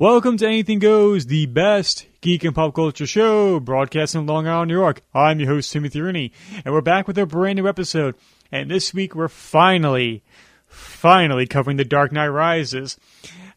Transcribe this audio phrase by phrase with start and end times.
[0.00, 4.68] Welcome to Anything Goes, the best geek and pop culture show, broadcasting in Long Island,
[4.68, 5.02] New York.
[5.14, 6.32] I'm your host, Timothy Rooney,
[6.64, 8.16] and we're back with a brand new episode.
[8.50, 10.24] And this week we're finally,
[10.66, 12.98] finally covering The Dark Knight Rises.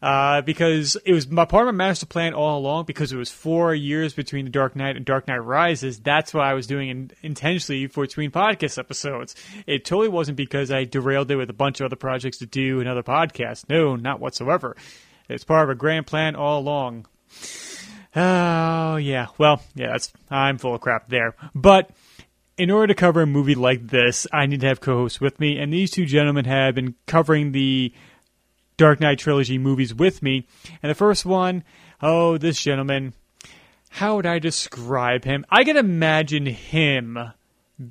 [0.00, 3.32] Uh, because it was my part of my master plan all along, because it was
[3.32, 5.98] four years between The Dark Knight and Dark Knight Rises.
[5.98, 9.34] That's what I was doing in, intentionally for between podcast episodes.
[9.66, 12.78] It totally wasn't because I derailed it with a bunch of other projects to do
[12.78, 13.68] and other podcasts.
[13.68, 14.76] No, not whatsoever.
[15.28, 17.06] It's part of a grand plan all along.
[18.16, 19.26] Oh, yeah.
[19.36, 21.34] Well, yeah, that's, I'm full of crap there.
[21.54, 21.90] But
[22.56, 25.38] in order to cover a movie like this, I need to have co hosts with
[25.38, 27.92] me, and these two gentlemen have been covering the
[28.76, 30.46] Dark Knight trilogy movies with me.
[30.82, 31.62] And the first one,
[32.02, 33.12] oh, this gentleman,
[33.90, 35.44] how would I describe him?
[35.50, 37.18] I can imagine him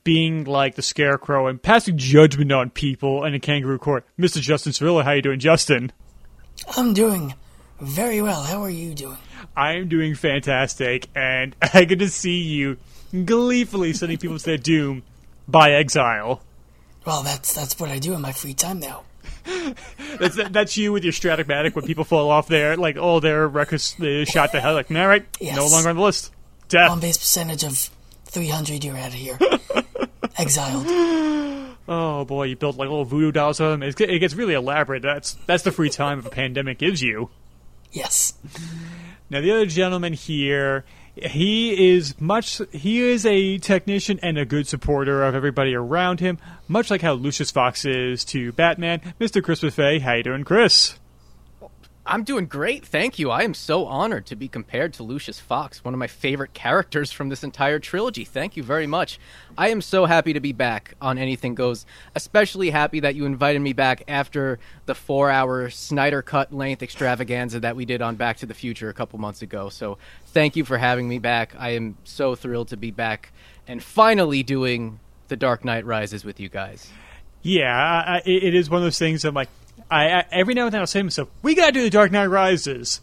[0.04, 4.06] being like the scarecrow and passing judgment on people in a kangaroo court.
[4.20, 4.42] Mr.
[4.42, 5.94] Justin Cirillo, how you doing, Justin?
[6.76, 7.34] I'm doing
[7.80, 8.44] very well.
[8.44, 9.18] How are you doing?
[9.56, 12.78] I'm doing fantastic, and I get to see you
[13.26, 15.04] gleefully sending people to their doom
[15.48, 16.42] by exile.
[17.06, 19.04] Well, that's that's what I do in my free time now.
[20.20, 23.96] that's that's you with your Strat-O-Matic when people fall off there, like all their records
[23.98, 24.74] they shot to hell.
[24.74, 25.56] Like, all right, Yes.
[25.56, 26.32] no longer on the list.
[26.68, 26.92] Death.
[26.92, 27.90] On base percentage of
[28.26, 29.40] 300, you're out of here.
[30.38, 30.88] Exiled.
[31.90, 33.82] Oh boy, you built like little voodoo dolls of them.
[33.82, 35.04] It it gets really elaborate.
[35.04, 37.30] That's that's the free time a pandemic gives you.
[37.94, 38.34] Yes.
[39.30, 40.84] Now the other gentleman here,
[41.16, 42.62] he is much.
[42.74, 47.14] He is a technician and a good supporter of everybody around him, much like how
[47.14, 49.14] Lucius Fox is to Batman.
[49.20, 51.00] Mister Chris Buffet, how you doing, Chris?
[52.10, 53.30] I'm doing great, thank you.
[53.30, 57.12] I am so honored to be compared to Lucius Fox, one of my favorite characters
[57.12, 58.24] from this entire trilogy.
[58.24, 59.20] Thank you very much.
[59.58, 61.86] I am so happy to be back on Anything Goes,
[62.16, 67.60] especially happy that you invited me back after the four hour Snyder Cut length extravaganza
[67.60, 69.68] that we did on Back to the Future a couple months ago.
[69.68, 69.98] So
[70.28, 71.56] thank you for having me back.
[71.60, 73.34] I am so thrilled to be back
[73.68, 76.90] and finally doing The Dark Knight Rises with you guys.
[77.42, 79.26] Yeah, I, it is one of those things.
[79.26, 79.50] I'm like,
[79.90, 82.12] I, I every now and then I'll say to myself, "We gotta do the Dark
[82.12, 83.02] Knight Rises,"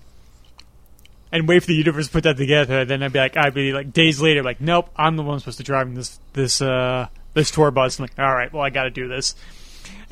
[1.32, 2.80] and wait for the universe to put that together.
[2.80, 5.38] And then I'd be like, I'd be like days later, like, "Nope, I'm the one
[5.40, 8.70] supposed to drive this this uh this tour bus." I'm like, "All right, well, I
[8.70, 9.34] got to do this."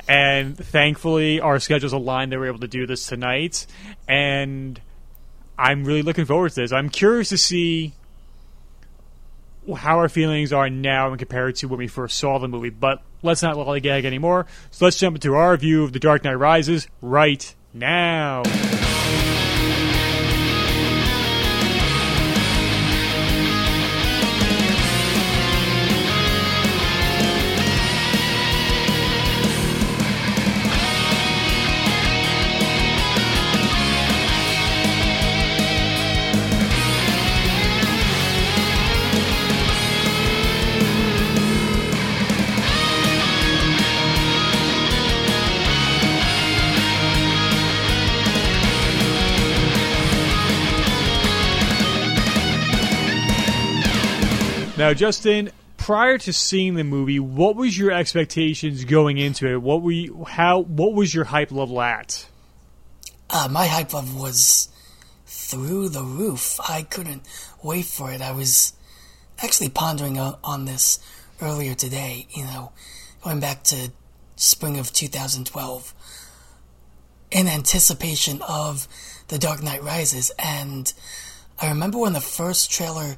[0.07, 2.31] And thankfully, our schedules aligned.
[2.31, 3.65] They were able to do this tonight,
[4.07, 4.79] and
[5.57, 6.73] I'm really looking forward to this.
[6.73, 7.93] I'm curious to see
[9.73, 12.69] how our feelings are now when compared to when we first saw the movie.
[12.69, 14.45] But let's not lollygag anymore.
[14.71, 18.43] So let's jump into our view of The Dark Knight Rises right now.
[54.93, 59.59] Now, Justin, prior to seeing the movie, what was your expectations going into it?
[59.59, 60.59] What were you, how?
[60.59, 62.27] What was your hype level at?
[63.27, 64.69] Uh, my hype level was
[65.25, 66.59] through the roof.
[66.69, 67.23] I couldn't
[67.63, 68.21] wait for it.
[68.21, 68.73] I was
[69.39, 70.99] actually pondering on, this
[71.41, 72.71] earlier today, you know,
[73.23, 73.91] going back to
[74.35, 75.93] spring of 2012
[77.31, 78.87] in anticipation of
[79.29, 80.31] The Dark Knight Rises.
[80.37, 80.93] And
[81.59, 83.15] I remember when the first trailer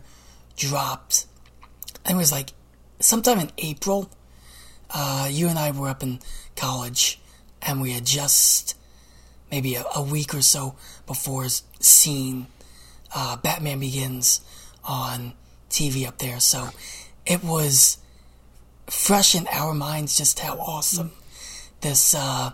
[0.56, 1.25] dropped,
[2.10, 2.52] it was like
[3.00, 4.10] sometime in April.
[4.90, 6.20] Uh, you and I were up in
[6.56, 7.20] college,
[7.62, 8.78] and we had just
[9.52, 10.76] maybe a, a week or so
[11.08, 11.48] before
[11.80, 12.48] seen
[13.14, 14.42] uh, Batman Begins
[14.84, 15.34] on
[15.70, 16.40] TV up there.
[16.40, 16.70] So
[17.26, 17.98] it was
[18.88, 21.12] fresh in our minds just how awesome
[21.82, 22.52] this uh,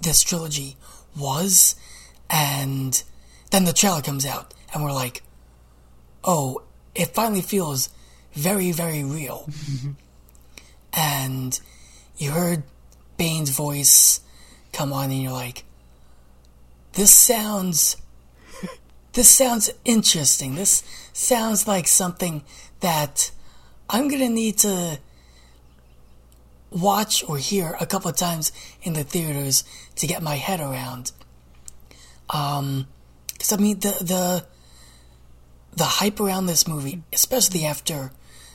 [0.00, 0.76] this trilogy
[1.16, 1.76] was,
[2.28, 3.02] and
[3.50, 5.22] then the trailer comes out, and we're like,
[6.24, 6.62] "Oh,
[6.94, 7.88] it finally feels
[8.34, 9.48] very, very real."
[10.92, 11.60] and
[12.16, 12.62] you heard
[13.16, 14.20] Bane's voice
[14.72, 15.64] come on, and you're like,
[16.92, 17.96] "This sounds."
[19.12, 20.56] This sounds interesting.
[20.56, 20.82] This
[21.12, 22.42] sounds like something
[22.80, 23.30] that
[23.88, 24.98] I'm gonna need to
[26.74, 28.50] watch or hear a couple of times
[28.82, 29.62] in the theaters
[29.96, 31.12] to get my head around.
[32.30, 32.88] Um,
[33.32, 34.46] because I mean the the
[35.76, 38.12] the hype around this movie, especially after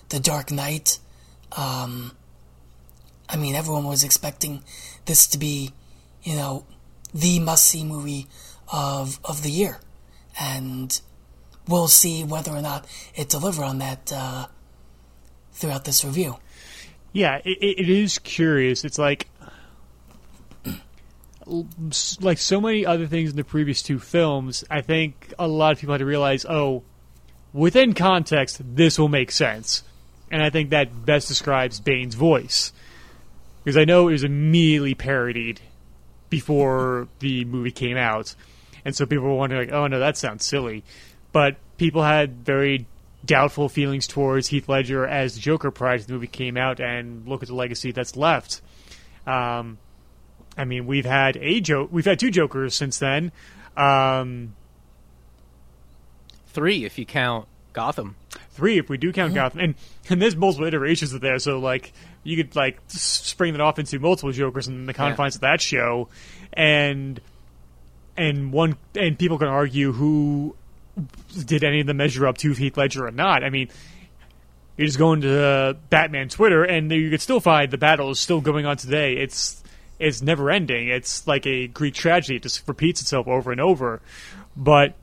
[0.09, 0.99] the Dark Knight.
[1.55, 2.11] Um,
[3.27, 4.63] I mean, everyone was expecting
[5.05, 5.71] this to be,
[6.23, 6.65] you know,
[7.13, 8.27] the must see movie
[8.71, 9.79] of of the year,
[10.39, 10.99] and
[11.67, 12.85] we'll see whether or not
[13.15, 14.47] it deliver on that uh,
[15.53, 16.37] throughout this review.
[17.11, 18.83] Yeah, it, it is curious.
[18.83, 19.27] It's like
[22.21, 24.63] like so many other things in the previous two films.
[24.69, 26.83] I think a lot of people had to realize, oh,
[27.53, 29.83] within context, this will make sense,
[30.31, 32.71] and I think that best describes Bane's voice
[33.63, 35.59] because I know it was immediately parodied
[36.29, 38.35] before the movie came out,
[38.85, 40.83] and so people were wondering, like, oh no, that sounds silly,
[41.31, 42.85] but people had very
[43.25, 47.27] doubtful feelings towards Heath Ledger as the Joker prior to the movie came out, and
[47.27, 48.61] look at the legacy that's left.
[49.27, 49.77] Um,
[50.57, 53.31] I mean, we've had a joke, we've had two Jokers since then.
[53.75, 54.53] Um,
[56.51, 58.15] Three, if you count Gotham.
[58.59, 59.75] Three, if we do count Gotham, and
[60.09, 63.97] and there's multiple iterations of there, so like you could like spring that off into
[63.99, 65.37] multiple Jokers in the confines yeah.
[65.37, 66.09] of that show,
[66.51, 67.21] and
[68.17, 70.57] and one and people can argue who
[71.45, 73.45] did any of them measure up to Heath Ledger or not.
[73.45, 73.69] I mean,
[74.75, 78.19] you just go into uh, Batman Twitter, and you could still find the battle is
[78.19, 79.13] still going on today.
[79.13, 79.63] It's
[79.99, 80.89] it's never ending.
[80.89, 82.35] It's like a Greek tragedy.
[82.35, 84.01] It just repeats itself over and over.
[84.57, 84.95] But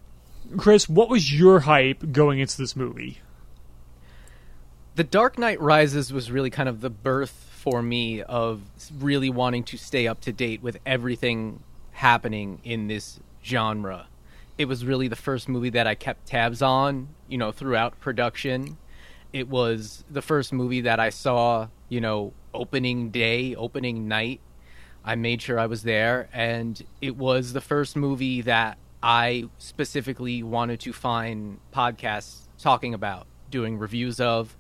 [0.59, 3.19] Chris, what was your hype going into this movie?
[4.97, 8.63] The Dark Knight Rises was really kind of the birth for me of
[8.99, 11.63] really wanting to stay up to date with everything
[11.93, 14.07] happening in this genre.
[14.57, 18.79] It was really the first movie that I kept tabs on, you know, throughout production.
[19.35, 24.41] It was the first movie that I saw, you know, opening day, opening night.
[25.05, 30.43] I made sure I was there, and it was the first movie that I specifically
[30.43, 34.57] wanted to find podcasts talking about, doing reviews of,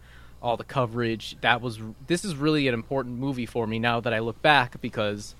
[0.47, 1.37] all the coverage.
[1.41, 4.81] That was this is really an important movie for me now that I look back
[4.81, 5.35] because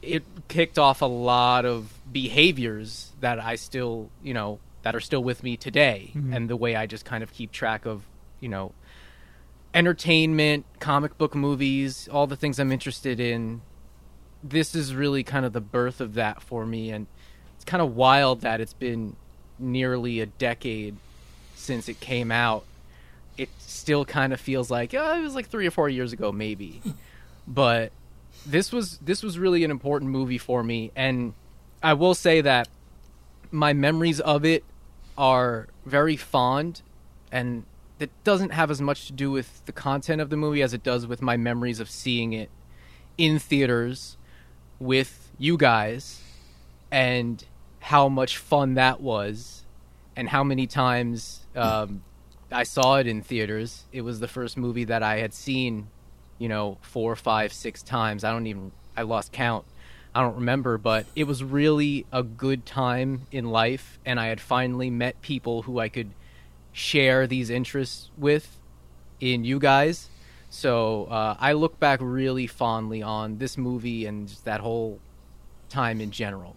[0.00, 5.22] it kicked off a lot of behaviors that I still, you know, that are still
[5.22, 6.32] with me today mm-hmm.
[6.32, 8.02] and the way I just kind of keep track of,
[8.40, 8.72] you know,
[9.74, 13.60] entertainment, comic book movies, all the things I'm interested in.
[14.42, 17.06] This is really kind of the birth of that for me and
[17.56, 19.16] it's kind of wild that it's been
[19.58, 20.96] nearly a decade
[21.54, 22.64] since it came out.
[23.36, 26.32] It still kind of feels like oh, it was like three or four years ago,
[26.32, 26.80] maybe.
[27.48, 27.92] but
[28.46, 31.34] this was this was really an important movie for me, and
[31.82, 32.68] I will say that
[33.50, 34.64] my memories of it
[35.16, 36.82] are very fond,
[37.30, 37.64] and
[37.98, 40.82] it doesn't have as much to do with the content of the movie as it
[40.82, 42.50] does with my memories of seeing it
[43.16, 44.16] in theaters
[44.78, 46.20] with you guys
[46.90, 47.44] and
[47.80, 49.64] how much fun that was
[50.16, 52.02] and how many times um,
[52.54, 53.84] I saw it in theaters.
[53.92, 55.88] It was the first movie that I had seen,
[56.38, 58.22] you know, four, five, six times.
[58.22, 59.64] I don't even, I lost count.
[60.14, 64.40] I don't remember, but it was really a good time in life, and I had
[64.40, 66.10] finally met people who I could
[66.72, 68.58] share these interests with
[69.18, 70.08] in you guys.
[70.50, 75.00] So uh, I look back really fondly on this movie and that whole
[75.68, 76.54] time in general.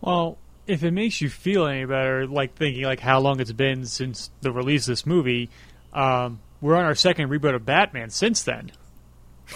[0.00, 3.86] Well, if it makes you feel any better, like thinking like how long it's been
[3.86, 5.48] since the release of this movie,
[5.94, 8.70] um, we're on our second reboot of Batman since then.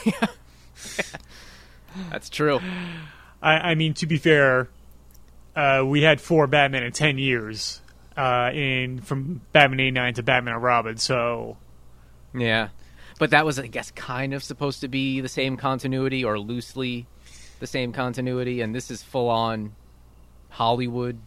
[0.04, 0.26] Yeah,
[2.10, 2.60] that's true.
[3.42, 4.70] I, I, mean, to be fair,
[5.54, 7.82] uh, we had four Batman in ten years,
[8.16, 10.96] uh, in from Batman '89 to Batman and Robin.
[10.96, 11.58] So,
[12.34, 12.68] yeah,
[13.18, 17.06] but that was, I guess, kind of supposed to be the same continuity or loosely
[17.60, 19.74] the same continuity, and this is full on
[20.52, 21.18] Hollywood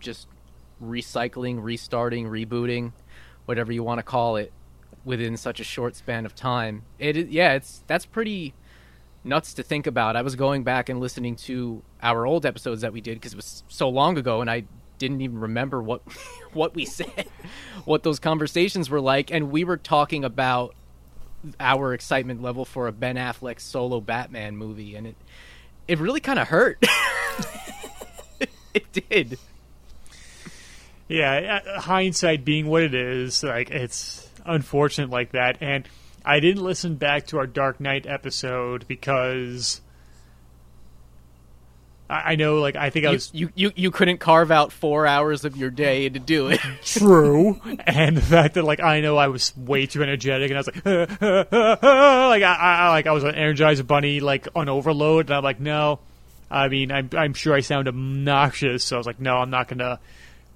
[0.00, 0.28] just
[0.82, 2.92] recycling, restarting, rebooting,
[3.44, 4.52] whatever you want to call it,
[5.04, 6.82] within such a short span of time.
[6.98, 8.54] It yeah, it's that's pretty
[9.24, 10.16] nuts to think about.
[10.16, 13.36] I was going back and listening to our old episodes that we did because it
[13.36, 14.64] was so long ago, and I
[14.98, 16.02] didn't even remember what
[16.52, 17.26] what we said,
[17.84, 20.74] what those conversations were like, and we were talking about
[21.60, 25.16] our excitement level for a Ben Affleck solo Batman movie, and it
[25.88, 26.84] it really kind of hurt.
[28.74, 29.38] it did.
[31.08, 35.58] Yeah, uh, hindsight being what it is, like it's unfortunate like that.
[35.60, 35.88] And
[36.24, 39.80] I didn't listen back to our Dark Knight episode because
[42.10, 45.44] I, know, like I think I was you, you you couldn't carve out four hours
[45.44, 46.60] of your day to do it.
[46.82, 50.60] True, and the fact that like I know I was way too energetic, and I
[50.60, 50.86] was like,
[51.22, 55.60] like I, I like I was an energized bunny, like on overload, and I'm like,
[55.60, 56.00] no,
[56.50, 59.68] I mean, I'm, I'm sure I sound obnoxious, so I was like, no, I'm not
[59.68, 60.00] gonna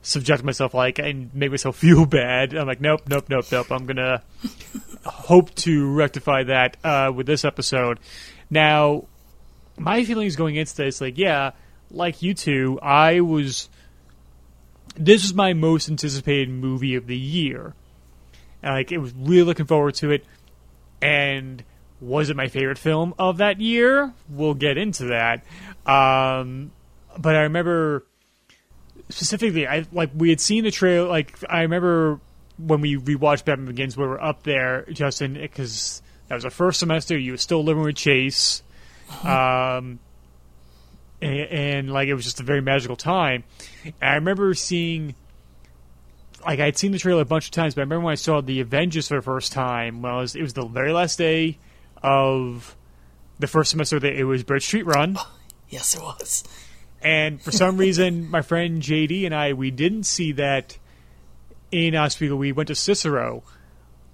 [0.03, 2.55] subject myself like and make myself feel bad.
[2.55, 3.71] I'm like, nope, nope, nope, nope.
[3.71, 4.23] I'm gonna
[5.05, 8.01] hope to rectify that uh, with this episode.
[8.51, 9.05] Now,
[9.79, 11.53] my feelings going into this, like, yeah,
[11.91, 13.69] like you two, I was
[14.97, 17.75] this was my most anticipated movie of the year.
[18.63, 20.25] And, Like, it was really looking forward to it.
[21.01, 21.65] And
[22.01, 24.13] was it my favorite film of that year?
[24.29, 25.45] We'll get into that.
[25.87, 26.73] Um,
[27.19, 28.07] but I remember
[29.09, 31.09] specifically, I like we had seen the trailer.
[31.09, 32.21] Like I remember
[32.59, 36.81] when we rewatched Batman Begins, we were up there, Justin, because that was our first
[36.81, 37.17] semester.
[37.17, 38.63] You were still living with Chase,
[39.23, 39.99] um,
[41.21, 43.45] and, and like it was just a very magical time.
[43.85, 45.15] And I remember seeing.
[46.45, 48.17] Like I had seen the trailer a bunch of times, but I remember when I
[48.17, 50.03] saw the Avengers for the first time.
[50.03, 51.59] Well, it was, it was the very last day
[52.03, 52.77] of
[53.39, 55.19] the first semester that it was Bridge Street Run.
[55.73, 56.45] Yes, it was.
[57.03, 60.79] And for some reason, my friend JD and I, we didn't see that
[61.73, 62.37] in Oswego.
[62.37, 63.43] We went to Cicero.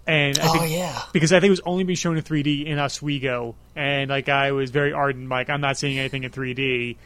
[0.06, 1.02] And I Oh, think, yeah.
[1.12, 3.56] because I think it was only being shown in 3D in Oswego.
[3.76, 6.96] And like I was very ardent, like I'm not seeing anything in 3D.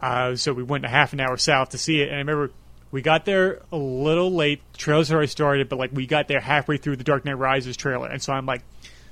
[0.00, 2.08] Uh, so we went a half an hour south to see it.
[2.08, 2.52] And I remember
[2.92, 4.60] we got there a little late.
[4.74, 7.76] The trailers already started, but like we got there halfway through the Dark Knight Rises
[7.76, 8.06] trailer.
[8.08, 8.62] And so I'm like,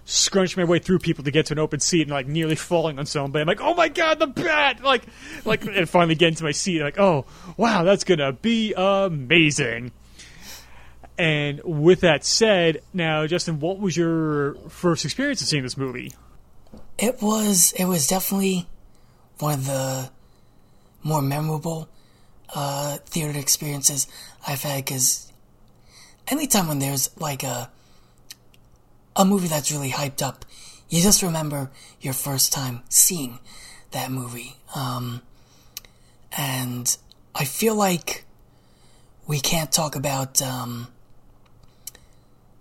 [0.05, 2.99] scrunch my way through people to get to an open seat and like nearly falling
[2.99, 3.43] on somebody.
[3.43, 4.83] I'm like, oh my god, the bat!
[4.83, 5.05] Like,
[5.45, 6.83] like, and finally get into my seat.
[6.83, 7.25] Like, oh
[7.57, 9.93] wow, that's gonna be amazing.
[11.17, 16.13] And with that said, now Justin, what was your first experience of seeing this movie?
[16.99, 18.67] It was it was definitely
[19.39, 20.11] one of the
[21.03, 21.89] more memorable
[22.55, 24.07] uh, theater experiences
[24.47, 25.33] I've had because
[26.29, 27.71] anytime when there's like a
[29.17, 30.45] a movie that's really hyped up,
[30.89, 33.39] you just remember your first time seeing
[33.93, 34.57] that movie.
[34.75, 35.23] Um,
[36.37, 36.97] and
[37.35, 38.25] I feel like
[39.27, 40.89] we can't talk about um,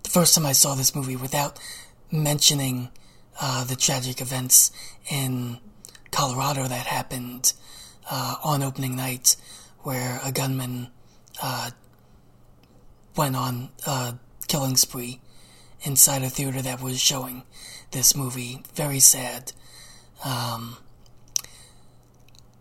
[0.02, 1.58] the first time I saw this movie without
[2.10, 2.90] mentioning
[3.40, 4.70] uh, the tragic events
[5.10, 5.58] in
[6.10, 7.52] Colorado that happened
[8.10, 9.36] uh, on opening night,
[9.80, 10.88] where a gunman
[11.42, 11.70] uh,
[13.16, 14.14] went on a
[14.46, 15.20] killing spree
[15.84, 17.44] inside a theater that was showing
[17.92, 18.62] this movie.
[18.74, 19.52] Very sad.
[20.24, 20.76] Um,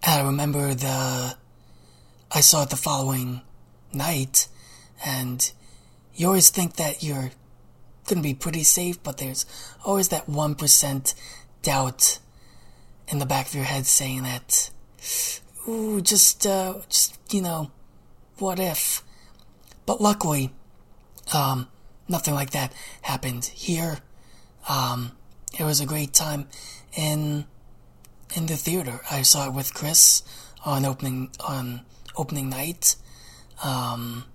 [0.05, 1.37] I remember the
[2.35, 3.41] I saw it the following
[3.93, 4.47] night,
[5.05, 5.51] and
[6.15, 7.31] you always think that you're
[8.05, 9.45] going to be pretty safe, but there's
[9.85, 11.13] always that 1%
[11.61, 12.19] doubt
[13.07, 14.71] in the back of your head saying that,
[15.67, 17.71] ooh, just, uh, just, you know,
[18.39, 19.03] what if?
[19.85, 20.51] But luckily,
[21.33, 21.67] um,
[22.07, 23.99] nothing like that happened here.
[24.67, 25.13] Um,
[25.57, 26.47] it was a great time
[26.95, 27.45] in,
[28.35, 29.01] in the theater.
[29.09, 30.23] I saw it with Chris
[30.65, 31.81] on opening, on
[32.15, 32.95] opening night.
[33.63, 34.25] Um,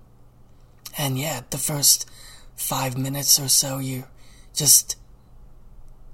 [0.97, 2.09] and yeah, the first
[2.55, 4.07] five minutes or so, you're
[4.53, 4.97] just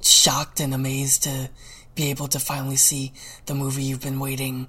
[0.01, 1.50] shocked and amazed to
[1.95, 3.13] be able to finally see
[3.45, 4.67] the movie you've been waiting,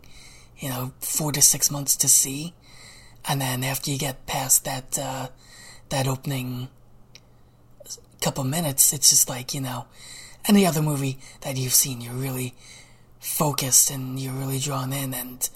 [0.58, 2.54] you know, four to six months to see.
[3.28, 5.28] And then after you get past that, uh,
[5.90, 6.68] that opening
[8.20, 9.86] couple minutes, it's just like, you know,
[10.48, 12.54] any other movie that you've seen, you're really
[13.20, 15.14] focused and you're really drawn in.
[15.14, 15.48] And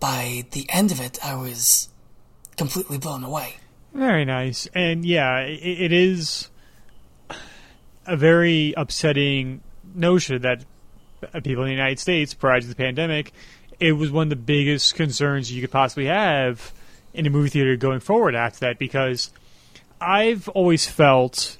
[0.00, 1.88] by the end of it, I was
[2.56, 3.56] completely blown away.
[3.92, 4.68] Very nice.
[4.74, 6.50] And yeah, it, it is
[8.06, 9.62] a very upsetting
[9.94, 10.64] notion that
[11.42, 13.32] people in the United States, prior to the pandemic,
[13.80, 16.72] it was one of the biggest concerns you could possibly have
[17.12, 19.30] in a movie theater going forward after that because
[20.04, 21.58] I've always felt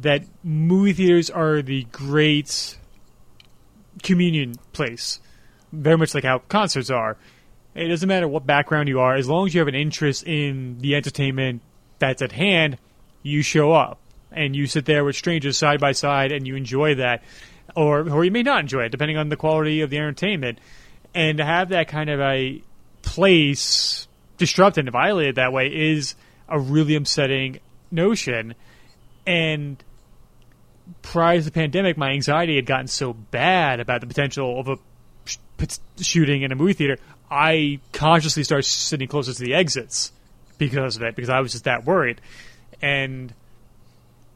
[0.00, 2.78] that movie theaters are the great
[4.02, 5.20] communion place,
[5.72, 7.16] very much like how concerts are.
[7.74, 10.78] It doesn't matter what background you are, as long as you have an interest in
[10.78, 11.62] the entertainment
[11.98, 12.78] that's at hand,
[13.22, 13.98] you show up
[14.32, 17.22] and you sit there with strangers side by side and you enjoy that,
[17.74, 20.58] or or you may not enjoy it depending on the quality of the entertainment.
[21.14, 22.62] And to have that kind of a
[23.02, 24.06] place
[24.36, 26.14] disrupted and violated that way is
[26.48, 27.60] a really upsetting
[27.90, 28.54] notion.
[29.26, 29.82] And
[31.02, 34.76] prior to the pandemic, my anxiety had gotten so bad about the potential of a
[35.24, 36.98] sh- shooting in a movie theater,
[37.30, 40.12] I consciously started sitting closer to the exits
[40.58, 42.20] because of it, because I was just that worried.
[42.80, 43.32] And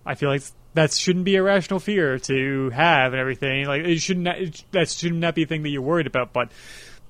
[0.04, 0.42] I feel like
[0.74, 3.66] that shouldn't be a rational fear to have and everything.
[3.66, 6.32] Like it shouldn't it, that should not be a thing that you're worried about.
[6.32, 6.50] But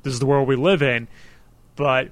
[0.02, 1.08] this is the world we live in.
[1.76, 2.10] But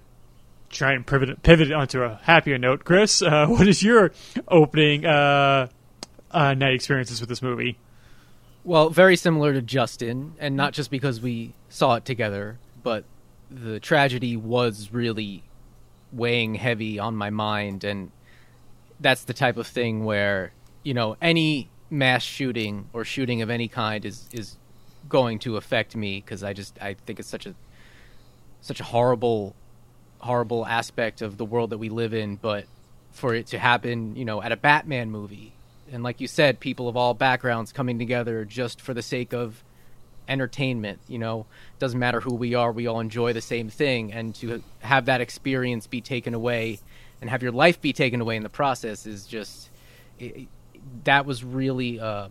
[0.71, 3.23] try and pivot pivot onto a happier note, Chris.
[3.23, 4.13] Uh, what is your
[4.49, 5.69] opening uh,
[6.31, 7.79] uh, night experiences with this movie?
[8.65, 13.05] Well, very similar to Justin, and not just because we saw it together, but
[13.51, 15.43] the tragedy was really
[16.13, 18.11] weighing heavy on my mind, and
[19.01, 23.69] that's the type of thing where you know any mass shooting or shooting of any
[23.69, 24.57] kind is is
[25.09, 27.55] going to affect me because I just I think it's such a
[28.61, 29.55] such a horrible
[30.19, 32.65] horrible aspect of the world that we live in, but
[33.13, 35.53] for it to happen, you know, at a Batman movie,
[35.91, 39.63] and like you said, people of all backgrounds coming together just for the sake of
[40.29, 41.01] entertainment.
[41.09, 41.47] You know,
[41.79, 45.21] doesn't matter who we are, we all enjoy the same thing, and to have that
[45.21, 46.81] experience be taken away
[47.21, 49.71] and have your life be taken away in the process is just
[50.19, 50.49] it,
[51.05, 52.01] that was really.
[52.01, 52.29] Uh,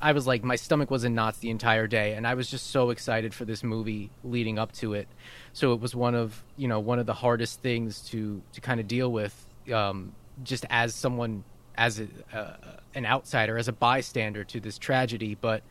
[0.00, 2.70] I was like, my stomach was in knots the entire day, and I was just
[2.70, 5.08] so excited for this movie leading up to it.
[5.54, 8.80] So it was one of you know one of the hardest things to to kind
[8.80, 9.34] of deal with,
[9.72, 11.44] um, just as someone
[11.76, 12.56] as a, uh,
[12.94, 15.36] an outsider, as a bystander to this tragedy.
[15.40, 15.62] But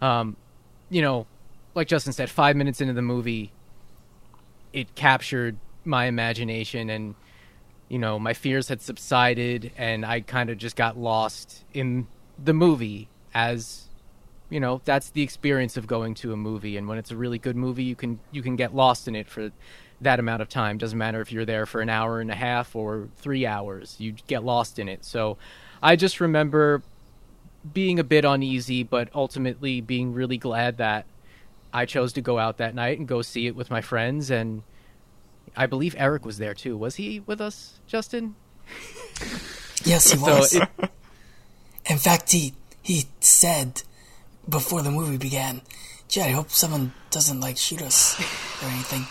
[0.00, 0.36] um,
[0.90, 1.26] you know,
[1.74, 3.50] like Justin said, five minutes into the movie,
[4.72, 7.14] it captured my imagination and
[7.88, 12.06] you know my fears had subsided and i kind of just got lost in
[12.42, 13.88] the movie as
[14.50, 16.76] you know that's the experience of going to a movie.
[16.76, 19.28] And when it's a really good movie you can you can get lost in it
[19.28, 19.50] for
[20.00, 20.78] that amount of time.
[20.78, 24.14] Doesn't matter if you're there for an hour and a half or 3 hours you
[24.26, 25.04] get lost in it.
[25.04, 25.36] So
[25.82, 26.82] i just remember
[27.72, 31.06] being a bit uneasy but ultimately being really glad that
[31.72, 34.30] i chose to go out that night and go see it with my friends.
[34.30, 34.62] And
[35.56, 36.76] i believe eric was there too.
[36.76, 38.34] Was he with us justin?
[39.84, 40.52] Yes, he was.
[40.52, 40.90] so it,
[41.88, 43.82] In fact, he he said
[44.48, 45.62] before the movie began,
[46.08, 48.18] "Gee, I hope someone doesn't like shoot us
[48.62, 49.06] or anything."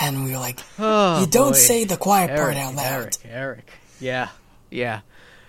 [0.00, 1.58] And we were like, Oh, "You don't boy.
[1.58, 3.70] say the quiet part out loud." Eric, Eric.
[4.00, 4.28] Yeah,
[4.70, 5.00] yeah.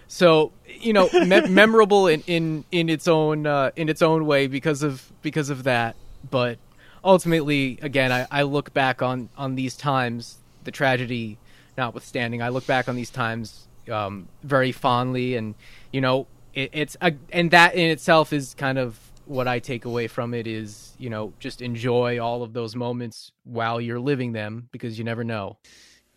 [0.07, 4.47] So you know, me- memorable in, in in its own uh, in its own way
[4.47, 5.95] because of because of that.
[6.29, 6.59] But
[7.03, 11.37] ultimately, again, I, I look back on on these times, the tragedy
[11.77, 15.55] notwithstanding, I look back on these times um, very fondly, and
[15.91, 19.85] you know, it, it's a, and that in itself is kind of what I take
[19.85, 24.31] away from it is you know just enjoy all of those moments while you're living
[24.31, 25.57] them because you never know.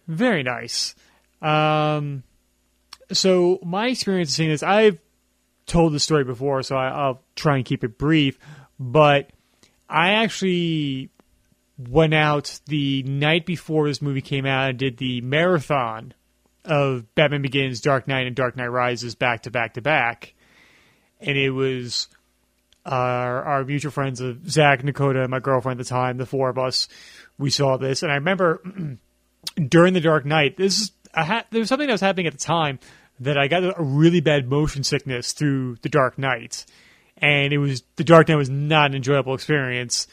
[0.07, 0.95] Very nice.
[1.43, 2.23] Um,
[3.13, 4.99] so my experience seeing this, I've
[5.67, 8.39] told the story before, so I, I'll try and keep it brief.
[8.79, 9.31] But
[9.89, 11.11] I actually
[11.79, 16.13] went out the night before this movie came out and did the marathon
[16.65, 20.35] of Batman Begins, Dark Knight, and Dark Knight Rises back to back to back,
[21.21, 22.09] and it was
[22.87, 26.49] our, our mutual friends of Zach, Dakota, and my girlfriend at the time, the four
[26.49, 26.89] of us,
[27.39, 28.63] we saw this, and I remember
[29.69, 32.79] during the Dark Knight, this ha- there was something that was happening at the time
[33.21, 36.65] that I got a really bad motion sickness through the Dark Knight,
[37.19, 40.07] and it was the Dark Knight was not an enjoyable experience.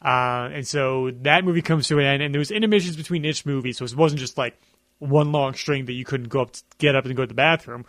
[0.00, 3.44] Uh, and so that movie comes to an end, and there was intermissions between each
[3.44, 4.56] movie, so it wasn't just like
[4.98, 7.84] one long string that you couldn't go up, get up and go to the bathroom.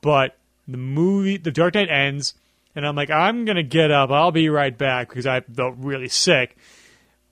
[0.00, 2.34] But the movie, the Dark Knight ends,
[2.74, 4.10] and I'm like, I'm gonna get up.
[4.10, 6.56] I'll be right back because I felt really sick.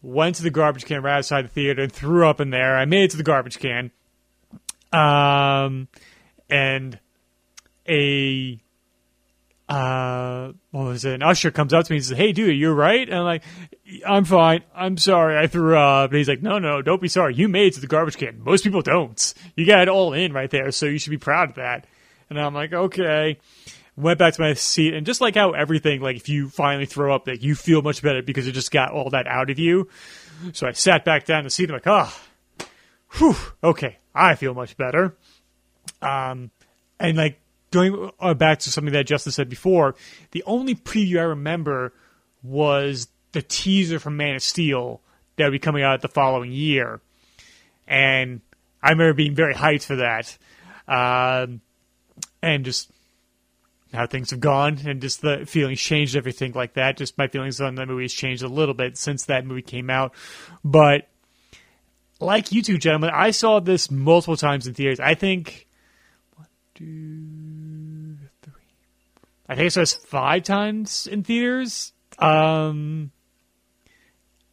[0.03, 2.77] Went to the garbage can right outside the theater and threw up in there.
[2.77, 3.91] I made it to the garbage can.
[4.93, 5.89] Um,
[6.49, 6.99] and
[7.89, 8.61] a
[9.69, 11.15] uh, what was it?
[11.15, 13.43] An usher comes up to me and says, "Hey, dude, you're right." And I'm like,
[14.07, 14.63] "I'm fine.
[14.75, 15.37] I'm sorry.
[15.37, 17.35] I threw up." And he's like, "No, no, don't be sorry.
[17.35, 18.43] You made it to the garbage can.
[18.43, 19.35] Most people don't.
[19.57, 21.87] You got it all in right there, so you should be proud of that."
[22.31, 23.39] And I'm like, "Okay."
[23.99, 27.13] Went back to my seat, and just like how everything, like if you finally throw
[27.13, 29.89] up, like you feel much better because it just got all that out of you.
[30.53, 31.69] So I sat back down in the seat.
[31.69, 32.17] I'm like, "Oh,
[33.15, 33.35] whew,
[33.65, 35.17] okay, I feel much better."
[36.01, 36.53] Um,
[37.01, 37.41] and like
[37.73, 39.97] going uh, back to something that Justin said before,
[40.31, 41.93] the only preview I remember
[42.45, 45.01] was the teaser from Man of Steel
[45.35, 47.01] that would be coming out the following year,
[47.89, 48.43] and
[48.81, 50.39] I remember being very hyped for that,
[50.87, 51.63] um,
[52.41, 52.93] and just
[53.93, 56.97] how things have gone and just the feelings changed, everything like that.
[56.97, 59.91] Just my feelings on the movie has changed a little bit since that movie came
[59.91, 60.15] out,
[60.65, 61.09] but
[62.21, 65.01] like you two gentlemen, I saw this multiple times in theaters.
[65.01, 65.67] I think
[66.75, 68.53] two, three.
[69.49, 71.93] I think I saw this five times in theaters.
[72.19, 73.13] Um,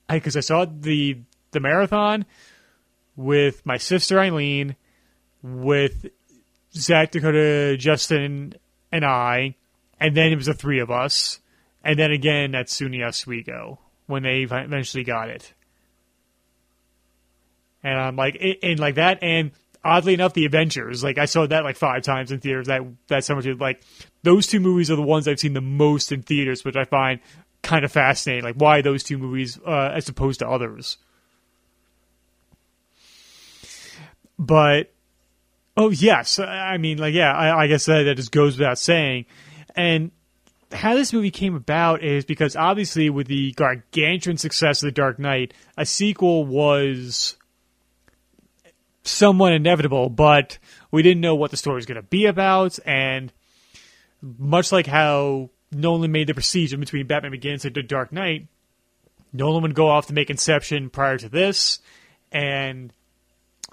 [0.08, 1.18] because I, saw the
[1.52, 2.26] the marathon
[3.16, 4.76] with my sister Eileen,
[5.42, 6.06] with
[6.74, 8.54] Zach, Dakota, Justin,
[8.96, 9.56] and I,
[10.00, 11.42] and then it was the three of us,
[11.84, 13.78] and then again at SUNY Oswego
[14.08, 15.54] when they eventually got it.
[17.84, 19.52] And I'm like, and like that, and
[19.84, 21.04] oddly enough, the Avengers.
[21.04, 22.68] Like I saw that like five times in theaters.
[22.68, 23.56] That that summer too.
[23.56, 23.82] Like
[24.24, 27.20] those two movies are the ones I've seen the most in theaters, which I find
[27.64, 28.46] kind of fascinating.
[28.46, 30.98] Like why those two movies uh, as opposed to others.
[34.40, 34.95] But
[35.78, 39.26] oh yes, I mean like yeah, I, I guess that, that just goes without saying.
[39.76, 40.12] And
[40.72, 45.20] how this movie came about is because obviously with the gargantuan success of The Dark
[45.20, 47.38] Knight, a sequel was
[49.04, 50.58] somewhat inevitable, but
[50.92, 53.32] we didn't know what the story was going to be about, and
[54.22, 58.48] much like how Nolan made the Prestige between Batman Begins and The Dark Knight,
[59.32, 61.80] Nolan would go off to make Inception prior to this,
[62.32, 62.92] and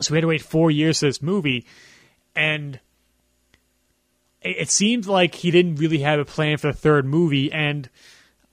[0.01, 1.67] so we had to wait four years for this movie,
[2.35, 2.81] and
[4.41, 7.89] it, it seemed like he didn't really have a plan for the third movie, and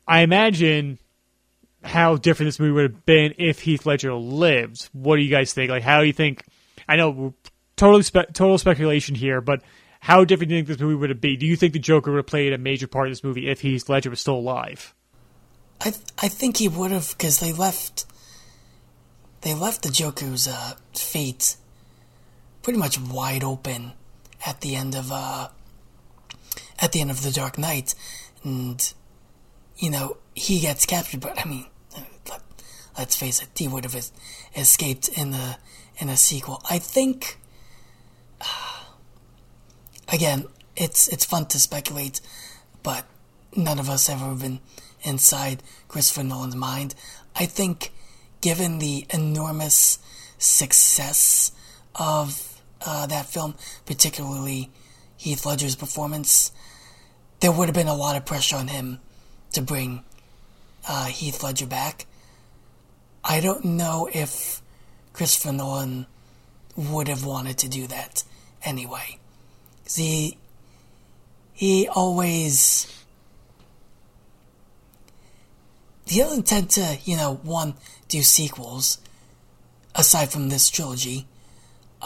[0.07, 0.99] I imagine
[1.83, 4.89] how different this movie would have been if Heath Ledger lived.
[4.93, 5.69] What do you guys think?
[5.71, 6.43] Like, how do you think?
[6.87, 7.33] I know
[7.75, 9.61] totally spe- total speculation here, but
[9.99, 11.39] how different do you think this movie would have been?
[11.39, 13.61] Do you think the Joker would have played a major part in this movie if
[13.61, 14.93] Heath Ledger was still alive?
[15.81, 18.05] I th- I think he would have because they left
[19.41, 21.55] they left the Joker's uh, fate
[22.61, 23.93] pretty much wide open
[24.45, 25.49] at the end of uh,
[26.79, 27.95] at the end of the Dark Knight,
[28.43, 28.93] and
[29.77, 31.21] you know he gets captured.
[31.21, 31.65] But I mean,
[32.29, 32.41] let,
[32.97, 33.95] us face it, he would have
[34.55, 35.57] escaped in the
[35.97, 36.61] in a sequel.
[36.69, 37.37] I think.
[38.41, 38.45] Uh,
[40.11, 40.45] again,
[40.75, 42.21] it's it's fun to speculate,
[42.83, 43.05] but
[43.55, 44.59] none of us have ever been
[45.03, 46.95] inside Christopher Nolan's mind.
[47.35, 47.91] I think,
[48.41, 49.99] given the enormous
[50.37, 51.51] success
[51.95, 52.48] of
[52.85, 54.69] uh, that film, particularly
[55.17, 56.51] Heath Ledger's performance,
[57.39, 58.99] there would have been a lot of pressure on him
[59.53, 60.03] to bring
[60.87, 62.05] uh, Heath Ledger back.
[63.23, 64.61] I don't know if
[65.13, 66.05] Christopher Nolan
[66.75, 68.23] would have wanted to do that
[68.63, 69.17] anyway.
[69.85, 70.37] See,
[71.53, 72.87] he always
[76.09, 77.75] he doesn't tend to, you know, one,
[78.07, 78.97] do sequels,
[79.93, 81.27] aside from this trilogy.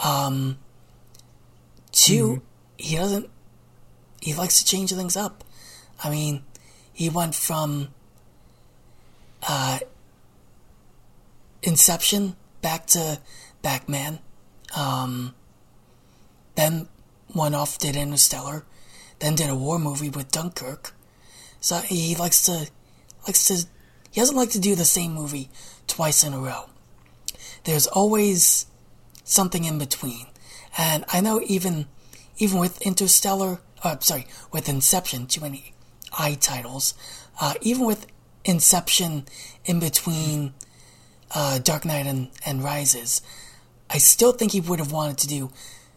[0.02, 0.58] Um,
[1.94, 2.44] 2 mm-hmm.
[2.76, 3.30] he doesn't,
[4.20, 5.44] he likes to change things up.
[6.02, 6.42] I mean,
[6.92, 7.88] he went from,
[9.48, 9.78] uh,
[11.62, 13.20] Inception back to
[13.62, 14.18] Batman.
[14.76, 15.34] Um,
[16.56, 16.88] then
[17.34, 18.64] went off, did Interstellar,
[19.18, 20.92] then did a war movie with Dunkirk.
[21.60, 22.68] So he likes to,
[23.26, 23.66] likes to
[24.14, 25.48] he doesn't like to do the same movie
[25.88, 26.66] twice in a row.
[27.64, 28.66] There's always
[29.24, 30.26] something in between.
[30.76, 31.86] And I know even
[32.36, 35.72] even with Interstellar, uh, sorry, with Inception, too many
[36.18, 36.94] I titles.
[37.40, 38.06] Uh, even with
[38.44, 39.26] Inception
[39.64, 40.52] in between
[41.34, 43.22] uh, Dark Knight and, and Rises,
[43.88, 45.50] I still think he would have wanted to do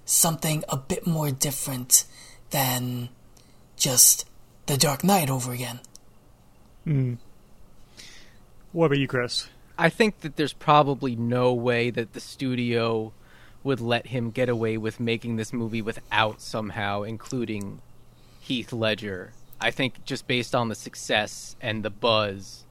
[0.05, 2.05] something a bit more different
[2.51, 3.09] than
[3.75, 4.25] just
[4.67, 5.79] The Dark Knight over again.
[6.83, 7.15] Hmm.
[8.71, 9.47] What about you, Chris?
[9.77, 13.13] I think that there's probably no way that the studio
[13.63, 17.81] would let him get away with making this movie without somehow including
[18.39, 19.33] Heath Ledger.
[19.59, 22.63] I think just based on the success and the buzz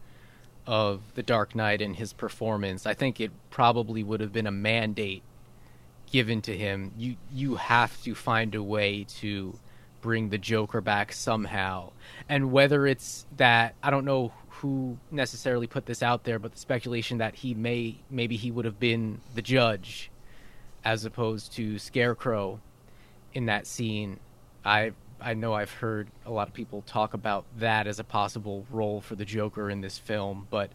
[0.66, 4.52] of The Dark Knight and his performance, I think it probably would have been a
[4.52, 5.22] mandate
[6.10, 6.92] given to him.
[6.96, 9.58] You you have to find a way to
[10.00, 11.90] bring the Joker back somehow.
[12.28, 16.58] And whether it's that I don't know who necessarily put this out there, but the
[16.58, 20.10] speculation that he may maybe he would have been the judge
[20.86, 22.60] as opposed to Scarecrow
[23.34, 24.20] in that scene.
[24.64, 28.64] I I know I've heard a lot of people talk about that as a possible
[28.70, 30.70] role for the Joker in this film, but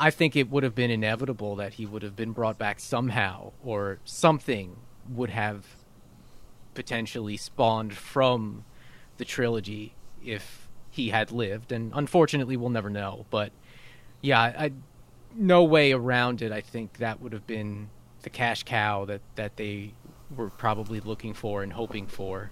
[0.00, 3.52] I think it would have been inevitable that he would have been brought back somehow
[3.62, 4.76] or something
[5.10, 5.66] would have
[6.72, 8.64] potentially spawned from
[9.18, 9.92] the trilogy
[10.24, 13.26] if he had lived, and unfortunately, we'll never know.
[13.28, 13.52] But
[14.22, 14.72] yeah, I,
[15.36, 16.50] no way around it.
[16.50, 17.90] I think that would have been
[18.24, 19.92] the cash cow that that they
[20.34, 22.50] were probably looking for and hoping for.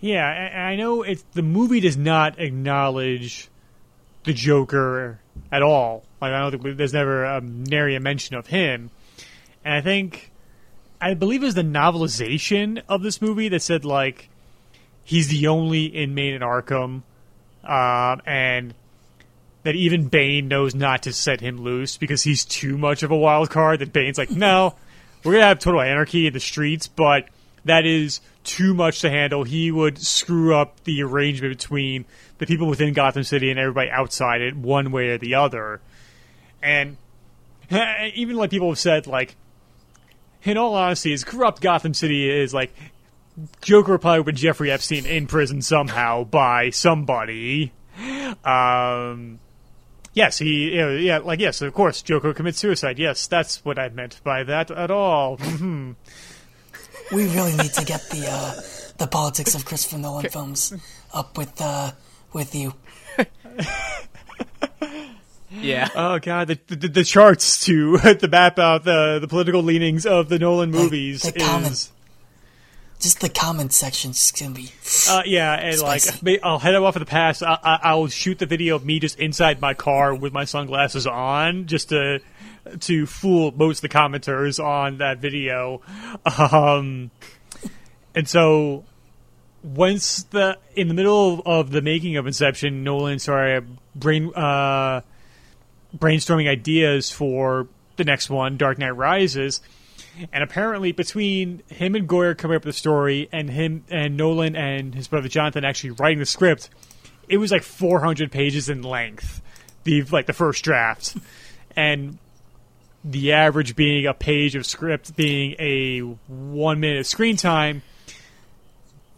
[0.00, 3.48] Yeah, I, I know it's the movie does not acknowledge
[4.24, 5.20] the Joker
[5.52, 6.04] at all.
[6.20, 8.90] Like I don't think there's never a nary a mention of him,
[9.64, 10.32] and I think
[11.00, 14.28] I believe it was the novelization of this movie that said like
[15.04, 17.02] he's the only inmate in Arkham,
[17.62, 18.74] um, and
[19.64, 23.16] that even Bane knows not to set him loose because he's too much of a
[23.16, 23.80] wild card.
[23.80, 24.74] That Bane's like, no,
[25.24, 27.28] we're gonna have total anarchy in the streets, but
[27.64, 29.42] that is too much to handle.
[29.42, 32.04] He would screw up the arrangement between
[32.38, 35.80] the people within Gotham City and everybody outside it, one way or the other.
[36.62, 36.98] And
[38.14, 39.34] even like people have said, like,
[40.42, 42.74] in all honesty, as corrupt Gotham City is, like,
[43.62, 47.72] Joker probably with Jeffrey Epstein in prison somehow by somebody.
[48.44, 49.38] Um,
[50.14, 52.98] yes, he, you know, yeah, like yes, of course, Joker commits suicide.
[52.98, 55.38] Yes, that's what I meant by that at all.
[57.12, 58.54] We really need to get the uh,
[58.96, 60.72] the politics of Christopher Nolan films
[61.12, 61.92] up with uh,
[62.32, 62.72] with you.
[65.60, 65.88] Yeah.
[65.94, 70.28] Oh god, the, the, the charts to the map out the the political leanings of
[70.28, 71.92] the Nolan movies the comment- is
[73.00, 74.72] Just the comment section's gonna be.
[75.10, 76.18] uh, yeah, and Spicy.
[76.24, 77.42] like I'll head off of the past.
[77.42, 81.06] I, I, I'll shoot the video of me just inside my car with my sunglasses
[81.06, 82.20] on, just to
[82.80, 85.82] to fool most of the commenters on that video.
[86.24, 87.10] Um,
[88.14, 88.84] and so
[89.62, 95.00] once the in the middle of the making of Inception, Nolan started brain uh,
[95.96, 99.60] brainstorming ideas for the next one, Dark Knight Rises.
[100.32, 104.56] And apparently, between him and Goyer coming up with the story, and him and Nolan
[104.56, 106.70] and his brother Jonathan actually writing the script,
[107.28, 109.40] it was like 400 pages in length.
[109.84, 111.16] The like the first draft,
[111.76, 112.18] and
[113.04, 117.82] the average being a page of script being a one minute of screen time.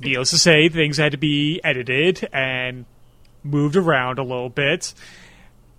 [0.00, 2.84] Needless to say, things had to be edited and
[3.42, 4.92] moved around a little bit,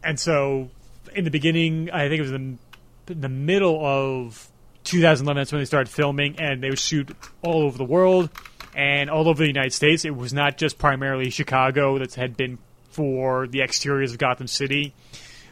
[0.04, 0.70] and so
[1.14, 4.50] in the beginning, I think it was the, in the middle of
[4.88, 5.40] 2011.
[5.40, 8.30] That's when they started filming, and they would shoot all over the world
[8.76, 10.06] and all over the United States.
[10.06, 12.58] It was not just primarily Chicago that had been
[12.90, 14.94] for the exteriors of Gotham City.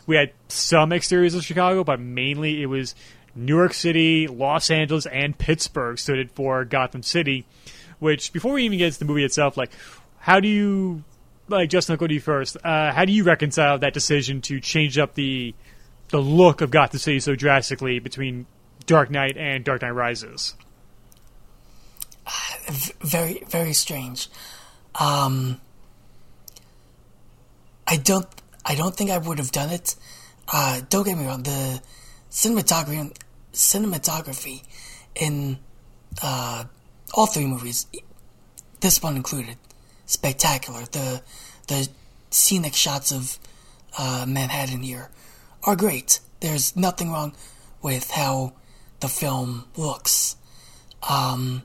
[0.07, 2.95] We had some exteriors of Chicago, but mainly it was
[3.35, 7.45] New York City, Los Angeles, and Pittsburgh stood it for Gotham City.
[7.99, 9.71] Which, before we even get to the movie itself, like,
[10.19, 11.03] how do you,
[11.47, 12.57] like, Justin, I'll go to you first.
[12.63, 15.53] Uh, how do you reconcile that decision to change up the
[16.09, 18.45] the look of Gotham City so drastically between
[18.85, 20.55] Dark Knight and Dark Knight Rises?
[23.01, 24.29] very very strange.
[24.99, 25.61] Um,
[27.87, 28.27] I don't
[28.65, 29.95] I don't think I would have done it.
[30.51, 31.43] Uh, don't get me wrong.
[31.43, 31.81] The
[32.31, 33.15] cinematography
[33.53, 34.63] cinematography
[35.15, 35.59] in
[36.21, 36.65] uh,
[37.13, 37.87] all three movies,
[38.81, 39.57] this one included,
[40.05, 40.85] spectacular.
[40.91, 41.21] The
[41.67, 41.89] the
[42.29, 43.39] scenic shots of
[43.97, 45.09] uh, Manhattan here
[45.63, 46.19] are great.
[46.41, 47.33] There's nothing wrong
[47.81, 48.53] with how
[49.05, 50.35] the film looks.
[51.07, 51.61] Um,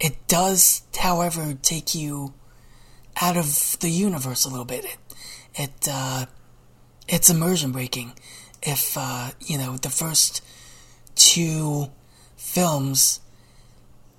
[0.00, 2.34] it does, however, take you
[3.20, 4.84] out of the universe a little bit.
[4.84, 4.98] It,
[5.54, 6.26] it uh,
[7.06, 8.14] it's immersion breaking.
[8.62, 10.42] If uh, you know the first
[11.14, 11.92] two
[12.36, 13.20] films,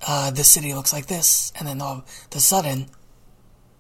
[0.07, 2.85] uh, the city looks like this, and then all of a sudden,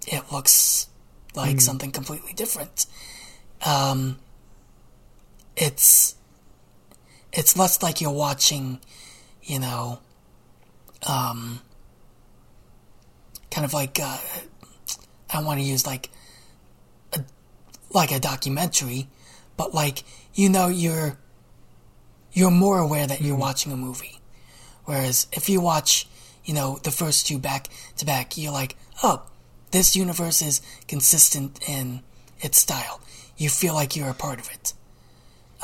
[0.07, 0.89] it looks
[1.35, 2.85] like something completely different.
[3.65, 4.19] Um,
[5.55, 6.15] it's
[7.33, 8.79] it's less like you're watching,
[9.41, 9.99] you know,
[11.07, 11.59] um,
[13.49, 14.17] kind of like uh,
[15.33, 16.09] I want to use like
[17.13, 17.23] a,
[17.91, 19.07] like a documentary,
[19.57, 21.17] but like you know you're
[22.31, 24.19] you're more aware that you're watching a movie.
[24.85, 26.07] Whereas if you watch,
[26.45, 27.67] you know, the first two back
[27.97, 29.23] to back, you're like, oh,
[29.71, 32.01] this universe is consistent in
[32.41, 33.01] its style.
[33.37, 34.73] You feel like you're a part of it.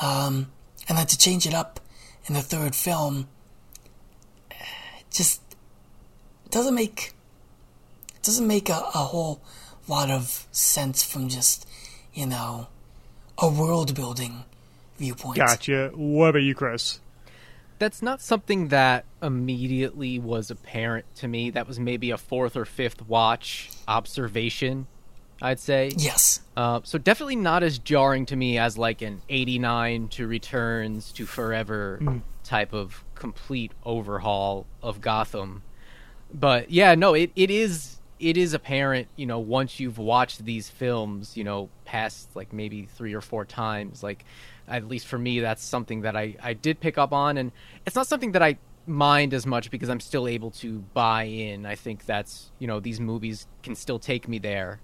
[0.01, 0.51] Um,
[0.89, 1.80] and then to change it up
[2.25, 3.28] in the third film,
[5.12, 5.41] just
[6.49, 7.13] doesn't make
[8.23, 9.39] doesn't make a, a whole
[9.88, 11.67] lot of sense from just
[12.13, 12.67] you know
[13.38, 14.43] a world building
[14.97, 15.38] viewpoint.
[15.38, 15.91] Gotcha.
[15.95, 16.99] What about you, Chris?
[17.78, 21.49] That's not something that immediately was apparent to me.
[21.49, 24.88] That was maybe a fourth or fifth watch observation,
[25.41, 25.91] I'd say.
[25.95, 26.41] Yes.
[26.56, 31.25] Uh, so definitely not as jarring to me as like an 89 to Returns to
[31.25, 35.63] Forever type of complete overhaul of Gotham.
[36.34, 40.69] But yeah, no, it, it is it is apparent, you know, once you've watched these
[40.69, 44.25] films, you know, past like maybe three or four times, like
[44.67, 47.52] at least for me, that's something that I, I did pick up on and
[47.86, 51.65] it's not something that I mind as much because I'm still able to buy in.
[51.65, 54.82] I think that's you know, these movies can still take me there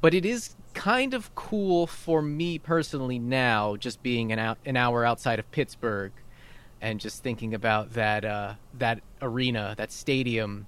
[0.00, 4.76] but it is kind of cool for me personally now, just being an out, an
[4.76, 6.12] hour outside of Pittsburgh,
[6.80, 10.66] and just thinking about that uh, that arena, that stadium.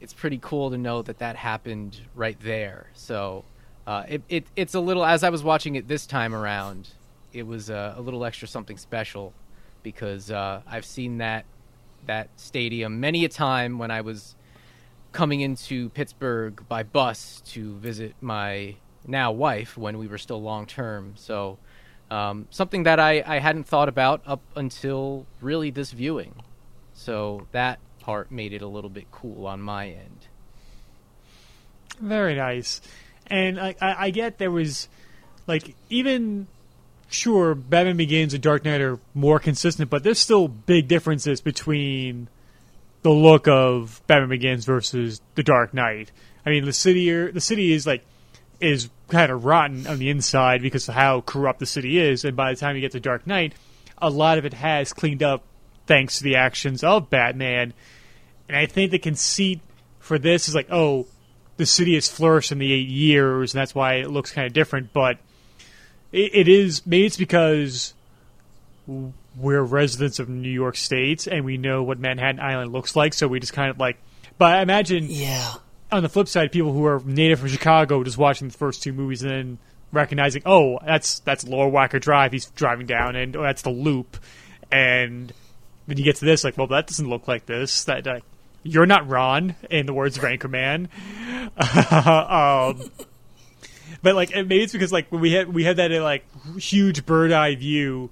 [0.00, 2.86] It's pretty cool to know that that happened right there.
[2.94, 3.44] So
[3.86, 6.88] uh, it, it it's a little as I was watching it this time around,
[7.32, 9.32] it was uh, a little extra something special
[9.82, 11.44] because uh, I've seen that
[12.06, 14.34] that stadium many a time when I was
[15.12, 20.66] coming into Pittsburgh by bus to visit my now wife when we were still long
[20.66, 21.14] term.
[21.16, 21.58] So,
[22.10, 26.34] um, something that I, I hadn't thought about up until really this viewing.
[26.94, 30.26] So, that part made it a little bit cool on my end.
[32.00, 32.80] Very nice.
[33.26, 34.88] And I, I, I get there was,
[35.46, 36.48] like, even
[37.08, 42.28] sure, Batman Begins and Dark Knight are more consistent, but there's still big differences between
[43.02, 46.10] the look of Batman Begins versus The Dark Knight.
[46.46, 48.04] I mean, the city, the city is like,
[48.60, 52.24] is kind of rotten on the inside because of how corrupt the city is.
[52.24, 53.54] And by the time you get to Dark Knight,
[53.98, 55.42] a lot of it has cleaned up
[55.86, 57.74] thanks to the actions of Batman.
[58.48, 59.60] And I think the conceit
[59.98, 61.06] for this is like, oh,
[61.56, 64.52] the city has flourished in the eight years, and that's why it looks kind of
[64.52, 64.92] different.
[64.92, 65.18] But
[66.10, 67.94] it, it is maybe it's because
[69.36, 73.26] we're residents of New York State and we know what Manhattan Island looks like, so
[73.28, 73.96] we just kind of like.
[74.38, 75.54] But I imagine Yeah.
[75.90, 78.92] on the flip side, people who are native from Chicago just watching the first two
[78.92, 79.58] movies and then
[79.92, 82.32] recognizing, oh, that's that's Lower Wacker Drive.
[82.32, 84.16] He's driving down, and oh, that's the Loop.
[84.70, 85.32] And
[85.86, 87.84] when you get to this, like, well, that doesn't look like this.
[87.84, 88.20] That uh,
[88.62, 90.88] you're not Ron, in the words of Anchorman.
[91.56, 92.90] um,
[94.02, 96.24] but like, maybe it's because like when we had we had that like
[96.58, 98.10] huge bird eye view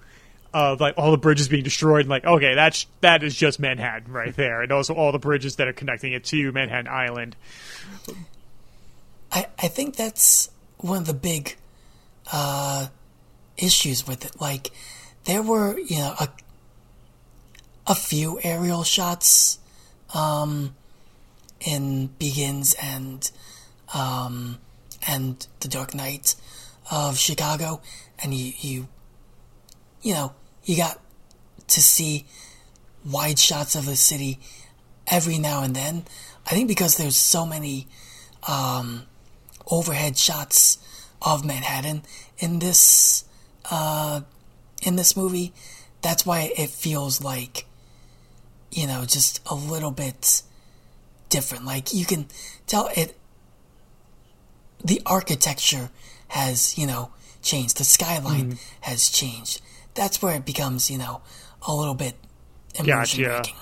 [0.52, 4.12] of like all the bridges being destroyed, and like, okay, that's that is just Manhattan
[4.12, 7.36] right there, and also all the bridges that are connecting it to Manhattan Island.
[9.32, 11.56] I, I think that's one of the big
[12.32, 12.88] uh,
[13.56, 14.40] issues with it.
[14.40, 14.72] Like,
[15.24, 16.28] there were, you know, a,
[17.86, 19.60] a few aerial shots
[20.14, 20.74] um,
[21.60, 23.30] in Begins and
[23.94, 24.58] um,
[25.06, 26.34] and The Dark Knight
[26.90, 27.80] of Chicago,
[28.18, 28.88] and you you
[30.02, 30.32] you know
[30.70, 31.00] you got
[31.66, 32.24] to see
[33.04, 34.38] wide shots of the city
[35.08, 36.04] every now and then.
[36.46, 37.88] I think because there's so many
[38.46, 39.02] um,
[39.68, 40.78] overhead shots
[41.20, 42.02] of Manhattan
[42.38, 43.24] in this
[43.68, 44.20] uh,
[44.82, 45.52] in this movie.
[46.02, 47.66] That's why it feels like
[48.70, 50.42] you know just a little bit
[51.30, 51.64] different.
[51.64, 52.26] Like you can
[52.68, 53.16] tell it.
[54.84, 55.90] The architecture
[56.28, 57.10] has you know
[57.42, 57.76] changed.
[57.78, 59.60] The skyline has changed.
[59.94, 61.22] That's where it becomes you know
[61.66, 62.14] a little bit
[62.74, 63.52] immersion Gotcha.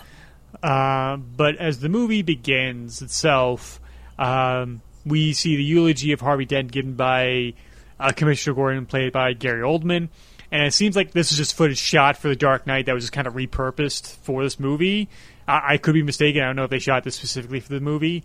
[0.63, 3.81] Uh, but as the movie begins itself,
[4.19, 7.55] um, we see the eulogy of Harvey Dent given by
[8.01, 10.09] uh, Commissioner Gordon, played by Gary Oldman.
[10.51, 13.05] And it seems like this is just footage shot for The Dark Knight that was
[13.05, 15.09] just kind of repurposed for this movie.
[15.47, 16.43] I, I could be mistaken.
[16.43, 18.25] I don't know if they shot this specifically for the movie.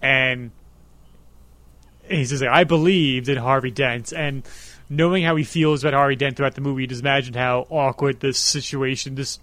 [0.00, 0.50] And
[2.08, 4.12] he says, like, I believed in Harvey Dent.
[4.12, 4.44] And
[4.88, 8.38] knowing how he feels about Harvey Dent throughout the movie, just imagine how awkward this
[8.38, 9.38] situation, this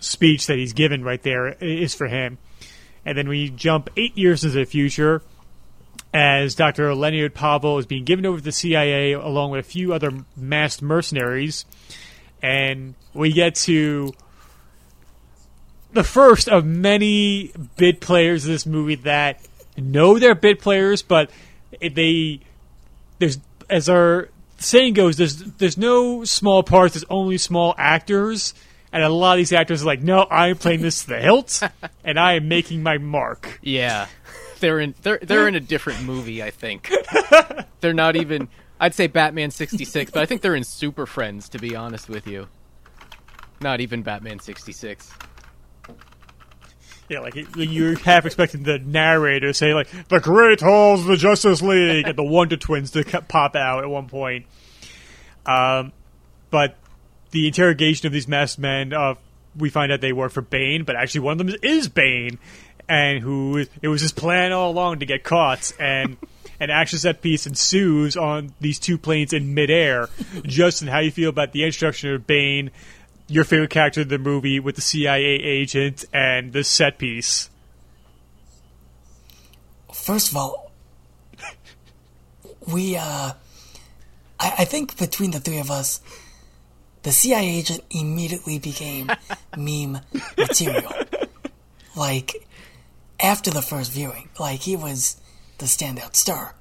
[0.00, 2.38] speech that he's given right there is for him.
[3.04, 5.22] And then we jump eight years into the future
[6.12, 6.94] as Dr.
[6.94, 10.82] Leonard Pavel is being given over to the CIA along with a few other masked
[10.82, 11.64] mercenaries.
[12.42, 14.12] And we get to
[15.92, 19.40] the first of many bit players in this movie that
[19.76, 21.30] know they're bit players, but
[21.80, 22.40] they
[23.18, 24.28] there's as our
[24.58, 28.54] saying goes, there's there's no small parts, there's only small actors.
[28.92, 31.60] And a lot of these actors are like, no, I'm playing this to the hilt,
[32.04, 33.58] and I am making my mark.
[33.62, 34.06] Yeah,
[34.60, 36.42] they're in they're they're in a different movie.
[36.42, 36.90] I think
[37.80, 38.48] they're not even.
[38.78, 41.48] I'd say Batman sixty six, but I think they're in Super Friends.
[41.50, 42.48] To be honest with you,
[43.60, 45.10] not even Batman sixty six.
[47.08, 51.16] Yeah, like you're half expecting the narrator to say like the great halls of the
[51.16, 54.46] Justice League and the Wonder Twins to pop out at one point.
[55.44, 55.92] Um,
[56.50, 56.76] but
[57.30, 59.14] the interrogation of these masked men, uh,
[59.56, 62.38] we find out they work for Bane, but actually one of them is Bane,
[62.88, 66.16] and who it was his plan all along to get caught, and
[66.58, 70.08] an action set piece ensues on these two planes in midair.
[70.44, 72.70] Justin, how you feel about the introduction of Bane?
[73.28, 77.50] Your favorite character in the movie with the CIA agent and the set piece.
[79.92, 80.70] First of all,
[82.72, 83.32] we, uh,
[84.38, 86.00] I, I think between the three of us,
[87.02, 89.10] the CIA agent immediately became
[89.56, 90.00] meme
[90.36, 90.92] material.
[91.96, 92.46] Like,
[93.20, 95.20] after the first viewing, like, he was
[95.58, 96.54] the standout star.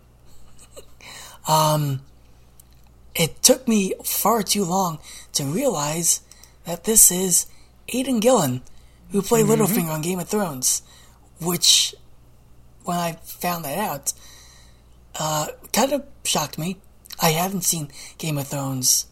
[1.48, 2.02] um,
[3.14, 5.00] it took me far too long
[5.34, 6.22] to realize
[6.66, 7.46] that this is
[7.90, 8.62] Aidan Gillen,
[9.12, 10.82] who played Littlefinger on Game of Thrones,
[11.40, 11.96] which
[12.84, 14.14] when I found that out,
[15.20, 16.78] uh, kind of shocked me.
[17.22, 19.08] I haven't seen Game of Thrones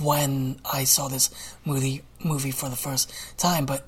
[0.00, 1.30] when I saw this
[1.64, 3.86] movie movie for the first time, but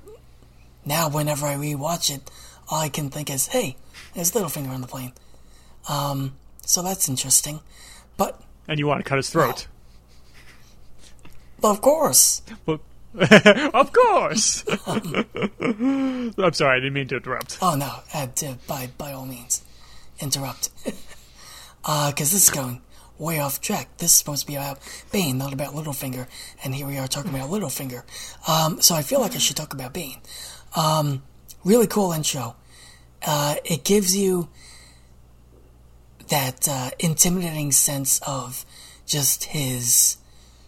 [0.85, 2.31] now whenever I rewatch it,
[2.69, 3.77] all I can think is, "Hey,
[4.15, 5.13] there's Littlefinger on the plane."
[5.89, 6.35] Um,
[6.65, 7.61] so that's interesting,
[8.17, 9.67] but And you want to cut his throat.
[11.65, 12.81] Of course, But,
[13.75, 14.65] of course!
[14.87, 17.59] I'm sorry, I didn't mean to interrupt.
[17.61, 18.01] oh no,
[18.37, 19.63] to by by all means
[20.21, 20.71] interrupt,
[21.83, 22.81] because this is going
[23.19, 23.89] way off track.
[23.99, 24.79] This is supposed to be about
[25.13, 26.27] Bane, not about Littlefinger,
[26.65, 28.03] and here we are talking about Littlefinger.
[28.49, 30.21] Um, so I feel like I should talk about Bane.
[30.75, 31.23] Um,
[31.65, 32.57] really cool intro.
[33.25, 34.49] Uh, it gives you
[36.29, 38.65] that uh, intimidating sense of
[39.07, 40.17] just his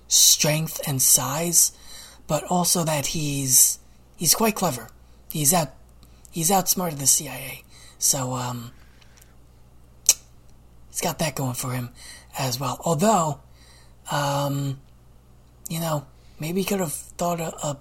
[0.09, 1.73] strength and size,
[2.27, 3.79] but also that he's
[4.17, 4.89] he's quite clever.
[5.31, 5.73] He's out
[6.31, 7.63] he's outsmarted the CIA.
[7.99, 8.73] So um,
[10.91, 11.91] he's got that going for him
[12.39, 12.81] as well.
[12.85, 13.41] Although,
[14.11, 14.81] um,
[15.69, 16.07] you know,
[16.39, 17.79] maybe he could have thought a, a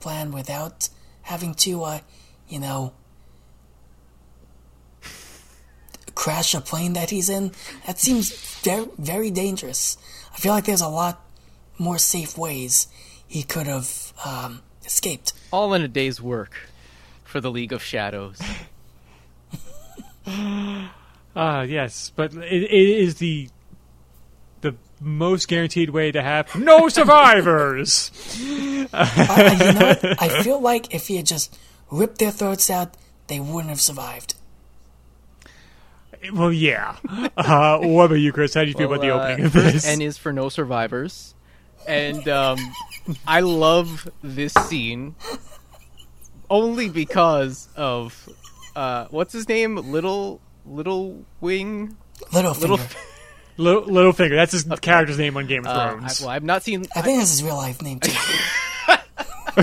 [0.00, 0.88] plan without
[1.22, 2.00] having to, uh,
[2.48, 2.92] you know,
[6.14, 7.52] crash a plane that he's in.
[7.86, 8.30] That seems
[8.60, 9.96] very, very dangerous.
[10.32, 11.21] I feel like there's a lot
[11.82, 12.86] more safe ways
[13.26, 15.32] he could have um, escaped.
[15.50, 16.54] All in a day's work
[17.24, 18.40] for the League of Shadows.
[21.34, 23.48] Ah, yes, but it, it is the
[24.60, 28.10] the most guaranteed way to have no survivors.
[28.92, 30.22] I, I- you know what?
[30.22, 31.58] I feel like if he had just
[31.90, 32.94] ripped their throats out,
[33.28, 34.34] they wouldn't have survived.
[36.34, 36.96] well, yeah.
[37.36, 38.54] Uh, what about you, Chris?
[38.54, 39.86] How do you feel about the Well, uh, opening of this?
[39.86, 41.34] N is for no survivors,
[41.86, 42.58] and um,
[43.26, 45.14] I love this scene
[46.50, 48.28] only because of
[48.76, 51.96] uh, what's his name, Little Little Wing.
[52.32, 52.76] Little Little.
[52.78, 52.96] finger.
[53.58, 54.34] Little, Finger.
[54.34, 56.20] That's his character's name on Game of Uh, I, Thrones.
[56.22, 56.84] well, I've not seen.
[56.96, 58.12] I think that's his real life name too.
[59.54, 59.62] Wow.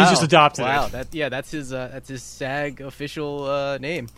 [0.00, 4.08] He's just adopted Wow, that yeah, that's his uh, that's his SAG official uh, name.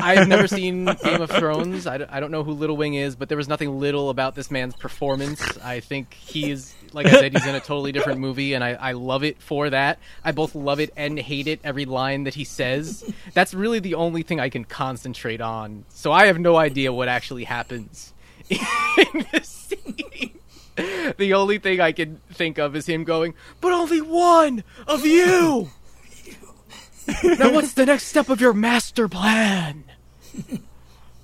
[0.00, 1.86] I've never seen Game of Thrones.
[1.86, 4.34] I, d- I don't know who Little Wing is, but there was nothing little about
[4.34, 5.58] this man's performance.
[5.58, 8.70] I think he is, like I said, he's in a totally different movie, and I,
[8.74, 9.98] I love it for that.
[10.24, 13.04] I both love it and hate it, every line that he says.
[13.34, 15.84] That's really the only thing I can concentrate on.
[15.88, 18.12] So I have no idea what actually happens
[18.50, 20.38] in this scene.
[21.16, 25.70] The only thing I can think of is him going, but only one of you!
[27.24, 29.84] now what's the next step of your master plan?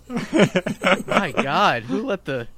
[0.08, 2.48] My God, who let the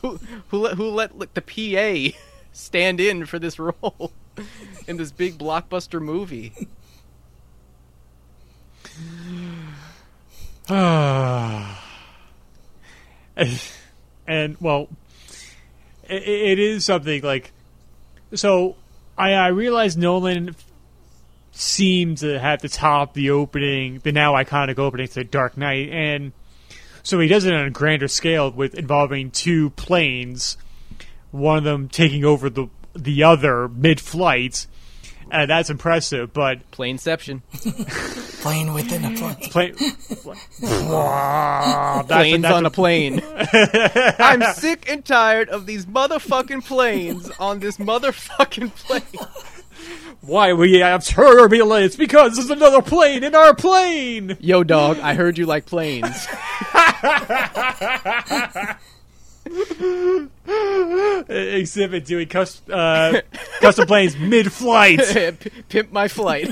[0.00, 2.16] who who let who let like, the PA
[2.52, 4.12] stand in for this role
[4.86, 6.68] in this big blockbuster movie?
[14.26, 14.88] and well,
[16.08, 17.52] it, it is something like
[18.34, 18.76] so.
[19.18, 20.54] I I realize Nolan
[21.52, 26.32] seemed to have to top the opening, the now iconic opening to Dark Knight, and
[27.02, 30.56] so he does it on a grander scale with involving two planes,
[31.30, 34.66] one of them taking over the the other mid-flight.
[35.30, 37.40] And that's impressive, but Planeception.
[38.42, 39.16] Playing within a
[39.50, 39.74] plane.
[39.74, 39.74] plane.
[40.62, 43.22] Wow, that's- Planes that's on a plane.
[43.34, 49.02] I'm sick and tired of these motherfucking planes on this motherfucking plane.
[50.22, 51.96] Why we have turbulence?
[51.96, 54.36] Because there's another plane in our plane.
[54.40, 56.26] Yo, dog, I heard you like planes.
[60.46, 63.20] Xzibit doing cus- uh,
[63.60, 65.00] custom planes mid-flight.
[65.40, 66.48] P- Pimp my flight.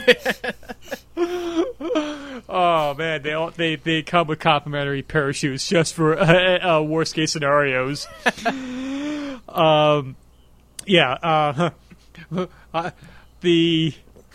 [1.16, 7.14] Oh man, they all, they they come with complimentary parachutes just for uh, uh, worst
[7.14, 8.07] case scenarios.
[9.49, 10.16] um,
[10.87, 11.12] yeah.
[11.23, 11.71] Uh,
[12.75, 12.91] uh,
[13.41, 13.95] the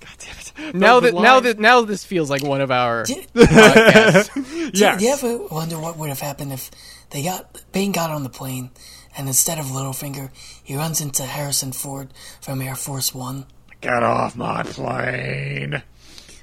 [0.00, 0.74] God damn it.
[0.74, 4.70] now The that now that now this feels like one of our Do, podcasts.
[4.74, 4.98] yes.
[4.98, 6.70] do you ever wonder what would have happened if
[7.10, 8.70] they got Bane got on the plane
[9.16, 10.30] and instead of Littlefinger,
[10.62, 12.10] he runs into Harrison Ford
[12.40, 13.46] from Air Force One?
[13.80, 15.82] Get off my plane.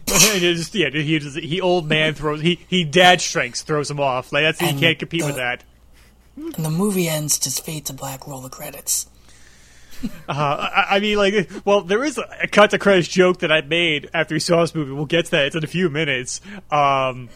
[0.06, 4.32] just, yeah, he just, he old man throws he he dad strengths throws him off.
[4.32, 5.64] Like that's he can't compete with that.
[6.36, 9.08] And the movie ends just fade to black, roll the credits.
[10.30, 13.62] Uh, I, I mean, like, well, there is a, cut to credits joke that I
[13.62, 14.92] made after we saw this movie.
[14.92, 15.46] We'll get to that.
[15.46, 16.42] It's in a few minutes.
[16.70, 17.30] Um,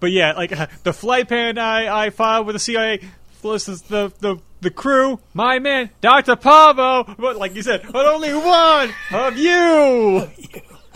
[0.00, 3.00] but yeah, like uh, the flight plan I, I filed with the CIA.
[3.42, 7.04] This is the, the the crew, my man, Doctor Pavo.
[7.18, 10.28] But like you said, but only one of you.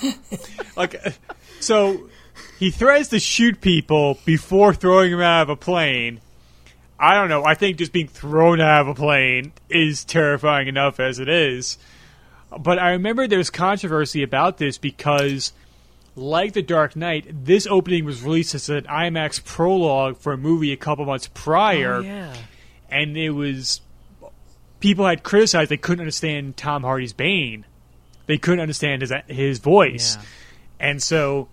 [0.76, 1.10] like, uh,
[1.60, 2.08] so
[2.58, 6.20] he threatens to shoot people before throwing them out of a plane.
[7.04, 7.44] I don't know.
[7.44, 11.76] I think just being thrown out of a plane is terrifying enough as it is.
[12.56, 15.52] But I remember there was controversy about this because,
[16.14, 20.70] like The Dark Knight, this opening was released as an IMAX prologue for a movie
[20.72, 22.34] a couple months prior, Oh, yeah.
[22.88, 23.80] and it was
[24.78, 27.64] people had criticized they couldn't understand Tom Hardy's Bane.
[28.26, 30.22] They couldn't understand his his voice, Yeah.
[30.88, 31.48] and so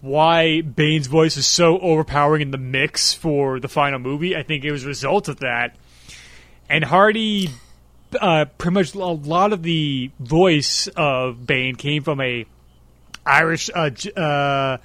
[0.00, 4.34] why Bane's voice is so overpowering in the mix for the final movie.
[4.36, 5.76] I think it was a result of that.
[6.68, 7.50] And Hardy,
[8.18, 12.46] uh, pretty much a lot of the voice of Bane came from a
[13.26, 14.78] Irish, uh, uh,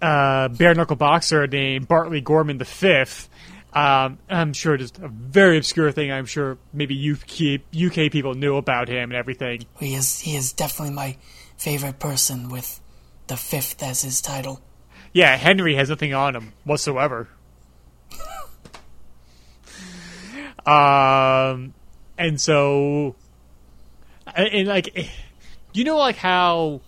[0.00, 3.28] uh, bare knuckle boxer named Bartley Gorman the Fifth.
[3.72, 6.10] Um, I'm sure just a very obscure thing.
[6.10, 9.66] I'm sure maybe UK, UK people knew about him and everything.
[9.78, 11.16] He is he is definitely my
[11.56, 12.80] favorite person with
[13.28, 14.60] the fifth as his title.
[15.12, 17.28] Yeah, Henry has nothing on him whatsoever.
[20.66, 21.72] um,
[22.18, 23.16] and so,
[24.34, 25.08] and like,
[25.72, 26.80] you know, like how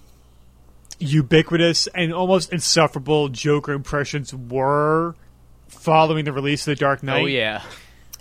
[0.99, 5.15] ubiquitous and almost insufferable Joker impressions were
[5.69, 7.23] following the release of The Dark Knight.
[7.23, 7.63] Oh yeah.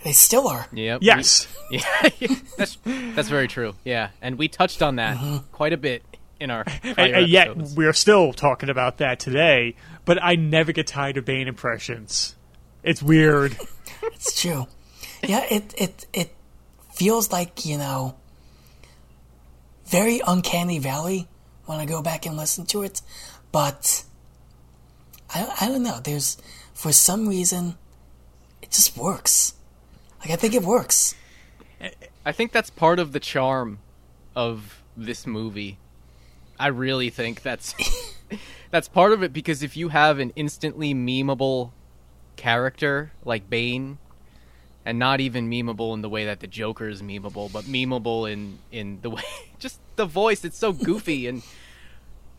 [0.04, 0.66] They still are.
[0.72, 1.00] Yep.
[1.04, 1.48] Yes.
[1.70, 1.78] We-
[2.20, 2.36] yeah.
[2.58, 3.76] that's that's very true.
[3.84, 5.18] Yeah, and we touched on that
[5.52, 6.04] quite a bit
[6.40, 9.76] in our prior and, and yet we're still talking about that today.
[10.06, 12.36] But I never get tired of Bane impressions.
[12.84, 13.58] It's weird.
[14.02, 14.66] It's true.
[15.28, 16.34] Yeah, it it it
[16.94, 18.16] feels like you know
[19.88, 21.28] very uncanny valley
[21.66, 23.02] when I go back and listen to it,
[23.52, 24.06] but
[25.34, 26.00] I I don't know.
[26.02, 26.38] There's
[26.74, 27.76] for some reason
[28.62, 29.54] it just works.
[30.22, 31.14] Like I think it works.
[32.26, 33.80] I think that's part of the charm
[34.36, 35.79] of this movie.
[36.60, 37.74] I really think that's
[38.72, 41.72] that's part of it because if you have an instantly memeable
[42.36, 43.98] character like Bane,
[44.86, 48.60] and not even memeable in the way that the Joker is memeable, but memeable in
[48.72, 49.24] in the way
[49.60, 50.44] just the voice.
[50.44, 51.44] It's so goofy and.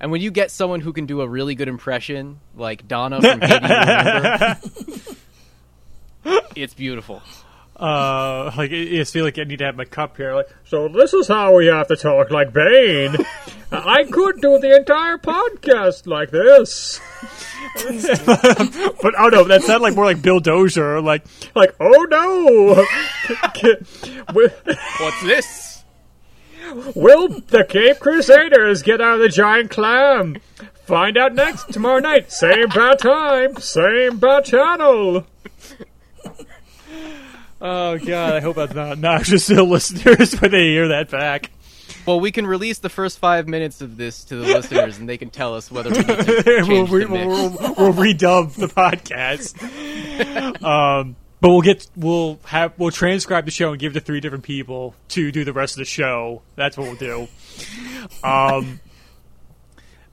[0.02, 3.38] And when you get someone who can do a really good impression, like Donna from
[6.56, 7.20] it's beautiful.
[7.81, 10.35] Uh, like I just feel like I need to have my cup here.
[10.35, 13.16] Like, so this is how we have to talk like Bane.
[13.72, 17.01] I could do the entire podcast like this.
[19.03, 21.01] but oh no, that sounded like more like Bill Dozier.
[21.01, 21.24] Like,
[21.55, 22.85] like oh no,
[24.33, 25.70] What's this?
[26.95, 30.37] will the Cape Crusaders get out of the giant clam?
[30.85, 32.31] Find out next tomorrow night.
[32.31, 35.24] Same bad time, same bad channel.
[37.61, 41.50] Oh god, I hope that's not noxious to the listeners when they hear that back.
[42.06, 45.18] Well, we can release the first five minutes of this to the listeners, and they
[45.18, 47.26] can tell us whether we need to we'll, re- the mix.
[47.26, 50.64] we'll, we'll redub the podcast.
[50.64, 54.20] um, but we'll get we'll have we'll transcribe the show and give it to three
[54.20, 56.40] different people to do the rest of the show.
[56.56, 57.28] That's what we'll do.
[58.24, 58.80] Um,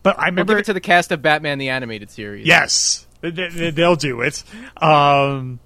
[0.03, 2.45] but I We'll remember give it to the cast of Batman the Animated Series.
[2.45, 4.43] Yes, They- they'll do it.
[4.81, 5.59] Um,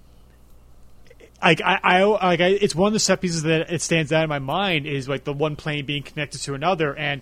[1.41, 4.23] like I, I, like I, it's one of the set pieces that it stands out
[4.23, 7.21] in my mind is like the one plane being connected to another, and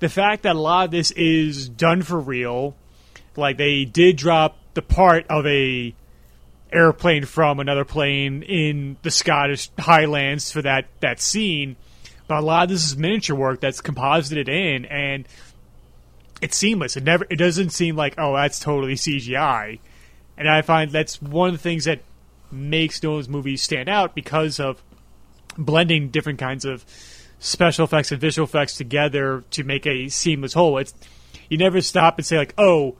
[0.00, 2.76] the fact that a lot of this is done for real.
[3.36, 5.94] Like they did drop the part of a
[6.72, 11.76] airplane from another plane in the Scottish Highlands for that that scene,
[12.26, 15.26] but a lot of this is miniature work that's composited in and
[16.40, 16.96] it's seamless.
[16.96, 19.78] It never it doesn't seem like oh that's totally CGI,
[20.36, 22.00] and I find that's one of the things that
[22.54, 24.82] makes Nolan's movies stand out because of
[25.56, 26.84] blending different kinds of
[27.38, 30.78] special effects and visual effects together to make a seamless whole.
[30.78, 30.94] It's
[31.48, 32.96] you never stop and say like oh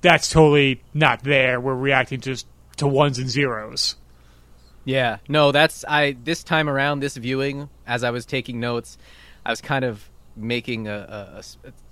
[0.00, 1.60] that's totally not there.
[1.60, 2.46] We're reacting just
[2.78, 3.96] to ones and zeros.
[4.84, 5.18] Yeah.
[5.28, 6.16] No, that's I.
[6.24, 8.96] This time around, this viewing, as I was taking notes,
[9.44, 11.42] I was kind of making a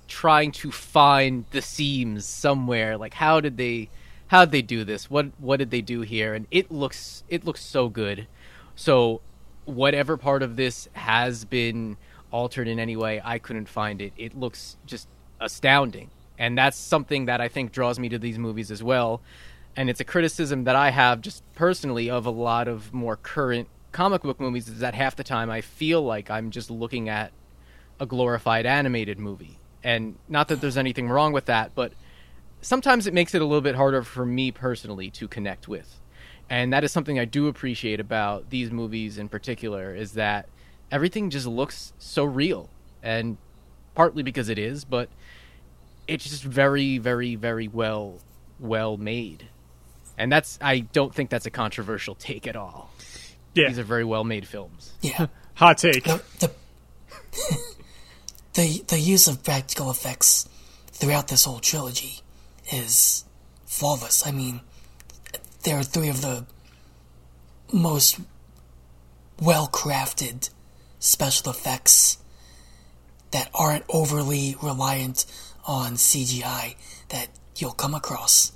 [0.06, 2.96] trying to find the seams somewhere.
[2.96, 3.90] Like, how did they,
[4.28, 5.10] how did they do this?
[5.10, 6.34] What what did they do here?
[6.34, 8.26] And it looks it looks so good.
[8.76, 9.20] So,
[9.64, 11.96] whatever part of this has been
[12.30, 14.12] altered in any way, I couldn't find it.
[14.16, 15.08] It looks just
[15.40, 19.20] astounding, and that's something that I think draws me to these movies as well
[19.78, 23.68] and it's a criticism that I have just personally of a lot of more current
[23.92, 27.30] comic book movies is that half the time I feel like I'm just looking at
[28.00, 29.60] a glorified animated movie.
[29.84, 31.92] And not that there's anything wrong with that, but
[32.60, 36.00] sometimes it makes it a little bit harder for me personally to connect with.
[36.50, 40.48] And that is something I do appreciate about these movies in particular is that
[40.90, 42.70] everything just looks so real.
[43.02, 43.36] And
[43.94, 45.08] partly because it is, but
[46.06, 48.18] it's just very very very well
[48.58, 49.48] well made.
[50.16, 52.90] And that's I don't think that's a controversial take at all.
[53.54, 54.92] Yeah, These are very well made films.
[55.00, 55.26] Yeah.
[55.54, 56.04] hot take.
[56.04, 56.50] the the
[58.54, 60.48] the the use of practical effects
[60.92, 62.22] throughout this whole trilogy
[62.72, 63.24] is
[63.66, 64.26] flawless.
[64.26, 64.60] I mean,
[65.62, 66.46] there are three of the
[67.72, 68.20] most
[69.40, 70.50] well crafted
[70.98, 72.18] special effects
[73.30, 75.26] that aren't overly reliant
[75.66, 76.74] on CGI
[77.10, 78.52] that you'll come across.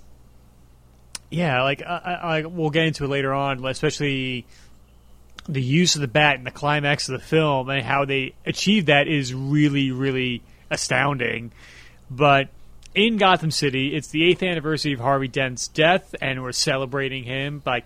[1.30, 4.46] Yeah, like I, I, we'll get into it later on, especially
[5.48, 8.86] the use of the bat and the climax of the film and how they achieve
[8.86, 11.52] that is really, really astounding.
[12.10, 12.48] But
[12.94, 13.94] in Gotham City.
[13.94, 17.62] It's the eighth anniversary of Harvey Dent's death, and we're celebrating him.
[17.64, 17.84] Like,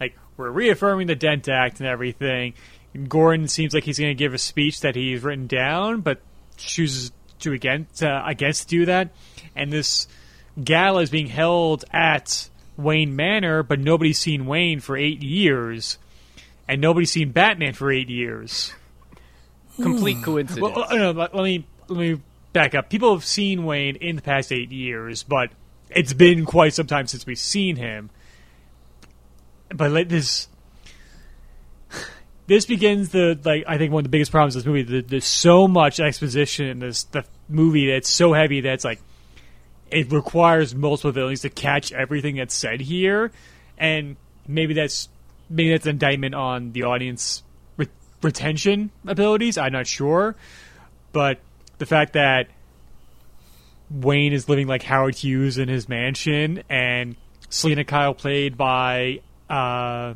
[0.00, 2.54] like we're reaffirming the Dent Act and everything.
[3.08, 6.20] Gordon seems like he's going to give a speech that he's written down, but
[6.56, 9.10] chooses to against uh, against do that.
[9.54, 10.08] And this
[10.62, 15.98] gala is being held at Wayne Manor, but nobody's seen Wayne for eight years,
[16.68, 18.72] and nobody's seen Batman for eight years.
[19.76, 20.60] Complete coincidence.
[20.60, 22.20] Well, uh, no, let me let me
[22.52, 22.90] back up.
[22.90, 25.50] People have seen Wayne in the past eight years, but
[25.90, 28.10] it's been quite some time since we've seen him.
[29.68, 30.48] But like this,
[32.46, 34.82] this begins the like I think one of the biggest problems of this movie.
[34.82, 39.00] The, there's so much exposition in this the movie that's so heavy that it's like
[39.90, 43.30] it requires multiple villains to catch everything that's said here,
[43.78, 45.08] and maybe that's
[45.48, 47.42] maybe that's an indictment on the audience
[47.76, 47.88] re-
[48.22, 49.56] retention abilities.
[49.56, 50.34] I'm not sure,
[51.12, 51.38] but
[51.80, 52.46] the fact that
[53.90, 57.16] Wayne is living like Howard Hughes in his mansion, and
[57.48, 60.14] Selina Kyle, played by uh,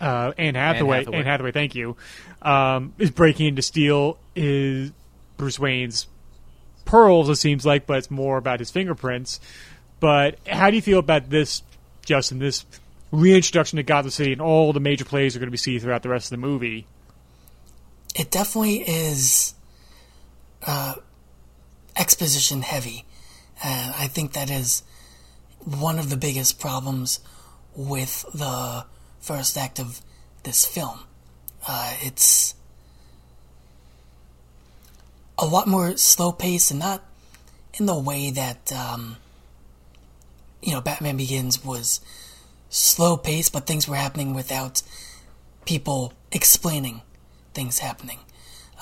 [0.00, 0.98] uh, Anne Hathaway.
[0.98, 1.16] Hathaway.
[1.16, 1.96] Anne Hathaway, thank you.
[2.42, 4.92] Um, is breaking in to steal is
[5.38, 6.08] Bruce Wayne's
[6.84, 7.30] pearls.
[7.30, 9.40] It seems like, but it's more about his fingerprints.
[10.00, 11.62] But how do you feel about this,
[12.04, 12.40] Justin?
[12.40, 12.66] This
[13.12, 16.02] reintroduction to Gotham City and all the major plays are going to be seen throughout
[16.02, 16.86] the rest of the movie.
[18.16, 19.54] it definitely is
[20.66, 20.94] uh,
[21.96, 23.04] exposition heavy,
[23.62, 24.82] and I think that is
[25.64, 27.20] one of the biggest problems
[27.74, 28.84] with the
[29.20, 30.00] first act of
[30.42, 31.00] this film.
[31.66, 32.54] Uh, it's
[35.38, 37.02] a lot more slow paced, and not
[37.74, 39.16] in the way that um,
[40.62, 42.00] you know Batman Begins was
[42.68, 44.82] slow paced, but things were happening without
[45.64, 47.02] people explaining
[47.54, 48.18] things happening.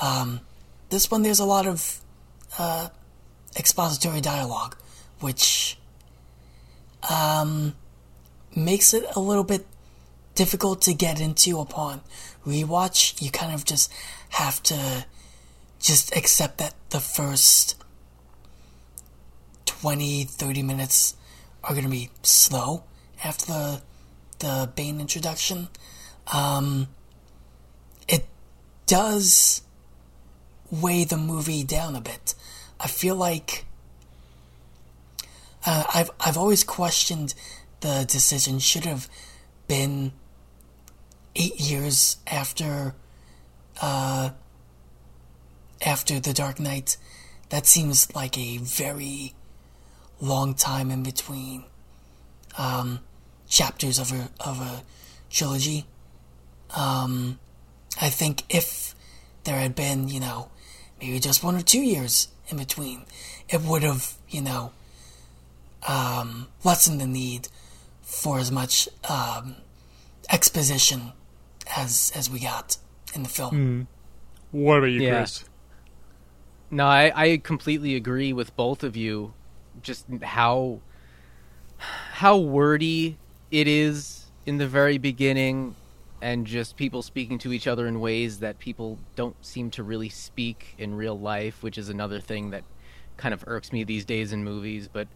[0.00, 0.40] Um,
[0.92, 2.00] this one, there's a lot of
[2.58, 2.88] uh,
[3.56, 4.76] expository dialogue,
[5.20, 5.78] which
[7.10, 7.74] um,
[8.54, 9.66] makes it a little bit
[10.34, 12.02] difficult to get into upon
[12.46, 13.20] rewatch.
[13.22, 13.90] You kind of just
[14.28, 15.06] have to
[15.80, 17.82] just accept that the first
[19.64, 21.16] 20, 30 minutes
[21.64, 22.84] are going to be slow
[23.24, 23.82] after the,
[24.40, 25.68] the Bane introduction.
[26.34, 26.88] Um,
[28.06, 28.26] it
[28.84, 29.62] does
[30.72, 32.34] weigh the movie down a bit.
[32.80, 33.66] I feel like
[35.64, 37.34] uh, I've I've always questioned
[37.80, 39.08] the decision should have
[39.68, 40.12] been
[41.36, 42.94] eight years after
[43.80, 44.30] uh,
[45.84, 46.96] after the Dark Knight.
[47.50, 49.34] That seems like a very
[50.20, 51.64] long time in between
[52.56, 53.00] um,
[53.48, 54.82] chapters of a of a
[55.30, 55.86] trilogy.
[56.74, 57.38] Um,
[58.00, 58.94] I think if
[59.44, 60.48] there had been, you know,
[61.02, 63.04] maybe just one or two years in between,
[63.48, 64.72] it would have, you know,
[65.86, 67.48] um, lessened the need
[68.02, 69.56] for as much um,
[70.30, 71.12] exposition
[71.76, 72.76] as as we got
[73.14, 73.88] in the film.
[74.52, 75.18] What about you, Yeah.
[75.18, 75.44] Chris?
[76.70, 79.34] No, I, I completely agree with both of you.
[79.82, 80.80] Just how
[81.78, 83.18] how wordy
[83.50, 85.74] it is in the very beginning,
[86.22, 90.08] and just people speaking to each other in ways that people don't seem to really
[90.08, 92.64] speak in real life, which is another thing that
[93.16, 94.88] kind of irks me these days in movies.
[94.90, 95.08] But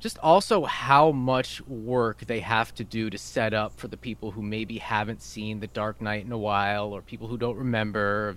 [0.00, 4.30] just also how much work they have to do to set up for the people
[4.30, 8.36] who maybe haven't seen The Dark Knight in a while, or people who don't remember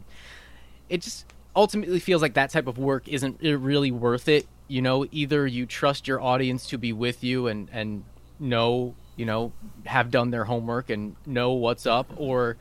[0.89, 1.25] it just
[1.55, 4.45] ultimately feels like that type of work isn't really worth it.
[4.67, 8.03] You know, either you trust your audience to be with you and and
[8.39, 9.51] know, you know,
[9.85, 12.57] have done their homework and know what's up, or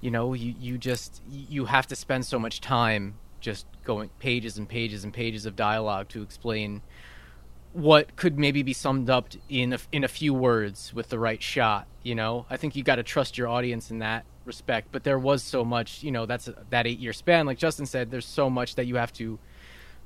[0.00, 4.58] you know, you you just you have to spend so much time just going pages
[4.58, 6.82] and pages and pages of dialogue to explain
[7.72, 11.42] what could maybe be summed up in a, in a few words with the right
[11.42, 11.86] shot.
[12.02, 14.88] You know, I think you got to trust your audience in that respect.
[14.92, 17.46] But there was so much, you know, that's that eight year span.
[17.46, 19.38] Like Justin said, there's so much that you have to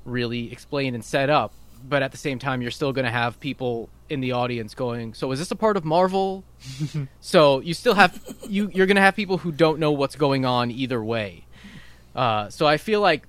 [0.05, 1.53] really explain and set up.
[1.87, 5.13] But at the same time, you're still going to have people in the audience going,
[5.13, 6.43] "So is this a part of Marvel?"
[7.21, 10.45] so you still have you you're going to have people who don't know what's going
[10.45, 11.45] on either way.
[12.15, 13.27] Uh, so I feel like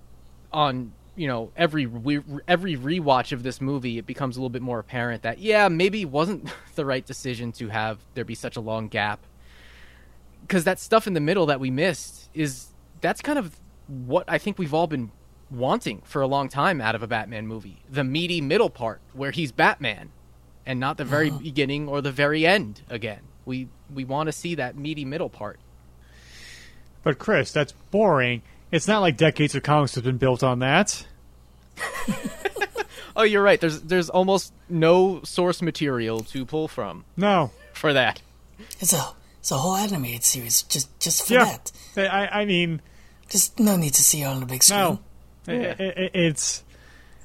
[0.52, 4.62] on you know every re- every rewatch of this movie, it becomes a little bit
[4.62, 8.56] more apparent that yeah, maybe it wasn't the right decision to have there be such
[8.56, 9.20] a long gap
[10.42, 12.68] because that stuff in the middle that we missed is
[13.00, 15.10] that's kind of what I think we've all been
[15.50, 17.82] wanting for a long time out of a Batman movie.
[17.90, 20.10] The meaty middle part where he's Batman
[20.66, 21.38] and not the very uh-huh.
[21.38, 23.20] beginning or the very end again.
[23.44, 25.58] We we want to see that meaty middle part.
[27.02, 28.42] But Chris, that's boring.
[28.70, 31.06] It's not like decades of comics have been built on that.
[33.18, 33.60] Oh, you're right.
[33.60, 37.50] There's there's almost no source material to pull from No.
[37.72, 38.22] for that.
[38.78, 39.04] It's a
[39.40, 41.56] it's a whole animated series just just for Yeah.
[41.96, 42.14] that.
[42.14, 42.80] I, I mean,
[43.28, 44.78] Just no need to see it on the big screen.
[44.78, 45.00] no.
[45.48, 46.62] I- I- I- it's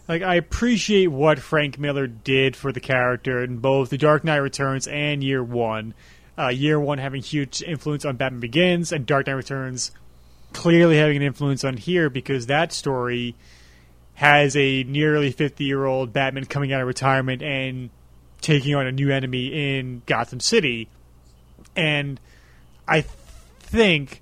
[0.08, 4.38] like I appreciate what Frank Miller did for the character in both The Dark Knight
[4.38, 5.94] Returns and Year One.
[6.38, 9.92] Uh, Year One having huge influence on Batman Begins, and Dark Knight Returns
[10.52, 13.36] clearly having an influence on here because that story
[14.16, 17.90] has a nearly 50 year old Batman coming out of retirement and
[18.42, 19.48] taking on a new enemy
[19.78, 20.88] in Gotham City.
[21.76, 22.20] And
[22.88, 24.22] I think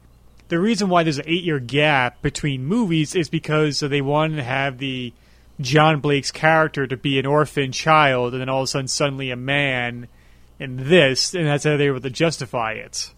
[0.52, 4.44] the reason why there's an eight year gap between movies is because they wanted to
[4.44, 5.14] have the
[5.62, 9.32] John Blake's character to be an orphan child and then all of a sudden suddenly
[9.32, 10.10] a man
[10.60, 13.14] in this, and that's how they were able to justify it.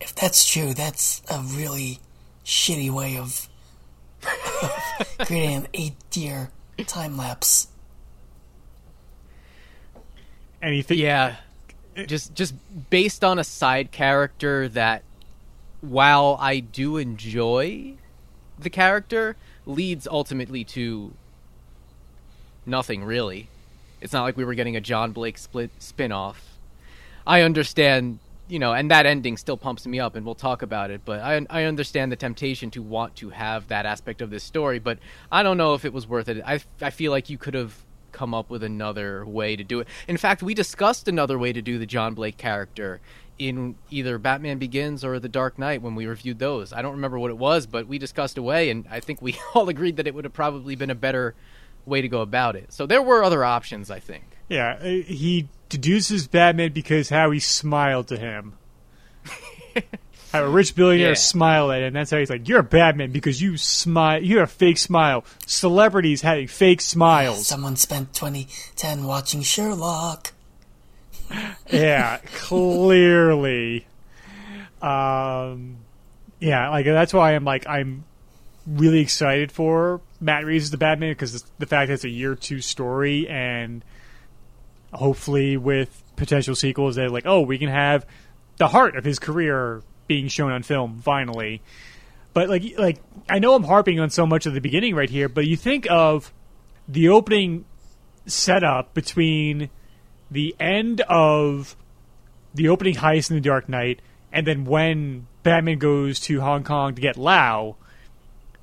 [0.00, 2.00] If that's true, that's a really
[2.44, 3.48] shitty way of
[5.20, 6.50] creating an eight-year
[6.84, 7.68] time lapse.
[10.60, 10.98] Anything?
[10.98, 11.36] Yeah,
[12.06, 12.54] just just
[12.90, 15.02] based on a side character that,
[15.80, 17.94] while I do enjoy
[18.58, 21.12] the character, leads ultimately to
[22.64, 23.48] nothing really.
[24.00, 26.58] It's not like we were getting a John Blake split spin-off.
[27.26, 30.90] I understand, you know, and that ending still pumps me up, and we'll talk about
[30.90, 31.00] it.
[31.04, 34.78] But I I understand the temptation to want to have that aspect of this story,
[34.78, 34.98] but
[35.32, 36.42] I don't know if it was worth it.
[36.44, 37.82] I I feel like you could have
[38.16, 39.88] come up with another way to do it.
[40.08, 43.00] In fact, we discussed another way to do the John Blake character
[43.38, 46.72] in either Batman Begins or The Dark Knight when we reviewed those.
[46.72, 49.36] I don't remember what it was, but we discussed a way, and I think we
[49.54, 51.34] all agreed that it would have probably been a better
[51.84, 52.72] way to go about it.
[52.72, 54.24] So there were other options, I think.
[54.48, 58.54] Yeah, uh, he deduces Batman because how he smiled to him.
[60.36, 61.14] how a rich billionaire Yeah.
[61.14, 64.22] smiled at him, and that's how he's like, "You're a bad man because you smile.
[64.22, 65.24] You have a fake smile.
[65.46, 70.32] Celebrities having fake smiles." Someone spent 2010 watching Sherlock.
[71.70, 73.86] yeah, clearly.
[74.82, 75.78] Um,
[76.40, 78.04] yeah, like that's why I'm like I'm
[78.66, 82.34] really excited for Matt Reeves as the Batman because the fact that it's a year
[82.34, 83.84] two story and
[84.92, 88.06] hopefully with potential sequels that like oh we can have
[88.58, 91.62] the heart of his career being shown on film finally.
[92.32, 92.98] But like like
[93.28, 95.86] I know I'm harping on so much at the beginning right here, but you think
[95.90, 96.32] of
[96.88, 97.64] the opening
[98.26, 99.70] setup between
[100.30, 101.76] the end of
[102.54, 104.00] the opening heist in the Dark Knight,
[104.32, 107.76] and then when Batman goes to Hong Kong to get Lau,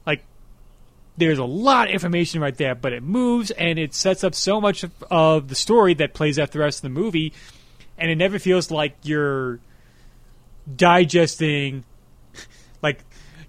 [0.05, 0.23] like
[1.17, 4.59] there's a lot of information right there, but it moves and it sets up so
[4.59, 7.33] much of, of the story that plays out the rest of the movie,
[7.97, 9.59] and it never feels like you're
[10.75, 11.83] digesting,
[12.81, 12.99] like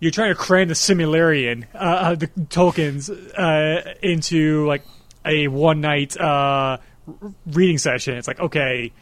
[0.01, 4.83] you're trying to cram the Silmarillion, uh, uh, the tokens, uh, into like
[5.25, 6.79] a one night uh,
[7.47, 8.17] reading session.
[8.17, 8.93] It's like okay,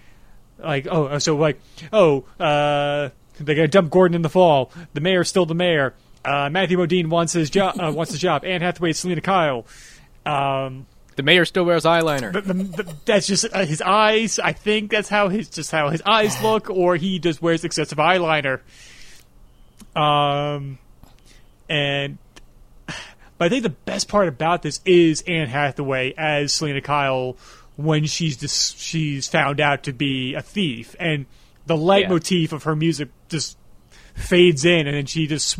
[0.58, 1.60] like oh, so like
[1.92, 3.10] oh, uh,
[3.40, 4.70] they got to dump Gordon in the fall.
[4.94, 5.94] The mayor's still the mayor.
[6.24, 7.80] Uh, Matthew Modine wants his job.
[7.80, 8.44] Uh, wants his job.
[8.44, 9.66] Anne Hathaway, Selina Kyle.
[10.24, 10.86] Um,
[11.16, 12.32] The mayor still wears eyeliner.
[12.32, 14.38] but, but, but that's just uh, his eyes.
[14.38, 17.98] I think that's how his just how his eyes look, or he just wears excessive
[17.98, 18.60] eyeliner.
[19.94, 20.78] Um,
[21.68, 22.18] and
[22.86, 27.36] but I think the best part about this is Anne Hathaway as Selina Kyle
[27.76, 31.26] when she's dis- she's found out to be a thief, and
[31.66, 33.56] the leitmotif of her music just
[34.14, 35.58] fades in, and then she just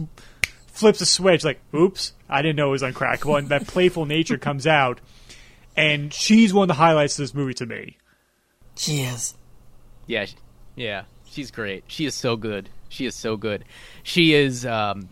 [0.66, 4.38] flips a switch like, "Oops, I didn't know it was uncrackable," and that playful nature
[4.38, 5.00] comes out
[5.76, 7.98] and she's one of the highlights of this movie to me.
[8.76, 9.34] She is.
[10.06, 10.34] Yeah, sh-
[10.76, 11.84] yeah, she's great.
[11.86, 12.68] She is so good.
[12.88, 13.64] She is so good.
[14.02, 14.66] She is.
[14.66, 15.08] Um,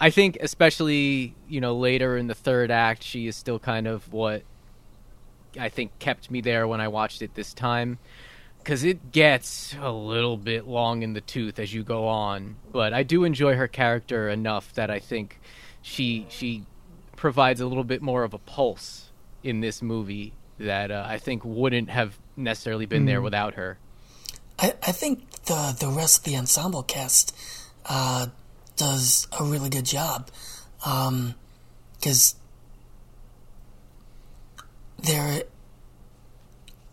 [0.00, 4.12] I think, especially you know later in the third act, she is still kind of
[4.12, 4.42] what
[5.58, 7.98] I think kept me there when I watched it this time,
[8.58, 12.56] because it gets a little bit long in the tooth as you go on.
[12.72, 15.40] But I do enjoy her character enough that I think
[15.82, 16.64] she she
[17.16, 19.10] provides a little bit more of a pulse
[19.44, 23.78] in this movie that uh, I think wouldn't have necessarily been there without her.
[24.58, 27.36] I, I think the the rest of the ensemble cast
[27.86, 28.26] uh,
[28.76, 30.30] does a really good job
[30.78, 32.36] because
[35.02, 35.42] they're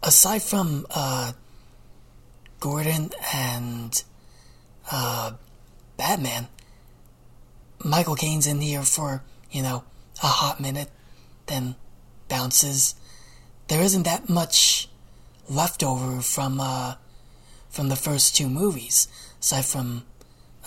[0.04, 1.34] aside from uh,
[2.60, 4.04] Gordon and
[4.92, 5.34] uh,
[5.98, 6.48] Batman,
[7.84, 9.84] Michael Caine's in here for you know
[10.24, 10.90] a hot minute,
[11.48, 11.76] then
[12.32, 12.96] bounces.
[13.68, 14.90] There isn't that much
[15.50, 16.96] left over from uh,
[17.70, 19.08] from the first two movies,
[19.40, 20.04] aside from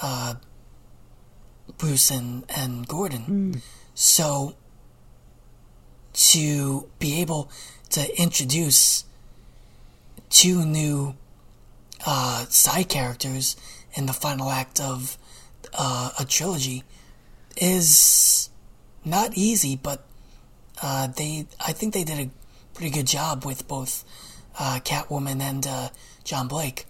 [0.00, 0.34] uh,
[1.78, 3.62] Bruce and, and Gordon.
[3.94, 4.54] So
[6.14, 7.50] to be able
[7.90, 9.04] to introduce
[10.30, 11.14] two new
[12.06, 13.56] uh, side characters
[13.94, 15.18] in the final act of
[15.72, 16.84] uh, a trilogy
[17.56, 18.50] is
[19.04, 20.04] not easy, but
[20.82, 22.30] uh, they I think they did a
[22.74, 24.04] pretty good job with both
[24.58, 25.88] uh, Catwoman and uh,
[26.24, 26.86] John Blake.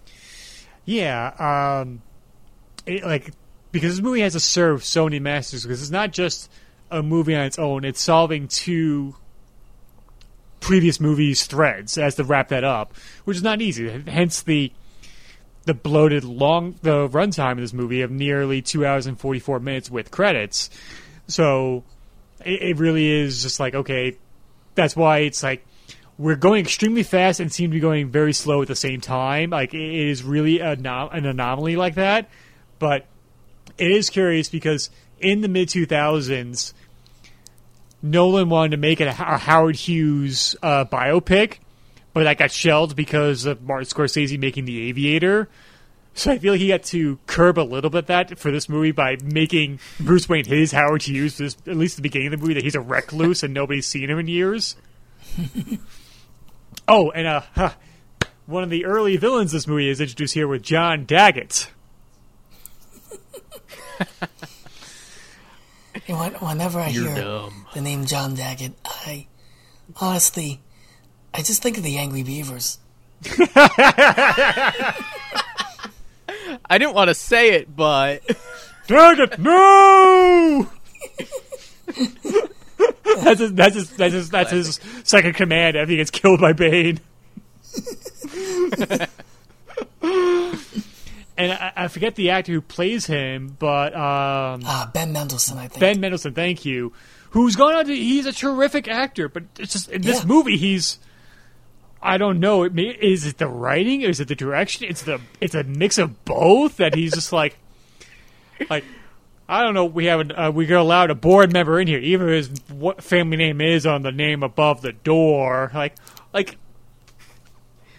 [0.85, 2.01] Yeah, um,
[2.85, 3.31] it, like
[3.71, 6.49] because this movie has to serve so many masters because it's not just
[6.91, 9.15] a movie on its own; it's solving two
[10.59, 14.03] previous movies' threads as to wrap that up, which is not easy.
[14.07, 14.71] Hence the
[15.65, 19.59] the bloated long the runtime of this movie of nearly two hours and forty four
[19.59, 20.69] minutes with credits.
[21.27, 21.83] So
[22.45, 24.17] it, it really is just like okay,
[24.75, 25.65] that's why it's like
[26.17, 29.49] we're going extremely fast and seem to be going very slow at the same time.
[29.49, 32.29] Like it is really an anomaly like that,
[32.79, 33.05] but
[33.77, 34.89] it is curious because
[35.19, 36.73] in the mid two thousands,
[38.01, 41.57] Nolan wanted to make it a Ho- Howard Hughes uh, biopic,
[42.13, 45.49] but that got shelved because of Martin Scorsese making The Aviator.
[46.17, 48.93] So I feel like he got to curb a little bit that for this movie
[48.93, 52.37] by making Bruce Wayne his Howard Hughes, for this, at least the beginning of the
[52.37, 54.77] movie, that he's a recluse and nobody's seen him in years.
[56.87, 57.73] oh, and uh, huh,
[58.45, 61.69] one of the early villains of this movie is introduced here with John Daggett.
[66.07, 67.65] You know, whenever I You're hear dumb.
[67.73, 69.27] the name John Daggett, I
[69.99, 70.61] honestly,
[71.33, 72.77] I just think of the Angry Beavers.
[76.69, 78.21] I didn't want to say it, but
[78.87, 80.67] Daggett, no!
[83.23, 86.53] that's his, that's his, that's his, that's his second command after he gets killed by
[86.53, 86.99] Bane.
[90.01, 95.67] and I, I forget the actor who plays him, but um, Ah, Ben Mendelsohn, I
[95.67, 95.79] think.
[95.79, 96.93] Ben Mendelsohn, thank you,
[97.31, 100.25] who's gone on to, he's a terrific actor, but it's just, in this Yeah.
[100.25, 100.99] movie, he's,
[102.01, 105.19] I don't know, it may, is it the writing, is it the direction, it's the,
[105.41, 107.57] it's a mix of both that he's just like,
[108.69, 108.83] like,
[109.49, 112.29] I don't know, we haven't, uh, we got allowed a board member in here, even
[112.29, 115.95] if his what family name is on the name above the door, like,
[116.33, 116.57] like,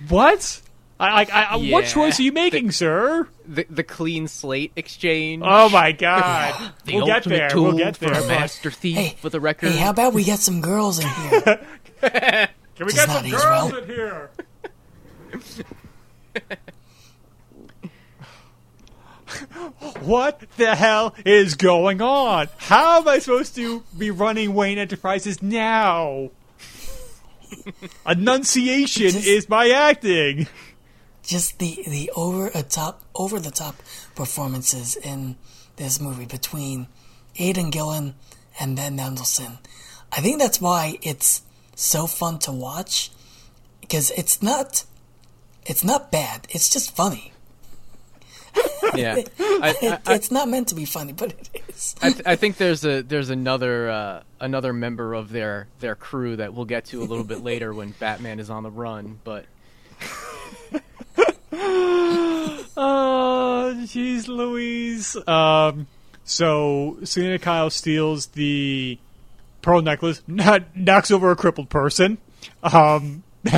[0.08, 0.60] what?
[0.98, 3.28] I, like, I, I- what choice are you making, sir?
[3.48, 5.42] the the clean slate exchange.
[5.46, 6.72] Oh my god.
[6.84, 7.48] the we'll get ultimate there.
[7.50, 8.14] tool We'll get for there.
[8.14, 9.70] a but- master thief Hey, with a record.
[9.70, 11.60] hey, how about we get some girls in here?
[12.76, 13.82] Can we Does get not some age girls well.
[13.82, 14.30] in here?
[20.00, 22.48] what the hell is going on?
[22.58, 26.30] How am I supposed to be running Wayne Enterprises now?
[28.06, 30.46] Annunciation Just- is my acting.
[31.22, 33.76] just the the over a top over the top
[34.14, 35.36] performances in
[35.76, 36.86] this movie between
[37.36, 38.14] Aidan Gillen
[38.60, 39.58] and Ben Mendelsohn.
[40.12, 41.42] I think that's why it's
[41.76, 43.12] so fun to watch
[43.80, 44.84] because it's not
[45.64, 46.46] it's not bad.
[46.50, 47.32] It's just funny.
[48.94, 51.94] yeah, I, I, I, it's not meant to be funny, but it is.
[52.00, 56.36] I, th- I think there's a there's another uh, another member of their their crew
[56.36, 59.20] that we'll get to a little bit later when Batman is on the run.
[59.22, 59.44] But
[62.78, 65.16] Oh, jeez, Louise.
[65.28, 65.86] Um,
[66.24, 68.98] so Selina Kyle steals the
[69.66, 72.18] pearl necklace, not knocks over a crippled person.
[72.62, 73.24] Um,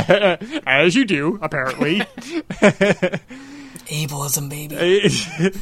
[0.67, 2.01] as you do, apparently.
[3.89, 4.77] Ableism, baby.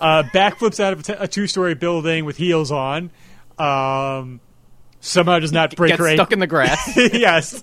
[0.00, 3.10] uh, backflips out of a t- a two-story building with heels on.
[3.58, 4.40] Um,
[5.00, 6.96] somehow does not break gets her stuck in the grass.
[6.96, 7.62] yes.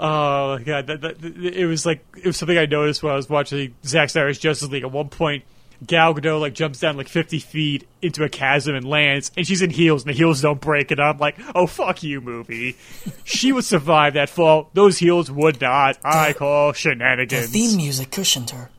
[0.00, 3.28] Oh god, that, that, it was like it was something I noticed when I was
[3.28, 4.84] watching Zack Snyder's Justice League.
[4.84, 5.44] At one point,
[5.86, 9.62] Gal Gadot like jumps down like fifty feet into a chasm and lands, and she's
[9.62, 10.90] in heels, and the heels don't break.
[10.90, 12.76] And I'm like, oh fuck you, movie.
[13.24, 14.70] she would survive that fall.
[14.74, 15.96] Those heels would not.
[16.02, 17.50] I call The shenanigans.
[17.50, 18.70] theme music cushioned her.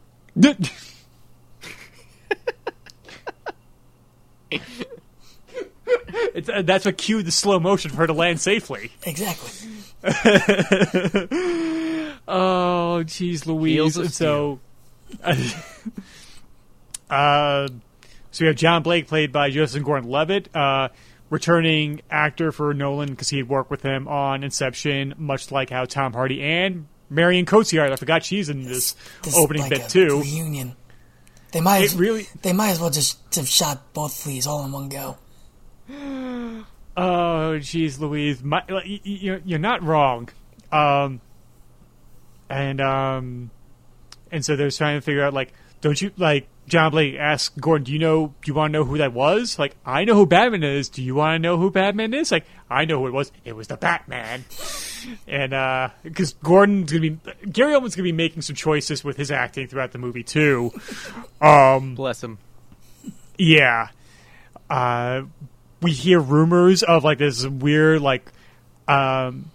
[4.52, 8.92] it's, uh, that's what cued the slow motion for her to land safely.
[9.06, 9.70] Exactly.
[12.32, 13.74] Oh, jeez, Louise.
[13.74, 14.60] Heels of And so,
[17.10, 17.68] uh,
[18.32, 20.90] so we have John Blake played by Joseph Gordon-Levitt, uh,
[21.30, 25.86] returning actor for Nolan because he had worked with him on Inception, much like how
[25.86, 27.92] Tom Hardy and Marion Cotillard.
[27.92, 30.22] I forgot she's in this, This is opening like bit too.
[30.22, 30.76] Reunion.
[31.52, 34.64] They might as, really- they might as well just have shot both of these all
[34.66, 35.18] in one go.
[36.98, 40.28] Oh, jeez, Louise, My, like, y- y- you're, you're not wrong.
[40.70, 41.22] Um,
[42.50, 43.52] and um,
[44.32, 47.84] and so they're trying to figure out like, don't you like John Blake asks Gordon,
[47.84, 48.28] "Do you know?
[48.28, 50.88] Do you want to know who that was?" Like, I know who Batman is.
[50.90, 52.32] Do you want to know who Batman is?
[52.32, 53.32] Like, I know who it was.
[53.44, 54.46] It was the Batman.
[55.28, 57.20] and because Gordon's gonna be
[57.52, 60.72] Gary Oldman's gonna be making some choices with his acting throughout the movie too.
[61.42, 62.38] Um, Bless him.
[63.38, 63.90] yeah.
[64.70, 65.24] Uh,
[65.82, 68.32] we hear rumors of like this weird like
[68.88, 69.50] um,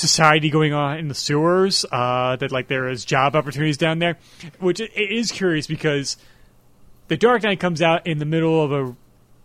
[0.00, 1.84] society going on in the sewers.
[1.90, 4.18] Uh, that like there is job opportunities down there,
[4.58, 6.16] which it, it is curious because
[7.08, 8.96] the Dark Knight comes out in the middle of a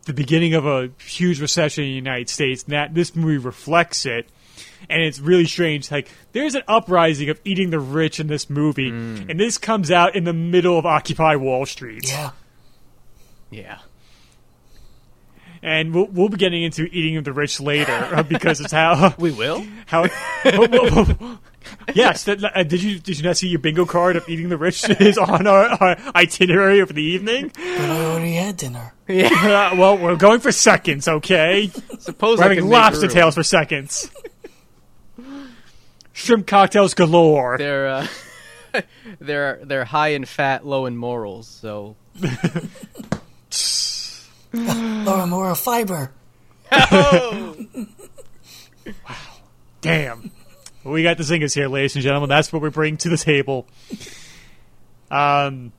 [0.06, 2.64] the beginning of a huge recession in the United States.
[2.64, 4.30] And that this movie reflects it.
[4.88, 5.91] And it's really strange.
[5.91, 10.16] Like there's an uprising of eating the rich in this movie, and this comes out
[10.16, 12.08] in the middle of Occupy Wall Street.
[12.08, 12.32] Yeah.
[13.49, 13.80] Yeah.
[15.66, 19.16] And we'll, we'll be getting into eating of the rich later uh, because it's how
[19.20, 19.66] We will.
[19.88, 20.03] how.
[21.95, 24.57] yes, that, uh, did you did you not see your bingo card of eating the
[24.57, 27.51] rich is on our, our itinerary for the evening?
[27.55, 28.93] But I already had dinner.
[29.09, 31.72] Uh, well, we're going for seconds, okay?
[31.97, 34.11] Suppose We're I having can lobster tails for seconds.
[36.13, 37.57] Shrimp cocktails galore.
[37.57, 38.07] They're uh,
[39.20, 41.47] they're they're high in fat, low in morals.
[41.47, 41.95] So
[45.06, 46.12] Laura Mora fiber.
[49.10, 49.16] Wow.
[49.82, 50.30] Damn.
[50.84, 52.30] We got the zingers here, ladies and gentlemen.
[52.30, 53.66] That's what we bring to the table.
[55.10, 55.72] Um,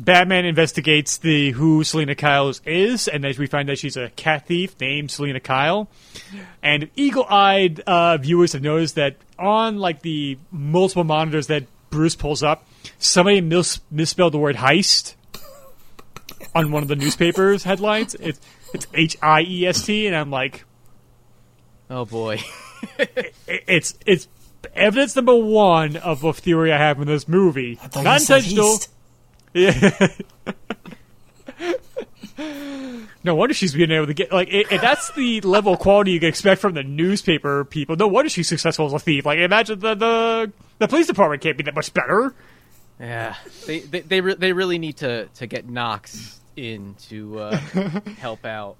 [0.00, 4.46] Batman investigates the who Selina Kyle is, and then we find that she's a cat
[4.46, 5.88] thief named Selina Kyle.
[6.62, 12.44] And eagle-eyed uh, viewers have noticed that on like the multiple monitors that Bruce pulls
[12.44, 12.64] up,
[12.98, 15.14] somebody mis- misspelled the word heist
[16.54, 18.14] on one of the newspapers headlines.
[18.14, 18.40] It's
[18.74, 20.64] it's H I E S T, and I'm like,
[21.88, 22.40] oh boy.
[22.98, 24.28] it- it's it's
[24.74, 27.78] evidence number one of a theory I have in this movie.
[27.82, 28.78] I thought Not you said intentional.
[29.52, 30.08] Yeah.
[33.24, 36.12] no wonder she's being able to get like i if that's the level of quality
[36.12, 37.96] you can expect from the newspaper people.
[37.96, 39.26] No wonder she's successful as a thief.
[39.26, 42.34] Like imagine the the the police department can't be that much better.
[42.98, 43.34] Yeah,
[43.66, 47.56] they they they, re- they really need to to get Knox in to uh,
[48.18, 48.76] help out.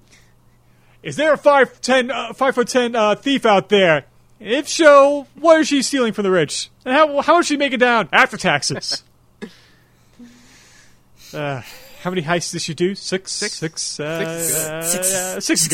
[1.03, 4.05] Is there a five ten uh, five foot ten uh, thief out there?
[4.39, 6.69] If so, what is she stealing from the rich?
[6.85, 9.03] And how how is she making down after taxes?
[11.33, 11.61] uh,
[12.03, 12.95] how many heists did she do?
[12.95, 13.31] Six.
[13.31, 13.53] Six.
[13.81, 13.99] Six.
[13.99, 14.71] Uh, Six is good.
[14.73, 15.67] uh, Six is- uh, six is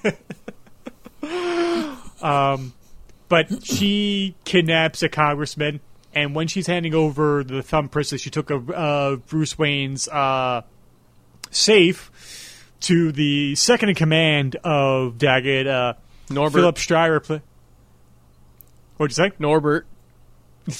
[0.00, 0.16] good.
[3.28, 5.80] But she kidnaps a congressman,
[6.14, 10.62] and when she's handing over the thumb bracelet, she took a uh, Bruce Wayne's uh,
[11.54, 12.10] safe
[12.80, 15.94] to the second in command of Daggett, uh,
[16.30, 16.58] Norbert.
[16.58, 17.42] Philip Stryver.
[18.96, 19.32] What'd you say?
[19.38, 19.86] Norbert.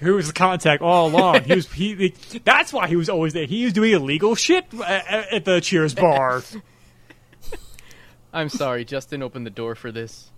[0.00, 1.42] Who was the contact all along?
[1.44, 1.70] He was.
[1.72, 1.94] He,
[2.30, 3.44] he- That's why he was always there.
[3.46, 6.42] He was doing illegal shit at, at the Cheers bar.
[8.32, 10.29] I'm sorry, Justin opened the door for this.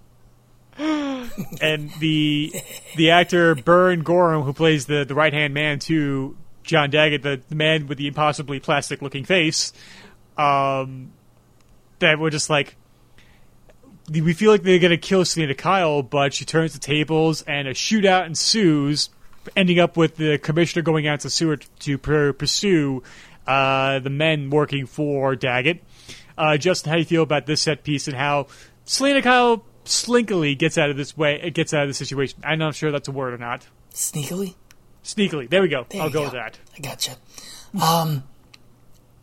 [1.61, 2.53] and the
[2.97, 7.41] the actor Burn Gorman, who plays the the right hand man to John Daggett, the,
[7.49, 9.73] the man with the impossibly plastic looking face,
[10.37, 11.13] um,
[11.99, 12.77] that we're just like.
[14.11, 17.73] We feel like they're gonna kill Selina Kyle, but she turns the tables and a
[17.73, 19.11] shootout ensues,
[19.55, 23.05] ending up with the commissioner going out to sewer to pursue
[23.47, 25.85] uh, the men working for Daggett.
[26.37, 28.49] Uh, Justin, how do you feel about this set piece and how
[28.85, 32.41] Selina Kyle slinkily gets out of this way, it gets out of the situation?
[32.45, 33.67] I'm not sure that's a word or not.
[33.93, 34.55] Sneakily.
[35.05, 35.87] Sneakily, there we go.
[35.89, 36.25] There I'll go, go.
[36.25, 36.59] with that.
[36.77, 37.17] I gotcha.
[37.83, 38.25] Um,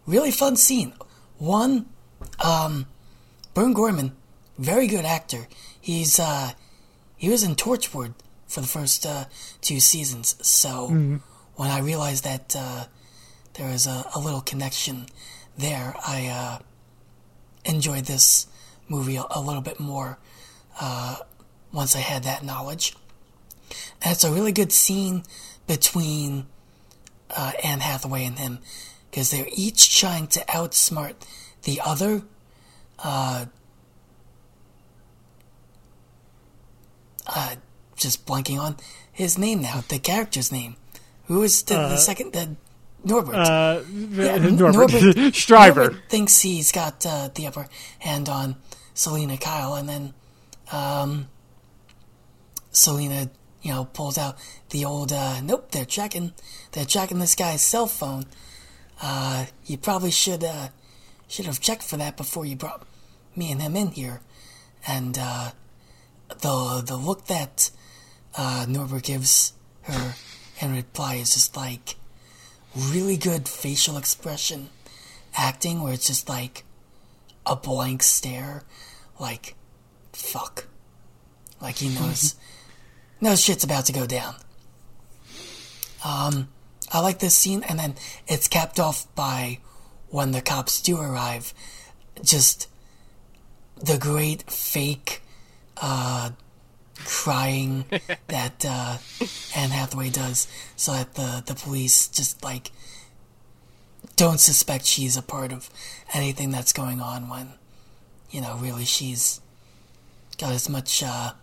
[0.05, 0.93] really fun scene.
[1.37, 1.87] One,
[2.43, 2.85] um,
[3.53, 4.11] Burn Gorman,
[4.57, 5.47] very good actor.
[5.79, 6.51] He's uh,
[7.15, 8.13] he was in Torchwood
[8.47, 9.25] for the first uh,
[9.61, 10.35] two seasons.
[10.45, 10.87] So
[11.55, 12.85] when I realized that uh,
[13.53, 15.05] there was a, a little connection
[15.57, 16.59] there, I uh,
[17.65, 18.47] enjoyed this
[18.87, 20.17] movie a, a little bit more
[20.79, 21.17] uh,
[21.71, 22.95] once I had that knowledge.
[24.01, 25.23] And it's a really good scene
[25.67, 26.45] between
[27.35, 28.59] uh, Anne Hathaway and him
[29.11, 31.15] because they're each trying to outsmart
[31.63, 32.23] the other.
[32.97, 33.45] Uh,
[37.27, 37.55] uh,
[37.95, 38.77] just blanking on
[39.11, 40.75] his name now, the character's name.
[41.27, 42.33] Who is the, the second?
[42.33, 42.55] The
[43.03, 43.35] Norbert.
[43.35, 45.01] Uh, Yeah, Norbert, Norbert-
[45.35, 45.75] Stryver.
[45.91, 47.67] Norbert thinks he's got uh, the upper
[47.99, 48.55] hand on
[48.93, 50.13] Selina Kyle, and then
[50.71, 51.27] um,
[52.71, 53.29] Selina,
[53.61, 54.37] you know, pulls out
[54.69, 55.11] the old.
[55.11, 56.33] Uh, nope, they're checking.
[56.71, 58.25] They're checking this guy's cell phone.
[59.01, 60.69] Uh, you probably should uh,
[61.27, 62.85] should have checked for that before you brought
[63.35, 64.21] me and him in here.
[64.87, 65.51] And uh,
[66.29, 67.71] the the look that
[68.37, 69.53] uh, Norbert gives
[69.83, 70.15] her
[70.59, 71.95] in reply is just like
[72.75, 74.69] really good facial expression
[75.35, 76.63] acting where it's just like
[77.45, 78.63] a blank stare,
[79.19, 79.55] like
[80.19, 80.65] fuck,
[81.61, 82.35] like he knows.
[83.21, 84.35] Knows shit's about to go down.
[86.05, 86.47] Um,
[86.89, 87.95] I like this scene, and then
[88.27, 89.59] it's capped off by
[90.07, 91.53] when the cops do arrive,
[92.23, 92.69] just
[93.75, 95.21] the great fake
[95.81, 96.31] uh,
[97.05, 97.85] crying
[98.27, 98.97] that uh,
[99.53, 100.47] Anne Hathaway does,
[100.77, 102.71] so that the the police just like
[104.15, 105.69] don't suspect she's a part of
[106.13, 107.49] anything that's going on when
[108.31, 109.41] you know really she's
[110.39, 111.33] got as much uh,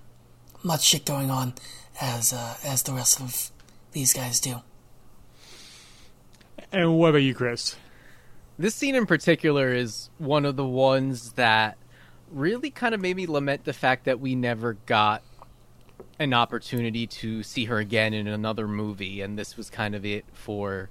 [0.62, 1.54] much shit going on
[2.00, 3.50] as uh, as the rest of
[3.92, 4.56] these guys do.
[6.72, 7.76] And what about you, Chris?
[8.58, 11.76] This scene in particular is one of the ones that
[12.30, 15.22] really kind of made me lament the fact that we never got
[16.18, 20.24] an opportunity to see her again in another movie, and this was kind of it
[20.32, 20.88] for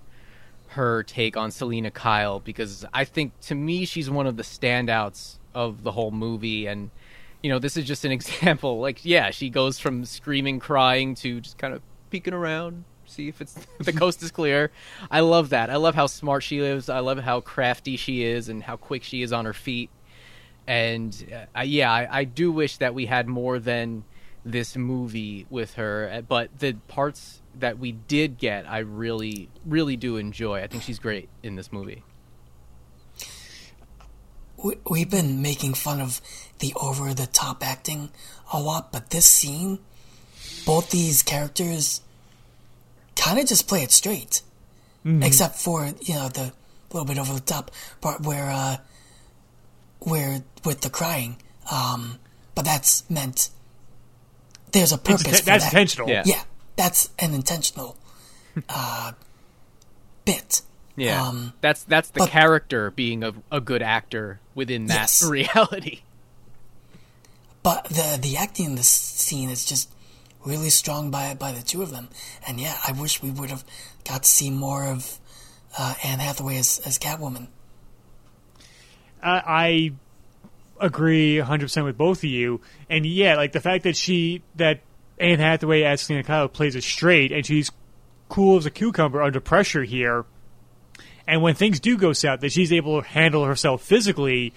[0.70, 5.38] her take on Selina Kyle because I think to me she's one of the standouts
[5.54, 6.92] of the whole movie and
[7.46, 8.80] you know this is just an example.
[8.80, 13.40] Like yeah she goes from screaming crying to just kind of peeking around see if
[13.40, 14.72] it's the coast is clear.
[15.12, 15.70] I love that.
[15.70, 16.90] I love how smart she is.
[16.90, 19.92] I love how crafty she is and how quick she is on her feet.
[20.66, 24.06] And uh, yeah I, I do wish that we had more than
[24.44, 29.96] this movie with her uh, but the parts that we did get, I really, really
[29.96, 30.62] do enjoy.
[30.62, 32.04] I think she's great in this movie.
[34.64, 36.22] We, We, have been making fun of
[36.60, 38.10] the over the top acting
[38.54, 39.80] a lot, but this scene,
[40.66, 42.02] both these characters
[43.16, 44.42] kind of just play it straight.
[45.06, 45.24] Mm-hmm.
[45.24, 46.52] Except for, you know, the
[46.92, 47.70] little bit over the top
[48.02, 48.78] part where, uh,
[50.00, 51.38] where with the crying.
[51.72, 52.18] Um,
[52.56, 53.50] but that's meant
[54.72, 55.28] there's a purpose.
[55.28, 55.74] It's, that's that.
[55.74, 56.10] intentional.
[56.10, 56.24] Yeah.
[56.26, 56.42] yeah
[56.76, 57.98] that's an intentional
[58.70, 59.14] uh,
[60.26, 60.62] bit.
[60.98, 65.24] Yeah, um, that's that's the but, character being a, a good actor within that yes.
[65.30, 66.02] reality.
[67.66, 69.90] But the the acting in this scene is just
[70.46, 72.10] really strong by by the two of them,
[72.48, 73.66] and yeah, I wish we would have
[74.08, 75.18] got to see more of
[75.76, 77.48] uh, Anne Hathaway as as Catwoman.
[79.24, 79.94] I
[80.80, 84.82] agree 100% with both of you, and yeah, like the fact that she that
[85.18, 87.72] Anne Hathaway as Selina Kyle plays it straight, and she's
[88.30, 90.26] cool as a cucumber under pressure here.
[91.26, 94.54] And when things do go south, that she's able to handle herself physically,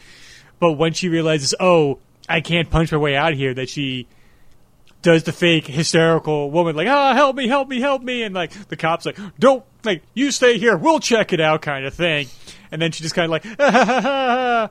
[0.61, 4.07] but when she realizes, oh, I can't punch my way out here, that she
[5.01, 8.51] does the fake hysterical woman like, ah, help me, help me, help me, and like
[8.69, 12.27] the cops like, don't like you stay here, we'll check it out, kind of thing.
[12.71, 14.71] And then she just kind of like, ah, ha, ha, ha,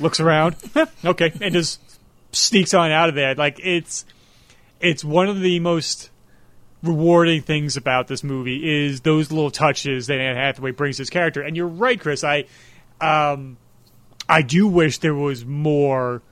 [0.00, 0.56] looks around,
[1.04, 1.80] okay, and just
[2.32, 3.34] sneaks on out of there.
[3.34, 4.04] Like it's
[4.80, 6.10] it's one of the most
[6.82, 11.10] rewarding things about this movie is those little touches that Anne Hathaway brings to his
[11.10, 11.40] character.
[11.40, 12.22] And you're right, Chris.
[12.22, 12.44] I,
[13.00, 13.56] um,
[14.28, 16.22] I do wish there was more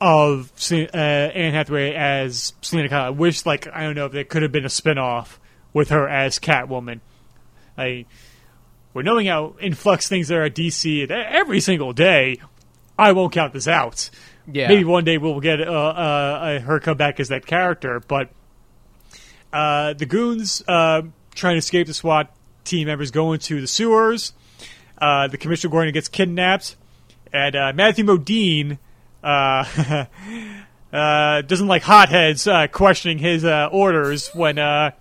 [0.00, 3.06] of uh, Anne Hathaway as Selina Kyle.
[3.06, 5.38] I wish, like, I don't know if there could have been a spinoff
[5.72, 7.00] with her as Catwoman.
[7.76, 8.06] I,
[8.94, 12.40] we're knowing how influx things are at DC every single day.
[12.98, 14.10] I won't count this out.
[14.50, 14.68] Yeah.
[14.68, 18.30] Maybe one day we'll get uh, uh, her come back as that character, but
[19.52, 21.02] uh, the goons uh,
[21.34, 22.34] trying to escape the SWAT
[22.64, 24.32] team members go into the sewers.
[25.00, 26.76] Uh, the Commissioner Gordon gets kidnapped,
[27.32, 28.78] and uh, Matthew Modine
[30.92, 34.92] doesn't like hotheads uh, questioning his uh, orders when uh,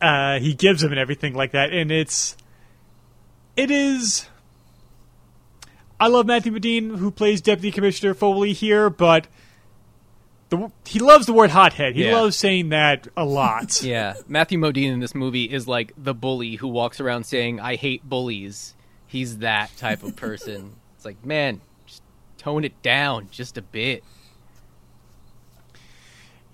[0.00, 1.72] uh, he gives them and everything like that.
[1.72, 2.36] And it's
[3.56, 4.26] it is
[5.98, 9.26] I love Matthew Modine, who plays Deputy Commissioner Foley here, but
[10.50, 11.94] the, he loves the word hothead.
[11.94, 12.14] He yeah.
[12.14, 13.82] loves saying that a lot.
[13.84, 17.76] yeah, Matthew Modine in this movie is like the bully who walks around saying, "I
[17.76, 18.74] hate bullies."
[19.06, 20.74] He's that type of person.
[20.96, 21.60] it's like, man,
[22.46, 24.04] tone it down just a bit.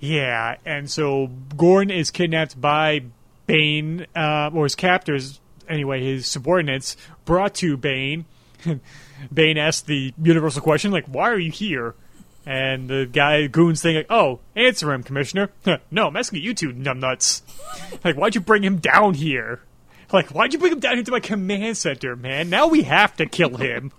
[0.00, 3.02] Yeah, and so Gordon is kidnapped by
[3.46, 5.38] Bane, uh, or his captors,
[5.68, 6.96] anyway, his subordinates,
[7.26, 8.24] brought to Bane.
[9.32, 11.94] Bane asks the universal question, like, why are you here?
[12.46, 15.50] And the guy, Goon's saying, like, oh, answer him, Commissioner.
[15.90, 17.42] no, I'm asking you two numbnuts.
[18.04, 19.60] like, why'd you bring him down here?
[20.10, 22.48] Like, why'd you bring him down here to my command center, man?
[22.48, 23.92] Now we have to kill him.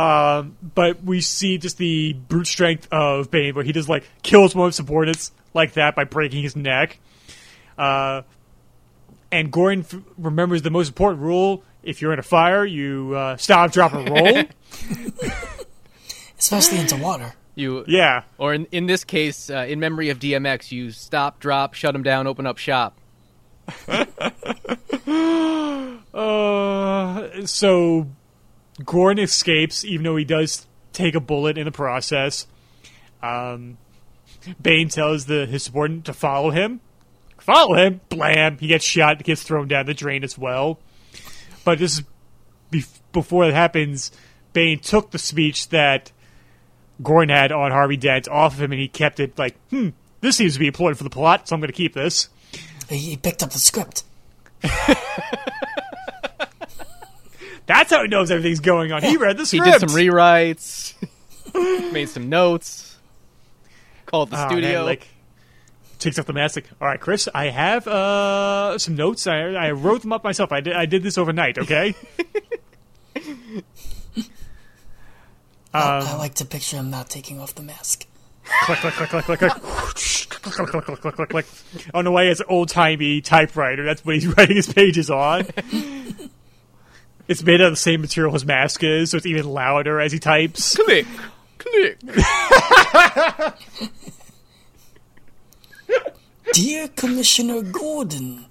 [0.00, 4.54] Um, but we see just the brute strength of Bane, where he just, like, kills
[4.54, 6.98] one of his subordinates like that by breaking his neck.
[7.76, 8.22] Uh,
[9.32, 13.36] and Gordon f- remembers the most important rule if you're in a fire, you uh,
[13.36, 14.42] stop, drop, and roll.
[16.38, 17.34] Especially into water.
[17.54, 18.22] You Yeah.
[18.38, 22.02] or in in this case, uh, in memory of DMX, you stop, drop, shut him
[22.02, 22.96] down, open up shop.
[26.12, 28.06] Uh, so
[28.84, 32.46] Gordon escapes, even though he does take a bullet in the process.
[33.22, 33.78] Um,
[34.60, 36.80] Bane tells the his subordinate to follow him.
[37.38, 38.00] Follow him.
[38.08, 38.58] Blam!
[38.58, 39.22] He gets shot.
[39.22, 40.78] Gets thrown down the drain as well.
[41.64, 42.04] But this is
[42.70, 44.10] bef- before that happens.
[44.52, 46.12] Bane took the speech that
[47.02, 49.90] Gordon had on Harvey Dent off of him, and he kept it like, hmm,
[50.20, 52.28] this seems to be important for the plot, so I'm going to keep this.
[52.88, 54.04] He picked up the script.
[57.70, 59.02] That's how he knows everything's going on.
[59.02, 59.64] He read the script.
[59.66, 60.94] He did some rewrites,
[61.92, 62.98] made some notes,
[64.06, 64.78] called the Oh, studio.
[64.78, 65.06] man, like
[66.00, 66.56] takes off the mask.
[66.56, 69.26] Like, all right, Chris, I have uh, some notes.
[69.26, 70.50] I, I wrote them up myself.
[70.50, 70.74] I did.
[70.74, 71.58] I did this overnight.
[71.58, 71.94] Okay.
[75.72, 78.04] I- Um, I like to picture him not taking off the mask.
[78.64, 79.52] click, click, click, click, click, click.
[79.52, 81.46] click, click, click, click, click, click, click.
[81.94, 83.84] On the way, it's an old timey typewriter.
[83.84, 85.46] That's what he's writing his pages on.
[87.30, 90.10] It's made out of the same material his mask is, so it's even louder as
[90.10, 90.74] he types.
[90.74, 91.06] click,
[91.58, 91.96] click.
[96.52, 98.46] Dear Commissioner Gordon.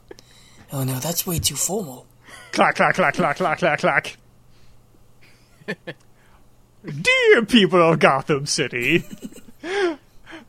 [0.71, 2.05] Oh no, that's way too formal.
[2.53, 4.15] clack, clack, clack, clack, clack, clack, clack.
[6.85, 9.03] Dear people of Gotham City.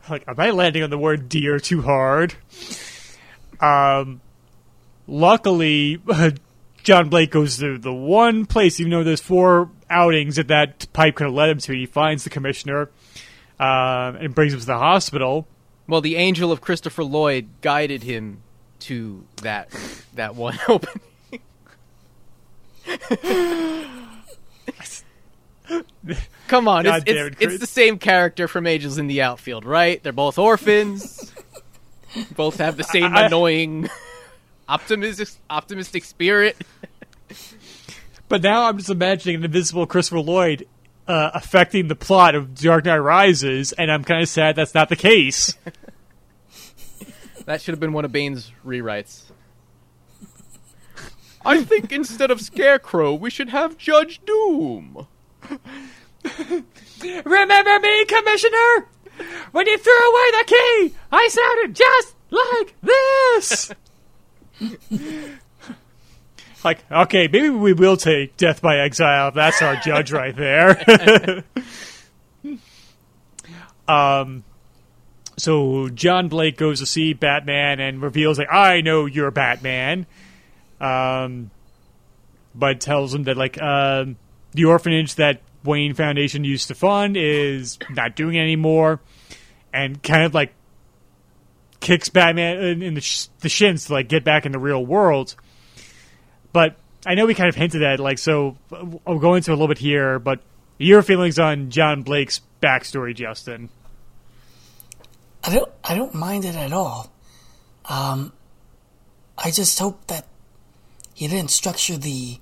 [0.09, 2.33] like, am I landing on the word dear too hard?
[3.59, 4.21] Um,
[5.05, 6.01] luckily,
[6.83, 11.15] John Blake goes to the one place, even though there's four outings that that pipe
[11.15, 11.73] could have led him to.
[11.73, 12.89] He finds the commissioner
[13.59, 15.47] um, and brings him to the hospital.
[15.87, 18.41] Well, the angel of Christopher Lloyd guided him
[18.81, 19.69] to that
[20.15, 21.01] that one opening.
[26.47, 30.01] Come on, it's, it's, it, it's the same character from Angels in the Outfield, right?
[30.03, 31.31] They're both orphans.
[32.35, 33.89] both have the same I- annoying
[34.71, 36.57] optimistic optimistic spirit.
[38.29, 40.65] But now I'm just imagining an invisible Christopher Lloyd
[41.05, 44.87] uh, affecting the plot of Dark Knight Rises, and I'm kind of sad that's not
[44.87, 45.55] the case.
[47.45, 49.23] That should have been one of Bane's rewrites.
[51.43, 55.07] I think instead of Scarecrow, we should have Judge Doom.
[57.03, 58.87] Remember me, Commissioner?
[59.51, 63.71] When you threw away the key, I sounded just like this.
[66.63, 69.31] like, okay, maybe we will take death by exile.
[69.31, 71.43] That's our judge right there.
[73.87, 74.43] um,
[75.37, 80.05] so John Blake goes to see Batman and reveals like, I know you're Batman.
[80.79, 81.51] Um,
[82.53, 84.17] but tells him that like um,
[84.53, 88.99] the orphanage that Wayne Foundation used to fund is not doing it anymore,
[89.73, 90.53] and kind of like
[91.81, 94.85] kicks Batman in, in the, sh- the shins to like get back in the real
[94.85, 95.35] world.
[96.53, 98.57] But I know we kind of hinted at like so.
[99.05, 100.41] I'll go into a little bit here, but
[100.77, 103.69] your feelings on John Blake's backstory, Justin?
[105.43, 107.11] I don't I don't mind it at all.
[107.85, 108.33] Um
[109.37, 110.27] I just hope that
[111.13, 112.39] he didn't structure the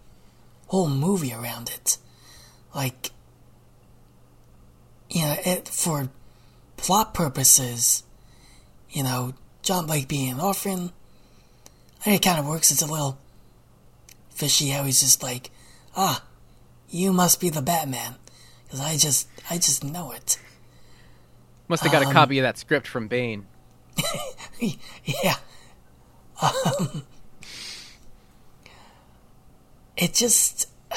[0.67, 1.97] whole movie around it.
[2.75, 3.11] Like
[5.09, 6.09] you know, it for
[6.77, 8.03] plot purposes,
[8.91, 10.91] you know, John Blake being an orphan,
[11.99, 12.71] I think it kind of works.
[12.71, 13.17] It's a little
[14.29, 15.51] fishy how he's just like,
[15.95, 16.23] ah,
[16.89, 18.15] you must be the Batman,
[18.65, 20.39] because I just, I just know it.
[21.67, 23.45] Must have got Um, a copy of that script from Bane.
[25.05, 25.35] yeah.
[26.41, 27.03] Um,
[29.95, 30.67] it just.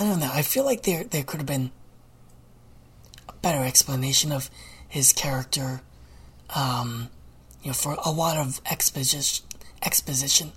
[0.00, 0.30] I don't know.
[0.32, 1.70] I feel like there there could have been
[3.28, 4.48] a better explanation of
[4.94, 5.82] his character.
[6.54, 7.10] Um,
[7.62, 9.44] you know, for a lot of exposition
[9.82, 10.52] exposition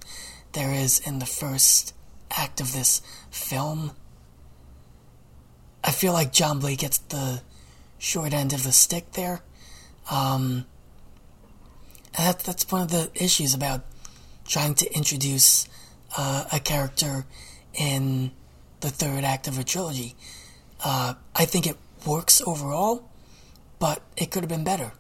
[0.53, 1.95] there is in the first
[2.31, 3.01] act of this
[3.31, 3.91] film.
[5.83, 7.41] I feel like John Blake gets the
[7.97, 9.41] short end of the stick there.
[10.11, 10.65] Um,
[12.15, 13.85] and that, that's one of the issues about
[14.47, 15.67] trying to introduce
[16.15, 17.25] uh, a character
[17.73, 18.31] in
[18.81, 20.15] the third act of a trilogy.
[20.83, 23.09] Uh, I think it works overall,
[23.79, 24.91] but it could have been better.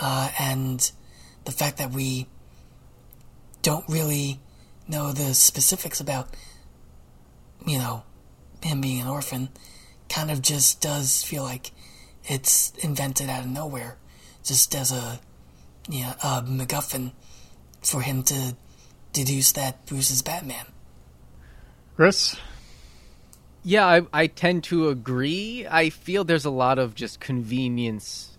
[0.00, 0.90] Uh, and
[1.44, 2.26] the fact that we
[3.62, 4.40] don't really
[4.88, 6.28] know the specifics about,
[7.66, 8.02] you know,
[8.62, 9.48] him being an orphan
[10.08, 11.72] kind of just does feel like
[12.24, 13.96] it's invented out of nowhere,
[14.42, 15.20] just as a,
[15.88, 17.12] you know, a MacGuffin
[17.82, 18.56] for him to
[19.12, 20.66] deduce that Bruce is Batman.
[21.96, 22.36] Chris?
[23.66, 25.66] Yeah, I, I tend to agree.
[25.66, 28.36] I feel there's a lot of just convenience,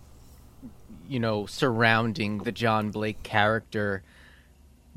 [1.08, 4.04] you know, surrounding the John Blake character,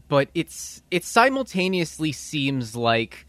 [0.07, 3.25] but it's it simultaneously seems like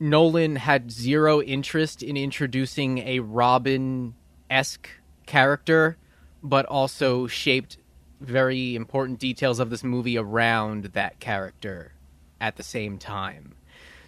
[0.00, 4.14] Nolan had zero interest in introducing a Robin
[4.50, 4.88] esque
[5.26, 5.96] character,
[6.42, 7.78] but also shaped
[8.20, 11.92] very important details of this movie around that character
[12.40, 13.54] at the same time.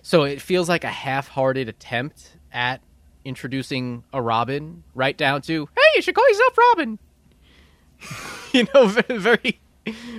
[0.07, 2.81] So it feels like a half hearted attempt at
[3.25, 6.99] introducing a Robin, right down to, hey, you should call yourself Robin.
[8.53, 8.87] you know,
[9.19, 9.59] very,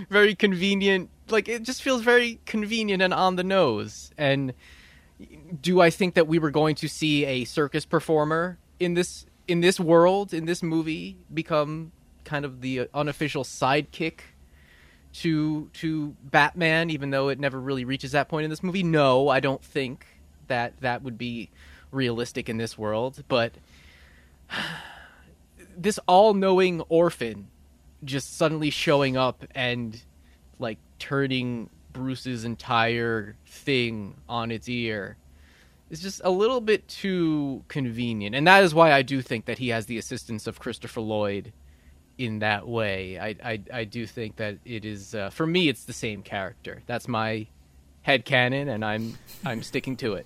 [0.10, 1.10] very convenient.
[1.30, 4.12] Like, it just feels very convenient and on the nose.
[4.18, 4.54] And
[5.62, 9.62] do I think that we were going to see a circus performer in this in
[9.62, 11.94] this world in this movie become
[12.26, 14.20] kind of the unofficial sidekick
[15.22, 19.30] to to Batman even though it never really reaches that point in this movie no
[19.30, 20.06] I don't think
[20.48, 21.50] that that would be
[21.92, 23.54] realistic in this world but
[25.78, 27.48] this all-knowing orphan
[28.04, 30.02] just suddenly showing up and
[30.60, 35.18] like turning Bruce's entire thing on its ear
[35.90, 38.36] is just a little bit too convenient.
[38.36, 41.54] And that is why I do think that he has the assistance of Christopher Lloyd
[42.18, 43.20] in that way.
[43.20, 46.82] I, I, I do think that it is, uh, for me, it's the same character.
[46.88, 47.48] That's my
[48.02, 50.26] head canon, and I'm, I'm sticking to it.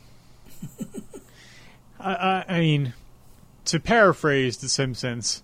[1.99, 2.93] I, I mean,
[3.65, 5.43] to paraphrase The Simpsons,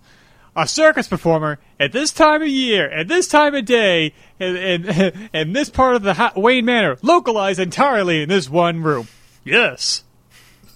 [0.55, 5.29] a circus performer at this time of year, at this time of day, and and,
[5.33, 9.07] and this part of the ha- Wayne Manor, localized entirely in this one room.
[9.43, 10.03] Yes.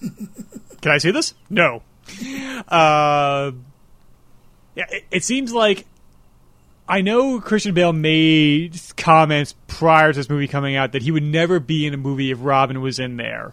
[0.00, 1.34] Can I see this?
[1.50, 1.82] No.
[2.68, 3.52] Uh,
[4.74, 5.86] yeah, it, it seems like
[6.88, 11.22] I know Christian Bale made comments prior to this movie coming out that he would
[11.22, 13.52] never be in a movie if Robin was in there.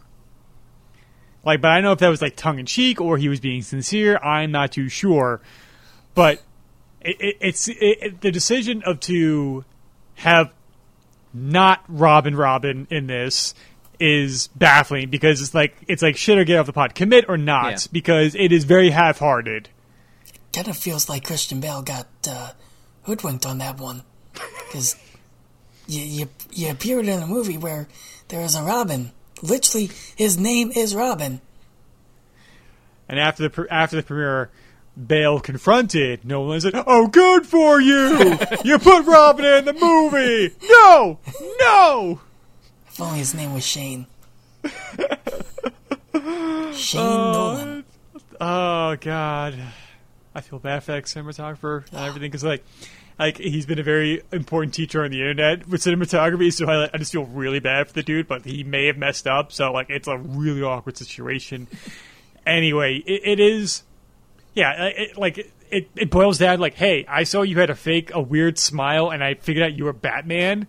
[1.45, 3.39] Like, but I don't know if that was like tongue in cheek or he was
[3.39, 4.17] being sincere.
[4.17, 5.41] I'm not too sure
[6.19, 6.41] but
[6.99, 9.63] it, it, it's it, the decision of to
[10.15, 10.51] have
[11.33, 13.53] not Robin Robin in this
[14.01, 17.37] is baffling because it's like it's like shit or get off the pot, commit or
[17.37, 17.77] not, yeah.
[17.93, 19.69] because it is very half-hearted.
[20.53, 22.51] Kind of feels like Christian Bale got uh,
[23.03, 24.03] hoodwinked on that one
[24.67, 24.95] because
[25.87, 27.87] you, you you appeared in a movie where
[28.29, 29.11] there is a Robin.
[29.41, 31.41] Literally, his name is Robin.
[33.07, 34.51] And after the after the premiere,
[34.95, 38.37] Bale confronted Nolan and said, "Oh, good for you!
[38.63, 40.55] you put Robin in the movie.
[40.63, 41.19] No,
[41.59, 42.21] no."
[42.87, 44.07] If only his name was Shane.
[46.73, 47.85] Shane uh, Nolan.
[48.41, 49.55] Oh God,
[50.33, 52.63] I feel bad for that cinematographer and everything because like,
[53.17, 56.53] like he's been a very important teacher on the internet with cinematography.
[56.53, 59.27] So I, I just feel really bad for the dude, but he may have messed
[59.27, 59.51] up.
[59.51, 61.67] So like, it's a really awkward situation.
[62.45, 63.83] Anyway, it, it is
[64.53, 65.37] yeah, it, like
[65.69, 69.09] it, it boils down like, hey, I saw you had a fake a weird smile,
[69.09, 70.67] and I figured out you were Batman.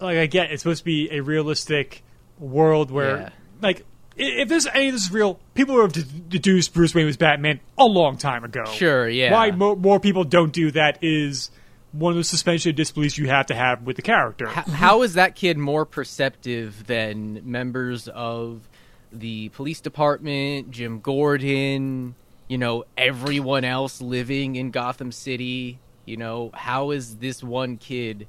[0.00, 2.02] Like I get, it's supposed to be a realistic
[2.38, 3.30] world where, yeah.
[3.60, 3.84] like,
[4.16, 7.60] if this any of this is real, people would have deduced Bruce Wayne was Batman
[7.78, 8.64] a long time ago.
[8.66, 9.32] Sure, yeah.
[9.32, 11.50] Why mo- more people don't do that is
[11.92, 14.46] one of the suspension of disbelief you have to have with the character.
[14.46, 18.68] how is that kid more perceptive than members of
[19.12, 22.14] the police department, Jim Gordon,
[22.48, 25.78] you know, everyone else living in Gotham City.
[26.04, 28.26] You know, how is this one kid?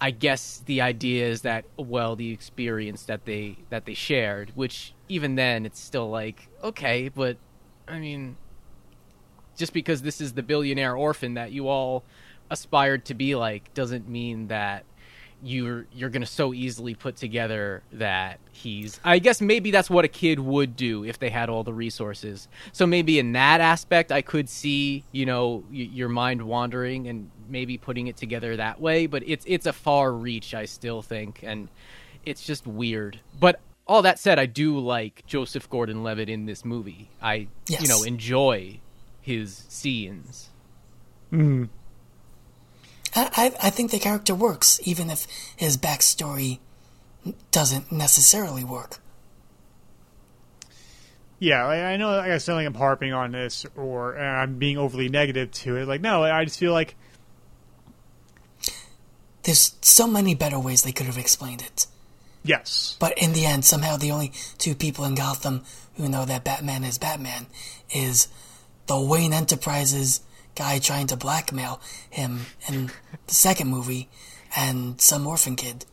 [0.00, 4.94] I guess the idea is that well, the experience that they that they shared, which
[5.08, 7.36] even then it's still like okay, but
[7.86, 8.36] I mean,
[9.56, 12.04] just because this is the billionaire orphan that you all
[12.50, 14.84] aspired to be like doesn't mean that
[15.42, 20.08] you're you're gonna so easily put together that he's i guess maybe that's what a
[20.08, 22.48] kid would do if they had all the resources.
[22.72, 27.30] So maybe in that aspect i could see you know y- your mind wandering and
[27.48, 31.40] maybe putting it together that way but it's it's a far reach i still think
[31.42, 31.68] and
[32.24, 37.10] it's just weird but all that said i do like joseph gordon-levitt in this movie
[37.20, 37.82] i yes.
[37.82, 38.78] you know enjoy
[39.20, 40.50] his scenes
[41.32, 41.68] mm.
[43.16, 45.26] I, I think the character works, even if
[45.56, 46.58] his backstory
[47.50, 48.98] doesn't necessarily work.
[51.38, 52.10] Yeah, I know.
[52.10, 55.86] I sound like I'm harping on this, or I'm being overly negative to it.
[55.86, 56.96] Like, no, I just feel like
[59.44, 61.86] there's so many better ways they could have explained it.
[62.42, 65.64] Yes, but in the end, somehow the only two people in Gotham
[65.96, 67.46] who know that Batman is Batman
[67.90, 68.28] is
[68.86, 70.20] the Wayne Enterprises
[70.54, 71.80] guy trying to blackmail
[72.10, 72.90] him in
[73.26, 74.08] the second movie
[74.56, 75.86] and some orphan kid.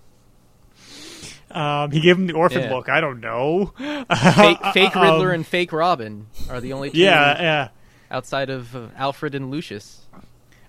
[1.49, 2.73] Um, he gave him the orphan Yeah.
[2.73, 2.87] look.
[2.89, 3.73] I don't know.
[3.77, 7.67] Fake, fake Um, Riddler and fake Robin are the only two Yeah, yeah.
[8.09, 10.00] outside of uh, Alfred and Lucius.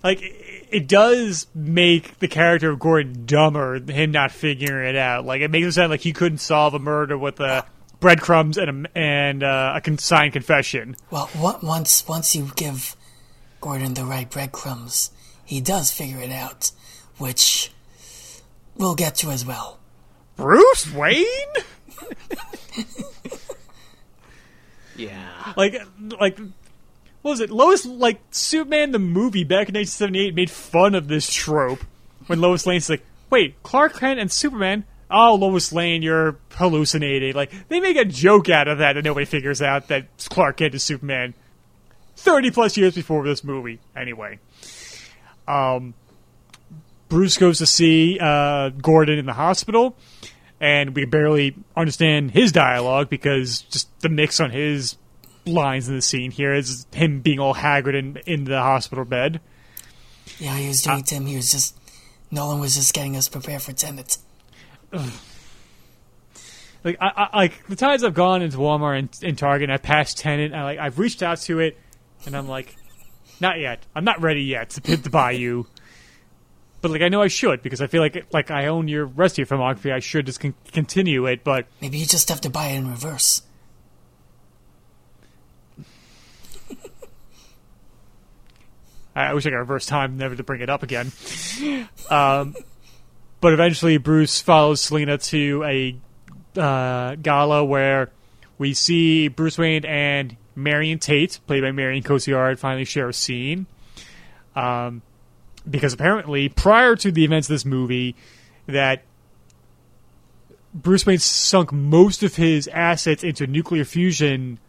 [0.03, 3.79] Like it it does make the character of Gordon dumber.
[3.79, 5.25] Him not figuring it out.
[5.25, 7.61] Like it makes him sound like he couldn't solve a murder with uh,
[7.99, 10.95] breadcrumbs and a, and uh, a consigned confession.
[11.11, 12.95] Well, on- once once you give
[13.61, 15.11] Gordon the right breadcrumbs,
[15.45, 16.71] he does figure it out,
[17.17, 17.71] which
[18.75, 19.79] we'll get to as well.
[20.35, 21.25] Bruce Wayne.
[24.95, 25.53] Yeah.
[25.57, 25.75] like
[26.19, 26.37] like
[27.23, 27.49] what was it?
[27.49, 31.79] Lois like superman the movie back in 1978 made fun of this trope
[32.27, 34.83] when lois lane's like wait clark kent and superman?
[35.09, 37.33] Oh lois lane you're hallucinating.
[37.33, 40.75] Like they make a joke out of that and nobody figures out that clark kent
[40.75, 41.33] is superman
[42.17, 44.37] 30 plus years before this movie anyway.
[45.47, 45.93] Um
[47.07, 49.95] bruce goes to see uh, gordon in the hospital
[50.59, 54.97] and we barely understand his dialogue because just the mix on his
[55.45, 59.41] lines in the scene here is him being all haggard in, in the hospital bed.
[60.39, 61.25] Yeah, he was doing Tim.
[61.25, 61.77] He was just
[62.31, 64.17] Nolan was just getting us prepared for Tenet.
[66.83, 69.77] Like I, I like the times I've gone into Walmart and, and Target, and I
[69.77, 71.77] passed Tenet, I like I've reached out to it,
[72.25, 72.75] and I'm like,
[73.39, 73.85] not yet.
[73.95, 75.67] I'm not ready yet to, to buy you.
[76.81, 79.39] But like I know I should because I feel like like I own your rest
[79.39, 79.93] of your filmography.
[79.93, 82.89] I should just con- continue it, but Maybe you just have to buy it in
[82.89, 83.43] reverse.
[89.15, 91.11] I wish I could reverse time never to bring it up again.
[92.09, 92.55] um,
[93.41, 98.11] but eventually, Bruce follows Selina to a uh, gala where
[98.57, 103.65] we see Bruce Wayne and Marion Tate, played by Marion Cotillard, finally share a scene.
[104.55, 105.01] Um,
[105.69, 108.15] because apparently, prior to the events of this movie,
[108.67, 109.03] that
[110.73, 114.59] Bruce Wayne sunk most of his assets into nuclear fusion,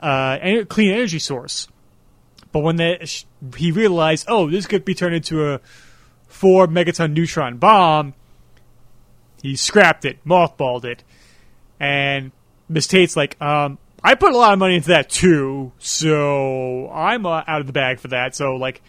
[0.00, 0.38] uh,
[0.68, 1.68] clean energy source.
[2.52, 3.24] But when the, sh-
[3.56, 5.60] he realized, oh, this could be turned into a
[6.26, 8.14] four megaton neutron bomb,
[9.42, 11.04] he scrapped it, mothballed it,
[11.78, 12.32] and
[12.68, 17.26] Miss Tate's like, um, I put a lot of money into that too, so I'm
[17.26, 18.34] uh, out of the bag for that.
[18.34, 18.82] So like,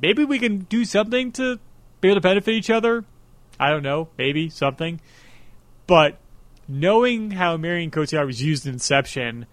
[0.00, 1.58] maybe we can do something to
[2.00, 3.04] be able to benefit each other.
[3.58, 5.00] I don't know, maybe something.
[5.86, 6.18] But
[6.66, 9.46] knowing how Marion Cotillard was used in Inception,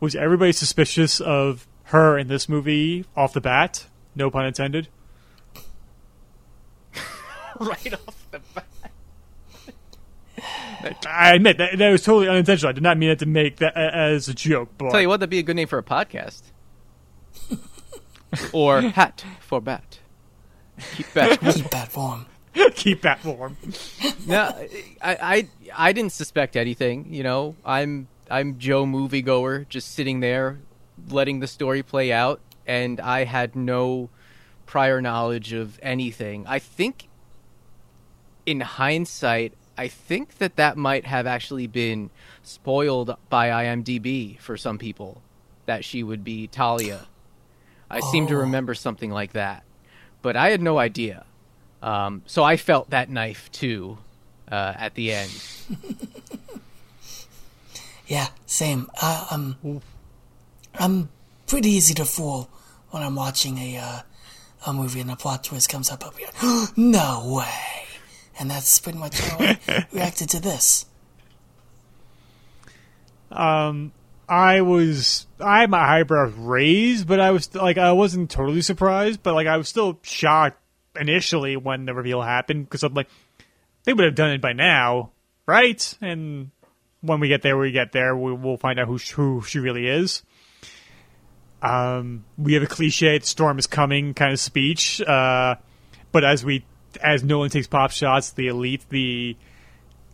[0.00, 3.86] was everybody suspicious of her in this movie off the bat?
[4.14, 4.88] No pun intended.
[7.60, 8.64] right off the bat.
[11.06, 12.70] I admit that that was totally unintentional.
[12.70, 14.70] I did not mean it to make that a- as a joke.
[14.78, 16.42] But Tell you what, that'd be a good name for a podcast.
[18.52, 19.98] or hat for bat.
[20.94, 21.40] Keep bat.
[21.40, 22.26] Keep that warm.
[22.74, 23.56] keep that warm.
[24.26, 24.54] no,
[25.02, 27.12] I, I I didn't suspect anything.
[27.12, 30.60] You know, I'm I'm Joe moviegoer, just sitting there,
[31.12, 34.10] letting the story play out, and I had no
[34.66, 36.46] prior knowledge of anything.
[36.46, 37.08] I think,
[38.46, 42.10] in hindsight, I think that that might have actually been
[42.42, 45.22] spoiled by IMDb for some people,
[45.66, 47.06] that she would be Talia.
[47.90, 48.40] I seem to Oh.
[48.40, 49.62] remember something like that,
[50.20, 51.24] but I had no idea.
[51.82, 53.98] Um, so I felt that knife too
[54.50, 55.30] uh, at the end.
[58.06, 58.88] Yeah, same.
[59.02, 59.80] I, I'm
[60.78, 61.08] I'm
[61.46, 62.48] pretty easy to fool
[62.90, 64.00] when I'm watching a uh,
[64.66, 66.00] a movie and a plot twist comes up.
[66.16, 66.36] Be like,
[66.76, 67.84] no way,
[68.38, 70.86] and that's pretty much how I reacted to this.
[73.30, 73.92] Um,
[74.28, 79.22] I was I had my eyebrows raised, but I was like I wasn't totally surprised,
[79.22, 80.60] but like I was still shocked
[80.98, 83.08] initially when the reveal happened because I'm like
[83.84, 85.12] they would have done it by now,
[85.46, 85.96] right?
[86.00, 86.50] And
[87.00, 89.86] when we get there, we get there, we, we'll find out who who she really
[89.86, 90.22] is.
[91.60, 95.56] Um, we have a cliche "storm is coming" kind of speech, uh,
[96.12, 96.64] but as we
[97.02, 99.36] as Nolan takes pop shots, the elite, the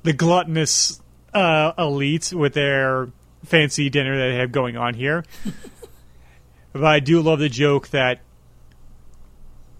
[0.03, 1.01] the gluttonous
[1.33, 3.09] uh, elite with their
[3.45, 5.25] fancy dinner that they have going on here.
[6.73, 8.21] but I do love the joke that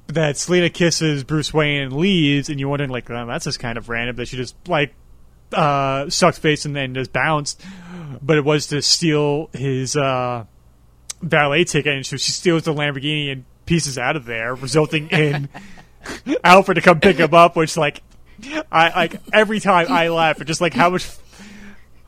[0.09, 3.79] that Selina kisses Bruce Wayne and leaves, and you're wondering like, oh, that's just kind
[3.79, 4.95] of random that she just like
[5.53, 7.65] uh, sucked face and then just bounced.
[8.21, 10.45] But it was to steal his uh,
[11.25, 15.49] valet ticket, and so she steals the Lamborghini and pieces out of there, resulting in
[16.45, 17.57] Alfred to come pick him up.
[17.57, 18.03] Which like,
[18.71, 21.05] I like every time I laugh at just like how much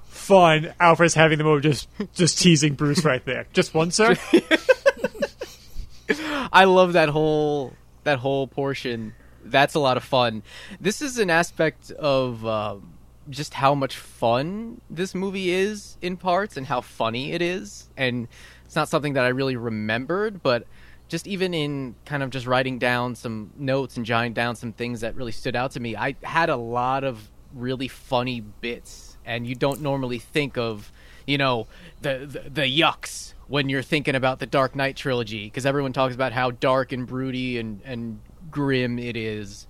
[0.05, 3.47] fun Alfred's having the moment just just teasing Bruce right there.
[3.53, 4.17] Just one, sir.
[6.53, 7.75] I love that whole
[8.05, 9.15] that whole portion.
[9.45, 10.43] That's a lot of fun.
[10.81, 12.95] This is an aspect of um,
[13.31, 17.89] just how much fun this movie is in parts and how funny it is.
[17.97, 18.29] And
[18.67, 20.67] it's not something that I really remembered, but
[21.09, 25.03] just even in kind of just writing down some notes and jotting down some things
[25.03, 29.17] that really stood out to me, I had a lot of really funny bits.
[29.25, 30.93] And you don't normally think of,
[31.27, 31.69] you know,
[32.03, 36.15] the, the, the yucks when you're thinking about the Dark Knight trilogy because everyone talks
[36.15, 38.21] about how dark and broody and, and
[38.51, 39.69] grim it is.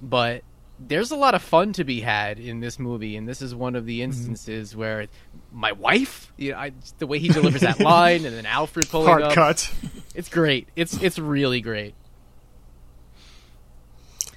[0.00, 0.42] But
[0.78, 3.74] there's a lot of fun to be had in this movie, and this is one
[3.74, 4.80] of the instances mm-hmm.
[4.80, 5.06] where
[5.52, 9.08] my wife, you know, I, the way he delivers that line, and then Alfred pulling
[9.08, 9.72] Hard up, cut.
[10.14, 10.68] It's great.
[10.76, 11.94] It's it's really great.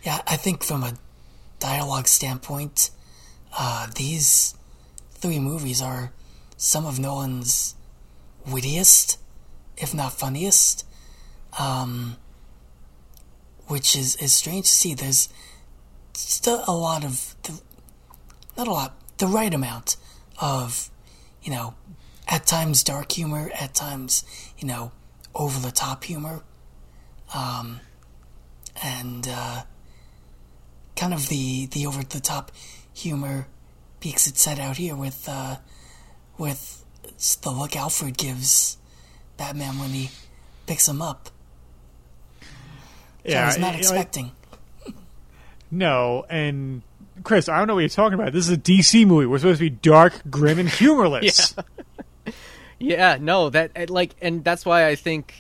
[0.04, 0.94] Yeah, I think from a
[1.60, 2.90] dialogue standpoint,
[3.58, 4.56] uh, these
[5.12, 6.12] three movies are
[6.58, 7.76] some of Nolan's
[8.48, 9.20] wittiest,
[9.78, 10.86] if not funniest.
[11.60, 12.18] Um,
[13.72, 14.94] which is, is strange to see.
[14.94, 15.30] There's
[16.14, 17.62] still a lot of the,
[18.58, 19.98] not a lot, the right amount
[20.40, 20.90] of,
[21.44, 21.76] you know,
[22.28, 24.24] at times dark humor, at times,
[24.58, 24.92] you know,
[25.34, 26.44] over the top humor,
[27.34, 27.80] um,
[28.84, 29.64] and uh,
[30.96, 32.52] kind of the the over the top
[32.94, 33.48] humor
[34.00, 35.58] peaks it set out here with uh,
[36.38, 36.84] with
[37.42, 38.78] the look Alfred gives
[39.38, 40.10] Batman when he
[40.68, 41.30] picks him up.
[43.24, 44.32] Yeah, I was not expecting.
[45.72, 46.82] No, and
[47.24, 48.34] Chris, I don't know what you're talking about.
[48.34, 49.26] This is a DC movie.
[49.26, 51.56] We're supposed to be dark, grim, and humorless.
[52.26, 52.34] yeah.
[52.80, 55.34] yeah, no, that eh, like, and that's why I think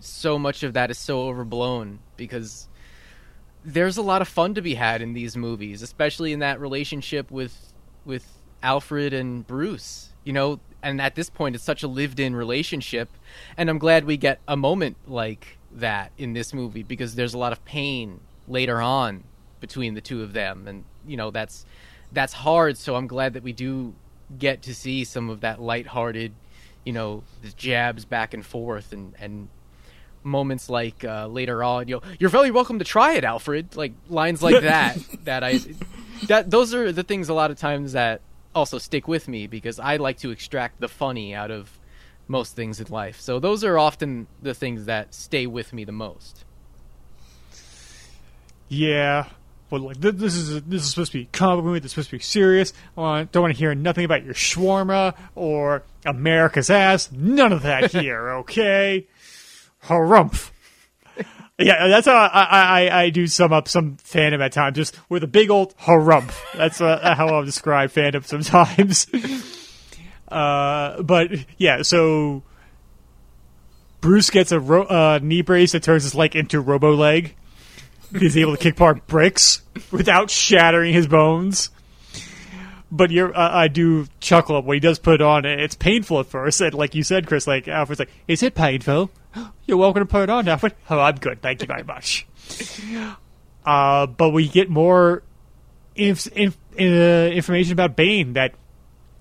[0.00, 2.68] so much of that is so overblown because
[3.64, 7.30] there's a lot of fun to be had in these movies, especially in that relationship
[7.30, 7.72] with
[8.04, 8.26] with
[8.62, 10.10] Alfred and Bruce.
[10.24, 13.10] You know, and at this point, it's such a lived-in relationship,
[13.56, 17.38] and I'm glad we get a moment like that in this movie because there's a
[17.38, 19.24] lot of pain later on
[19.60, 21.64] between the two of them, and you know that's
[22.12, 22.76] that's hard.
[22.78, 23.94] So I'm glad that we do
[24.38, 26.32] get to see some of that lighthearted,
[26.84, 29.48] you know, the jabs back and forth, and and
[30.22, 33.76] moments like uh, later on, you know, you're very welcome to try it, Alfred.
[33.76, 34.98] Like lines like that.
[35.24, 35.60] that I
[36.28, 38.20] that those are the things a lot of times that
[38.54, 41.78] also stick with me because I like to extract the funny out of
[42.28, 43.20] most things in life.
[43.20, 46.44] So those are often the things that stay with me the most.
[48.68, 49.28] Yeah,
[49.68, 51.80] but like this is this is supposed to be comic movie.
[51.80, 52.72] This is supposed to be serious.
[52.96, 57.10] I don't want to hear nothing about your shawarma or America's ass.
[57.10, 58.30] None of that here.
[58.30, 59.06] Okay,
[59.84, 60.50] harumph.
[61.58, 65.24] Yeah, that's how I, I, I do sum up some fandom at times, just with
[65.24, 66.36] a big old harumph.
[66.54, 69.06] That's uh, how I'll describe fandom sometimes.
[70.28, 72.42] uh, but yeah, so
[74.02, 77.34] Bruce gets a ro- uh, knee brace that turns his leg into Robo Leg
[78.18, 81.70] he's able to kick apart bricks without shattering his bones.
[82.90, 85.44] But uh, I do chuckle when he does put on.
[85.44, 89.10] It's painful at first, and like you said, Chris, like Alfred's like, "Is it painful?
[89.66, 92.26] You're welcome to put it on, Alfred." Oh, I'm good, thank you very much.
[93.66, 95.24] Uh, but we get more
[95.96, 98.54] inf- inf- uh, information about Bane that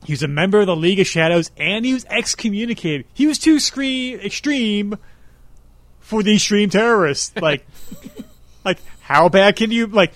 [0.05, 3.07] he was a member of the League of Shadows and he was excommunicated.
[3.13, 4.99] He was too extreme
[5.99, 7.35] for the extreme terrorists.
[7.35, 7.65] Like,
[8.65, 10.13] like, how bad can you like?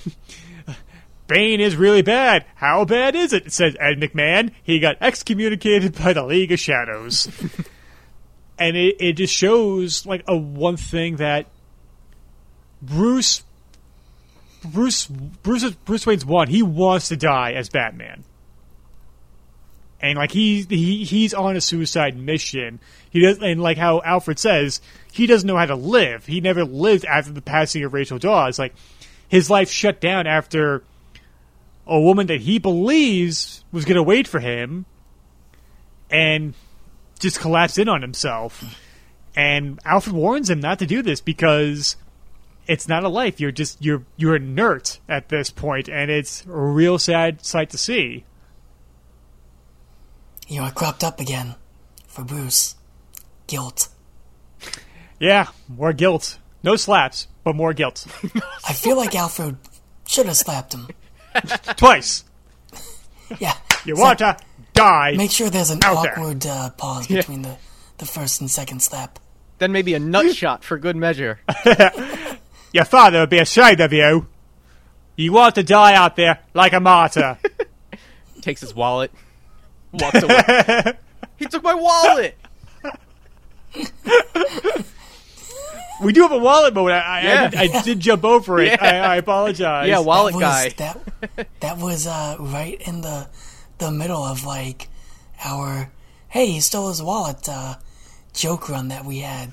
[1.28, 2.46] Bane is really bad.
[2.56, 3.54] How bad is it?
[3.54, 4.52] Says Ed McMahon.
[4.64, 7.28] He got excommunicated by the League of Shadows.
[8.60, 11.46] and it, it just shows like a one thing that
[12.82, 13.44] Bruce
[14.66, 16.48] Bruce Bruce Bruce Wayne's one.
[16.48, 18.24] He wants to die as Batman.
[20.02, 22.80] And like he, he he's on a suicide mission.
[23.10, 24.82] He does and like how Alfred says,
[25.12, 26.26] he doesn't know how to live.
[26.26, 28.60] He never lived after the passing of Rachel Dawes.
[28.60, 28.76] Like
[29.28, 30.84] his life shut down after
[31.88, 34.86] a woman that he believes was going to wait for him
[36.10, 36.54] and
[37.20, 38.80] just collapsed in on himself.
[39.36, 41.96] And Alfred warns him not to do this because
[42.68, 43.40] it's not a life.
[43.40, 47.78] You're just you're you're inert at this point, and it's a real sad sight to
[47.78, 48.26] see.
[50.48, 51.56] You it cropped up again
[52.08, 52.76] for Bruce.
[53.50, 53.88] Guilt.
[55.20, 56.38] Yeah, more guilt.
[56.62, 58.06] No slaps, but more guilt.
[58.68, 59.58] I feel like Alfred
[60.08, 60.88] should have slapped him.
[61.76, 62.24] Twice.
[63.40, 63.54] Yeah.
[63.86, 64.38] You so want to
[64.74, 65.14] die.
[65.16, 67.58] Make sure there's an awkward uh, pause between the,
[68.00, 69.20] the first and second slap.
[69.60, 71.40] Then maybe a nut shot for good measure.
[72.74, 74.26] Your father would be ashamed of you.
[75.16, 77.38] You want to die out there like a martyr.
[78.42, 79.12] Takes his wallet,
[79.94, 80.98] walks away.
[81.38, 82.36] he took my wallet.
[86.02, 86.92] We do have a wallet mode.
[86.92, 87.44] I, I, Yeah.
[87.44, 88.68] I, did, I did jump over it.
[88.72, 88.78] Yeah.
[88.80, 89.90] I, I apologize.
[89.90, 90.94] Yeah, wallet that guy.
[91.36, 93.28] That that was uh, right in the
[93.80, 94.88] the middle of like
[95.44, 95.92] our
[96.30, 97.76] hey he stole his wallet uh,
[98.34, 99.52] joke run that we had.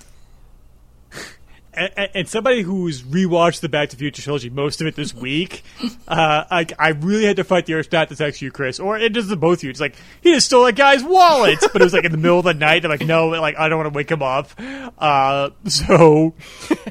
[1.77, 4.97] And, and- and somebody who's rewatched the Back to the Future trilogy, most of it
[4.97, 5.62] this week,
[6.09, 8.98] uh, I, I really had to fight the urge not to text you, Chris, or
[8.98, 9.70] it just the both of you.
[9.70, 12.39] It's like he just stole that guy's wallet, but it was like in the middle
[12.39, 12.85] of the night.
[12.85, 14.51] I'm like, no, like I don't want to wake him up.
[14.98, 16.35] Uh, so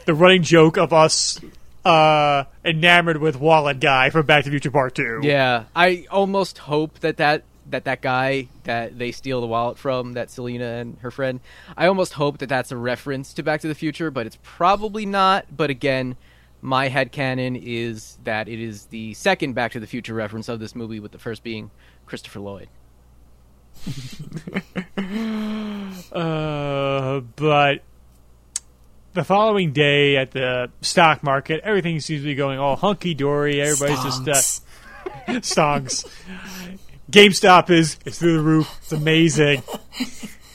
[0.05, 1.39] the running joke of us
[1.83, 5.19] uh, enamored with wallet guy from Back to the Future Part Two.
[5.23, 10.13] Yeah, I almost hope that that that that guy that they steal the wallet from,
[10.13, 11.39] that Selina and her friend,
[11.75, 15.05] I almost hope that that's a reference to Back to the Future, but it's probably
[15.05, 15.45] not.
[15.55, 16.15] But again,
[16.61, 20.59] my head headcanon is that it is the second Back to the Future reference of
[20.59, 21.71] this movie, with the first being
[22.05, 22.69] Christopher Lloyd.
[26.11, 27.81] Uh, but
[29.13, 33.61] the following day at the stock market, everything seems to be going all hunky dory.
[33.61, 36.05] Everybody's just uh, Stonks.
[37.09, 38.77] GameStop is it's through the roof.
[38.81, 39.63] It's amazing.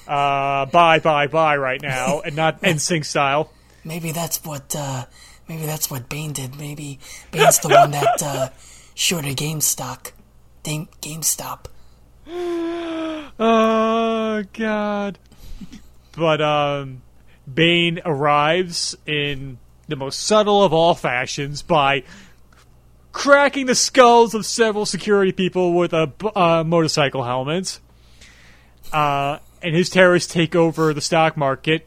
[0.09, 3.53] Uh, buy, buy, buy right now, and not NSYNC style.
[3.85, 5.05] maybe that's what uh,
[5.49, 6.59] maybe that's what Bane did.
[6.59, 6.99] Maybe
[7.31, 8.49] Bane's the one that uh,
[8.97, 10.11] shorted GameStop.
[10.65, 11.67] Game, GameStop.
[13.39, 15.19] Oh God!
[16.17, 17.03] But um,
[17.53, 22.03] Bane arrives in the most subtle of all fashions by
[23.13, 27.81] cracking the skulls of several security people with a uh, motorcycle helmets.
[28.93, 31.87] Uh, and his terrorists take over the stock market.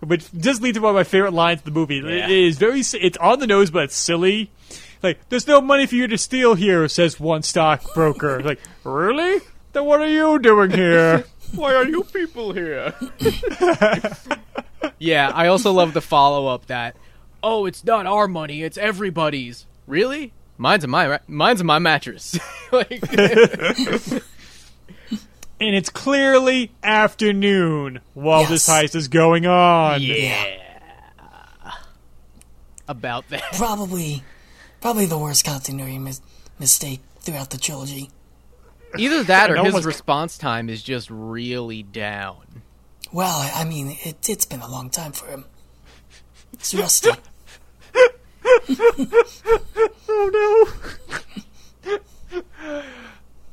[0.00, 1.96] Which does lead to one of my favorite lines in the movie.
[1.96, 2.24] Yeah.
[2.24, 4.50] It is very it's on the nose, but it's silly.
[5.02, 8.42] Like, there's no money for you to steal here, says one stockbroker.
[8.42, 9.42] like, really?
[9.74, 11.24] Then what are you doing here?
[11.54, 12.94] Why are you people here?
[14.98, 16.96] yeah, I also love the follow up that,
[17.42, 19.66] oh, it's not our money, it's everybody's.
[19.86, 20.32] Really?
[20.56, 22.38] Mine's in my ra- mine's in my mattress.
[22.72, 24.22] like, and
[25.60, 30.00] it's clearly afternoon while this heist is going on.
[30.02, 30.60] yeah.
[32.86, 33.42] About that.
[33.54, 34.22] Probably,
[34.82, 36.20] probably the worst continuity mis-
[36.58, 38.10] mistake throughout the trilogy.
[38.98, 42.62] Either that or No his response time is just really down.
[43.10, 45.46] Well, I, I mean, it, it's been a long time for him.
[46.52, 47.10] It's rusty.
[50.16, 50.70] Oh
[51.86, 51.98] no.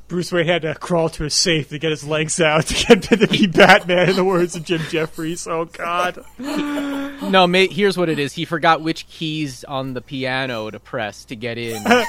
[0.08, 3.02] Bruce Wayne had to crawl to a safe to get his legs out to get
[3.04, 5.46] to be Batman, in the words of Jim Jeffries.
[5.46, 6.24] Oh God.
[6.38, 8.34] No, mate, here's what it is.
[8.34, 11.82] He forgot which keys on the piano to press to get in.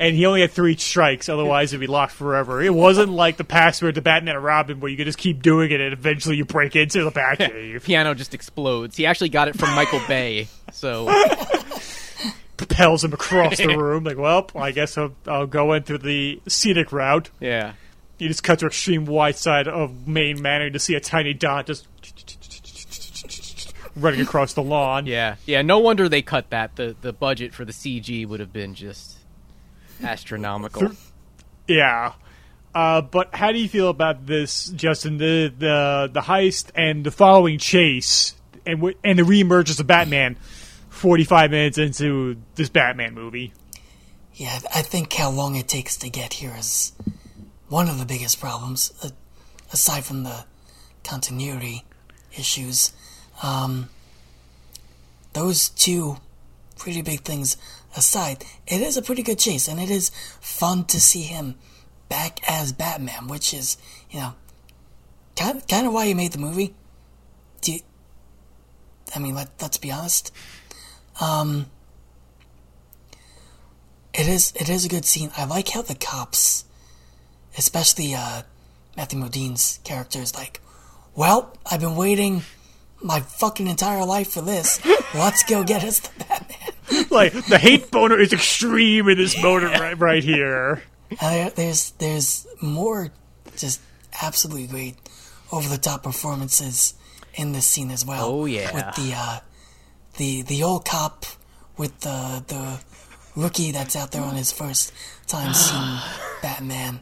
[0.00, 2.62] And he only had three strikes, otherwise it'd be locked forever.
[2.62, 5.72] It wasn't like the password to Batman and Robin where you could just keep doing
[5.72, 7.82] it and eventually you break into the Batcave.
[7.84, 8.96] piano just explodes.
[8.96, 10.46] He actually got it from Michael Bay.
[10.72, 11.08] So,
[12.58, 14.04] propels him across the room.
[14.04, 17.30] Like, well, I guess I'll, I'll go into the scenic route.
[17.40, 17.72] yeah.
[18.18, 21.66] You just cut to extreme wide side of Wayne Manor to see a tiny dot
[21.66, 21.86] just
[23.94, 25.06] running across the lawn.
[25.06, 25.62] Yeah, yeah.
[25.62, 26.76] No wonder they cut that.
[26.76, 29.18] the The budget for the CG would have been just
[30.02, 30.90] astronomical.
[31.66, 32.14] Yeah.
[32.74, 35.18] Uh, but how do you feel about this, Justin?
[35.18, 38.34] The the the heist and the following chase,
[38.66, 40.36] and and the reemergence of Batman,
[40.88, 43.52] forty five minutes into this Batman movie.
[44.34, 46.92] Yeah, I think how long it takes to get here is
[47.68, 49.10] one of the biggest problems, uh,
[49.72, 50.44] aside from the
[51.02, 51.84] continuity
[52.36, 52.92] issues.
[53.42, 53.88] Um,
[55.32, 56.18] those two
[56.76, 57.56] pretty big things
[57.96, 60.10] aside, it is a pretty good chase, and it is
[60.40, 61.56] fun to see him
[62.08, 63.76] back as Batman, which is,
[64.10, 64.34] you know,
[65.36, 66.74] kind kind of why you made the movie.
[67.60, 67.80] Do you,
[69.14, 70.32] I mean, let, let's be honest.
[71.20, 71.66] Um,
[74.14, 75.30] it is it is a good scene.
[75.36, 76.64] I like how the cops,
[77.56, 78.42] especially uh,
[78.96, 80.60] Matthew Modine's character, is like,
[81.14, 82.42] "Well, I've been waiting
[83.02, 84.84] my fucking entire life for this.
[85.14, 86.58] Let's go get us the Batman."
[87.10, 90.82] Like the hate boner is extreme in this moment right, right here.
[91.10, 93.10] And there, there's there's more
[93.56, 93.80] just
[94.22, 94.96] absolutely great
[95.52, 96.94] over the top performances
[97.34, 98.24] in this scene as well.
[98.24, 98.72] Oh, yeah.
[98.74, 99.40] with the uh,
[100.18, 101.24] the the old cop
[101.76, 102.80] with the the
[103.40, 104.92] rookie that's out there on his first
[105.26, 105.98] time seeing
[106.42, 107.00] Batman.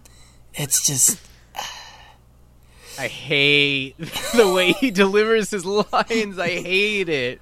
[0.55, 1.19] It's just
[2.99, 3.99] I hate
[4.35, 6.39] the way he delivers his lines.
[6.39, 7.41] I hate it.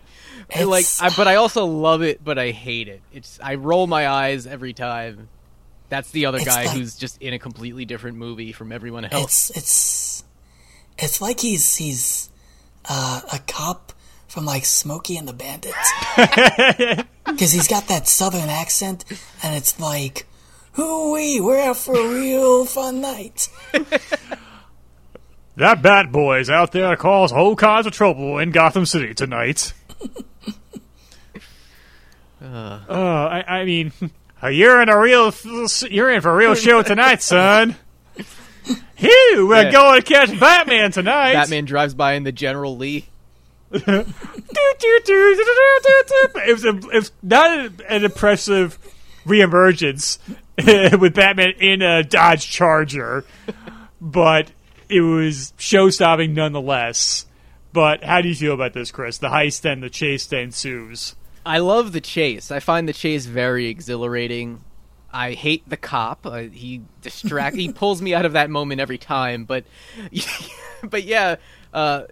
[0.50, 2.22] It's- like, I, but I also love it.
[2.24, 3.02] But I hate it.
[3.12, 5.28] It's I roll my eyes every time.
[5.90, 9.04] That's the other It's guy like- who's just in a completely different movie from everyone
[9.04, 9.50] else.
[9.50, 10.24] it's it's
[10.98, 12.30] it's like he's he's
[12.88, 13.92] uh, a cop
[14.34, 15.92] from like Smokey and the Bandits.
[17.24, 19.02] Because he's got that southern accent,
[19.42, 20.26] and it's like,
[20.72, 23.48] hooey, we're out for a real fun night.
[25.56, 29.72] That bat boy's out there to cause whole kinds of trouble in Gotham City tonight.
[32.42, 33.92] uh, I, I mean,
[34.50, 35.32] you're in a real,
[35.88, 37.76] you're in for a real show tonight, son.
[38.96, 39.70] Phew, we're Yeah.
[39.72, 41.34] going to catch Batman tonight.
[41.34, 43.06] Batman drives by in the General Lee.
[46.46, 48.78] It was, a, it was not an, impressive
[49.26, 50.18] reemergence
[51.00, 53.24] with Batman in a Dodge Charger,
[54.00, 54.50] but
[54.88, 57.26] it was show stopping nonetheless.
[57.72, 59.18] But how do you feel about this, Chris?
[59.18, 61.16] The heist and the chase that ensues.
[61.44, 62.50] I love the chase.
[62.50, 64.62] I find the chase very exhilarating.
[65.12, 66.24] I hate the cop.
[66.24, 67.56] Uh, he distract.
[67.56, 69.44] he pulls me out of that moment every time.
[69.44, 69.64] But,
[70.84, 71.36] but yeah,
[71.72, 72.04] uh,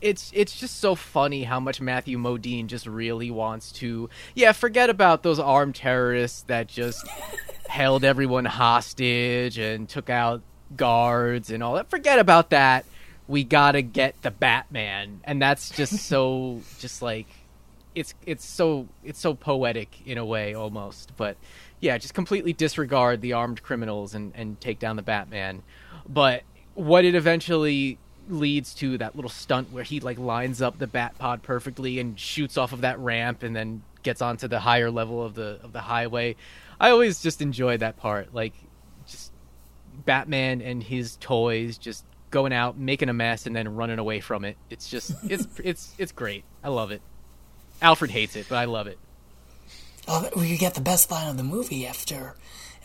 [0.00, 4.10] it's it's just so funny how much Matthew Modine just really wants to.
[4.34, 7.06] Yeah, forget about those armed terrorists that just
[7.68, 10.42] held everyone hostage and took out
[10.76, 11.90] guards and all that.
[11.90, 12.84] Forget about that.
[13.28, 17.26] We gotta get the Batman, and that's just so just like
[17.94, 21.34] it's it's so it's so poetic in a way almost but
[21.80, 25.62] yeah just completely disregard the armed criminals and and take down the batman
[26.06, 26.42] but
[26.74, 27.98] what it eventually
[28.28, 32.18] leads to that little stunt where he like lines up the bat pod perfectly and
[32.18, 35.72] shoots off of that ramp and then gets onto the higher level of the of
[35.72, 36.36] the highway.
[36.80, 38.52] I always just enjoy that part like
[39.06, 39.32] just
[40.04, 44.44] batman and his toys just going out making a mess and then running away from
[44.44, 44.56] it.
[44.70, 46.44] It's just it's it's it's great.
[46.62, 47.02] I love it.
[47.82, 48.98] Alfred hates it, but I love it.
[50.08, 52.36] Oh, we get the best line of the movie after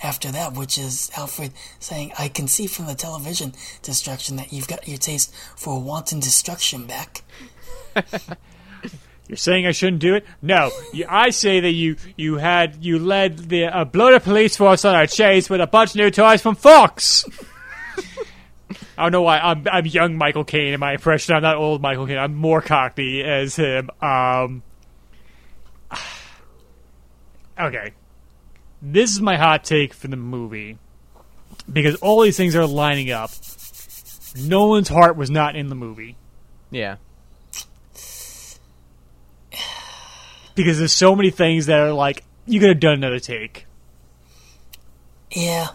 [0.03, 4.67] after that, which is Alfred saying, "I can see from the television destruction that you've
[4.67, 7.23] got your taste for wanton destruction back."
[9.31, 10.25] You're saying I shouldn't do it?
[10.41, 10.71] No,
[11.07, 15.07] I say that you you had you led the uh, bloated police force on a
[15.07, 17.23] chase with a bunch of new toys from Fox.
[18.97, 21.33] I don't know why I'm I'm young Michael Caine in my impression.
[21.33, 22.17] I'm not old Michael Caine.
[22.17, 23.89] I'm more cockney as him.
[24.01, 24.63] Um,
[27.57, 27.93] okay,
[28.81, 30.77] this is my hot take for the movie
[31.71, 33.31] because all these things are lining up.
[34.37, 36.15] Nolan's heart was not in the movie.
[36.69, 36.95] Yeah.
[40.55, 43.65] because there's so many things that are like you could have done another take.
[45.33, 45.69] Yeah,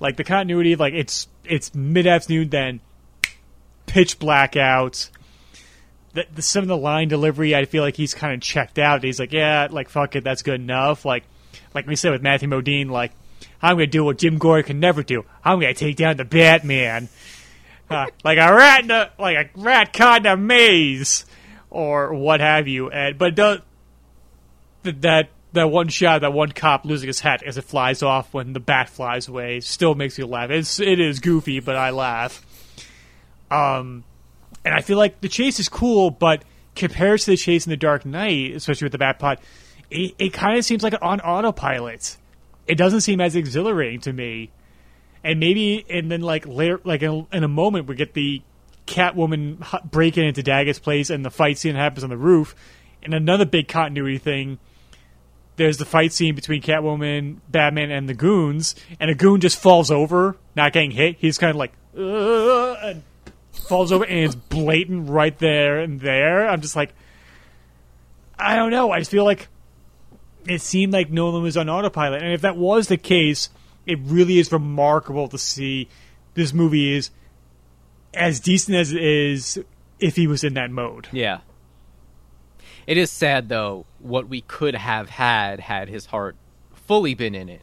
[0.00, 2.80] Like the continuity of like it's it's mid afternoon, then
[3.86, 5.08] pitch black out.
[6.14, 9.04] The, the, some of the line delivery, I feel like he's kind of checked out.
[9.04, 11.04] He's like, yeah, like fuck it, that's good enough.
[11.04, 11.24] Like,
[11.78, 13.12] like we said with Matthew Modine, like
[13.62, 15.24] I'm gonna do what Jim Gordon can never do.
[15.44, 17.08] I'm gonna take down the Batman,
[17.88, 21.24] uh, like a rat in a like a rat caught in a maze,
[21.70, 22.90] or what have you.
[22.90, 23.62] And but the,
[24.82, 28.54] that that one shot, that one cop losing his hat as it flies off when
[28.54, 30.50] the bat flies away, still makes me laugh.
[30.50, 32.44] It's it is goofy, but I laugh.
[33.52, 34.02] Um,
[34.64, 36.42] and I feel like the chase is cool, but
[36.74, 39.38] compared to the chase in the Dark Knight, especially with the bat pod,
[39.90, 42.16] it, it kind of seems like on autopilot.
[42.66, 44.50] It doesn't seem as exhilarating to me.
[45.24, 48.42] And maybe, and then like later, like in, in a moment, we get the
[48.86, 52.54] Catwoman breaking into Daggett's place, and the fight scene happens on the roof.
[53.02, 54.58] And another big continuity thing
[55.58, 59.90] there's the fight scene between Catwoman, Batman, and the goons, and a goon just falls
[59.90, 61.16] over, not getting hit.
[61.18, 63.02] He's kind of like, and
[63.52, 66.48] falls over, and it's blatant right there and there.
[66.48, 66.94] I'm just like,
[68.38, 68.92] I don't know.
[68.92, 69.48] I just feel like
[70.46, 73.50] it seemed like Nolan was on autopilot, and if that was the case,
[73.86, 75.88] it really is remarkable to see
[76.34, 77.10] this movie is
[78.14, 79.62] as decent as it is
[79.98, 81.08] if he was in that mode.
[81.12, 81.40] Yeah.
[82.86, 86.36] It is sad though what we could have had had his heart
[86.74, 87.62] fully been in it.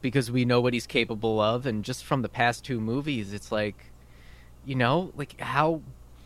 [0.00, 3.50] Because we know what he's capable of and just from the past two movies it's
[3.50, 3.86] like
[4.64, 5.80] you know, like how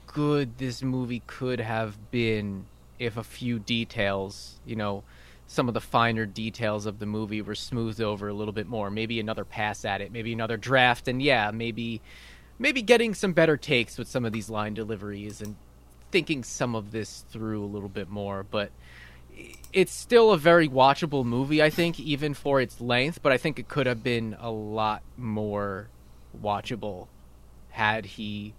[0.07, 2.67] good this movie could have been
[2.99, 5.05] if a few details, you know,
[5.53, 8.91] some of the finer details of the movie were smoothed over a little bit more.
[8.91, 12.01] Maybe another pass at it, maybe another draft and yeah, maybe
[12.59, 15.57] maybe getting some better takes with some of these line deliveries and
[16.11, 18.71] thinking some of this through a little bit more, but
[19.73, 23.59] it's still a very watchable movie, I think, even for its length, but I think
[23.59, 25.89] it could have been a lot more
[26.41, 27.09] watchable
[27.71, 28.55] had he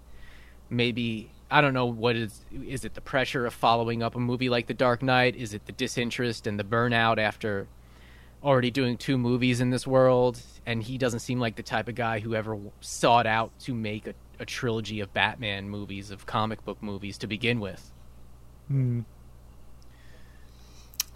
[0.70, 4.50] maybe I don't know what is is it the pressure of following up a movie
[4.50, 5.36] like The Dark Knight?
[5.36, 7.68] Is it the disinterest and the burnout after
[8.44, 11.94] already doing two movies in this world, and he doesn't seem like the type of
[11.94, 16.66] guy who ever sought out to make a, a trilogy of Batman movies, of comic
[16.66, 17.92] book movies to begin with.
[18.68, 19.02] Hmm.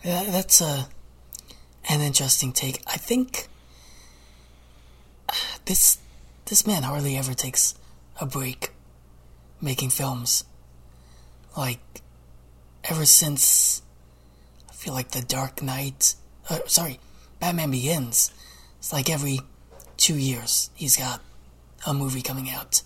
[0.03, 0.87] Yeah, that's a
[1.89, 2.83] an interesting take.
[2.85, 3.47] I think
[5.65, 5.97] this
[6.45, 7.73] this man hardly ever takes
[8.21, 8.71] a break
[9.61, 10.43] making films.
[11.55, 12.01] Like
[12.83, 13.81] ever since
[14.69, 16.15] I feel like The Dark Knight,
[16.49, 16.99] uh, sorry,
[17.39, 18.31] Batman Begins.
[18.77, 19.39] It's like every
[19.97, 21.21] two years he's got
[21.85, 22.83] a movie coming out,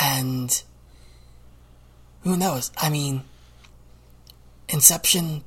[0.00, 0.62] and
[2.22, 2.70] who knows?
[2.76, 3.22] I mean,
[4.68, 5.44] Inception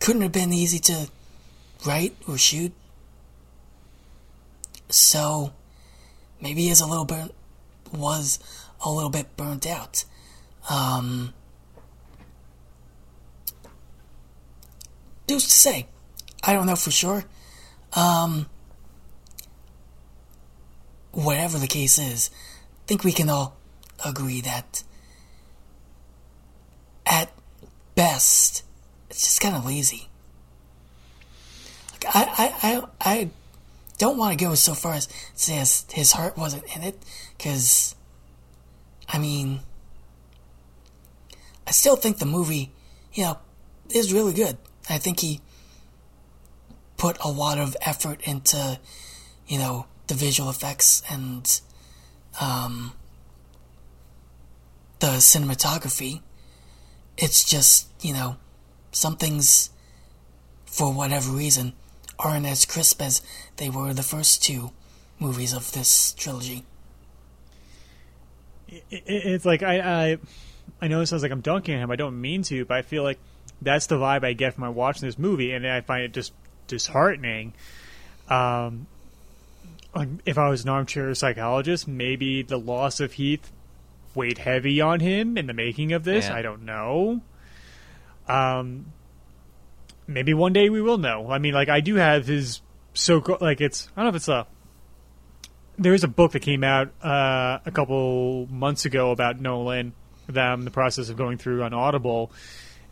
[0.00, 1.08] couldn't have been easy to
[1.84, 2.72] write or shoot.
[4.88, 5.52] So
[6.40, 7.34] maybe he is a little bit
[7.92, 8.38] was
[8.86, 10.04] a little bit burnt out.
[10.70, 11.34] Um,
[15.28, 15.88] who's to say?
[16.42, 17.24] I don't know for sure.
[17.94, 18.46] Um,
[21.12, 23.56] whatever the case is, I think we can all
[24.04, 24.84] agree that
[27.04, 27.32] at
[27.96, 28.62] best,
[29.10, 30.08] it's just kind of lazy.
[31.92, 33.30] Like I, I, I, I
[33.98, 37.02] don't want to go so far as to say his, his heart wasn't in it,
[37.36, 37.95] because,
[39.08, 39.60] I mean,
[41.66, 42.72] I still think the movie,
[43.12, 43.38] you know,
[43.90, 44.56] is really good.
[44.88, 45.40] I think he
[46.96, 48.78] put a lot of effort into,
[49.46, 51.60] you know, the visual effects and
[52.40, 52.92] um,
[55.00, 56.20] the cinematography.
[57.16, 58.36] It's just, you know,
[58.92, 59.70] some things,
[60.66, 61.72] for whatever reason,
[62.18, 63.22] aren't as crisp as
[63.56, 64.70] they were the first two
[65.18, 66.64] movies of this trilogy.
[68.68, 70.18] It, it, it's like I, I,
[70.80, 71.90] I know it sounds like I'm dunking on him.
[71.90, 73.18] I don't mean to, but I feel like
[73.62, 76.32] that's the vibe I get from watching this movie, and I find it just
[76.66, 77.54] disheartening.
[78.28, 78.86] Um,
[80.24, 83.50] if I was an armchair psychologist, maybe the loss of Heath
[84.14, 86.26] weighed heavy on him in the making of this.
[86.26, 86.34] Yeah.
[86.34, 87.22] I don't know.
[88.28, 88.92] Um,
[90.06, 91.30] maybe one day we will know.
[91.30, 92.60] I mean, like I do have his
[92.94, 94.46] so like it's I don't know if it's a
[95.78, 99.92] there is a book that came out uh, a couple months ago about Nolan
[100.28, 102.32] that I'm in the process of going through on Audible,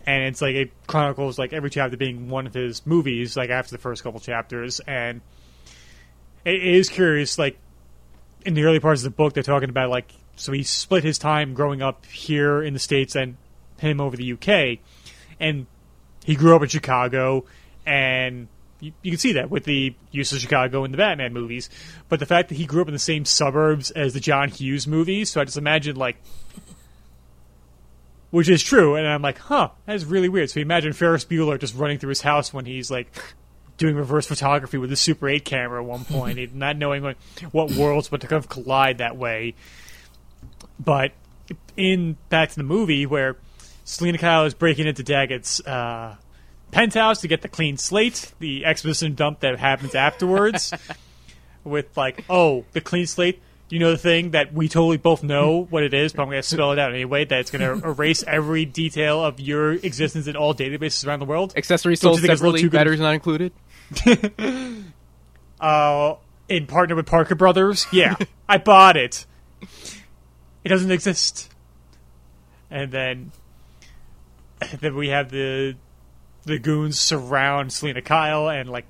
[0.06, 3.72] and it's like it chronicles like every chapter being one of his movies, like after
[3.72, 5.20] the first couple chapters, and
[6.44, 7.38] it is curious.
[7.38, 7.58] Like
[8.44, 11.18] in the early parts of the book, they're talking about like so he split his
[11.18, 13.36] time growing up here in the states and
[13.78, 14.78] him over the UK,
[15.40, 15.66] and
[16.24, 17.46] he grew up in Chicago,
[17.86, 18.48] and
[18.84, 21.70] you, you can see that with the use of Chicago in the Batman movies.
[22.08, 24.86] But the fact that he grew up in the same suburbs as the John Hughes
[24.86, 26.16] movies, so I just imagine like,
[28.30, 30.50] which is true, and I'm like, huh, that's really weird.
[30.50, 33.08] So you imagine Ferris Bueller just running through his house when he's like
[33.78, 37.16] doing reverse photography with a Super 8 camera at one point, point, not knowing what,
[37.52, 39.54] what worlds would kind of collide that way.
[40.78, 41.12] But
[41.76, 43.36] in back to the movie where
[43.84, 46.16] Selina Kyle is breaking into Daggett's uh,
[46.74, 50.74] penthouse to get the clean slate, the exposition dump that happens afterwards,
[51.64, 53.40] with like, oh, the clean slate.
[53.70, 56.42] You know the thing that we totally both know what it is, but I'm going
[56.42, 57.24] to spell it out anyway.
[57.24, 61.24] That it's going to erase every detail of your existence in all databases around the
[61.24, 61.54] world.
[61.56, 63.52] Accessories sold think it's a little separately, batteries not included.
[65.60, 66.14] uh,
[66.48, 67.86] in partner with Parker Brothers.
[67.92, 68.16] Yeah,
[68.48, 69.26] I bought it.
[70.62, 71.50] It doesn't exist.
[72.70, 73.32] And then,
[74.80, 75.76] then we have the
[76.44, 78.86] the goons surround Selina Kyle, and like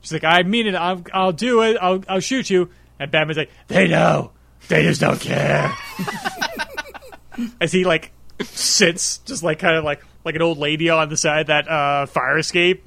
[0.00, 0.74] she's like, "I mean it.
[0.74, 1.76] I'll, I'll do it.
[1.80, 4.32] I'll, I'll shoot you." And Batman's like, "They know.
[4.68, 5.72] They just don't care."
[7.60, 8.12] As he like
[8.42, 11.68] sits, just like kind of like like an old lady on the side of that
[11.68, 12.84] uh, fire escape,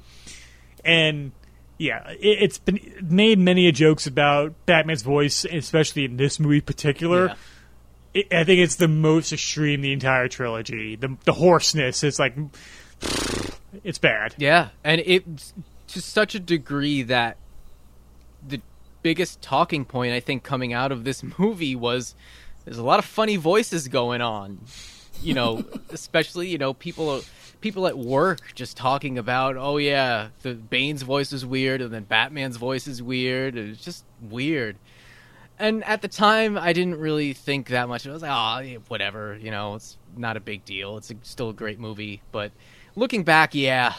[0.84, 1.32] and
[1.78, 6.56] yeah, it, it's been made many a jokes about Batman's voice, especially in this movie
[6.56, 7.26] in particular.
[7.26, 7.34] Yeah.
[8.14, 10.96] It, I think it's the most extreme the entire trilogy.
[10.96, 12.36] The the hoarseness is like,
[13.84, 14.34] it's bad.
[14.38, 15.54] Yeah, and it's
[15.88, 17.36] to such a degree that
[18.46, 18.60] the
[19.02, 22.14] biggest talking point I think coming out of this movie was
[22.64, 24.60] there's a lot of funny voices going on.
[25.20, 27.22] You know, especially you know people
[27.60, 32.04] people at work just talking about oh yeah the Bane's voice is weird and then
[32.04, 33.56] Batman's voice is weird.
[33.56, 34.76] It's just weird.
[35.58, 38.04] And at the time, I didn't really think that much.
[38.04, 40.96] I was like, oh, whatever, you know, it's not a big deal.
[40.96, 42.20] It's a, still a great movie.
[42.32, 42.50] But
[42.96, 43.94] looking back, yeah,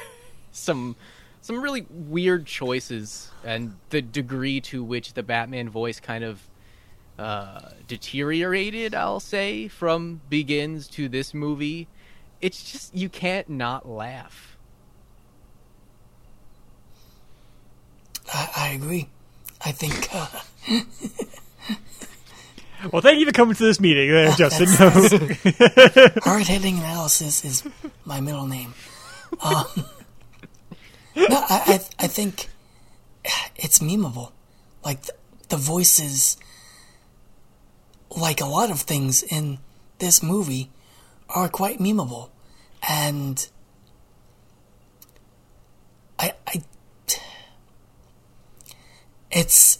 [0.52, 0.96] some
[1.40, 6.42] some really weird choices and the degree to which the Batman voice kind of
[7.18, 11.86] uh, deteriorated, I'll say, from Begins to this movie.
[12.40, 14.56] It's just you can't not laugh.
[18.32, 19.08] I, I agree.
[19.64, 20.26] I think uh,
[22.92, 24.68] Well, thank you for coming to this meeting, there, Justin.
[26.22, 27.64] hard hitting analysis is
[28.04, 28.74] my middle name.
[29.40, 29.66] Um,
[31.16, 32.48] no, I, I I think
[33.56, 34.32] it's memeable.
[34.84, 35.14] Like the,
[35.48, 36.36] the voices,
[38.10, 39.58] like a lot of things in
[39.98, 40.70] this movie,
[41.28, 42.30] are quite memeable,
[42.88, 43.48] and
[46.18, 46.62] I I
[49.30, 49.78] it's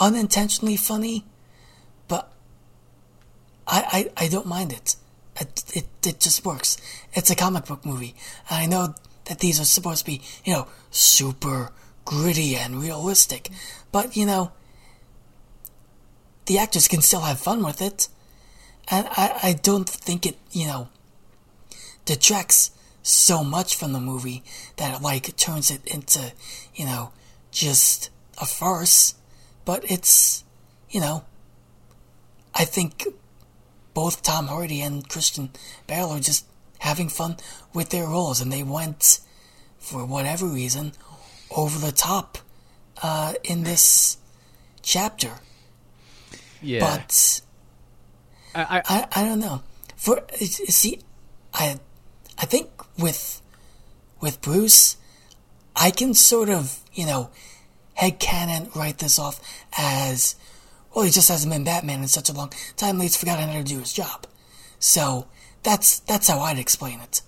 [0.00, 1.24] unintentionally funny,
[2.08, 2.32] but
[3.66, 4.96] I, I, I don't mind it.
[5.40, 5.62] it.
[5.74, 6.78] It it just works.
[7.12, 8.14] It's a comic book movie.
[8.48, 8.94] I know
[9.26, 11.70] that these are supposed to be, you know, super
[12.04, 13.50] gritty and realistic,
[13.92, 14.52] but you know,
[16.46, 18.08] the actors can still have fun with it.
[18.88, 20.88] And I, I don't think it, you know,
[22.04, 22.72] detracts
[23.02, 24.42] so much from the movie
[24.76, 26.32] that it like turns it into,
[26.74, 27.12] you know,
[27.52, 29.14] just a farce.
[29.64, 30.44] But it's,
[30.88, 31.24] you know,
[32.54, 33.06] I think
[33.94, 35.50] both Tom Hardy and Christian
[35.86, 36.46] Bale are just
[36.78, 37.36] having fun
[37.74, 39.20] with their roles, and they went,
[39.78, 40.92] for whatever reason,
[41.54, 42.38] over the top
[43.02, 44.16] uh, in this
[44.82, 45.32] chapter.
[46.62, 46.80] Yeah.
[46.80, 47.40] But
[48.54, 49.62] I, I, I, I don't know.
[49.96, 51.00] For see,
[51.52, 51.78] I
[52.38, 53.42] I think with
[54.20, 54.96] with Bruce,
[55.76, 57.30] I can sort of you know
[58.00, 59.40] headcanon write this off
[59.76, 60.34] as
[60.94, 61.04] well.
[61.04, 63.00] He just hasn't been Batman in such a long time.
[63.00, 64.26] He's forgotten how to do his job.
[64.78, 65.26] So
[65.62, 67.22] that's that's how I'd explain it.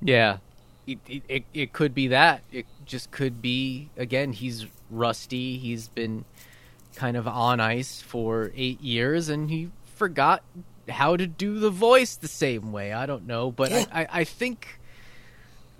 [0.00, 0.38] Yeah,
[0.86, 2.42] it, it, it, it could be that.
[2.52, 5.58] It just could be, again, he's rusty.
[5.58, 6.24] He's been
[6.94, 10.42] kind of on ice for eight years and he forgot
[10.88, 12.92] how to do the voice the same way.
[12.92, 13.50] I don't know.
[13.50, 13.84] But Yeah.
[13.92, 14.78] I, I, I think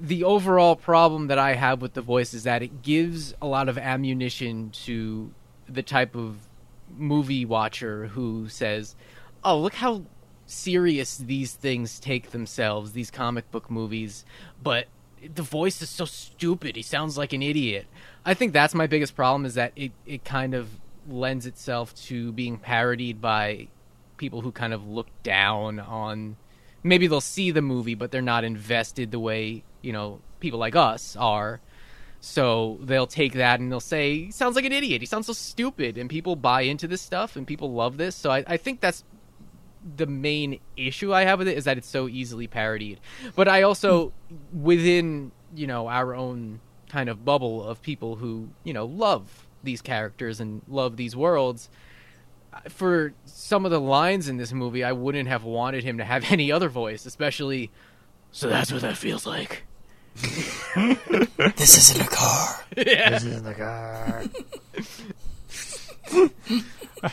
[0.01, 3.69] the overall problem that I have with the voice is that it gives a lot
[3.69, 5.33] of ammunition to
[5.69, 6.37] the type of
[6.97, 8.95] movie watcher who says,
[9.45, 10.05] "Oh, look how
[10.47, 14.25] serious these things take themselves, these comic book movies,
[14.63, 14.87] but
[15.35, 16.77] the voice is so stupid.
[16.77, 17.87] He sounds like an idiot."
[18.25, 20.69] I think that's my biggest problem is that it it kind of
[21.09, 23.69] lends itself to being parodied by
[24.17, 26.37] people who kind of look down on
[26.83, 30.77] maybe they'll see the movie but they're not invested the way you know people like
[30.77, 31.61] us are
[32.21, 35.33] so they'll take that and they'll say he sounds like an idiot he sounds so
[35.33, 38.81] stupid and people buy into this stuff and people love this so i, I think
[38.81, 39.05] that's
[39.97, 42.99] the main issue i have with it is that it's so easily parodied
[43.37, 44.13] but i also
[44.53, 49.81] within you know our own kind of bubble of people who you know love these
[49.81, 51.69] characters and love these worlds
[52.69, 56.25] for some of the lines in this movie, I wouldn't have wanted him to have
[56.31, 57.71] any other voice, especially.
[58.31, 59.65] So that's what that feels like.
[61.57, 62.65] This isn't a car.
[62.77, 63.11] Yeah.
[63.11, 64.25] This isn't a car.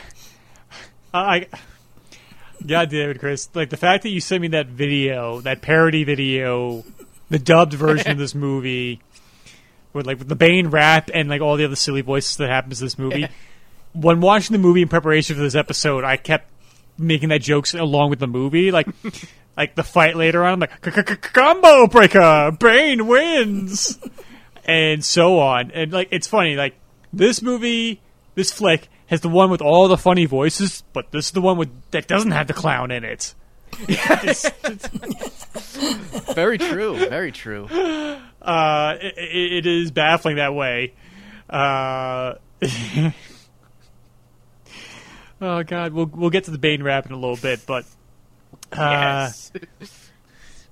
[1.14, 1.46] I,
[2.64, 3.48] God damn it, Chris!
[3.54, 6.84] Like the fact that you sent me that video, that parody video,
[7.30, 9.00] the dubbed version of this movie,
[9.92, 12.80] with like with the Bane rap and like all the other silly voices that happens
[12.80, 13.28] in this movie.
[13.92, 16.50] when watching the movie in preparation for this episode, I kept
[16.98, 18.86] making that jokes along with the movie, like.
[19.58, 23.98] Like the fight later on, I'm like combo breaker, Bane wins,
[24.66, 25.70] and so on.
[25.70, 26.74] And like it's funny, like
[27.10, 28.02] this movie,
[28.34, 31.56] this flick has the one with all the funny voices, but this is the one
[31.56, 33.32] with that doesn't have the clown in it.
[33.88, 36.94] It's- it's- Very true.
[37.08, 37.64] Very true.
[38.42, 40.92] uh, it, it is baffling that way.
[41.48, 42.34] Uh,
[45.40, 47.84] oh God, we'll we'll get to the Bane rap in a little bit, but
[48.72, 49.52] uh, yes.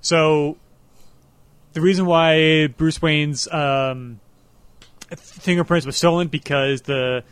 [0.01, 0.59] So,
[1.73, 4.20] the reason why Bruce Wayne's um,
[5.16, 7.24] fingerprints were stolen because the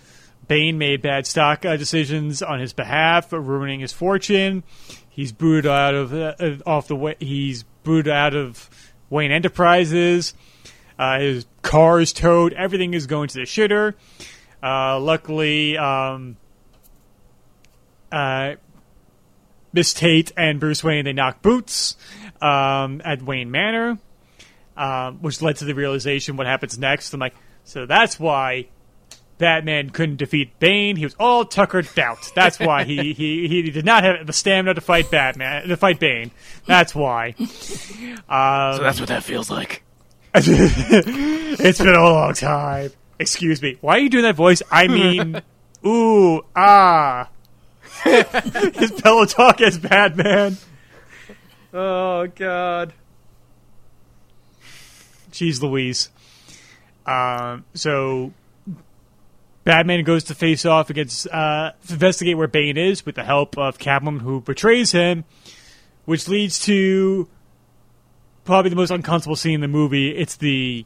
[0.48, 4.64] Bane made bad stock uh, decisions on his behalf, ruining his fortune.
[5.10, 6.34] He's booted out of uh,
[6.66, 7.16] off the way.
[7.20, 8.70] He's booted out of
[9.10, 10.32] Wayne Enterprises.
[10.98, 12.54] Uh, his car is towed.
[12.54, 13.92] Everything is going to the shitter.
[14.62, 16.38] Uh, luckily, um,
[18.12, 18.54] uh,
[19.72, 21.96] Miss Tate and Bruce Wayne they knock boots
[22.40, 23.98] um, at Wayne Manor,
[24.76, 27.12] um, which led to the realization what happens next.
[27.14, 27.34] I'm like,
[27.64, 28.68] so that's why
[29.38, 30.96] Batman couldn't defeat Bane.
[30.96, 32.30] He was all tuckered out.
[32.34, 35.98] That's why he, he, he did not have the stamina to fight Batman to fight
[35.98, 36.30] Bane.
[36.66, 37.34] That's why.
[38.28, 39.82] Um, so that's what that feels like.
[40.34, 42.90] it's been a long time.
[43.18, 43.78] Excuse me.
[43.80, 44.62] Why are you doing that voice?
[44.70, 45.42] I mean,
[45.86, 47.28] ooh, ah.
[48.74, 50.56] His pillow talk as Batman.
[51.72, 52.92] Oh God.
[55.30, 56.10] Jeez Louise.
[57.06, 58.32] Um, so
[59.64, 63.56] Batman goes to face off against uh, to investigate where Bane is with the help
[63.56, 65.24] of Catwoman, who betrays him,
[66.04, 67.28] which leads to
[68.44, 70.10] probably the most uncomfortable scene in the movie.
[70.16, 70.84] It's the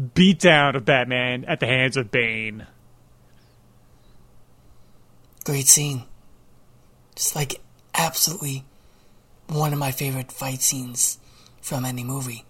[0.00, 2.66] beatdown of Batman at the hands of Bane.
[5.44, 6.04] Great scene.
[7.14, 7.60] Just like
[7.94, 8.64] absolutely
[9.46, 11.18] one of my favorite fight scenes
[11.60, 12.44] from any movie.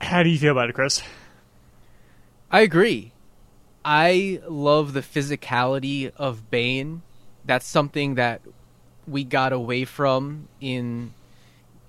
[0.00, 1.02] How do you feel about it, Chris?
[2.50, 3.12] I agree.
[3.84, 7.02] I love the physicality of Bane.
[7.44, 8.40] That's something that
[9.06, 11.14] we got away from in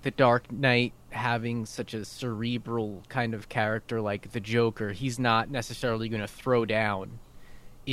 [0.03, 4.91] The Dark Knight having such a cerebral kind of character like the Joker.
[4.91, 7.19] He's not necessarily going to throw down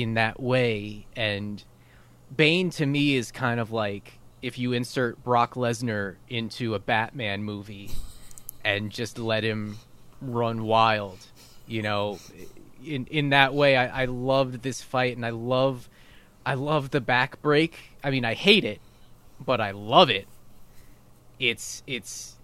[0.01, 1.65] in that way and
[2.35, 7.43] Bane to me is kind of like if you insert Brock Lesnar into a Batman
[7.43, 7.91] movie
[8.65, 9.79] and just let him
[10.21, 11.19] run wild.
[11.67, 12.19] You know,
[12.85, 15.89] in in that way, I, I loved this fight, and I love,
[16.47, 17.79] I love the back break.
[18.03, 18.81] I mean, I hate it,
[19.45, 20.27] but I love it.
[21.39, 22.37] It's it's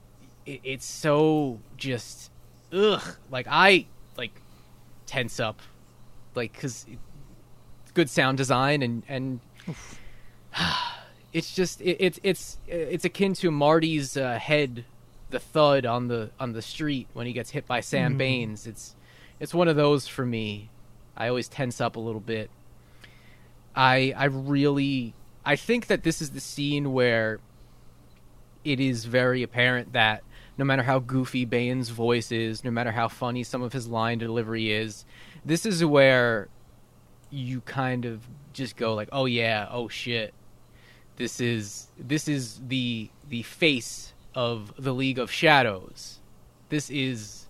[0.46, 2.30] it's so just
[2.72, 3.16] ugh.
[3.30, 3.86] Like I
[4.16, 4.32] like
[5.06, 5.60] tense up,
[6.34, 6.86] like because
[7.94, 9.40] good sound design and and.
[11.32, 14.84] It's just it, it's it's it's akin to Marty's uh, head
[15.30, 18.18] the thud on the on the street when he gets hit by Sam mm.
[18.18, 18.68] Baines.
[18.68, 18.94] It's
[19.40, 20.70] it's one of those for me.
[21.16, 22.50] I always tense up a little bit.
[23.74, 25.12] I I really
[25.44, 27.40] I think that this is the scene where
[28.64, 30.22] it is very apparent that
[30.56, 34.18] no matter how goofy Bane's voice is, no matter how funny some of his line
[34.18, 35.04] delivery is,
[35.44, 36.48] this is where
[37.34, 40.32] you kind of just go like, "Oh yeah, oh shit."
[41.16, 46.20] This is this is the the face of the League of Shadows.
[46.68, 47.46] This is,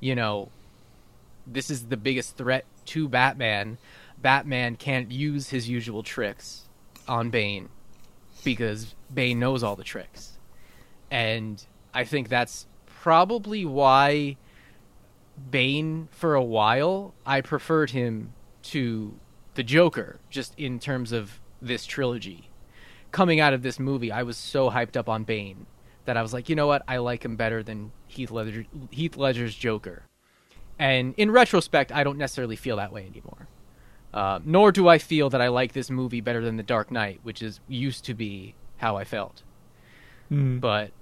[0.00, 0.50] you know,
[1.46, 3.78] this is the biggest threat to Batman.
[4.20, 6.68] Batman can't use his usual tricks
[7.06, 7.68] on Bane
[8.44, 10.38] because Bane knows all the tricks.
[11.10, 11.64] And
[11.94, 14.36] I think that's probably why
[15.50, 18.32] Bane, for a while, I preferred him
[18.70, 19.14] to
[19.54, 22.50] the Joker, just in terms of this trilogy.
[23.10, 25.66] Coming out of this movie, I was so hyped up on Bane
[26.04, 29.16] that I was like, you know what, I like him better than Heath Ledger, Heath
[29.16, 30.04] Ledger's Joker.
[30.78, 33.48] And in retrospect, I don't necessarily feel that way anymore.
[34.14, 37.20] Uh, nor do I feel that I like this movie better than The Dark Knight,
[37.22, 39.42] which is used to be how I felt.
[40.30, 40.60] Mm.
[40.60, 40.92] But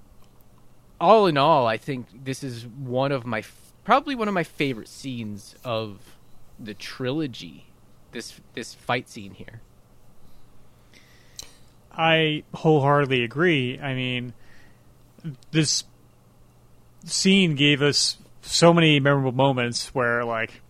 [0.99, 3.43] all in all, I think this is one of my
[3.83, 6.18] probably one of my favorite scenes of
[6.59, 7.65] the trilogy.
[8.11, 9.61] This this fight scene here.
[11.91, 13.79] I wholeheartedly agree.
[13.79, 14.33] I mean,
[15.51, 15.83] this
[17.03, 20.61] scene gave us so many memorable moments where, like,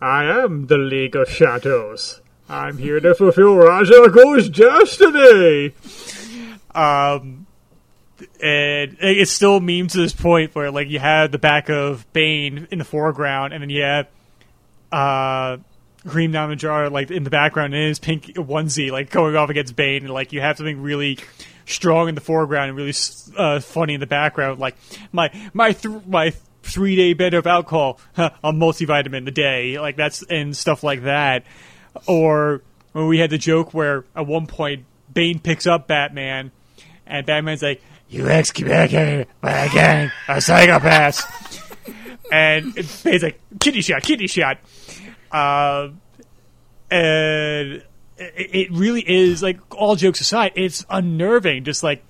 [0.00, 2.20] I am the League of Shadows.
[2.48, 5.74] I'm here to fulfill Ra's al Ghul's destiny.
[6.74, 7.46] Um,
[8.42, 12.66] and it's still meme to this point where, like, you have the back of Bane
[12.70, 13.82] in the foreground, and then you
[14.92, 15.56] uh,
[16.06, 19.76] Green Diamond Jar like in the background in his pink onesie, like going off against
[19.76, 21.18] Bane, and like you have something really
[21.66, 22.94] strong in the foreground and really
[23.36, 24.58] uh, funny in the background.
[24.60, 24.76] Like
[25.12, 26.32] my my th- my
[26.62, 31.02] three day bed of alcohol, huh, a multivitamin a day, like that's and stuff like
[31.04, 31.44] that.
[32.06, 32.62] Or
[32.92, 36.50] when we had the joke where at one point Bane picks up Batman,
[37.06, 41.22] and Batman's like, "You ex-communicated a gang, a psychopath,"
[42.32, 44.58] and Bane's like, "Kitty shot, kitty shot."
[45.32, 45.88] Uh,
[46.90, 47.82] and
[48.18, 51.64] it really is like all jokes aside, it's unnerving.
[51.64, 52.04] Just like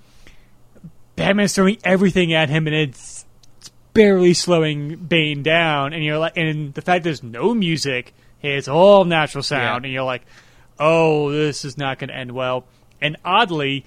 [1.17, 3.25] Batman's throwing everything at him, and it's,
[3.59, 5.93] it's barely slowing Bane down.
[5.93, 8.13] And you're like, and the fact there's no music,
[8.43, 9.87] it's all natural sound, yeah.
[9.87, 10.23] and you're like,
[10.79, 12.65] oh, this is not going to end well.
[13.01, 13.85] And oddly,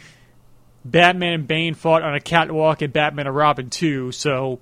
[0.85, 4.59] Batman and Bane fought on a catwalk in Batman and Robin too, so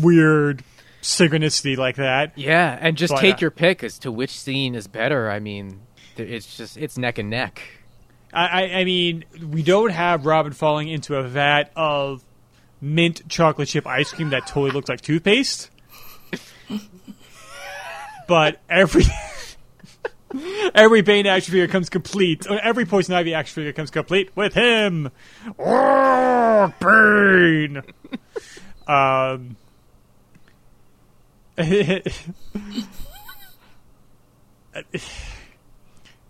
[0.00, 0.64] weird
[1.02, 2.32] synchronicity like that.
[2.38, 5.30] Yeah, and just but, take uh, your pick as to which scene is better.
[5.30, 5.80] I mean,
[6.16, 7.60] it's just it's neck and neck.
[8.32, 12.24] I, I mean, we don't have Robin falling into a vat of
[12.80, 15.68] mint chocolate chip ice cream that totally looks like toothpaste.
[18.26, 19.04] but every
[20.74, 22.46] every Bane action figure comes complete.
[22.46, 25.10] Every Poison Ivy action figure comes complete with him.
[25.58, 27.82] Oh, Bane.
[28.86, 29.56] um,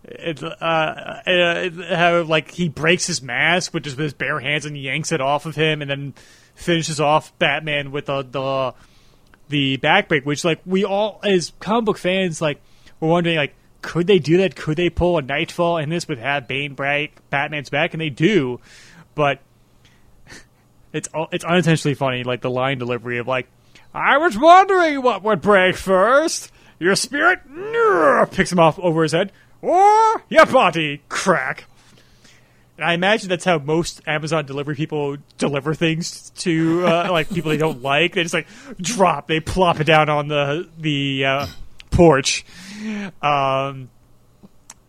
[0.04, 4.40] It, uh, uh, it, how like he breaks his mask with just with his bare
[4.40, 6.14] hands and yanks it off of him, and then
[6.56, 8.74] finishes off Batman with the the
[9.48, 12.60] the backbreak, which like we all as comic book fans like
[12.98, 14.56] were wondering like could they do that?
[14.56, 17.92] Could they pull a Knightfall in this would have Bane break Batman's back?
[17.92, 18.60] And they do,
[19.14, 19.40] but
[20.92, 23.48] it's all, it's unintentionally funny, like the line delivery of like,
[23.94, 26.50] "I was wondering what would break first.
[26.78, 27.40] Your spirit
[28.32, 31.64] picks him off over his head, or your body crack."
[32.76, 37.50] And I imagine that's how most Amazon delivery people deliver things to uh, like people
[37.50, 38.14] they don't like.
[38.14, 38.48] They just like
[38.80, 41.46] drop, they plop it down on the the uh,
[41.90, 42.44] porch,
[43.22, 43.90] um,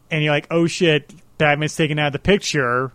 [0.10, 2.94] and you're like, "Oh shit, Batman's taken out of the picture."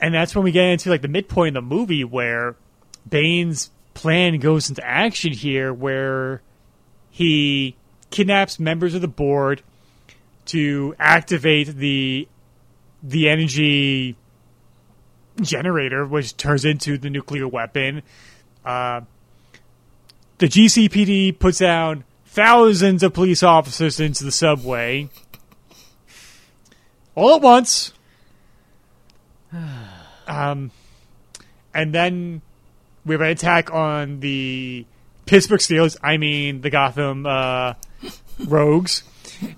[0.00, 2.56] And that's when we get into like the midpoint of the movie where
[3.06, 6.42] Bane's plan goes into action here, where
[7.10, 7.76] he
[8.10, 9.62] kidnaps members of the board
[10.46, 12.28] to activate the
[13.02, 14.16] the energy
[15.40, 18.02] generator, which turns into the nuclear weapon.
[18.64, 19.02] Uh,
[20.38, 25.08] the GCPD puts down thousands of police officers into the subway
[27.14, 27.92] all at once.
[30.26, 30.70] Um,
[31.74, 32.40] and then
[33.04, 34.86] we have an attack on the
[35.26, 35.96] Pittsburgh Steelers.
[36.02, 37.74] I mean, the Gotham uh,
[38.46, 39.02] Rogues,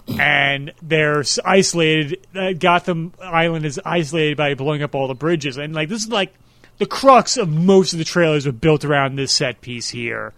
[0.06, 2.26] and they're isolated.
[2.34, 6.08] Uh, Gotham Island is isolated by blowing up all the bridges, and like this is
[6.08, 6.34] like
[6.78, 10.32] the crux of most of the trailers are built around this set piece here.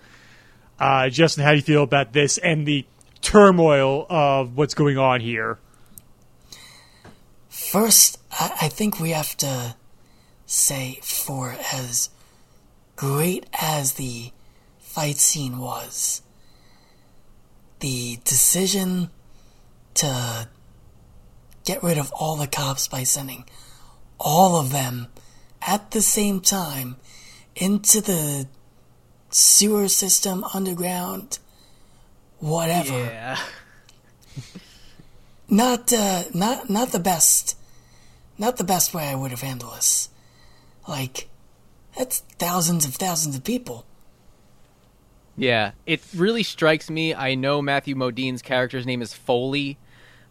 [0.79, 2.85] Uh, Justin, how do you feel about this and the
[3.23, 5.59] turmoil of what's going on here?
[7.49, 9.77] First, I, I think we have to
[10.47, 12.11] say, for as
[12.97, 14.31] great as the
[14.79, 16.23] fight scene was,
[17.81, 19.11] the decision
[19.95, 20.49] to
[21.65, 23.45] get rid of all the cops by sending
[24.19, 25.09] all of them
[25.67, 26.97] at the same time
[27.57, 28.47] into the
[29.31, 31.39] sewer system underground
[32.39, 33.39] whatever Yeah.
[35.49, 37.57] not uh, not not the best
[38.39, 40.09] not the best way I would have handled this
[40.89, 41.29] like
[41.97, 43.85] that's thousands of thousands of people
[45.37, 47.15] Yeah, it really strikes me.
[47.15, 49.79] I know Matthew Modine's character's name is Foley,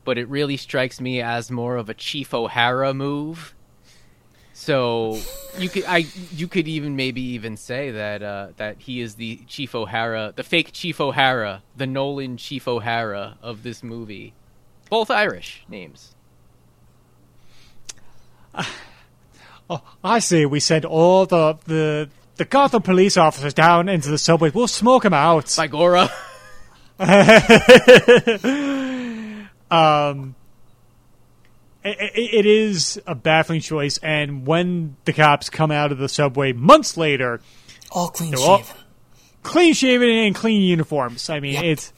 [0.05, 3.53] but it really strikes me as more of a Chief O'Hara move.
[4.53, 5.19] So
[5.57, 9.37] you could I you could even maybe even say that uh, that he is the
[9.47, 14.33] Chief O'Hara, the fake Chief O'Hara, the Nolan Chief O'Hara of this movie.
[14.89, 16.15] Both Irish names.
[19.69, 20.45] Oh, I see.
[20.45, 24.49] we send all the the the Gotham police officers down into the subway.
[24.49, 25.53] We'll smoke them out.
[25.55, 26.09] By Gora.
[29.71, 30.35] um,
[31.83, 36.53] it, it is a baffling choice, and when the cops come out of the subway
[36.53, 37.41] months later,
[37.91, 38.77] all clean They're all- shaven
[39.43, 41.29] clean shaven and clean uniforms.
[41.29, 41.63] I mean, Yep.
[41.65, 41.93] it's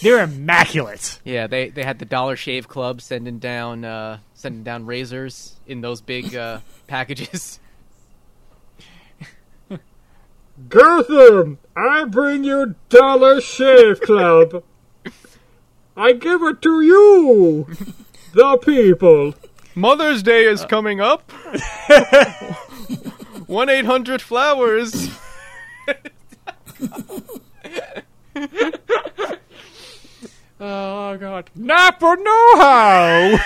[0.00, 1.20] they're immaculate.
[1.24, 5.80] Yeah, they they had the Dollar Shave Club sending down uh, sending down razors in
[5.80, 7.58] those big uh, packages.
[10.68, 14.62] Gotham, I bring you Dollar Shave Club.
[15.96, 17.66] I give it to you,
[18.34, 19.34] the people.
[19.74, 21.30] Mother's Day is coming up.
[23.46, 25.10] One eight hundred flowers.
[30.64, 33.36] Oh God, Napa know how.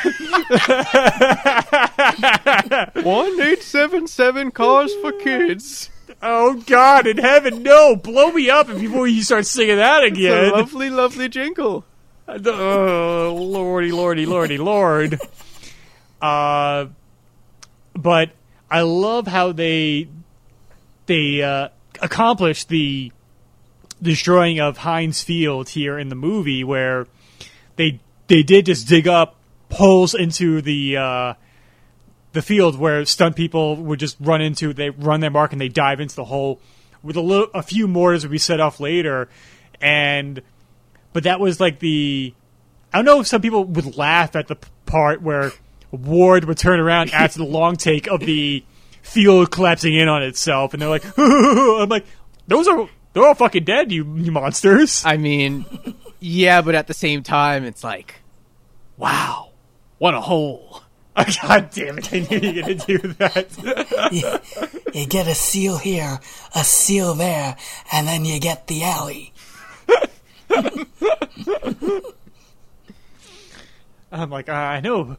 [3.02, 5.88] One eight seven seven cars for kids.
[6.20, 7.96] oh God, in heaven, no!
[7.96, 10.50] Blow me up before you start singing that again.
[10.52, 11.86] lovely, lovely jingle.
[12.28, 15.18] Oh, lordy, lordy, lordy, lord.
[16.20, 16.86] Uh,
[17.94, 18.30] but
[18.70, 20.08] I love how they
[21.06, 21.68] they uh,
[22.02, 23.10] accomplished the
[24.00, 27.06] destroying of Heinz Field here in the movie, where
[27.76, 29.36] they they did just dig up
[29.72, 31.34] holes into the uh,
[32.32, 34.72] the field where stunt people would just run into.
[34.72, 36.60] They run their mark and they dive into the hole
[37.02, 39.28] with a little, a few mortars would be set off later,
[39.80, 40.42] and
[41.12, 42.34] but that was like the
[42.92, 44.56] I don't know if some people would laugh at the
[44.86, 45.52] part where
[45.90, 48.64] Ward would turn around after the long take of the
[49.02, 52.06] field collapsing in on itself, and they're like, I'm like,
[52.48, 55.02] those are they're all fucking dead, you you monsters.
[55.06, 55.64] I mean,
[56.20, 58.16] yeah, but at the same time, it's like,
[58.98, 59.52] wow,
[59.96, 60.82] what a hole.
[61.42, 62.12] God damn it!
[62.12, 64.12] I knew you were gonna do that.
[64.12, 66.20] you, you get a seal here
[66.54, 67.56] a seal there
[67.90, 69.32] and then you get the alley
[74.12, 75.16] I'm like, I know,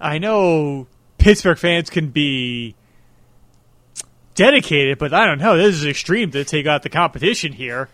[0.00, 0.86] I know,
[1.18, 2.76] Pittsburgh fans can be
[4.40, 5.58] dedicated, but I don't know.
[5.58, 7.90] This is extreme to take out the competition here.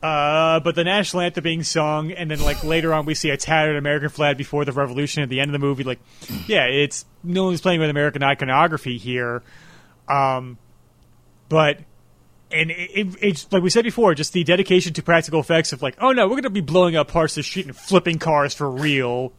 [0.00, 3.36] Uh, but the national anthem being sung, and then like later on, we see a
[3.36, 5.82] tattered American flag before the revolution at the end of the movie.
[5.82, 5.98] Like,
[6.46, 9.42] yeah, it's no one's playing with American iconography here.
[10.06, 10.56] Um,
[11.48, 11.80] but
[12.52, 15.82] and it, it, it's like we said before, just the dedication to practical effects of
[15.82, 18.54] like, oh no, we're to be blowing up parts of the street and flipping cars
[18.54, 19.32] for real,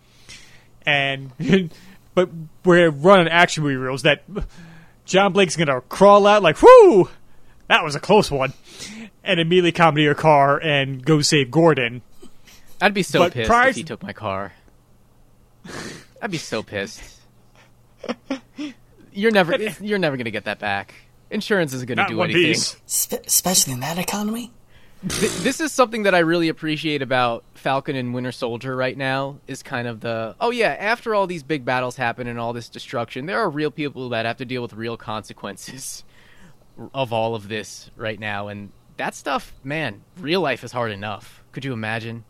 [0.86, 1.32] and
[2.14, 2.30] but
[2.66, 4.24] we're running action movie reels that
[5.08, 7.10] John Blake's going to crawl out like, whoo,
[7.68, 8.54] that was a close one,
[9.24, 12.02] and immediately come to your car and go save Gordon.
[12.82, 14.54] I'd be so But pissed prior if he took my car.
[16.22, 17.02] I'd be so pissed.
[19.12, 20.94] You're never you're never gonna get that back.
[21.32, 22.54] Insurance isn't gonna Not do one anything.
[22.54, 22.78] piece.
[22.86, 24.52] Spe- especially in that economy.
[25.08, 29.38] Th- this is something that I really appreciate about Falcon and Winter Soldier right now
[29.46, 32.68] is kind of the oh yeah, after all these big battles happen and all this
[32.68, 36.04] destruction, there are real people that have to deal with real consequences
[36.94, 41.44] of all of this right now and that stuff, man, real life is hard enough.
[41.52, 42.24] Could you imagine?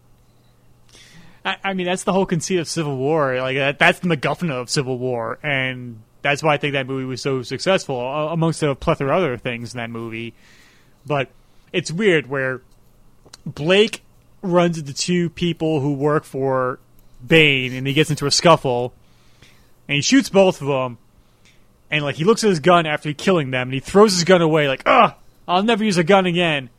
[1.43, 3.39] I, I mean, that's the whole conceit of Civil War.
[3.41, 7.05] Like that, that's the MacGuffin of Civil War, and that's why I think that movie
[7.05, 10.33] was so successful, amongst a plethora of other things in that movie.
[11.05, 11.29] But
[11.71, 12.61] it's weird where
[13.45, 14.03] Blake
[14.41, 16.79] runs into two people who work for
[17.25, 18.93] Bane, and he gets into a scuffle,
[19.87, 20.97] and he shoots both of them.
[21.89, 24.41] And like he looks at his gun after killing them, and he throws his gun
[24.41, 25.13] away, like, "Ugh,
[25.47, 26.69] I'll never use a gun again."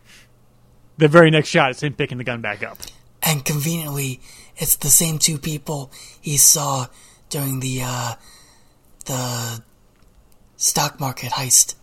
[0.99, 2.79] The very next shot is him picking the gun back up.
[3.23, 4.21] And conveniently,
[4.57, 5.91] it's the same two people
[6.21, 6.87] he saw
[7.31, 8.15] during the uh,
[9.07, 9.63] the
[10.57, 11.75] stock market heist.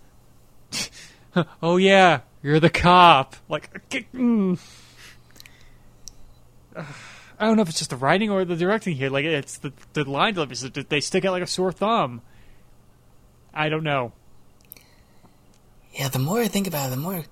[1.64, 3.35] oh yeah, you're the cop.
[3.49, 4.59] Like, mm.
[6.76, 9.09] I don't know if it's just the writing or the directing here.
[9.09, 10.55] Like, it's the the line delivery.
[10.88, 12.22] They stick out like a sore thumb.
[13.51, 14.13] I don't know.
[15.93, 17.23] Yeah, the more I think about it, the more,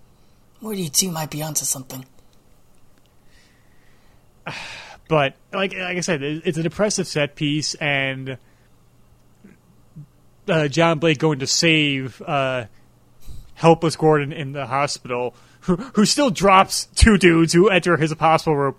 [0.61, 2.05] more you two might be onto something.
[5.09, 8.37] But like like I said, it's an impressive set piece, and
[10.47, 12.65] uh, John Blake going to save uh,
[13.55, 18.55] helpless Gordon in the hospital, who who still drops two dudes who enter his hospital
[18.55, 18.75] room.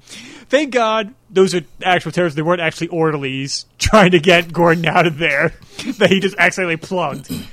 [0.48, 5.06] Thank God those are actual terrorists; they weren't actually orderlies trying to get Gordon out
[5.06, 5.54] of there.
[5.98, 7.30] that he just accidentally plugged.
[7.30, 7.46] And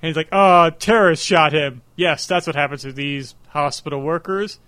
[0.00, 4.58] he's like, "Oh, terrorists shot him." Yes, that's what happens to these hospital workers.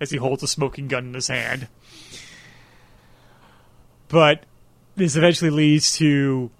[0.00, 1.68] As he holds a smoking gun in his hand.
[4.08, 4.44] But
[4.96, 6.50] this eventually leads to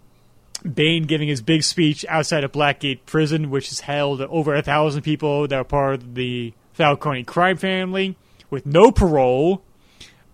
[0.62, 5.02] Bane giving his big speech outside of Blackgate Prison, which has held over a thousand
[5.02, 8.16] people that are part of the Falcone crime family
[8.50, 9.62] with no parole.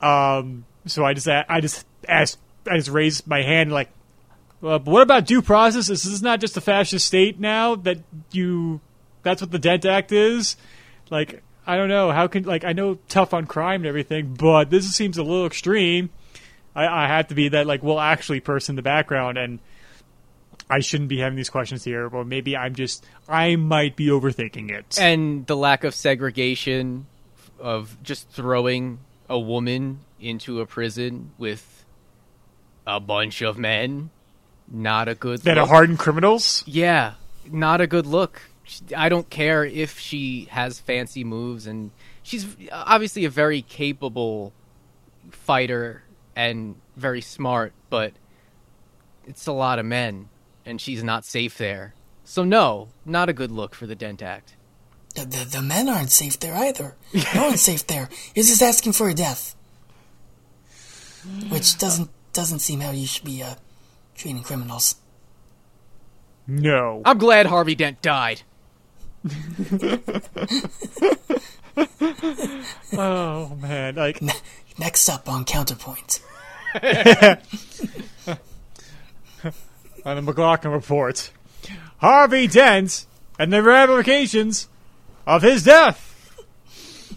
[0.01, 3.89] Um, so I just I just asked I just raised my hand like,
[4.63, 5.89] uh, but what about due process?
[5.89, 7.99] Is this not just a fascist state now that
[8.33, 8.81] you?
[9.23, 10.57] That's what the Dent Act is.
[11.11, 14.71] Like I don't know how can like I know tough on crime and everything, but
[14.71, 16.11] this seems a little extreme.
[16.75, 19.59] I, I have to be that like well actually person in the background and
[20.69, 24.71] I shouldn't be having these questions here, but maybe I'm just I might be overthinking
[24.71, 24.99] it.
[25.01, 27.07] and the lack of segregation
[27.59, 28.99] of just throwing
[29.29, 31.85] a woman into a prison with
[32.87, 34.11] a bunch of men
[34.69, 35.65] not a good that look.
[35.65, 36.63] are hardened criminals.
[36.67, 37.15] yeah
[37.51, 38.43] not a good look
[38.97, 41.91] i don't care if she has fancy moves and
[42.23, 44.53] she's obviously a very capable
[45.31, 46.03] fighter
[46.35, 48.13] and very smart but
[49.27, 50.29] it's a lot of men
[50.67, 51.95] and she's not safe there
[52.25, 54.55] so no not a good look for the dent act
[55.15, 56.95] The, the, the men aren't safe there either.
[57.35, 58.11] No one's safe there.
[58.35, 59.55] You're just asking for a death,
[61.49, 63.55] which doesn't doesn't seem how you should be uh,
[64.15, 64.97] treating criminals.
[66.47, 67.01] No.
[67.05, 68.43] i'm glad harvey dent died
[72.93, 74.33] Oh man, like Ne-
[74.79, 76.21] next up on Counterpoint,
[80.07, 81.33] on the McLaughlin report,
[81.99, 83.07] Harvey Dent
[83.39, 84.69] and the ramifications
[85.27, 86.41] of his death.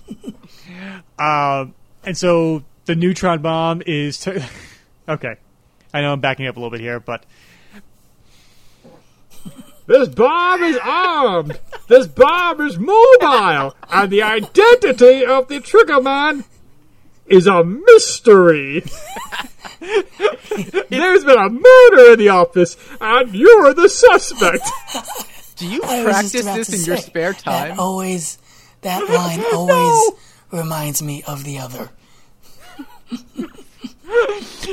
[1.20, 4.44] um, and so the neutron bomb is t-
[5.08, 5.36] okay.
[5.94, 7.26] I know I'm backing up a little bit here, but
[9.86, 11.60] this bomb is armed.
[11.88, 16.44] This bomb is mobile, and the identity of the trigger man
[17.28, 18.84] is a mystery.
[20.90, 24.68] There's been a murder in the office, and you're the suspect.
[25.56, 28.38] do you I practice this to in your spare time That always,
[28.82, 30.12] that line always
[30.52, 31.90] reminds me of the other.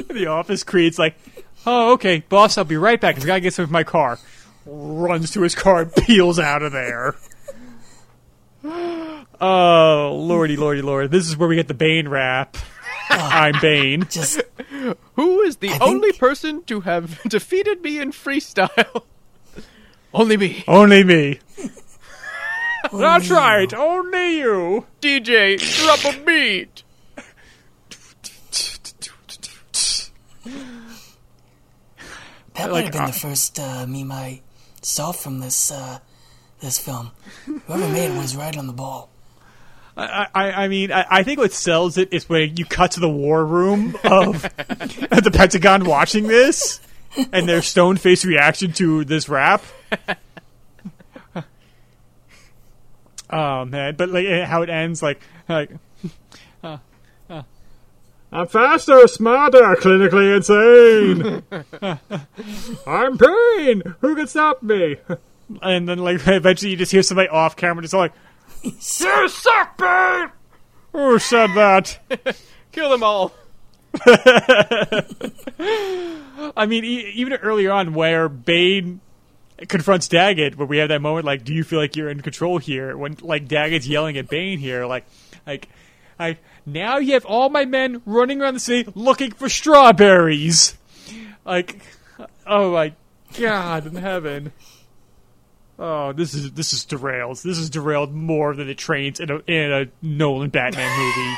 [0.09, 1.15] the office creates like,
[1.67, 3.17] oh, okay, boss, I'll be right back.
[3.17, 4.19] I gotta get some of my car.
[4.65, 7.17] Runs to his car and peels out of there.
[9.39, 11.11] Oh, lordy, lordy, lord.
[11.11, 12.57] This is where we get the Bane rap.
[13.11, 14.07] I'm Bane.
[14.11, 14.41] Just
[15.15, 19.05] Who is the I only think- person to have defeated me in freestyle?
[20.15, 20.65] Only me.
[20.67, 21.41] Only me.
[22.93, 24.87] That's right, only you.
[25.03, 26.85] DJ, drop a beat.
[32.55, 34.41] that Like, might have been uh, the first uh, meme I
[34.83, 35.99] saw from this uh,
[36.61, 37.11] this film.
[37.67, 39.11] Whoever made it was right on the ball.
[39.97, 43.01] I, I, I mean, I, I think what sells it is when you cut to
[43.01, 46.81] the war room of the Pentagon watching this
[47.33, 49.63] and their stone faced reaction to this rap.
[53.31, 55.71] oh man, but like eh, how it ends, like like.
[58.33, 61.43] I'm faster, smarter, clinically insane.
[62.87, 63.95] I'm pain.
[64.01, 64.97] Who can stop me?
[65.63, 68.13] And then, like, eventually, you just hear somebody off camera just like,
[68.67, 70.31] "You suck, Bane."
[70.93, 71.99] Who said that?
[72.73, 73.33] Kill them all.
[76.57, 79.01] I mean, e- even earlier on, where Bane
[79.69, 82.59] confronts Daggett, where we have that moment, like, "Do you feel like you're in control
[82.59, 85.07] here?" When like Daggett's yelling at Bane here, like,
[85.47, 85.69] like,
[86.19, 90.77] I now you have all my men running around the city looking for strawberries.
[91.45, 91.81] Like,
[92.47, 92.93] oh my
[93.39, 94.53] God in heaven.
[95.79, 97.37] Oh, this is this is derailed.
[97.39, 101.37] This is derailed more than it trains in a in a Nolan Batman movie.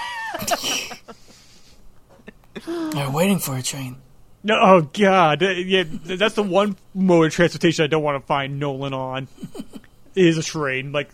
[2.95, 3.97] They're waiting for a train.
[4.45, 8.61] No, oh god, yeah, that's the one mode of transportation I don't want to find
[8.61, 9.29] Nolan on.
[10.15, 11.11] is a train, like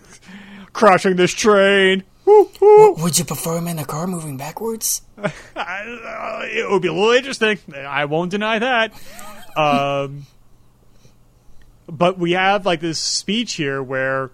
[0.72, 2.04] crashing this train.
[2.26, 2.94] Woo, woo.
[2.94, 5.02] Would you prefer him in a car moving backwards?
[5.56, 7.58] It would be a little interesting.
[7.74, 8.92] I won't deny that.
[9.56, 10.26] Um,
[11.86, 14.30] but we have like this speech here where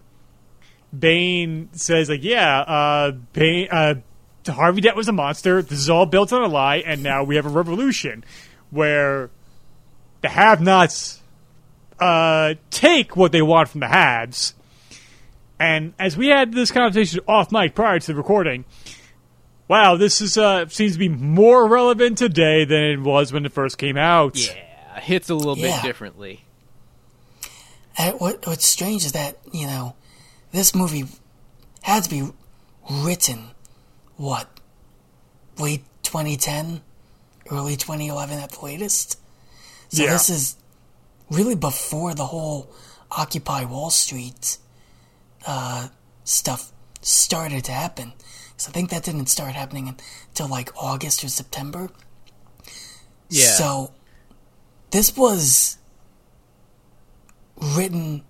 [0.97, 3.95] Bane says, like, yeah, uh, Bane, uh,
[4.49, 5.63] Harvey Dent was a monster.
[5.63, 8.25] This is all built on a lie, and now we have a revolution
[8.71, 9.31] where
[10.23, 11.23] the have-nots
[12.01, 14.55] uh, take what they want from the haves.
[15.59, 18.65] And as we had this conversation off mic prior to the recording,
[19.69, 23.53] wow, this is uh, seems to be more relevant today than it was when it
[23.53, 24.39] first came out.
[24.39, 25.77] Yeah, hits a little Yeah.
[25.77, 26.41] bit differently.
[27.99, 29.95] And what what's strange is that you know
[30.53, 31.05] this movie
[31.83, 32.29] had to be
[32.91, 33.51] written
[34.17, 34.49] what
[35.59, 36.81] late 2010,
[37.51, 39.19] early 2011 at the latest.
[39.91, 40.13] So Yeah.
[40.13, 40.57] this is
[41.31, 42.71] really before the whole
[43.11, 44.59] Occupy Wall Street
[45.47, 45.89] uh,
[46.25, 46.73] stuff
[47.03, 48.13] started to happen.
[48.57, 49.97] So I think that didn't start happening
[50.29, 51.91] until like August or September.
[53.29, 53.47] Yeah.
[53.53, 53.93] So
[54.91, 55.79] this was
[57.61, 58.23] written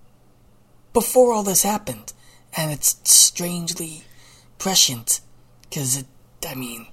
[0.93, 2.13] before all this happened,
[2.55, 4.03] and it's strangely
[4.57, 5.21] prescient
[5.63, 6.05] because it.
[6.47, 6.87] I mean,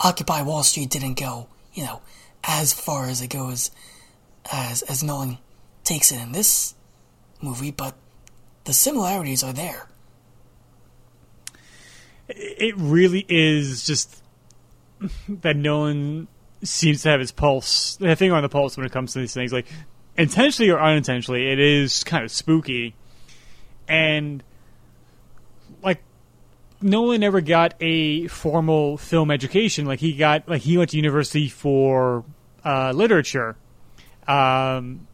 [0.00, 2.00] Occupy Wall Street didn't go, you know,
[2.44, 3.70] as far as it goes
[4.50, 5.38] as as Nolan
[5.84, 6.74] takes it in this
[7.42, 7.94] movie, but
[8.64, 9.88] the similarities are there.
[12.28, 14.22] it really is just
[15.28, 16.28] that Nolan
[16.62, 19.32] seems to have his pulse, the thing on the pulse when it comes to these
[19.32, 19.52] things.
[19.52, 19.66] Like,
[20.18, 22.94] intentionally or unintentionally, it is kind of spooky.
[23.88, 24.42] And,
[25.82, 26.02] like,
[26.82, 29.86] Nolan never got a formal film education.
[29.86, 32.24] Like, he got, like, he went to university for
[32.64, 33.56] uh, literature.
[34.26, 35.06] Um,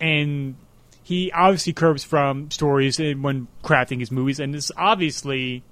[0.00, 0.56] and
[1.04, 5.62] he obviously curbs from stories when crafting his movies, and this obviously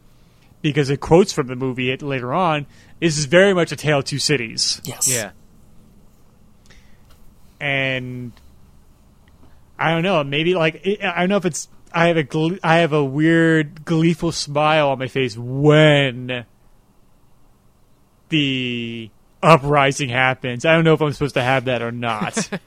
[0.62, 2.66] because it quotes from the movie it, later on.
[3.00, 5.12] This is very much a tale of two cities, Yes.
[5.12, 5.32] Yeah.
[7.60, 8.32] and
[9.78, 10.22] I don't know.
[10.24, 11.68] Maybe like I don't know if it's.
[11.92, 16.44] I have a gl- I have a weird gleeful smile on my face when
[18.28, 19.10] the
[19.42, 20.64] uprising happens.
[20.64, 22.48] I don't know if I'm supposed to have that or not.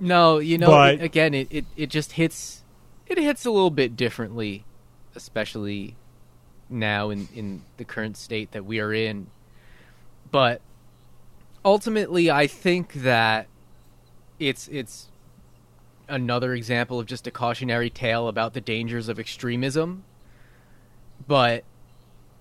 [0.00, 2.62] No, you know, But- it- again, it, it, it just hits
[3.06, 4.64] it hits a little bit differently,
[5.14, 5.94] especially
[6.68, 9.28] now in, in the current state that we are in.
[10.30, 10.60] But
[11.64, 13.46] ultimately, I think that
[14.48, 15.08] it's it's
[16.08, 20.04] another example of just a cautionary tale about the dangers of extremism.
[21.26, 21.64] But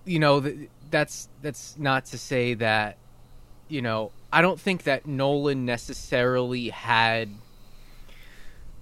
[0.05, 2.97] you know, th- that's that's not to say that
[3.69, 7.29] you know, I don't think that Nolan necessarily had.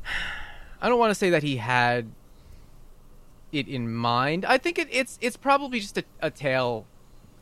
[0.81, 2.09] I don't want to say that he had
[3.51, 4.45] it in mind.
[4.45, 6.85] I think it, it's it's probably just a, a tale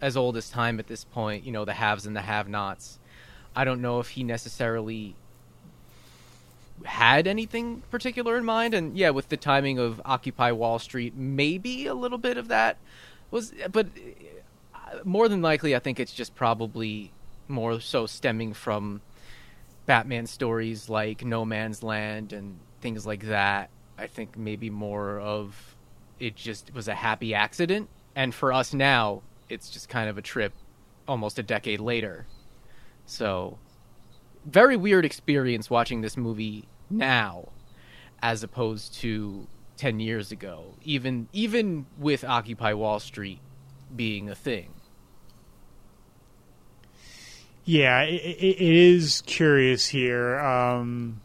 [0.02, 1.46] as old as time at this point.
[1.46, 3.00] You know, the haves and the have-nots.
[3.56, 5.16] I don't know if he necessarily
[6.88, 11.86] had anything particular in mind, and yeah, with the timing of Occupy Wall Street, maybe
[11.86, 12.78] a little bit of that
[13.30, 13.88] was, but
[14.74, 17.12] uh, more than likely, I think it's just probably
[17.48, 19.02] more so stemming from
[19.86, 23.70] Batman stories like No Man's Land and things like that.
[23.98, 25.76] I think maybe more of
[26.20, 27.90] it just was a happy accident.
[28.16, 30.54] And for us now, it's just kind of a trip
[31.08, 32.26] almost a decade later.
[33.06, 33.58] So,
[34.46, 37.50] very weird experience watching this movie now
[38.22, 39.48] as opposed to
[39.78, 43.40] 10 years ago, even even with Occupy Wall Street
[43.96, 44.74] being a thing.
[47.64, 50.40] Yeah, it, it is curious here.
[50.40, 51.22] Um,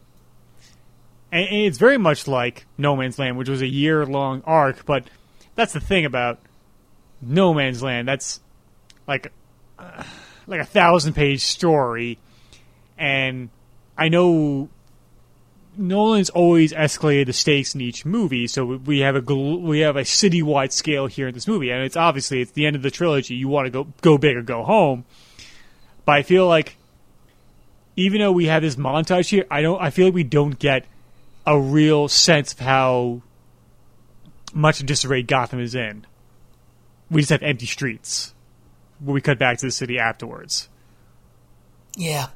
[1.31, 5.09] and, it's very much like No Man's Land, which was a year long arc, but
[5.55, 6.39] that's the thing about
[7.21, 8.07] No Man's Land.
[8.07, 8.41] That's
[9.07, 9.31] like
[9.79, 10.03] uh,
[10.45, 12.19] like a thousand page story,
[12.97, 13.49] and
[13.97, 14.69] I know
[15.77, 19.95] Nolan's always escalated the stakes in each movie, so we have a gl- we have
[19.95, 22.91] a citywide scale here in this movie, and it's obviously it's the end of the
[22.91, 23.35] trilogy.
[23.35, 25.05] You want to go go big or go home,
[26.05, 26.77] but I feel like
[27.95, 29.81] even though we have this montage here, I don't.
[29.81, 30.85] I feel like we don't get
[31.45, 33.21] a real sense of how
[34.53, 36.05] much disarray Gotham is in.
[37.09, 38.33] We just have empty streets.
[38.99, 40.69] When we cut back to the city afterwards.
[41.97, 42.27] Yeah,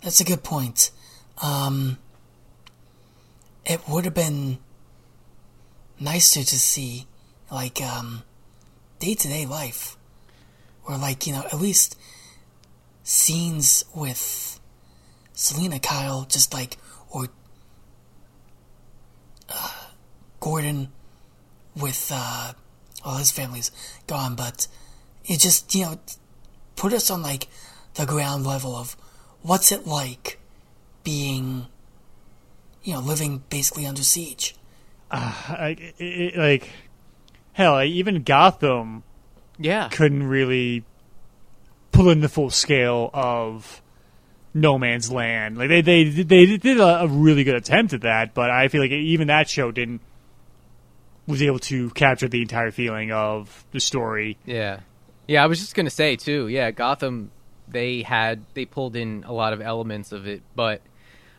[0.00, 0.90] that's a good point.
[1.42, 1.98] Um,
[3.66, 4.58] it would have been
[5.98, 7.06] nicer to see,
[7.50, 8.22] like, um,
[8.98, 9.96] day to day life.
[10.86, 11.96] Or, like, you know, at least
[13.02, 14.60] scenes with
[15.32, 16.76] Selina Kyle, just like,
[17.10, 17.28] or
[19.48, 19.88] uh,
[20.40, 20.92] Gordon
[21.74, 22.52] with, uh,
[23.04, 23.70] well, his family's
[24.06, 24.68] gone, but
[25.24, 26.00] it just, you know,
[26.76, 27.48] put us on, like,
[27.94, 28.96] the ground level of
[29.42, 30.38] what's it like
[31.02, 31.66] being,
[32.84, 34.54] you know, living basically under siege.
[35.10, 36.70] Uh, it, it, like,
[37.52, 39.02] hell, even Gotham
[39.58, 39.88] Yeah.
[39.88, 40.84] couldn't really
[41.92, 43.80] pull in the full scale of
[44.52, 45.56] No Man's Land.
[45.58, 48.80] Like they they they did a, a really good attempt at that, but I feel
[48.80, 50.00] like even that show didn't
[51.26, 54.36] was able to capture the entire feeling of the story.
[54.44, 54.80] Yeah.
[55.26, 56.48] Yeah, I was just going to say too.
[56.48, 57.30] Yeah, Gotham
[57.66, 60.82] they had they pulled in a lot of elements of it, but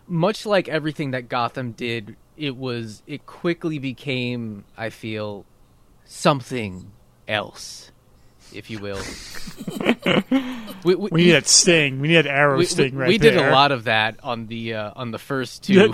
[0.08, 5.46] much like everything that Gotham did, it was it quickly became, I feel,
[6.06, 6.92] something
[7.28, 7.92] else,
[8.54, 9.00] if you will.
[10.84, 12.00] we, we, We need that sting.
[12.00, 13.32] We need that arrow we, sting we- right we there.
[13.32, 15.94] did a lot of that on the uh, on the first two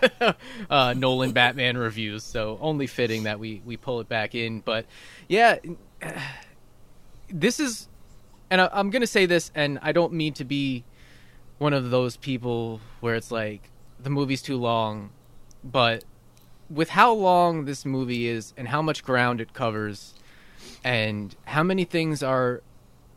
[0.70, 4.60] uh, Nolan Batman reviews, so only fitting that we we pull it back in.
[4.60, 4.86] But
[5.28, 5.56] yeah,
[7.30, 7.88] this is,
[8.50, 10.84] and I, I'm gonna say this, and I don't mean to be
[11.62, 13.70] one of those people where it's like
[14.02, 15.10] the movie's too long,
[15.62, 16.04] but
[16.68, 20.14] with how long this movie is and how much ground it covers,
[20.84, 22.62] and how many things are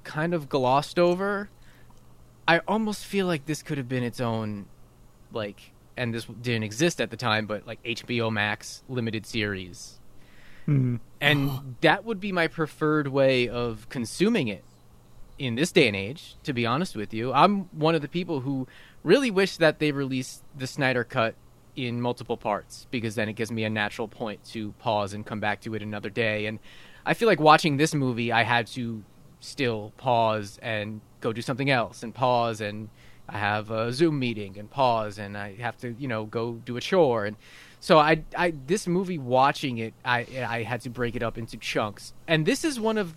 [0.04, 1.50] kind of glossed over.
[2.48, 4.68] I almost feel like this could have been its own,
[5.34, 10.00] like, and this didn't exist at the time, but like HBO Max limited series.
[10.68, 11.00] Mhm.
[11.20, 14.64] And that would be my preferred way of consuming it
[15.38, 17.34] in this day and age, to be honest with you.
[17.34, 18.68] I'm one of the people who
[19.03, 21.36] really wish that they released the Snyder Cut
[21.76, 25.40] in multiple parts because then it gives me a natural point to pause and come
[25.40, 26.45] back to it another day.
[26.45, 26.60] And
[27.06, 29.03] I feel like watching this movie, I had to
[29.41, 32.90] still pause and go do something else and pause and
[33.28, 36.78] I have a Zoom meeting and pause and I have to, you know, go do
[36.78, 37.36] a chore and
[37.80, 41.57] so I I this movie watching it I I had to break it up into
[41.57, 42.14] chunks.
[42.28, 43.16] And this is one of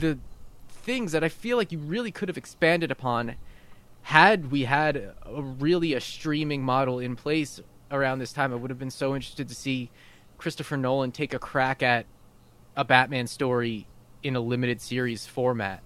[0.00, 0.18] the
[0.82, 3.36] things that I feel like you really could have expanded upon
[4.02, 7.60] had we had a, really a streaming model in place
[7.90, 8.52] around this time.
[8.52, 9.90] I would have been so interested to see
[10.38, 12.06] Christopher Nolan take a crack at
[12.76, 13.86] a Batman story
[14.22, 15.82] in a limited series format.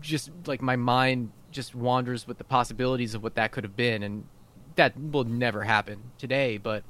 [0.00, 4.02] Just like my mind just wanders with the possibilities of what that could have been,
[4.02, 4.24] and
[4.76, 6.58] that will never happen today.
[6.58, 6.82] But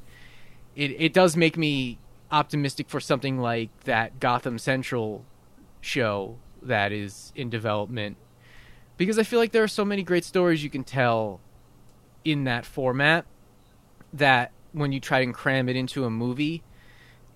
[0.74, 1.98] it it does make me
[2.30, 5.24] optimistic for something like that Gotham Central
[5.80, 8.16] show that is in development
[8.96, 11.40] because I feel like there are so many great stories you can tell
[12.24, 13.24] in that format
[14.12, 16.62] that when you try and cram it into a movie,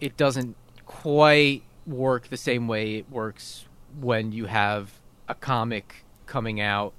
[0.00, 3.66] it doesn't quite work the same way it works
[4.00, 6.92] when you have a comic coming out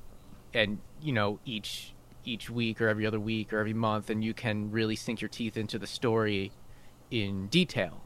[0.53, 1.93] and you know each
[2.25, 5.29] each week or every other week or every month and you can really sink your
[5.29, 6.51] teeth into the story
[7.09, 8.01] in detail.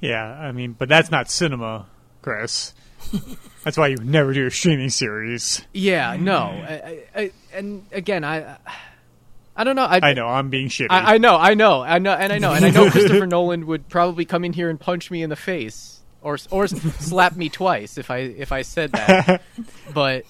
[0.00, 1.86] Yeah, I mean, but that's not cinema,
[2.22, 2.74] Chris.
[3.64, 5.62] that's why you would never do a streaming series.
[5.72, 6.22] Yeah, mm.
[6.22, 6.72] no, I,
[7.14, 8.56] I, I, and again, I,
[9.54, 9.84] I don't know.
[9.84, 10.86] I, I know I'm being shitty.
[10.90, 13.66] I, I know, I know, I know, and I know, and I know Christopher Nolan
[13.66, 17.48] would probably come in here and punch me in the face, or or slap me
[17.48, 19.42] twice if I if I said that.
[19.92, 20.24] but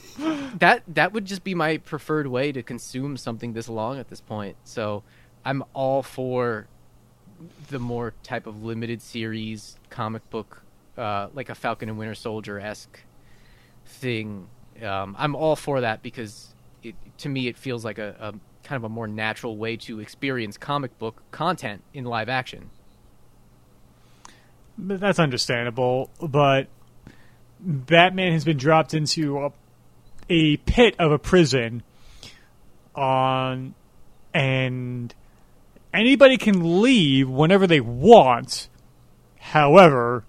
[0.58, 4.20] that that would just be my preferred way to consume something this long at this
[4.20, 4.56] point.
[4.64, 5.04] So
[5.44, 6.66] I'm all for
[7.68, 10.62] the more type of limited series comic book,
[10.96, 13.00] uh, like a Falcon and Winter Soldier esque
[13.86, 14.48] thing.
[14.82, 18.76] Um, I'm all for that because it, to me it feels like a, a kind
[18.76, 22.70] of a more natural way to experience comic book content in live action.
[24.78, 26.68] That's understandable, but
[27.60, 29.52] Batman has been dropped into a,
[30.30, 31.82] a pit of a prison
[32.94, 33.74] on
[34.32, 35.14] and
[35.92, 38.68] anybody can leave whenever they want.
[39.38, 40.24] However,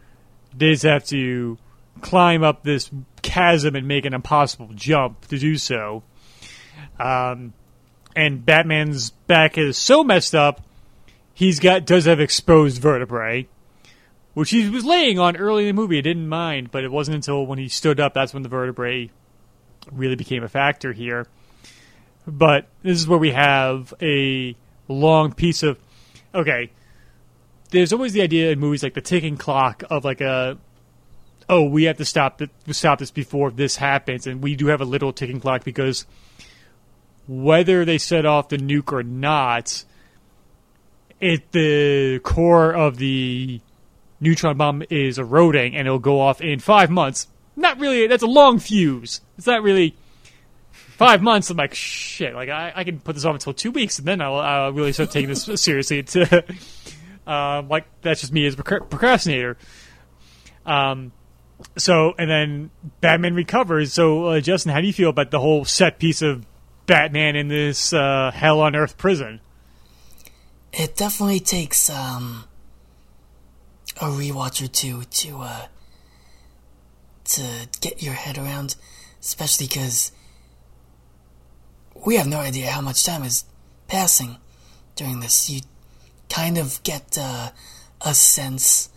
[0.55, 1.57] they just have to
[2.01, 2.89] climb up this
[3.21, 6.03] chasm and make an impossible jump to do so.
[6.99, 7.53] Um,
[8.15, 10.61] and Batman's back is so messed up,
[11.33, 13.47] he's got does have exposed vertebrae,
[14.33, 15.97] which he was laying on early in the movie.
[15.97, 19.09] I didn't mind, but it wasn't until when he stood up that's when the vertebrae
[19.91, 21.27] really became a factor here.
[22.27, 24.55] But this is where we have a
[24.87, 25.79] long piece of
[26.33, 26.71] okay.
[27.69, 30.57] There's always the idea in movies like the ticking clock of like a
[31.47, 34.81] oh we have to stop the, stop this before this happens, and we do have
[34.81, 36.05] a little ticking clock because
[37.27, 39.85] whether they set off the nuke or not,
[41.19, 43.61] it the core of the
[44.19, 47.27] neutron bomb is eroding and it'll go off in five months.
[47.55, 48.07] Not really.
[48.07, 49.21] That's a long fuse.
[49.37, 49.95] It's not really
[51.05, 51.49] five months.
[51.49, 52.33] I'm like shit.
[52.33, 54.93] Like I, I can put this off until two weeks and then I'll, I'll really
[54.93, 56.03] start taking this seriously.
[56.03, 56.43] To
[57.27, 59.57] um, like that's just me as a procrastinator.
[60.65, 61.11] Um,
[61.77, 62.71] so and then
[63.01, 63.93] Batman recovers.
[63.93, 66.45] So uh, Justin, how do you feel about the whole set piece of
[66.91, 69.39] Batman in this uh, hell on earth prison.
[70.73, 72.45] It definitely takes um,
[73.97, 75.65] a rewatch or two to uh,
[77.23, 78.75] to get your head around,
[79.21, 80.11] especially because
[82.03, 83.45] we have no idea how much time is
[83.87, 84.37] passing
[84.95, 85.49] during this.
[85.49, 85.61] You
[86.29, 87.51] kind of get uh,
[88.01, 88.89] a sense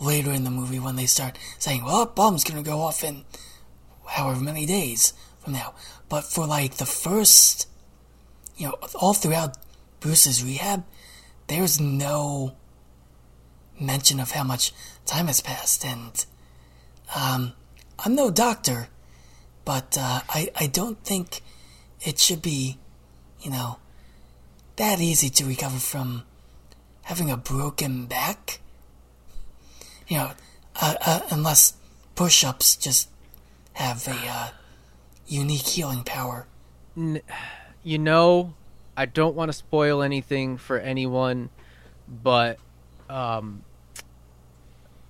[0.00, 3.24] later in the movie when they start saying, "Well, bomb's gonna go off in
[4.06, 5.74] however many days from now."
[6.08, 7.68] But for like the first,
[8.56, 9.56] you know, all throughout
[10.00, 10.84] Bruce's rehab,
[11.46, 12.56] there's no
[13.78, 14.72] mention of how much
[15.06, 15.84] time has passed.
[15.84, 16.24] And
[17.14, 17.52] um,
[17.98, 18.88] I'm no doctor,
[19.64, 21.42] but uh, I, I don't think
[22.02, 22.78] it should be,
[23.40, 23.78] you know,
[24.76, 26.24] that easy to recover from
[27.02, 28.60] having a broken back.
[30.08, 30.30] You know,
[30.80, 31.74] uh, uh, unless
[32.14, 33.08] push ups just
[33.74, 34.48] have a uh,
[35.26, 36.46] unique healing power.
[37.82, 38.54] You know,
[38.96, 41.50] I don't want to spoil anything for anyone,
[42.08, 42.58] but
[43.08, 43.62] um,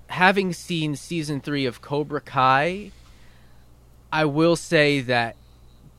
[0.09, 2.91] having seen season three of Cobra Kai,
[4.12, 5.36] I will say that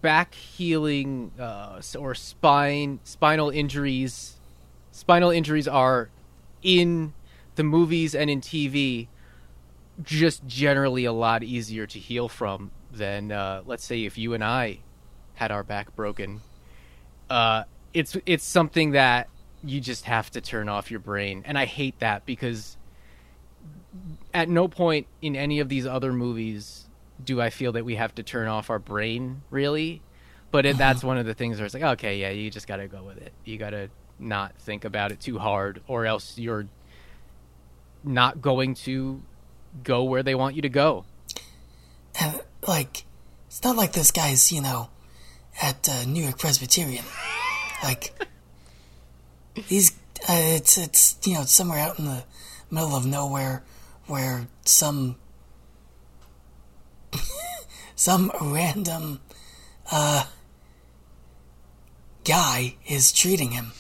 [0.02, 4.40] back healing uh, or spine spinal injuries,
[4.92, 6.10] spinal injuries are
[6.62, 7.14] in
[7.56, 9.08] the movies and in TV
[10.04, 14.44] just generally a lot easier to heal from than uh, let's say if you and
[14.44, 14.80] I
[15.36, 16.42] had our back broken.
[17.30, 17.64] Uh,
[17.94, 19.30] it's it's something that
[19.64, 22.78] you just have to turn off your brain, and I hate that because
[24.34, 26.88] at no point in any of these other movies
[27.26, 30.02] do I feel that we have to turn off our brain really.
[30.52, 32.78] But it, that's one of the things where it's like, okay, yeah, you just got
[32.78, 33.32] to go with it.
[33.46, 36.68] You got to not think about it too hard, or else you're
[38.04, 39.22] not going to
[39.84, 41.06] go where they want you to go.
[42.68, 43.06] Like,
[43.48, 44.90] it's not like this guy's, you know,
[45.62, 47.06] at uh, New York Presbyterian.
[47.82, 48.14] Like,
[49.56, 49.98] he's
[50.30, 52.24] uh, it's it's you know somewhere out in the
[52.70, 53.64] middle of nowhere
[54.06, 55.16] where some
[57.96, 59.20] some random
[59.92, 60.26] uh
[62.24, 63.72] guy is treating him.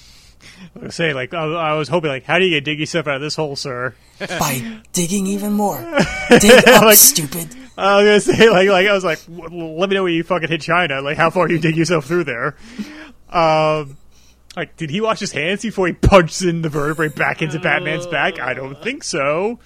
[0.76, 3.16] I was say like I was hoping like how do you get dig yourself out
[3.16, 3.96] of this hole, sir?
[4.20, 5.80] By digging even more.
[6.30, 7.56] Dig up, like, stupid.
[7.76, 10.50] I was gonna say like like I was like, let me know when you fucking
[10.50, 11.02] hit China.
[11.02, 12.56] Like how far you dig yourself through there.
[13.30, 13.98] Um,
[14.56, 18.06] like did he wash his hands before he punches in the vertebrae back into Batman's
[18.06, 18.40] back?
[18.40, 19.60] I don't think so.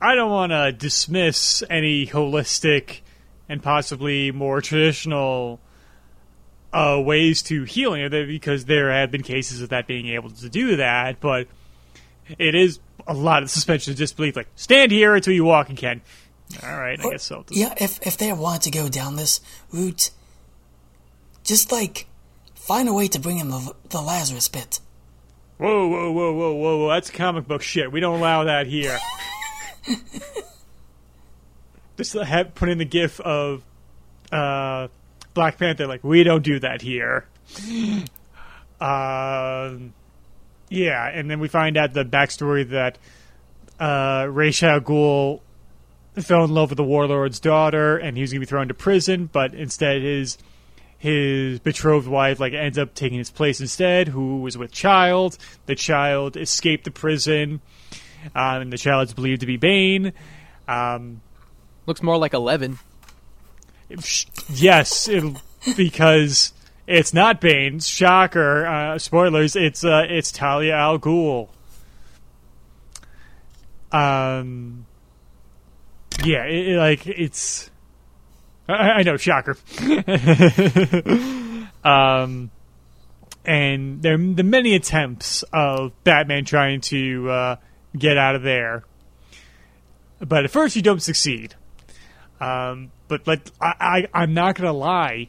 [0.00, 3.00] I don't want to dismiss any holistic
[3.48, 5.60] and possibly more traditional
[6.72, 10.76] uh, ways to healing because there have been cases of that being able to do
[10.76, 11.48] that, but
[12.38, 14.36] it is a lot of suspension of disbelief.
[14.36, 16.02] Like, stand here until you walk again.
[16.62, 17.44] All right, I guess so.
[17.50, 19.40] Yeah, if if they want to go down this
[19.72, 20.10] route,
[21.42, 22.06] just like
[22.54, 24.78] find a way to bring in the the Lazarus bit.
[25.58, 26.88] Whoa, whoa, whoa, whoa, whoa, whoa!
[26.90, 27.90] That's comic book shit.
[27.90, 28.96] We don't allow that here.
[31.96, 33.64] Just have put in the gif of
[34.30, 34.88] uh,
[35.34, 35.86] Black Panther.
[35.86, 37.26] Like, we don't do that here.
[38.78, 39.94] Um,
[40.68, 42.98] yeah, and then we find out the backstory that
[43.80, 45.40] uh, Ra's al Ghul
[46.14, 48.74] fell in love with the warlord's daughter, and he was going to be thrown to
[48.74, 50.38] prison, but instead his
[50.98, 55.36] his betrothed wife like ends up taking his place instead, who was with child.
[55.66, 57.60] The child escaped the prison,
[58.34, 60.12] um, and the child is believed to be Bane.
[60.68, 61.20] Um,
[61.86, 62.78] Looks more like Eleven.
[64.48, 65.36] yes, it'll,
[65.76, 66.52] because
[66.86, 67.80] it's not Bane.
[67.80, 68.66] Shocker!
[68.66, 69.56] Uh, spoilers.
[69.56, 71.48] It's uh, it's Talia al Ghul.
[73.92, 74.86] Um,
[76.24, 77.70] yeah, it, it, like it's.
[78.68, 79.56] I, I know, shocker.
[81.84, 82.50] um,
[83.44, 87.56] and there the many attempts of Batman trying to uh,
[87.98, 88.84] get out of there,
[90.20, 91.54] but at first you don't succeed.
[92.40, 95.28] Um, but like I, I, I'm not gonna lie,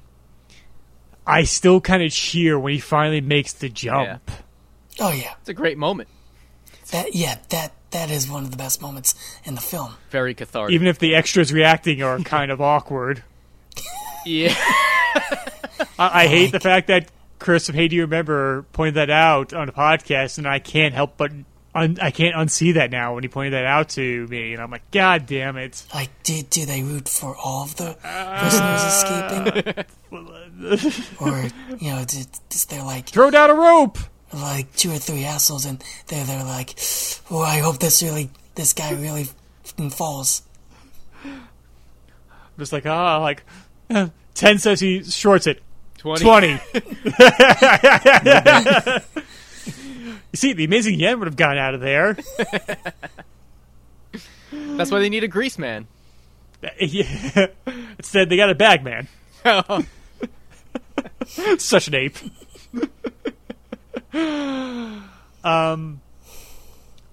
[1.26, 4.30] I still kind of cheer when he finally makes the jump.
[5.00, 6.10] Oh yeah, It's a great moment.
[6.92, 9.16] that yeah that that is one of the best moments
[9.46, 9.94] in the film.
[10.10, 10.74] Very cathartic.
[10.74, 13.24] Even if the extras reacting are kind of awkward.
[14.26, 14.54] yeah.
[15.98, 19.54] I, I hate the fact that Chris from Hey Do You Remember pointed that out
[19.54, 21.32] on a podcast, and I can't help but
[21.84, 24.72] un- I can't unsee that now when he pointed that out to me, and I'm
[24.72, 25.86] like, God damn it!
[25.94, 27.96] Like, did do they root for all of the
[28.40, 29.86] prisoners escaping,
[31.22, 31.44] or
[31.78, 33.98] you know, did, did they're like throw down a rope?
[34.34, 36.78] Like two or three assholes, and they're they're like,
[37.32, 39.28] oh, I hope this really this guy really
[39.92, 40.42] falls.
[41.24, 43.44] I'm just like ah, oh, like
[44.34, 45.64] ten says he shorts it.
[45.98, 46.24] 20.
[46.24, 46.54] 20.
[50.38, 52.18] see, the amazing Yen would have gotten out of there.
[54.52, 55.88] That's why they need a grease man.
[56.80, 57.48] Yeah.
[58.00, 59.08] Instead, they got a bag man.
[59.46, 59.86] Oh.
[61.60, 62.18] Such an ape.
[65.44, 66.02] um,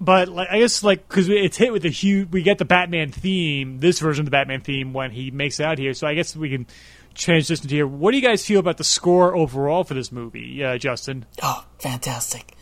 [0.00, 3.10] but like, I guess like because it's hit with a huge, we get the Batman
[3.12, 5.92] theme, this version of the Batman theme when he makes it out here.
[5.94, 6.66] So I guess we can
[7.14, 7.86] transition to here.
[7.86, 11.26] What do you guys feel about the score overall for this movie, uh, Justin?
[11.42, 12.54] Oh, fantastic!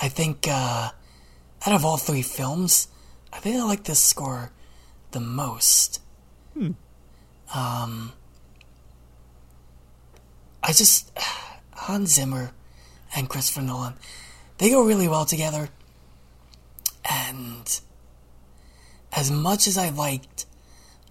[0.00, 0.90] I think uh,
[1.66, 2.88] out of all three films,
[3.32, 4.52] I think I like this score
[5.10, 6.00] the most.
[7.54, 8.12] Um,
[10.62, 11.10] I just
[11.72, 12.52] Hans Zimmer
[13.14, 13.94] and Christopher Nolan,
[14.58, 15.68] they go really well together.
[17.10, 17.80] And
[19.12, 20.46] as much as I liked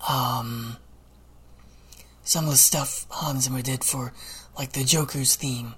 [0.08, 0.78] um,
[2.24, 4.14] some of the stuff Hans Zimmer did for
[4.58, 5.76] like the Joker's theme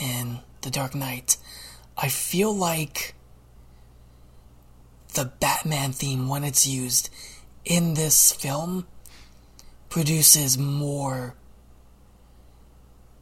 [0.00, 1.36] in The Dark Knight,
[1.96, 3.14] I feel like
[5.14, 7.10] the Batman theme, when it's used
[7.64, 8.86] in this film,
[9.88, 11.34] produces more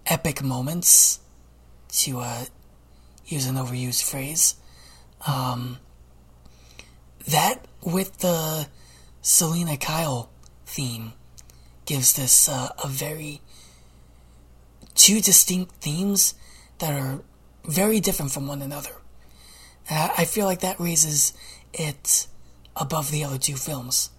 [0.06, 1.20] epic moments,
[1.88, 2.44] to uh,
[3.26, 4.54] use an overused phrase.
[5.26, 5.78] Um,
[7.28, 8.68] that with the
[9.22, 10.30] Selina Kyle
[10.64, 11.12] theme
[11.84, 13.40] gives this uh, a very
[14.94, 16.34] two distinct themes
[16.78, 17.20] that are
[17.64, 18.90] very different from one another.
[19.88, 21.32] And I, feel like that raises
[21.72, 22.26] it
[22.76, 24.10] above the other two films.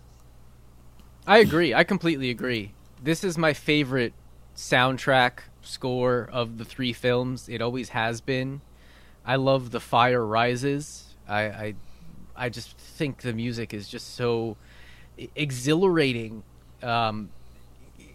[1.26, 1.74] I agree.
[1.74, 2.74] I completely agree.
[3.02, 4.14] This is my favorite
[4.56, 7.48] soundtrack score of the three films.
[7.48, 8.62] It always has been.
[9.26, 11.16] I love The Fire Rises.
[11.28, 11.74] I I,
[12.36, 14.58] I just think the music is just so
[15.36, 16.44] exhilarating.
[16.82, 17.30] Um,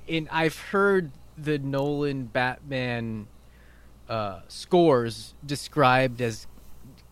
[0.09, 3.29] and I've heard the Nolan Batman
[4.09, 6.47] uh, scores described as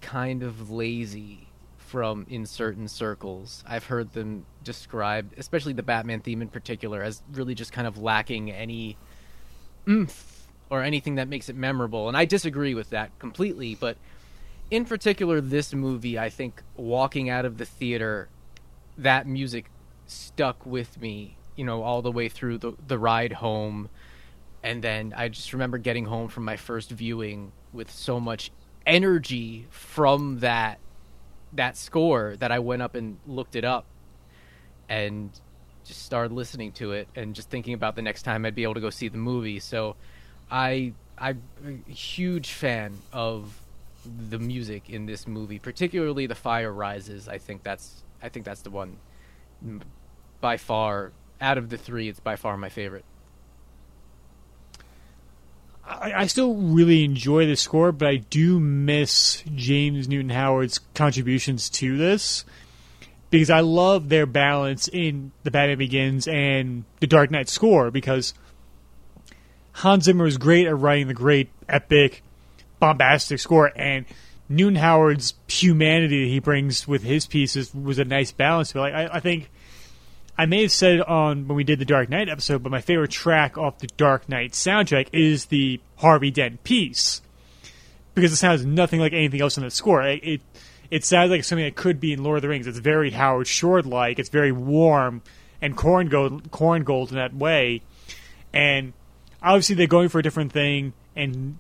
[0.00, 3.62] kind of lazy from in certain circles.
[3.66, 7.98] I've heard them described, especially the Batman theme in particular, as really just kind of
[7.98, 8.96] lacking any
[9.88, 12.08] oomph or anything that makes it memorable.
[12.08, 13.74] And I disagree with that completely.
[13.74, 13.96] But
[14.70, 18.28] in particular, this movie, I think walking out of the theater,
[18.98, 19.70] that music
[20.06, 23.88] stuck with me, you know, all the way through the, the ride home.
[24.64, 28.50] And then I just remember getting home from my first viewing with so much
[28.86, 30.78] energy from that
[31.52, 33.84] that score that I went up and looked it up
[34.88, 35.30] and
[35.84, 38.74] just started listening to it and just thinking about the next time I'd be able
[38.74, 39.60] to go see the movie.
[39.60, 39.96] So
[40.50, 43.60] I I'm a huge fan of
[44.28, 48.62] the music in this movie, particularly "The Fire Rises." I think that's I think that's
[48.62, 48.96] the one
[50.40, 52.08] by far out of the three.
[52.08, 53.04] It's by far my favorite.
[55.86, 61.68] I, I still really enjoy the score, but I do miss James Newton Howard's contributions
[61.70, 62.44] to this
[63.30, 68.32] because I love their balance in The Batman Begins and The Dark Knight score because
[69.72, 72.22] Hans Zimmer is great at writing the great, epic,
[72.78, 74.06] bombastic score, and
[74.48, 78.72] Newton Howard's humanity that he brings with his pieces was a nice balance.
[78.72, 79.50] But like, I, I think
[80.36, 82.80] I may have said it on when we did the Dark Knight episode, but my
[82.80, 87.22] favorite track off the Dark Knight soundtrack is the Harvey Dent piece
[88.14, 90.02] because it sounds nothing like anything else in the score.
[90.02, 90.40] It, it
[90.90, 92.66] it sounds like something that could be in Lord of the Rings.
[92.66, 94.18] It's very Howard Shore like.
[94.18, 95.22] It's very warm
[95.60, 97.82] and Korngold, corn gold in that way.
[98.52, 98.92] And
[99.42, 100.92] obviously they're going for a different thing.
[101.16, 101.56] And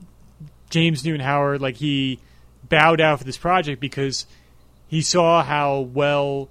[0.70, 2.20] James Newton Howard, like he
[2.68, 4.26] bowed out for this project because
[4.86, 6.48] he saw how well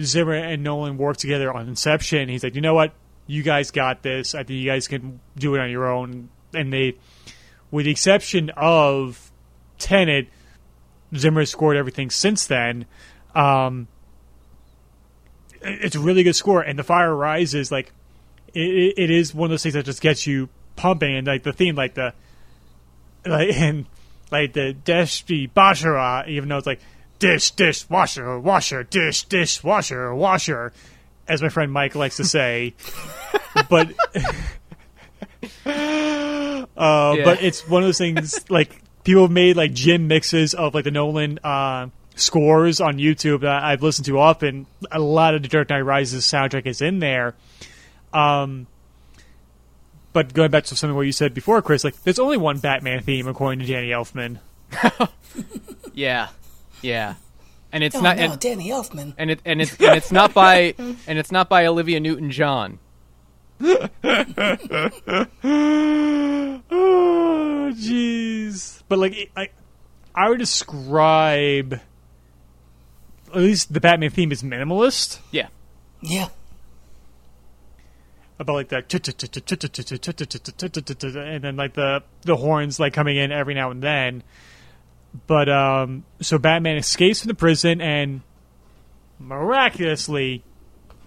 [0.00, 2.28] Zimmer and Nolan worked together on Inception.
[2.28, 2.92] He's like, you know what,
[3.26, 4.34] you guys got this.
[4.34, 6.28] I think you guys can do it on your own.
[6.54, 6.96] And they,
[7.70, 9.30] with the exception of
[9.78, 10.28] Tenet,
[11.16, 12.86] Zimmer scored everything since then.
[13.34, 13.88] Um,
[15.60, 17.92] it's a really good score, and the fire rises like
[18.54, 21.52] it, it is one of those things that just gets you pumping, and like the
[21.52, 22.14] theme, like the
[23.26, 23.86] like and
[24.30, 26.80] like the Deshi Basara, even though it's like
[27.18, 30.72] dish dish washer washer dish dish washer washer,
[31.26, 32.74] as my friend Mike likes to say,
[33.68, 33.92] but.
[35.66, 37.24] Uh, Yeah.
[37.24, 40.84] But it's one of those things like people have made like gym mixes of like
[40.84, 44.66] the Nolan uh, scores on YouTube that I've listened to often.
[44.90, 47.34] A lot of the Dark Knight Rises soundtrack is in there.
[48.12, 48.66] Um,
[50.12, 53.02] but going back to something what you said before, Chris, like there's only one Batman
[53.02, 54.38] theme according to Danny Elfman.
[55.94, 56.28] Yeah,
[56.82, 57.14] yeah,
[57.72, 59.14] and it's No, not no, and, Danny Elfman.
[59.18, 62.78] and it and it's and it's not by and it's not by Olivia Newton John.
[66.70, 68.82] oh, jeez.
[68.88, 69.48] But like, I,
[70.14, 71.80] I would describe
[73.28, 75.18] at least the Batman theme is minimalist.
[75.30, 75.48] Yeah,
[76.00, 76.28] Yeah.
[78.38, 78.94] about like that
[81.16, 84.22] and then like the the horns like coming in every now and then
[85.26, 88.20] but um so batman escapes from the prison and
[89.18, 90.42] miraculously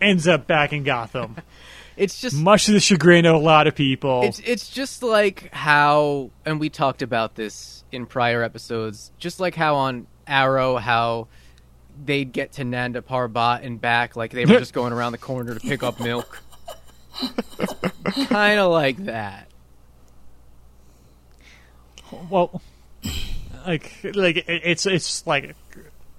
[0.01, 1.35] ends up back in gotham
[1.97, 5.53] it's just much to the chagrin of a lot of people It's it's just like
[5.53, 9.11] how, and we talked about this in prior episodes.
[9.19, 11.27] Just like how on Arrow, how
[12.03, 15.53] they'd get to Nanda Parbat and back, like they were just going around the corner
[15.53, 16.41] to pick up milk.
[18.29, 19.47] kind of like that.
[22.29, 22.61] well
[23.65, 25.55] like like it's it's like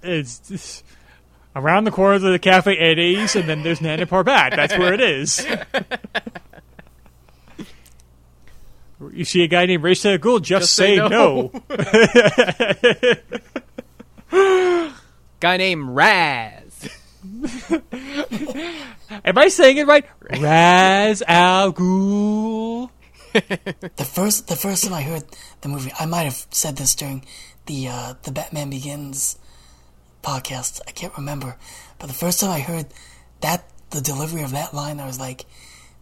[0.03, 0.83] it's, it's
[1.55, 5.01] around the corner of the cafe Eddie's and then there's Nanda Parbat that's where it
[5.01, 5.47] is
[9.13, 11.51] you see a guy named al Ghul just, Just say, say no.
[14.33, 14.93] no.
[15.41, 16.89] Guy named Raz.
[19.25, 20.05] am I saying it right
[20.41, 22.91] Raz Al Ghul
[23.97, 25.25] The first the first time I heard
[25.61, 27.25] the movie, I might have said this during
[27.67, 29.39] the uh, the Batman Begins
[30.23, 30.81] podcast.
[30.87, 31.57] I can't remember,
[31.99, 32.87] but the first time I heard
[33.41, 35.47] that the delivery of that line, I was like,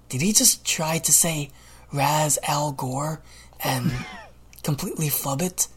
[0.09, 1.51] did he just try to say
[1.93, 3.23] Raz Al Gore
[3.63, 3.93] and
[4.63, 5.69] completely flub it?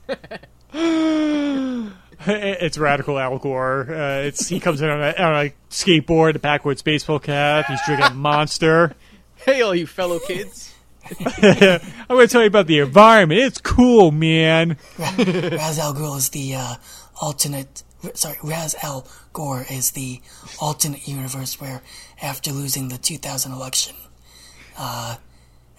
[2.26, 6.40] it's radical Al Gore uh, it's he comes in on a, on a skateboard a
[6.40, 8.96] backwoods baseball cap he's drinking a monster
[9.46, 10.73] Hey, all you fellow kids.
[11.20, 13.40] I'm going to tell you about the environment.
[13.42, 14.78] It's cool, man.
[15.00, 16.76] Raz Al Ghul is the uh,
[17.22, 17.84] alternate.
[18.14, 20.22] Sorry, Raz Al Gore is the
[20.60, 21.82] alternate universe where,
[22.22, 23.96] after losing the 2000 election,
[24.78, 25.16] uh,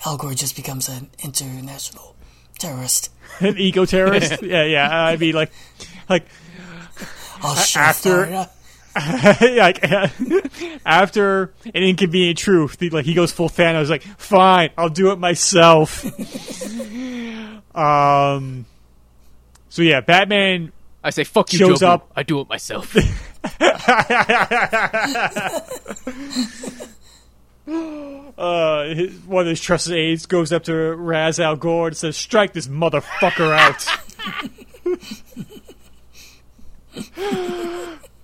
[0.06, 2.16] Al Gore just becomes an international
[2.58, 3.10] terrorist.
[3.40, 4.42] An eco terrorist.
[4.42, 4.88] yeah, yeah.
[4.90, 5.50] I mean, like,
[6.08, 6.26] like,
[7.42, 7.92] I'll after-
[8.26, 8.50] Florida.
[9.40, 9.82] like
[10.86, 13.88] after an inconvenient truth, he, like he goes full Thanos.
[13.90, 16.04] Like, fine, I'll do it myself.
[17.76, 18.66] um.
[19.68, 20.72] So yeah, Batman.
[21.02, 21.92] I say, fuck you, Shows Joker.
[21.92, 22.12] up.
[22.16, 22.96] I do it myself.
[28.36, 32.16] Uh, his, one of his trusted aides goes up to Raz Al Gore and says,
[32.16, 33.88] "Strike this motherfucker out."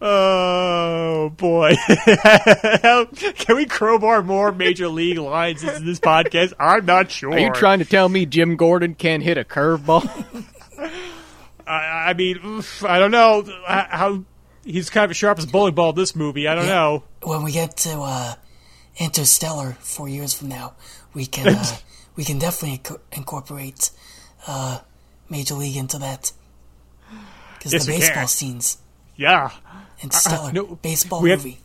[0.00, 1.74] Oh boy!
[3.36, 6.52] Can we crowbar more major league lines into this podcast?
[6.58, 7.32] I'm not sure.
[7.32, 10.08] Are you trying to tell me Jim Gordon can't hit a curveball?
[11.66, 14.24] I, I mean, oof, I don't know how
[14.64, 15.92] he's kind of as sharp as a bowling ball.
[15.92, 16.74] This movie, I don't Yeah.
[16.74, 17.04] know.
[17.22, 18.34] When we get to uh,
[18.98, 20.74] Interstellar four years from now,
[21.14, 21.76] we can uh,
[22.16, 23.90] we can definitely inco- incorporate
[24.46, 24.80] uh,
[25.28, 26.32] Major League into that
[27.58, 28.28] because Yes, the baseball can.
[28.28, 28.78] scenes.
[29.16, 29.50] Yeah,
[30.02, 31.60] Interstellar no, baseball we have- movie.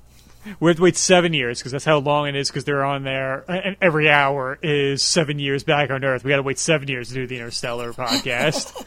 [0.60, 2.50] we have to wait seven years because that's how long it is.
[2.50, 6.24] Because they're on there, and every hour is seven years back on Earth.
[6.24, 8.86] We got to wait seven years to do the Interstellar podcast.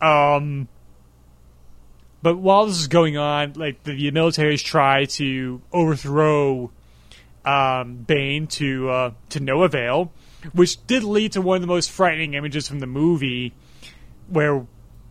[0.02, 0.68] um,
[2.22, 6.70] but while this is going on, like the militaries try to overthrow
[7.44, 10.12] um, Bane to uh, to no avail,
[10.52, 13.54] which did lead to one of the most frightening images from the movie,
[14.28, 14.66] where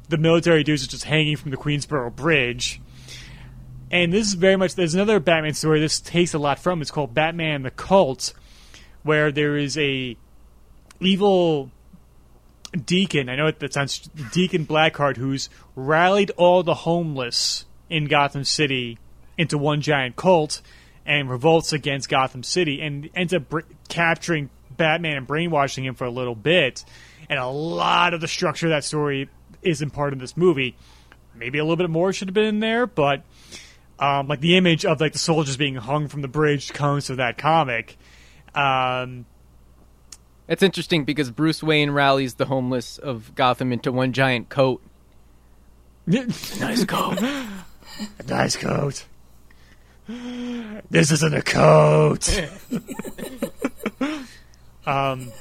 [0.09, 2.81] the military dudes are just hanging from the Queensboro Bridge.
[3.91, 6.81] And this is very much there's another Batman story this takes a lot from.
[6.81, 8.33] It's called Batman the Cult,
[9.03, 10.17] where there is a
[10.99, 11.71] evil
[12.85, 13.29] deacon.
[13.29, 13.99] I know it that sounds
[14.31, 18.97] Deacon Blackheart, who's rallied all the homeless in Gotham City
[19.37, 20.61] into one giant cult
[21.05, 26.05] and revolts against Gotham City and ends up br- capturing Batman and brainwashing him for
[26.05, 26.83] a little bit.
[27.29, 29.29] And a lot of the structure of that story
[29.61, 30.75] isn't part of this movie.
[31.35, 33.23] Maybe a little bit more should have been in there, but
[33.99, 37.17] um, like the image of like the soldiers being hung from the bridge comes from
[37.17, 37.97] that comic.
[38.53, 39.25] Um,
[40.47, 44.81] It's interesting because Bruce Wayne rallies the homeless of Gotham into one giant coat.
[46.07, 47.19] Nice coat.
[48.27, 49.05] Nice coat.
[50.07, 52.29] This isn't a coat.
[54.85, 55.31] um,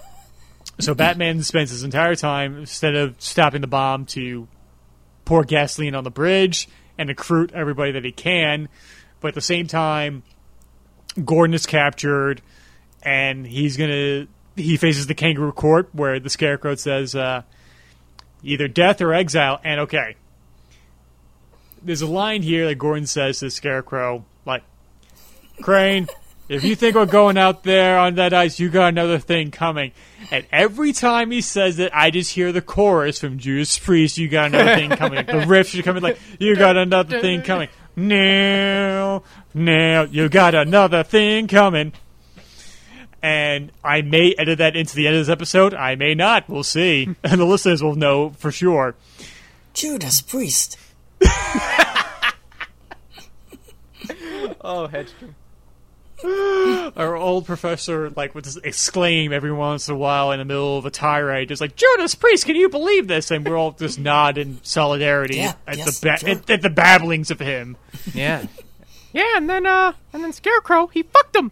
[0.81, 4.49] so Batman spends his entire time instead of stopping the bomb to
[5.25, 6.69] pour gasoline on the bridge
[6.99, 8.69] and recruit everybody that he can,
[9.21, 10.23] but at the same time,
[11.25, 12.43] Gordon is captured,
[13.03, 14.27] and he's gonna
[14.57, 17.43] he faces the kangaroo court where the scarecrow says uh,
[18.43, 19.61] either death or exile.
[19.63, 20.17] And okay,
[21.83, 24.65] there's a line here that Gordon says to the Scarecrow, like,
[25.63, 26.09] Crane,
[26.49, 29.93] if you think we're going out there on that ice, you got another thing coming.
[30.31, 34.29] And every time he says it, I just hear the chorus from Judas Priest, you
[34.29, 35.27] got another thing coming.
[35.27, 37.69] the riffs are coming like, you got another thing coming.
[37.97, 39.23] Now,
[39.55, 41.93] now, you got another thing coming.
[43.23, 45.75] And I may edit that into the end of this episode.
[45.75, 46.49] I may not.
[46.49, 47.09] We'll see.
[47.25, 48.95] And the listeners will know for sure.
[49.75, 50.79] Judas Priest.
[54.61, 55.35] Oh, Hedstrom.
[56.97, 60.79] our old professor like would just exclaim every once in a while in the middle
[60.79, 63.31] of a tirade, just like Judas Priest, can you believe this?
[63.31, 66.29] And we're all just nod in solidarity Yeah, at yes, the ba- sure.
[66.31, 67.77] at, at the babblings of him.
[68.15, 68.47] Yeah.
[69.13, 71.51] Yeah, and then uh and then Scarecrow, he fucked him.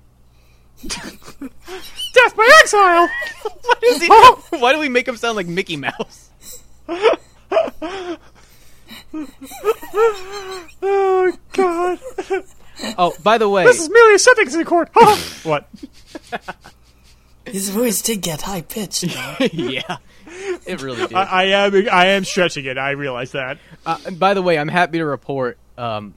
[0.87, 3.09] Death by exile.
[3.63, 4.09] What is he?
[4.09, 6.29] Why do we make him sound like Mickey Mouse?
[10.83, 11.99] oh God,
[12.99, 14.91] Oh, by the way, this is merely a sentencing court.
[15.43, 15.69] what?
[17.47, 19.05] His voice did get high pitched.
[19.53, 19.99] yeah.
[20.67, 21.15] It really did.
[21.15, 22.79] I, I am I am stretching it.
[22.79, 23.59] I realize that.
[23.85, 25.59] Uh, and by the way, I'm happy to report.
[25.77, 26.15] Um,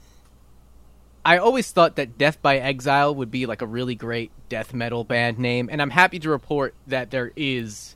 [1.26, 5.04] I always thought that Death by Exile would be like a really great death metal
[5.04, 7.96] band name, and I'm happy to report that there is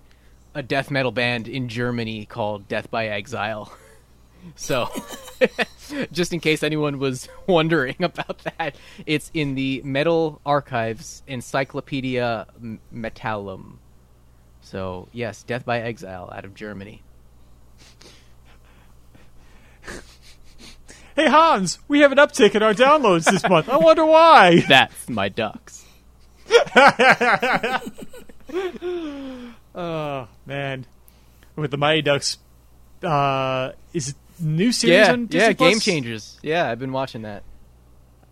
[0.53, 3.71] a death metal band in Germany called Death by Exile.
[4.55, 4.89] So,
[6.11, 12.47] just in case anyone was wondering about that, it's in the Metal Archives Encyclopedia
[12.93, 13.77] Metallum.
[14.61, 17.01] So, yes, Death by Exile out of Germany.
[21.13, 23.67] Hey Hans, we have an uptick in our downloads this month.
[23.67, 24.61] I wonder why.
[24.61, 25.85] That's my ducks.
[29.73, 30.85] Oh man,
[31.55, 32.37] with the Mighty Ducks,
[33.03, 35.71] uh, is it new series yeah, on Disney yeah, Plus?
[35.71, 36.39] Game Changers.
[36.41, 37.43] Yeah, I've been watching that.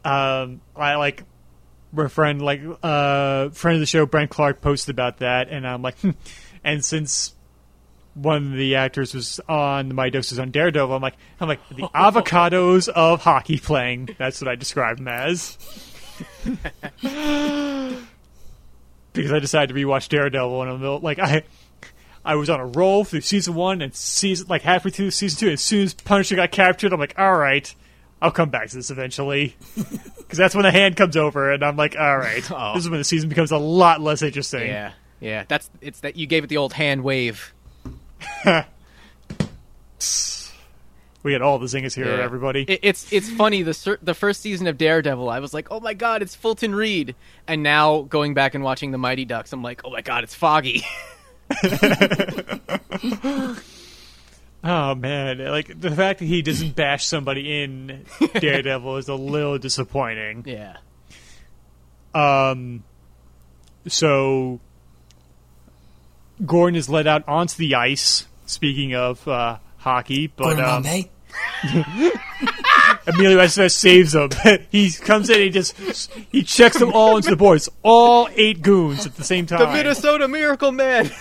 [0.04, 1.24] Um, I like
[1.92, 5.82] my friend, like uh, friend of the show, Brent Clark posted about that, and I'm
[5.82, 6.12] like, hmm.
[6.64, 7.34] and since
[8.14, 11.84] one of the actors was on my doses on Daredevil, I'm like, I'm like the
[11.96, 14.10] avocados of hockey playing.
[14.18, 15.58] That's what I describe them as.
[19.14, 21.44] because I decided to rewatch Daredevil and I'm like I
[22.30, 25.50] I was on a roll through season one and season like halfway through season two.
[25.54, 27.74] As soon as Punisher got captured, I'm like, all right,
[28.22, 29.56] I'll come back to this eventually.
[30.30, 32.76] Because that's when the hand comes over, and I'm like, all right, Oh.
[32.76, 34.68] this is when the season becomes a lot less interesting.
[34.68, 35.46] Yeah, yeah.
[35.48, 37.52] That's it's that you gave it the old hand wave.
[41.22, 42.24] We get all the zingers here, Yeah.
[42.24, 42.64] everybody.
[42.64, 45.30] It, it's it's funny the cer- the first season of Daredevil.
[45.30, 47.14] I was like, oh my god, it's Fulton Reed,
[47.46, 50.34] and now going back and watching the Mighty Ducks, I'm like, oh my god, it's
[50.34, 50.86] Foggy.
[54.64, 59.58] Oh man, like the fact that he doesn't bash somebody in Daredevil is a little
[59.58, 60.44] disappointing.
[60.46, 60.78] Yeah.
[62.14, 62.84] Um,
[63.88, 64.60] so
[66.46, 68.26] Gordon is led out onto the ice.
[68.46, 71.10] Speaking of uh, hockey, but Gordon um, Bombay.
[73.08, 74.30] Emilio Estevez saves them.
[74.72, 78.62] he comes in, and he just he checks them all into the boards, all eight
[78.62, 79.60] goons at the same time.
[79.60, 81.12] The Minnesota Miracle Man.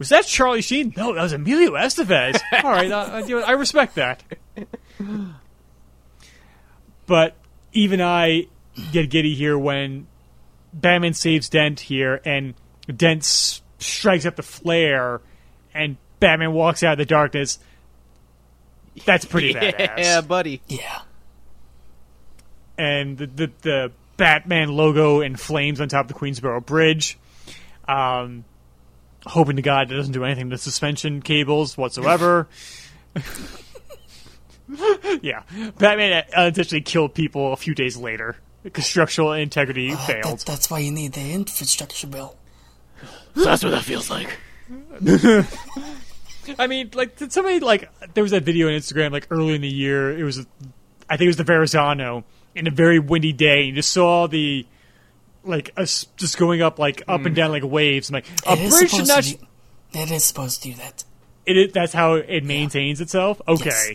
[0.00, 0.92] Was that Charlie Sheen?
[0.96, 2.40] No, that was Emilio Estevez.
[2.64, 4.22] All right, I, I, I respect that.
[7.06, 7.36] But
[7.72, 8.46] even I
[8.92, 10.06] get giddy here when
[10.72, 12.54] Batman saves Dent here, and
[12.94, 15.20] Dent strikes up the flare,
[15.74, 17.58] and Batman walks out of the darkness.
[19.04, 19.98] That's pretty badass.
[19.98, 20.62] yeah, buddy.
[20.68, 21.02] Yeah.
[22.78, 27.18] and the, the the Batman logo in flames on top of the Queensboro Bridge.
[27.88, 28.44] Um,
[29.26, 32.48] hoping to God it doesn't do anything to suspension cables whatsoever.
[35.22, 35.42] yeah,
[35.78, 40.38] Batman unintentionally killed people a few days later because structural integrity Uh, failed.
[40.40, 42.36] that, that's why you need the infrastructure bill.
[43.34, 44.28] So that's what that feels like.
[46.58, 49.60] I mean, like, did somebody like there was that video on Instagram like early in
[49.60, 50.16] the year.
[50.16, 50.38] It was,
[51.08, 52.24] I think it was the Verrazano
[52.54, 53.62] in a very windy day.
[53.62, 54.66] You just saw the
[55.44, 58.10] like us just going up like up and down like waves.
[58.10, 59.24] I'm like, a It is bridge should supposed not.
[59.24, 61.04] to do, it is supposed to do that.
[61.46, 63.40] It is, that's how it maintains itself.
[63.48, 63.70] Okay.
[63.70, 63.94] Yes.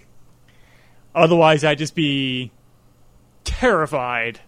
[1.14, 2.52] Otherwise, I'd just be
[3.44, 4.40] terrified.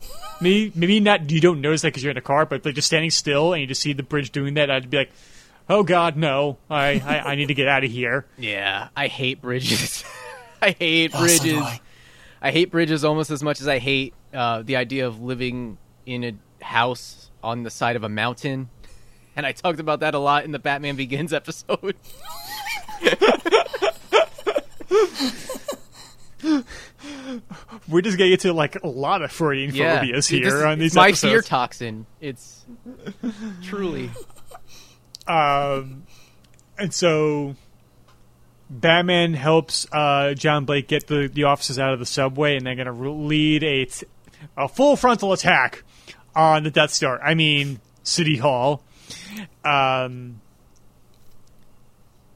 [0.40, 1.30] maybe, maybe not.
[1.30, 3.60] You don't notice that because you're in a car, but like just standing still and
[3.60, 5.10] you just see the bridge doing that, I'd be like,
[5.68, 6.58] "Oh God, no!
[6.70, 10.04] I I, I need to get out of here." Yeah, I hate bridges.
[10.62, 11.62] I hate Oh, so bridges.
[11.62, 11.80] I.
[12.42, 16.22] I hate bridges almost as much as I hate uh, the idea of living in
[16.24, 16.32] a
[16.66, 18.68] house on the side of a mountain.
[19.34, 21.94] And I talked about that a lot in the Batman Begins episode.
[27.88, 31.08] We're just getting into like a lot of Freudian yeah, phobias This on these my
[31.08, 31.32] episodes.
[31.32, 32.06] fear toxin.
[32.20, 32.64] It's
[33.62, 34.10] truly
[35.26, 36.04] Um,
[36.78, 37.56] and so
[38.70, 42.74] Batman helps uh, John Blake get the, the officers out of the subway, and they're
[42.74, 44.06] going to lead a, t-
[44.56, 45.82] a full frontal attack
[46.36, 47.20] on the Death Star.
[47.20, 48.84] I mean, City Hall.
[49.64, 50.40] Um,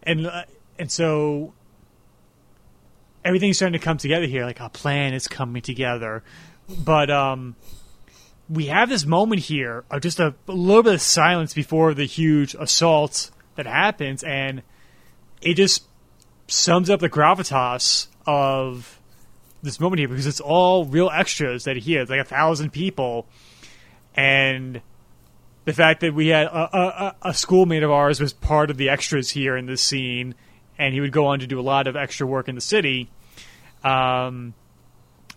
[0.02, 0.42] and uh,
[0.78, 1.52] and so
[3.24, 4.44] everything's starting to come together here.
[4.44, 6.24] Like a plan is coming together,
[6.68, 7.54] but um,
[8.48, 12.06] we have this moment here of just a, a little bit of silence before the
[12.06, 14.62] huge assault that happens, and
[15.40, 15.84] it just
[16.48, 18.98] sums up the gravitas of
[19.62, 23.26] this moment here because it's all real extras that he has, like a thousand people,
[24.14, 24.80] and
[25.64, 28.88] the fact that we had a, a, a schoolmate of ours was part of the
[28.88, 30.34] extras here in this scene,
[30.78, 33.10] and he would go on to do a lot of extra work in the city.
[33.84, 34.54] Um,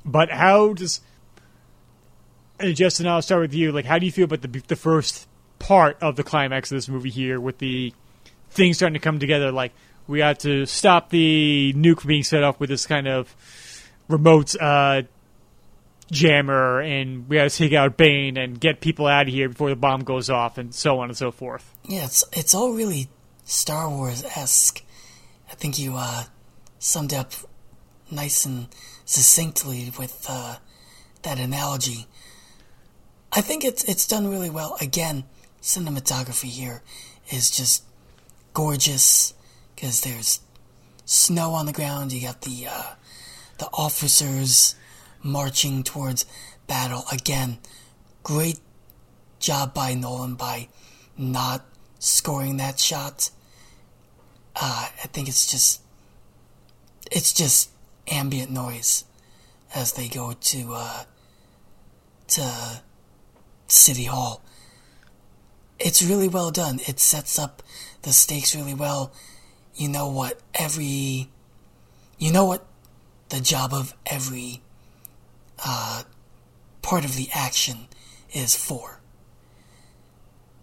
[0.05, 1.01] but how does
[2.59, 3.71] and Justin, I'll start with you.
[3.71, 5.27] Like, how do you feel about the the first
[5.59, 7.93] part of the climax of this movie here, with the
[8.51, 9.51] things starting to come together?
[9.51, 9.73] Like,
[10.07, 13.35] we have to stop the nuke being set off with this kind of
[14.07, 15.03] remote uh,
[16.13, 19.69] jammer, and we have to take out Bane and get people out of here before
[19.69, 21.75] the bomb goes off, and so on and so forth.
[21.83, 23.09] Yeah, it's it's all really
[23.45, 24.83] Star Wars esque.
[25.51, 26.25] I think you uh,
[26.79, 27.33] summed up
[28.09, 28.67] nice and
[29.05, 30.57] succinctly with uh,
[31.23, 32.07] that analogy.
[33.31, 34.77] I think it's it's done really well.
[34.79, 35.25] Again,
[35.61, 36.81] cinematography here
[37.29, 37.83] is just
[38.53, 39.33] gorgeous
[39.75, 40.41] because there's
[41.05, 42.11] snow on the ground.
[42.11, 42.93] You got the uh,
[43.57, 44.75] the officers
[45.23, 46.25] marching towards
[46.67, 47.05] battle.
[47.11, 47.57] Again,
[48.23, 48.59] great
[49.39, 50.67] job by Nolan by
[51.17, 51.65] not
[51.99, 53.29] scoring that shot.
[54.55, 55.81] Uh, I think it's just
[57.11, 57.69] it's just
[58.07, 59.05] ambient noise
[59.75, 61.03] as they go to uh,
[62.27, 62.81] to
[63.67, 64.41] City Hall.
[65.79, 66.79] It's really well done.
[66.87, 67.61] It sets up
[68.03, 69.11] the stakes really well.
[69.75, 71.29] You know what every
[72.17, 72.65] you know what
[73.29, 74.61] the job of every
[75.65, 76.03] uh,
[76.81, 77.87] part of the action
[78.33, 78.99] is for.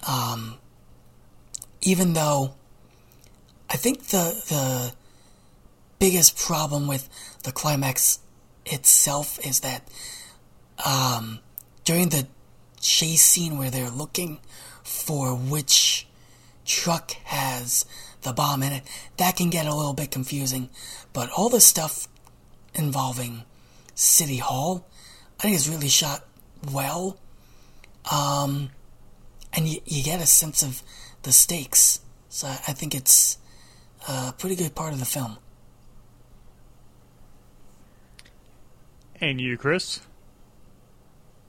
[0.06, 0.58] Um,
[1.82, 2.54] even though
[3.68, 4.92] I think the the
[5.98, 7.08] biggest problem with
[7.44, 8.20] the climax
[8.66, 9.88] itself is that
[10.84, 11.40] um,
[11.84, 12.26] during the
[12.80, 14.40] chase scene where they're looking
[14.82, 16.06] for which
[16.64, 17.84] truck has
[18.22, 18.82] the bomb in it,
[19.18, 20.70] that can get a little bit confusing.
[21.12, 22.08] But all the stuff
[22.74, 23.44] involving
[23.94, 24.86] City Hall,
[25.40, 26.26] I think it's really shot
[26.70, 27.16] well.
[28.12, 28.68] Um,
[29.54, 30.82] and you, you get a sense of
[31.22, 32.02] the stakes.
[32.28, 33.38] So I, I think it's
[34.06, 35.38] a pretty good part of the film.
[39.18, 40.00] And you, Chris?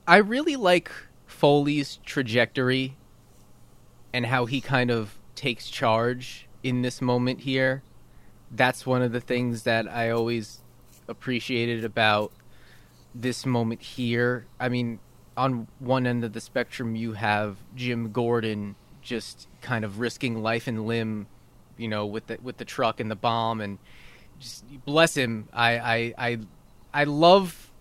[0.07, 0.89] I really like
[1.25, 2.95] Foley's trajectory
[4.13, 7.83] and how he kind of takes charge in this moment here.
[8.49, 10.61] That's one of the things that I always
[11.09, 12.31] appreciated about
[13.13, 14.45] this moment here.
[14.59, 14.99] I mean,
[15.37, 20.67] on one end of the spectrum, you have Jim Gordon just kind of risking life
[20.67, 21.27] and limb,
[21.77, 23.79] you know, with the with the truck and the bomb, and
[24.39, 25.47] just bless him.
[25.53, 26.39] I I I,
[26.93, 27.71] I love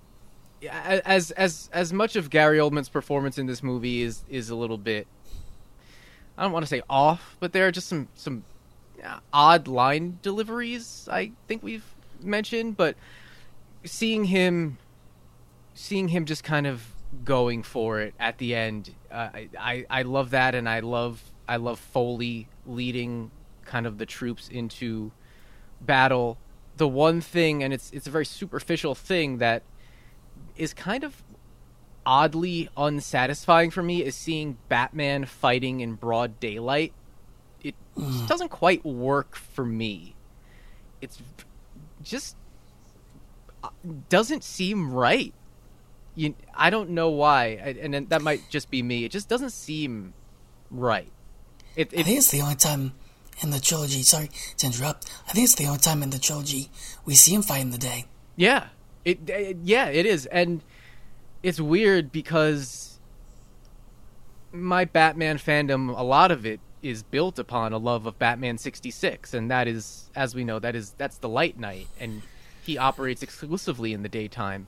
[0.69, 4.79] as as as much of Gary Oldman's performance in this movie is is a little
[4.79, 5.07] bit
[6.41, 8.45] I don't want to say off, but there are just some some
[9.05, 11.85] uh, odd line deliveries I think we've
[12.23, 12.97] mentioned, but
[13.85, 14.79] seeing him
[15.81, 16.87] seeing him just kind of
[17.25, 21.23] going for it at the end, uh, I, I I love that, and I love
[21.49, 23.31] I love Foley leading
[23.65, 25.11] kind of the troops into
[25.81, 26.39] battle.
[26.77, 29.63] The one thing, and it's it's a very superficial thing that
[30.57, 31.23] is kind of
[32.05, 36.93] oddly unsatisfying for me is seeing Batman fighting in broad daylight.
[37.63, 40.15] It just doesn't quite work for me.
[41.01, 41.21] It's
[42.03, 42.37] just
[43.65, 43.69] uh,
[44.09, 45.35] doesn't seem right.
[46.21, 49.07] You, I don't know why, and that might just be me.
[49.07, 50.13] It just doesn't seem
[50.71, 51.11] right.
[51.77, 52.93] It, it, I think it's the only time
[53.43, 54.03] in the trilogy.
[54.03, 55.11] Sorry to interrupt.
[55.27, 56.69] I think it's the only time in the trilogy
[57.07, 58.05] we see him fight in the day.
[58.37, 58.67] Yeah,
[59.03, 60.61] it, it yeah, it is, and
[61.43, 62.99] it's weird because
[64.53, 69.33] my Batman fandom, a lot of it is built upon a love of Batman 66
[69.33, 72.23] and that is as we know that is that's the light knight and
[72.63, 74.67] he operates exclusively in the daytime.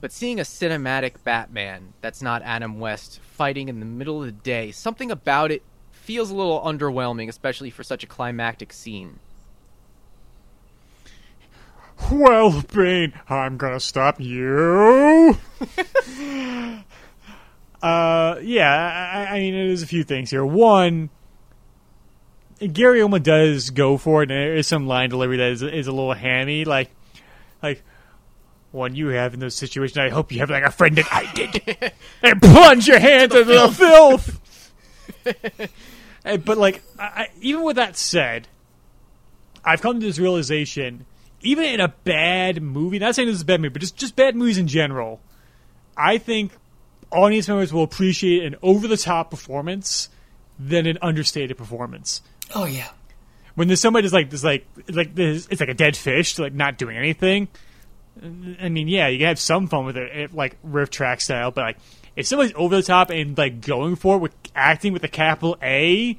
[0.00, 4.32] But seeing a cinematic Batman that's not Adam West fighting in the middle of the
[4.32, 9.18] day, something about it feels a little underwhelming, especially for such a climactic scene.
[12.10, 15.36] Well, Bane, I'm gonna stop you.
[17.82, 20.44] uh, yeah, I, I, mean, there's a few things here.
[20.44, 21.10] One,
[22.58, 25.86] Gary Oldman does go for it, and there is some line delivery that is, is
[25.86, 26.90] a little hammy, like,
[27.62, 27.82] like
[28.72, 29.98] one you have in those situations.
[29.98, 31.92] I hope you have like a friend that I did,
[32.22, 34.72] and plunge your hands into the filth.
[36.44, 38.48] but like, I, even with that said,
[39.64, 41.06] I've come to this realization
[41.42, 44.16] even in a bad movie, not saying this is a bad movie, but just, just
[44.16, 45.20] bad movies in general,
[45.96, 46.52] I think
[47.10, 50.08] audience members will appreciate an over the top performance
[50.58, 52.20] than an understated performance.
[52.54, 52.88] Oh yeah.
[53.54, 56.52] When there's somebody that's like this like like this it's like a dead fish, like
[56.52, 57.48] not doing anything.
[58.22, 61.62] I mean, yeah, you can have some fun with it, like riff track style, but
[61.62, 61.78] like
[62.16, 65.56] if somebody's over the top and like going for it with acting with a capital
[65.62, 66.18] A,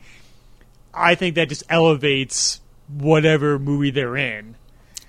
[0.94, 4.56] I think that just elevates whatever movie they're in.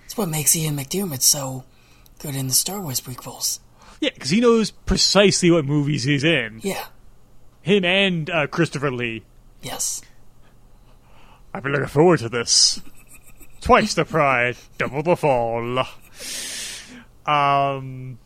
[0.04, 1.64] It's what makes Ian McDiarmid so
[2.18, 3.60] good in the Star Wars prequels.
[4.00, 6.60] Yeah, because he knows precisely what movies he's in.
[6.62, 6.84] Yeah.
[7.62, 9.22] Him and uh, Christopher Lee.
[9.62, 10.02] Yes.
[11.54, 12.80] I've been looking forward to this.
[13.60, 15.84] Twice the pride, double the fall.
[17.26, 18.18] Um,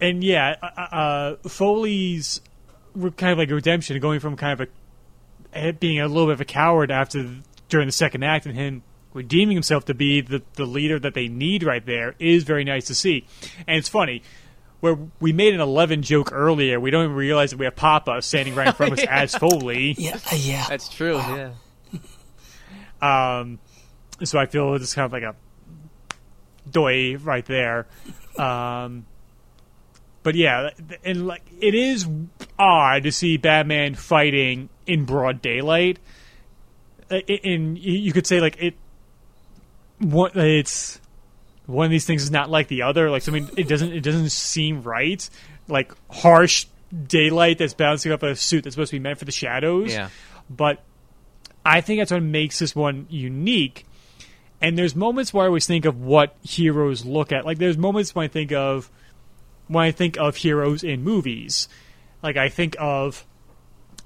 [0.00, 2.40] and yeah, uh, uh, Foley's
[2.94, 4.68] kind of like a redemption, going from kind of
[5.54, 7.36] a being a little bit of a coward after
[7.68, 8.82] during the second act, and him
[9.12, 12.86] redeeming himself to be the, the leader that they need right there is very nice
[12.86, 13.26] to see.
[13.66, 14.22] And it's funny,
[14.80, 18.20] where we made an 11 joke earlier, we don't even realize that we have Papa
[18.20, 19.94] standing right in front of us as Foley.
[19.98, 20.66] Yeah, uh, yeah.
[20.68, 21.52] That's true, wow.
[23.02, 23.40] yeah.
[23.40, 23.58] um,
[24.22, 25.34] so I feel it's kind of like a
[26.70, 27.86] doy right there.
[28.38, 29.06] Um,
[30.22, 30.70] but yeah,
[31.04, 32.06] and like it is
[32.58, 35.98] odd to see Batman fighting in broad daylight.
[37.08, 38.74] And you could say like it
[39.98, 41.00] what it's
[41.66, 43.10] one of these things is not like the other.
[43.10, 45.28] Like something it doesn't it doesn't seem right.
[45.68, 46.66] Like harsh
[47.06, 49.92] daylight that's bouncing up a suit that's supposed to be meant for the shadows.
[49.92, 50.08] Yeah.
[50.48, 50.82] But
[51.64, 53.86] I think that's what makes this one unique.
[54.60, 57.44] And there's moments where I always think of what heroes look at.
[57.44, 58.90] Like there's moments when I think of
[59.68, 61.68] when I think of heroes in movies.
[62.22, 63.26] Like I think of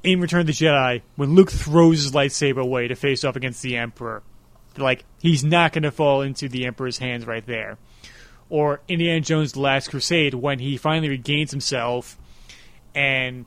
[0.02, 3.62] in Return of the Jedi when Luke throws his lightsaber away to face off against
[3.62, 4.22] the Emperor
[4.78, 7.78] like he's not going to fall into the Emperor's hands right there.
[8.48, 12.18] Or Indiana Jones: The Last Crusade when he finally regains himself
[12.94, 13.46] and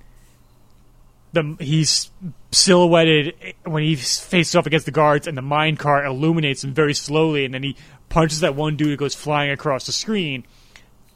[1.34, 2.12] the he's
[2.52, 6.94] silhouetted when he faces off against the guards and the mine cart illuminates him very
[6.94, 7.76] slowly and then he
[8.10, 10.46] punches that one dude that goes flying across the screen.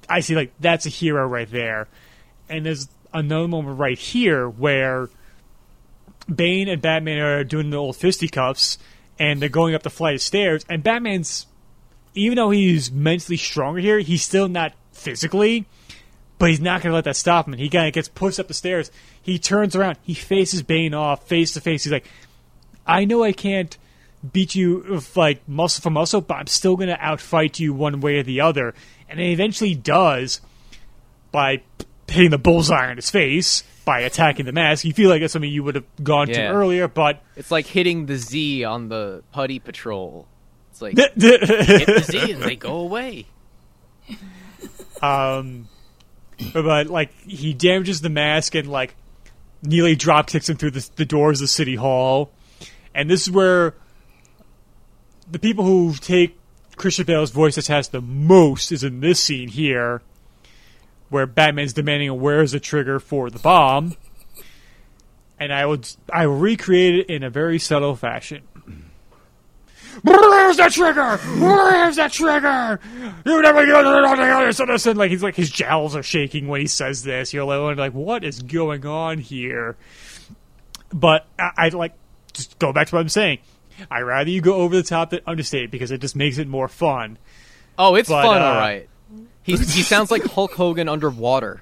[0.09, 1.87] I see like that's a hero right there.
[2.49, 5.09] And there's another moment right here where
[6.33, 8.77] Bane and Batman are doing the old fisticuffs,
[9.17, 10.65] and they're going up the flight of stairs.
[10.69, 11.47] And Batman's,
[12.13, 15.65] even though he's mentally stronger here, he's still not physically.
[16.39, 17.53] But he's not going to let that stop him.
[17.53, 18.91] And he kind of gets pushed up the stairs.
[19.21, 19.97] He turns around.
[20.03, 21.83] He faces Bane off face to face.
[21.83, 22.07] He's like,
[22.85, 23.75] "I know I can't
[24.31, 28.01] beat you with, like muscle for muscle, but I'm still going to outfight you one
[28.01, 28.75] way or the other."
[29.09, 30.41] And he eventually does
[31.31, 31.61] by
[32.07, 34.83] hitting the bullseye on his face by attacking the mask.
[34.83, 38.05] You feel like that's something you would have gone to earlier, but It's like hitting
[38.05, 40.27] the Z on the putty patrol.
[40.71, 43.27] It's like hit the Z and they go away.
[45.01, 45.67] um,
[46.53, 48.95] but like he damages the mask and like
[49.61, 52.31] nearly drop kicks him through the, the doors of City Hall,
[52.93, 53.75] and this is where
[55.29, 56.37] the people who take
[56.75, 60.01] Christian Bale's voice attached the most is in this scene here,
[61.09, 63.95] where Batman's demanding where's the trigger for the bomb,
[65.39, 68.43] and I would I recreate it in a very subtle fashion.
[70.03, 71.17] Where's the trigger?
[71.17, 72.79] Where's the trigger?
[73.25, 74.69] You never get it on the other side.
[74.69, 77.33] of the- Like he's like his jowls are shaking when he says this.
[77.33, 79.75] You're like, like what is going on here?
[80.93, 81.93] But I, I like
[82.33, 83.39] just go back to what I'm saying.
[83.91, 86.67] I rather you go over the top than understate because it just makes it more
[86.67, 87.17] fun.
[87.77, 88.89] Oh, it's But, fun, uh, all right.
[89.43, 91.61] He he sounds like Hulk Hogan underwater.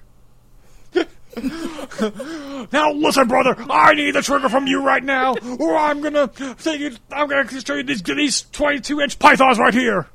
[2.71, 6.81] Now listen, brother, I need the trigger from you right now, or I'm gonna take
[6.81, 6.99] it.
[7.11, 10.07] I'm gonna show you these these 22 inch pythons right here.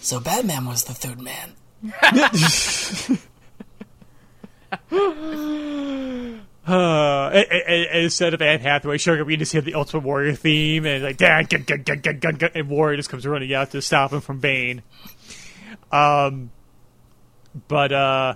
[0.00, 1.52] So Batman was the third man.
[6.68, 10.02] Uh, a- a- a- instead of Anne Hathaway showing up, we just hear the Ultimate
[10.02, 13.24] Warrior theme, and like, "Dad, gun, gun, gun, gun, gun, gun," and Warrior just comes
[13.24, 14.82] running out to stop him from Bane.
[15.92, 16.50] Um,
[17.68, 18.34] but uh,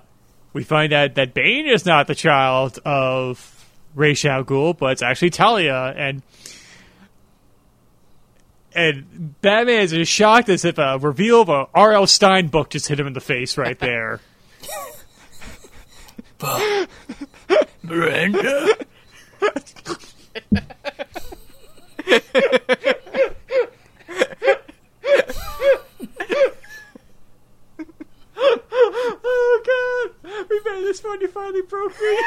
[0.53, 5.03] we find out that Bane is not the child of Ra's al Ghul, but it's
[5.03, 6.23] actually Talia, and
[8.75, 12.07] and Batman is as shocked as if a reveal of a R.L.
[12.07, 14.20] Stine book just hit him in the face right there.
[17.83, 18.69] Miranda.
[28.43, 31.20] Oh god, we made this one.
[31.20, 32.19] You finally broke me.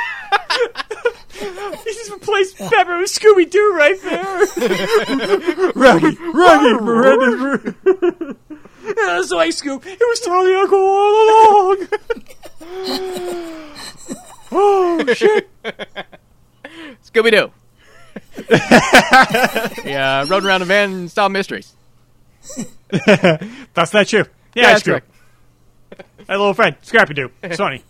[1.84, 5.72] he just replaced Pepper with Scooby Doo right there.
[5.75, 7.75] Raggy, Raggy, Miranda.
[8.85, 9.85] yeah, that's right, Scoop.
[9.85, 11.88] It was totally Uncle all along.
[14.51, 15.49] oh shit!
[17.05, 17.51] Scooby Doo.
[19.85, 21.75] yeah, rode around a van and solved mysteries.
[23.73, 24.19] That's not you.
[24.19, 24.91] Yeah, Yeah, that's Scoop.
[24.91, 25.09] correct.
[26.27, 27.31] My little friend, Scrappy Doo.
[27.53, 27.83] Sonny.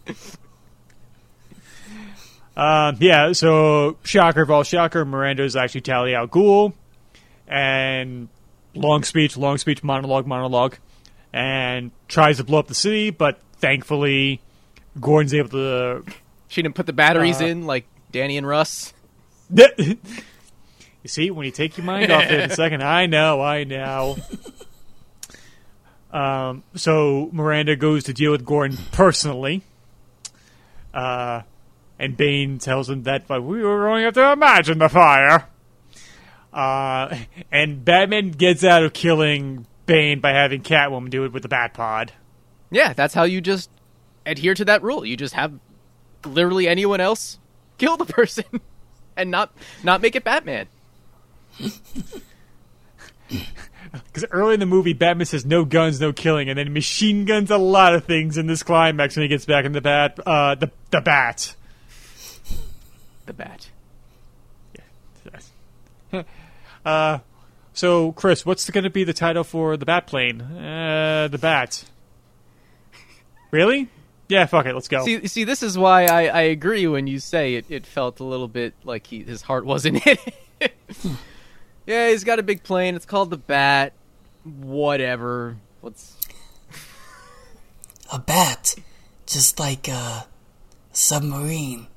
[2.55, 6.73] Um, yeah, so shocker of all shocker, Miranda is actually Talia al Ghul.
[7.47, 8.29] And
[8.75, 10.77] long speech, long speech, monologue, monologue.
[11.31, 14.39] And tries to blow up the city, but thankfully
[14.99, 16.03] Gordon's able to
[16.47, 18.93] She didn't put the batteries Uh, in like Danny and Russ.
[19.55, 19.97] you
[21.05, 24.17] see, when you take your mind off it in a second, I know, I know.
[26.11, 29.63] Um, so Miranda goes to deal with Gordon personally.
[30.93, 31.41] Uh,
[32.03, 35.47] and Bane tells him that but we were going to have to imagine the fire.
[36.51, 37.17] Uh,
[37.51, 42.09] and Batman gets out of killing Bane by having Catwoman do it with the Batpod.
[42.69, 43.69] Yeah, that's how you just
[44.25, 45.05] adhere to that rule.
[45.05, 45.53] You just have
[46.25, 47.39] literally anyone else
[47.77, 48.45] kill the person
[49.17, 49.51] and not
[49.83, 50.67] not make it Batman.
[53.91, 57.51] Because early in the movie, Batman says no guns, no killing, and then machine guns
[57.51, 60.55] a lot of things in this climax when he gets back in the bat, uh,
[60.55, 61.55] the the bat.
[63.25, 63.69] The bat.
[66.85, 67.19] Uh,
[67.71, 70.41] so Chris, what's going to be the title for the bat plane?
[70.41, 71.85] Uh, the bat.
[73.51, 73.87] Really?
[74.27, 75.05] Yeah, fuck it, let's go.
[75.05, 77.65] See, see, this is why I, I agree when you say it.
[77.69, 80.17] It felt a little bit like he his heart wasn't in
[80.59, 80.73] it.
[81.85, 82.95] yeah, he's got a big plane.
[82.95, 83.93] It's called the Bat.
[84.43, 85.55] Whatever.
[85.79, 86.17] What's
[88.11, 88.75] a bat,
[89.25, 90.27] just like a
[90.91, 91.87] submarine.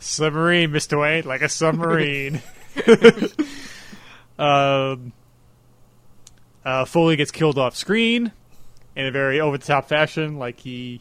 [0.00, 2.40] Submarine, Mister Wayne, like a submarine.
[4.38, 5.12] um,
[6.64, 8.32] uh, Foley gets killed off screen
[8.94, 11.00] in a very over the top fashion, like he,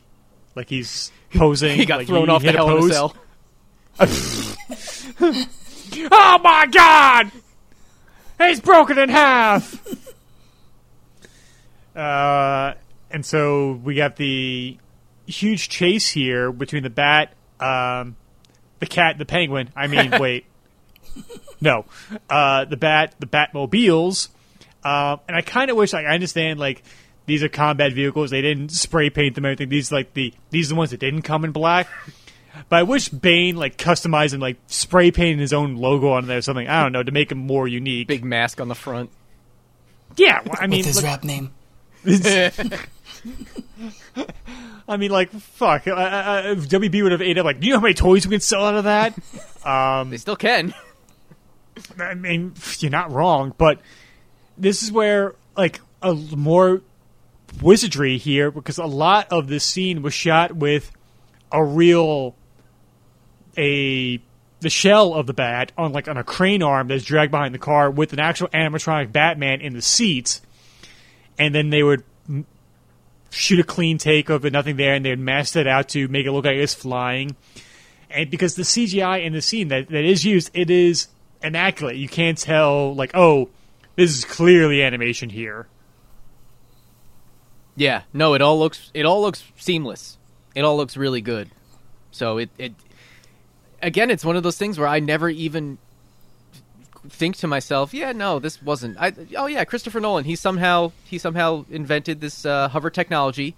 [0.56, 1.76] like he's posing.
[1.78, 3.16] he got like thrown he off the hell in a cell?
[6.12, 7.32] Oh my god!
[8.38, 9.80] He's broken in half!
[11.96, 12.74] uh,
[13.12, 14.78] and so we got the
[15.28, 18.16] huge chase here between the bat, um,
[18.80, 19.70] the cat, the penguin.
[19.76, 20.46] I mean, wait,
[21.62, 21.86] no,
[22.30, 24.30] uh, the bat, the Batmobiles,
[24.84, 26.84] um, and I kind of wish like I understand like
[27.26, 28.30] these are combat vehicles.
[28.30, 29.70] They didn't spray paint them or anything.
[29.70, 31.88] These like the these are the ones that didn't come in black.
[32.70, 36.38] But I wish Bane like customized and like spray painted his own logo on there
[36.38, 36.68] or something.
[36.68, 38.08] I don't know to make him more unique.
[38.08, 39.10] Big mask on the front.
[40.16, 41.52] Yeah, well, I mean, with his look- rap name.
[44.88, 45.88] I mean, like, fuck.
[45.88, 48.28] Uh, uh, if WB would have ate up, like, do you know how many toys
[48.28, 49.16] we can sell out of that?
[49.66, 50.76] Um, They still can.
[52.00, 53.80] I mean, you're not wrong, but
[54.60, 56.84] this is where, like, a more
[57.64, 60.92] wizardry here, because a lot of this scene was shot with
[61.52, 62.36] a real,
[63.58, 64.22] a,
[64.60, 67.60] the shell of the bat on, like, on a crane arm that's dragged behind the
[67.60, 70.44] car with an actual animatronic Batman in the seats,
[71.40, 72.04] and then they would
[73.36, 76.26] shoot a clean take of it, nothing there, and they'd mask it out to make
[76.26, 77.36] it look like it's flying.
[78.10, 81.08] And because the CGI in the scene that, that is used, it is
[81.44, 81.98] immaculate.
[81.98, 83.50] You can't tell, like, oh,
[83.96, 85.68] this is clearly animation here.
[87.76, 90.18] Yeah, no, it all looks it all looks seamless.
[90.56, 91.50] It all looks really good.
[92.12, 92.74] So it it
[93.82, 95.78] again, it's one of those things where I never even
[97.10, 98.98] think to myself, yeah, no, this wasn't.
[99.00, 100.26] I oh yeah, Christopher Nolan.
[100.26, 103.56] He somehow he somehow invented this uh, hover technology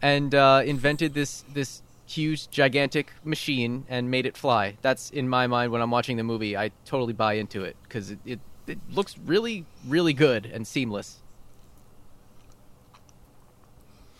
[0.00, 4.76] and uh, invented this this huge gigantic machine and made it fly.
[4.82, 6.56] That's in my mind when I'm watching the movie.
[6.56, 11.22] I totally buy into it because it, it it looks really really good and seamless.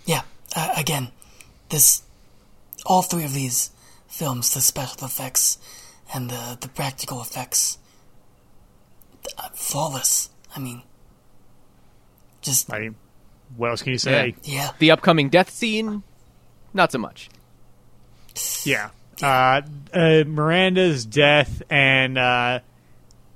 [0.05, 0.23] Yeah,
[0.57, 1.13] uh, again,
[1.69, 2.03] this,
[2.85, 3.71] all three of these
[4.09, 5.59] films, the special effects
[6.13, 7.79] and the, the practical effects,
[9.55, 10.31] flawless.
[10.55, 10.83] I mean,
[12.41, 12.95] just, I mean,
[13.57, 14.35] what else can you say?
[14.43, 16.03] yeah, The upcoming death scene,
[16.75, 17.29] not so much.
[18.65, 18.91] Yeah.
[19.23, 22.61] Uh, uh, Miranda's death and uh,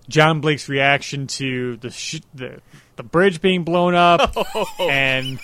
[0.09, 2.61] John Blake's reaction to the sh- the
[2.97, 4.35] the bridge being blown up,
[4.81, 5.39] and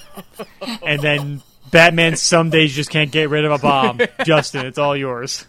[0.82, 4.00] and then Batman some days just can't get rid of a bomb.
[4.24, 5.46] Justin, it's all yours.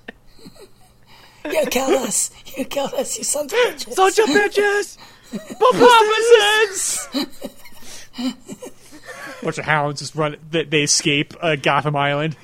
[1.46, 3.94] You killed us, you killed us, you sons of bitches.
[3.94, 4.98] Such a bitches!
[9.44, 10.38] Bunch of hounds just run.
[10.52, 12.38] They, they escape uh, Gotham Island.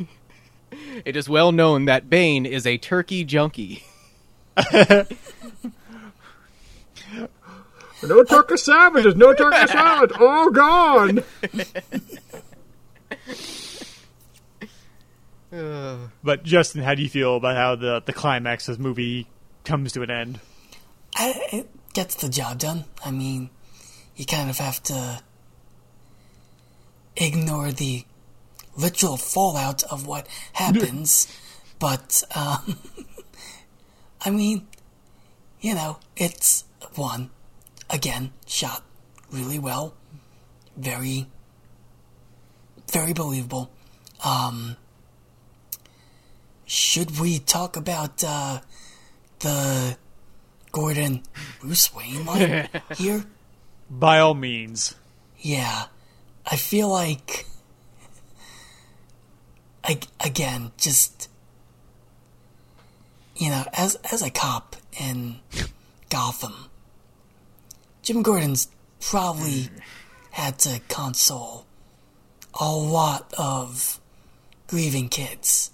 [1.06, 3.84] It is well known that Bane is a turkey junkie.
[8.02, 9.16] No Turkish savages.
[9.16, 10.18] No turkey savages.
[10.20, 11.24] All gone.
[15.52, 19.28] But Justin, how do you feel about how the the climax of the movie
[19.64, 20.40] comes to an end?
[21.16, 22.86] I, it gets the job done.
[23.04, 23.50] I mean,
[24.16, 25.22] you kind of have to
[27.16, 28.06] ignore the
[28.78, 31.28] literal fallout of what happens,
[31.80, 32.78] but um,
[34.22, 34.68] I mean,
[35.62, 36.64] you know, it's
[36.96, 37.32] one
[37.90, 38.84] again shot
[39.32, 39.94] really well,
[40.78, 41.28] very,
[42.92, 43.70] very believable.
[44.24, 44.76] Um,
[46.70, 48.60] should we talk about uh,
[49.40, 49.98] the
[50.72, 51.24] Gordon
[51.60, 53.26] Bruce Wayne line here?
[53.90, 54.94] By all means.
[55.40, 55.86] Yeah,
[56.46, 57.48] I feel like,
[59.84, 61.28] I, again, just
[63.36, 65.40] you know, as as a cop in
[66.12, 66.70] Gotham,
[68.04, 68.68] Jim Gordon's
[69.00, 69.70] probably
[70.32, 71.66] had to console
[72.60, 74.00] a lot of
[74.68, 75.72] grieving kids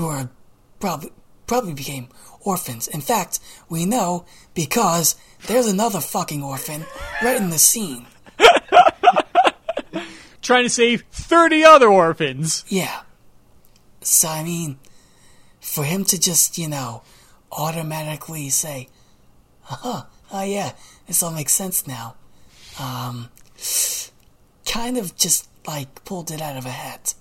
[0.00, 0.30] who are
[0.78, 1.12] probably
[1.46, 2.08] probably became
[2.40, 2.88] orphans.
[2.88, 6.86] In fact, we know because there's another fucking orphan
[7.22, 8.06] right in the scene.
[10.42, 12.64] Trying to save 30 other orphans.
[12.68, 13.02] Yeah.
[14.00, 14.78] So I mean,
[15.60, 17.02] for him to just, you know,
[17.52, 18.88] automatically say,
[19.70, 20.72] "Uh-huh, oh yeah,
[21.06, 22.14] this all makes sense now,"
[22.78, 23.28] um,
[24.64, 27.14] kind of just like pulled it out of a hat.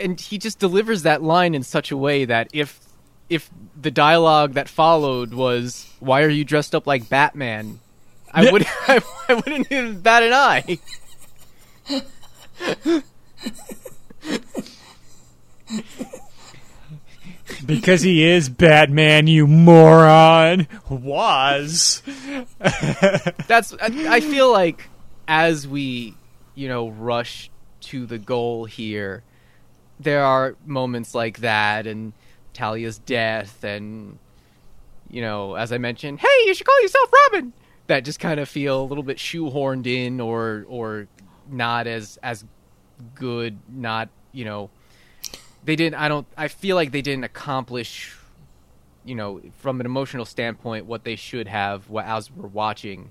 [0.00, 2.80] And he just delivers that line in such a way that if
[3.28, 3.50] if
[3.80, 7.80] the dialogue that followed was "Why are you dressed up like Batman?"
[8.32, 10.78] I would I, I wouldn't even bat an eye.
[17.64, 20.66] Because he is Batman, you moron.
[20.88, 22.02] Was.
[22.58, 24.88] That's I, I feel like
[25.28, 26.14] as we
[26.54, 27.50] you know rush
[27.82, 29.22] to the goal here,
[30.00, 32.12] there are moments like that and
[32.52, 34.18] Talia's death and
[35.10, 37.52] you know as I mentioned, hey, you should call yourself Robin.
[37.86, 41.06] That just kind of feel a little bit shoehorned in or or
[41.48, 42.44] not as as
[43.14, 44.70] good, not you know,
[45.64, 45.94] they didn't.
[45.94, 46.26] I don't.
[46.36, 48.14] I feel like they didn't accomplish,
[49.04, 51.84] you know, from an emotional standpoint, what they should have.
[51.96, 53.10] As we're watching,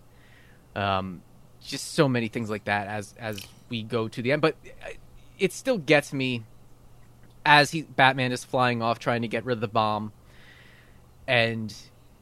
[0.76, 1.22] um,
[1.62, 4.42] just so many things like that as as we go to the end.
[4.42, 4.56] But
[5.40, 6.44] it still gets me
[7.46, 10.12] as he Batman is flying off trying to get rid of the bomb,
[11.28, 11.74] and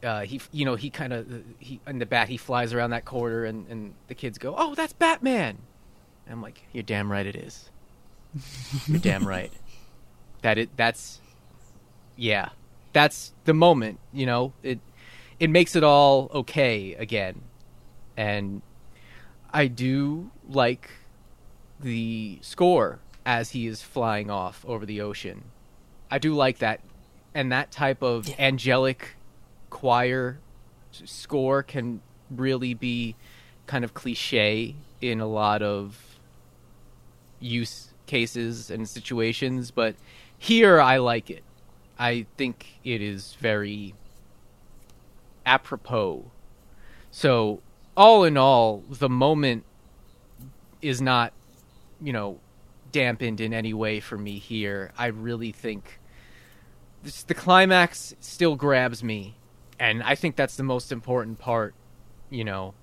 [0.04, 1.28] uh, he you know he kind of
[1.60, 4.76] he in the bat he flies around that corner and and the kids go oh
[4.76, 5.58] that's Batman,
[6.26, 7.70] and I'm like you're damn right it is,
[8.88, 9.52] you're damn right,
[10.42, 11.22] that it that's
[12.16, 12.50] yeah.
[12.94, 14.54] That's the moment you know?
[14.64, 14.80] It
[15.40, 17.42] it makes it all okay again,
[18.18, 18.62] and
[19.52, 20.90] I do like
[21.80, 25.44] the score as he is flying off over the ocean.
[26.10, 26.82] I do like that,
[27.34, 28.36] and that type of Yeah.
[28.40, 29.16] angelic
[29.70, 30.40] choir
[30.92, 33.16] score can really be
[33.68, 36.20] kind of cliche in a lot of
[37.40, 39.96] use cases and situations, but
[40.38, 41.44] here I like it.
[41.98, 43.94] I think it is very
[45.46, 46.26] apropos.
[47.12, 47.62] So,
[47.96, 49.64] all in all, the moment
[50.82, 51.32] is not,
[52.02, 52.40] you know,
[52.92, 54.92] dampened in any way for me here.
[54.98, 56.00] I really think
[57.04, 59.36] this, the climax still grabs me,
[59.80, 61.74] and I think that's the most important part,
[62.30, 62.74] you know,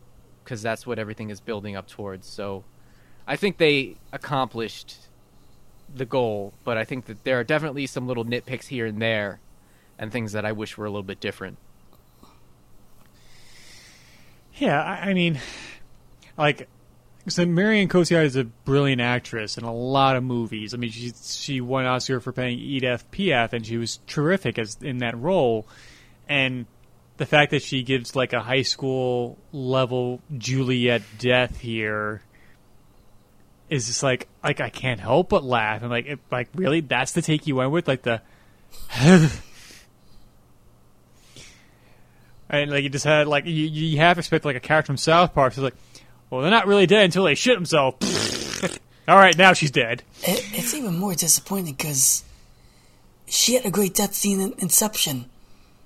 [0.43, 2.27] because that's what everything is building up towards.
[2.27, 2.65] So,
[3.27, 4.97] I think they accomplished
[5.95, 9.41] the goal, but I think that there are definitely some little nitpicks here and there,
[9.99, 11.59] and things that I wish were a little bit different.
[14.55, 15.39] Yeah, I, I mean,
[16.37, 16.69] like,
[17.29, 20.75] so Marion Cotillard is a brilliant actress in a lot of movies.
[20.75, 24.77] I mean, she she won Oscar for playing Edith Piaf, and she was terrific as
[24.81, 25.67] in that role.
[26.29, 26.67] And
[27.17, 32.23] the fact that she gives like a high school level Juliet death here
[33.69, 35.83] is just like like I can't help but laugh.
[35.83, 38.23] And like it, like really, that's the take you went with, like the.
[42.51, 44.97] And like you just had like you, you have to expect like a character from
[44.97, 45.75] South Park who's like,
[46.31, 48.63] well, they're not really dead until they shit themselves.
[49.09, 50.03] All right, now she's dead.
[50.23, 52.25] It, it's even more disappointing because
[53.27, 55.27] she had a great death scene in Inception,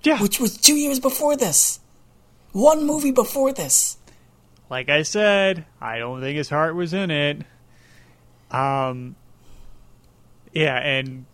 [0.02, 1.78] Yeah, which was two years before this.
[2.52, 3.96] One movie before this.
[4.68, 7.42] like I said, I don't think his heart was in it.
[8.50, 9.16] Um,
[10.52, 11.24] yeah, and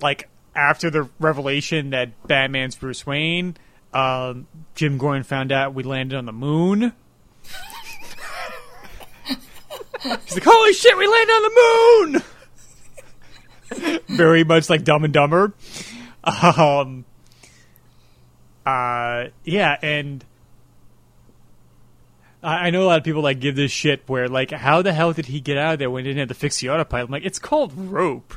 [0.00, 3.56] like after the revelation that Batman's Bruce Wayne,
[3.92, 6.92] um, Jim Gordon found out we landed on the moon.
[10.00, 12.22] He's like, "Holy shit, we landed on the moon!"
[14.16, 15.52] Very much like Dumb and Dumber.
[16.24, 17.04] Um,
[18.66, 20.24] uh, yeah, and
[22.42, 24.92] I I know a lot of people like give this shit where like, how the
[24.92, 27.06] hell did he get out of there when he didn't have to fix the autopilot?
[27.06, 28.34] I'm like, it's called rope.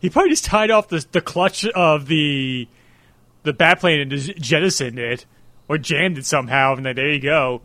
[0.00, 2.68] He probably just tied off the the clutch of the
[3.42, 5.26] the bat plane and just jettisoned it
[5.68, 7.62] or jammed it somehow, and then there you go.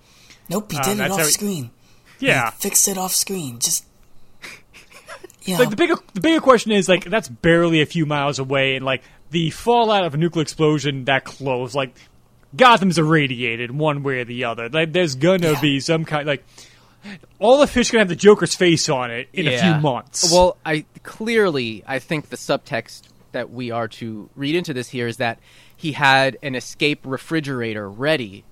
[0.50, 1.72] Nope, he Um, did it off he- screen.
[2.24, 3.60] Yeah, fix it off screen.
[3.60, 3.86] Just
[5.44, 8.40] you know, like the bigger the bigger question is like that's barely a few miles
[8.40, 11.94] away, and like the fallout of a nuclear explosion that close, like
[12.56, 14.70] Gotham's irradiated one way or the other.
[14.70, 15.62] Like there's gonna Yeah.
[15.62, 16.44] be some kind like
[17.40, 20.32] all the fish gonna have the Joker's face on it in a few months.
[20.32, 23.04] Well, I clearly I think the subtext
[23.34, 25.40] that we are to read into this here is that
[25.76, 28.46] he had an escape refrigerator ready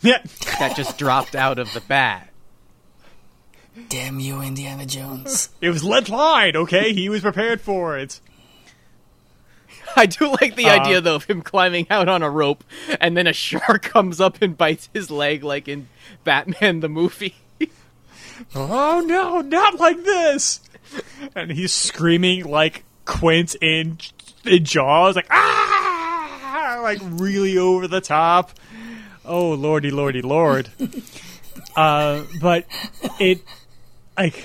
[0.00, 0.22] yeah,
[0.58, 2.30] that just dropped out of the bat.
[3.88, 5.48] Damn you, Indiana Jones.
[5.60, 6.56] it was lead line.
[6.56, 8.20] Okay, he was prepared for it.
[9.94, 12.64] I do like the Uh, idea though of him climbing out on a rope
[13.00, 15.88] and then a shark comes up and bites his leg like in
[16.24, 17.34] Batman the movie.
[18.54, 20.60] Oh no, not like this!
[21.34, 23.98] And he's screaming like Quint in,
[24.44, 28.50] in Jaws, like ah, like really over the top.
[29.24, 30.70] Oh lordy, lordy, lord!
[31.76, 32.66] uh, but
[33.20, 33.42] it,
[34.16, 34.44] like,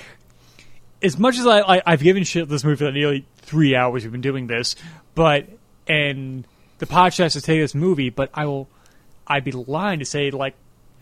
[1.02, 4.12] as much as I, I I've given shit this movie for nearly three hours we've
[4.12, 4.76] been doing this,
[5.16, 5.48] but
[5.88, 6.46] and
[6.80, 8.68] the podcast to take this movie, but I will,
[9.26, 10.56] I'd be lying to say like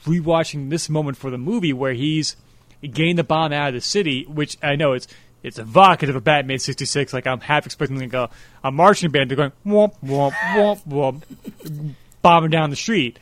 [0.05, 2.35] rewatching this moment for the movie where he's
[2.81, 5.07] getting the bomb out of the city, which I know it's
[5.43, 7.13] it's evocative of Batman sixty six.
[7.13, 8.29] Like I'm half expecting like a,
[8.63, 13.19] a marching band to going womp womp womp womp, bombing down the street.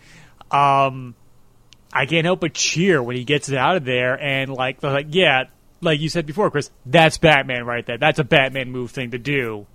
[0.52, 1.16] Um,
[1.96, 5.08] I can't help but cheer when he gets it out of there, and like like
[5.12, 5.46] yeah,
[5.80, 8.00] like you said before, Chris, that's Batman right there.
[8.00, 9.68] That's a Batman move thing to do,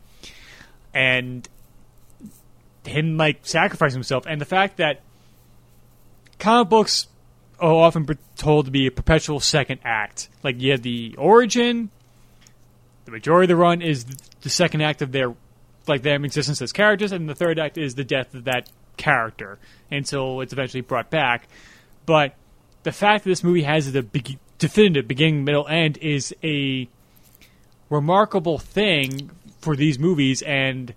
[0.92, 1.48] and
[2.84, 5.02] him like sacrificing himself, and the fact that
[6.38, 7.06] comic books
[7.60, 8.06] are often
[8.36, 10.28] told to be a perpetual second act.
[10.42, 11.90] Like you have the origin,
[13.04, 14.04] The majority of the run is
[14.42, 15.34] the second act of their
[15.86, 19.58] like their existence as characters, and the third act is the death of that character
[19.90, 21.48] until it's eventually brought back.
[22.08, 22.36] But
[22.84, 26.88] the fact that this movie has the be- definitive beginning, middle, end is a
[27.90, 29.30] remarkable thing
[29.60, 30.94] for these movies, and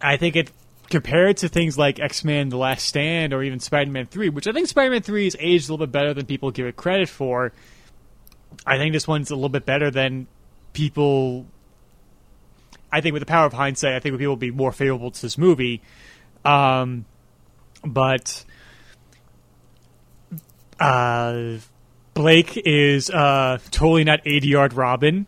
[0.00, 0.50] I think it
[0.88, 4.48] compared to things like X Men: The Last Stand or even Spider Man Three, which
[4.48, 6.74] I think Spider Man Three is aged a little bit better than people give it
[6.74, 7.52] credit for.
[8.66, 10.26] I think this one's a little bit better than
[10.72, 11.46] people.
[12.90, 15.22] I think with the power of hindsight, I think people will be more favorable to
[15.22, 15.80] this movie.
[16.44, 17.04] Um,
[17.84, 18.44] but
[20.80, 21.58] uh,
[22.14, 25.26] Blake is uh, totally not 80 yard Robin.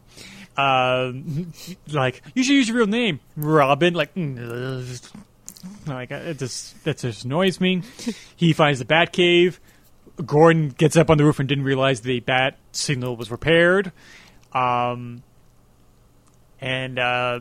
[0.57, 1.53] Um,
[1.91, 3.95] like you should use your real name, Robin.
[3.95, 5.13] Like, mm,
[5.87, 7.83] like it just that just annoys me.
[8.37, 9.61] he finds the Bat Cave.
[10.25, 13.93] Gordon gets up on the roof and didn't realize the bat signal was repaired.
[14.53, 15.23] Um,
[16.61, 17.41] and uh,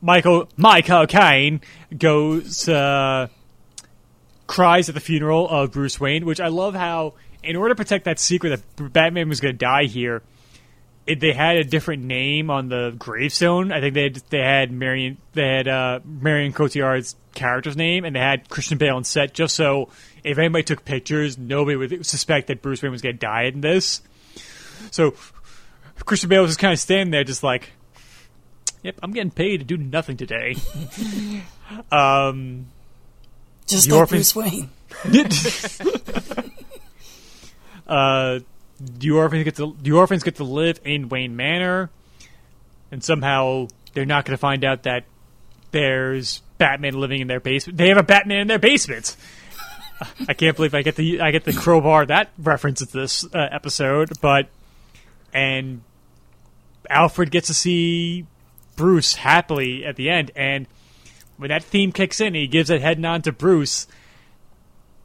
[0.00, 1.60] Michael Michael Caine
[1.96, 3.28] goes uh,
[4.46, 8.04] cries at the funeral of Bruce Wayne, which I love how in order to protect
[8.04, 10.22] that secret that Batman was going to die here,
[11.06, 13.72] it, they had a different name on the gravestone.
[13.72, 18.14] I think they had, they had Marion they had uh, Marion Cotillard's character's name, and
[18.14, 19.88] they had Christian Bale on set just so
[20.22, 23.60] if anybody took pictures, nobody would suspect that Bruce Wayne was going to die in
[23.60, 24.02] this.
[24.90, 25.14] So
[26.04, 27.72] Christian Bale was just kind of standing there, just like,
[28.82, 30.56] "Yep, I'm getting paid to do nothing today."
[31.90, 32.66] um,
[33.66, 34.70] Just like Bruce Wayne.
[37.92, 38.40] uh,
[38.80, 41.90] the orphans get to the orphans get to live in Wayne Manor,
[42.90, 45.04] and somehow they're not going to find out that
[45.72, 47.76] there's Batman living in their basement.
[47.76, 49.14] They have a Batman in their basement.
[50.28, 54.12] I can't believe I get the I get the crowbar that references this uh, episode,
[54.22, 54.48] but
[55.34, 55.82] and
[56.88, 58.26] Alfred gets to see
[58.74, 60.66] Bruce happily at the end, and
[61.36, 63.86] when that theme kicks in, he gives a head nod to Bruce.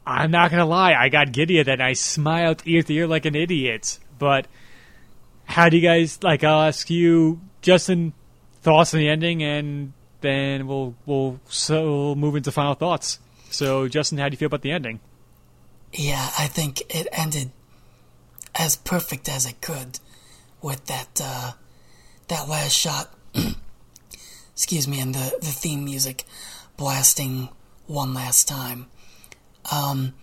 [0.08, 1.74] I'm not gonna lie, I got giddy at that.
[1.74, 3.98] And I smiled ear to ear like an idiot.
[4.18, 4.46] But
[5.44, 6.42] how do you guys like?
[6.42, 8.14] I'll ask you, Justin,
[8.62, 13.18] thoughts on the ending, and then we'll we'll so we'll move into final thoughts.
[13.50, 15.00] So, Justin, how do you feel about the ending?
[15.92, 17.50] Yeah, I think it ended
[18.54, 20.00] as perfect as it could
[20.62, 21.52] with that uh,
[22.28, 23.14] that last shot.
[24.52, 26.24] excuse me, and the the theme music
[26.78, 27.50] blasting
[27.86, 28.86] one last time.
[29.70, 30.14] Um,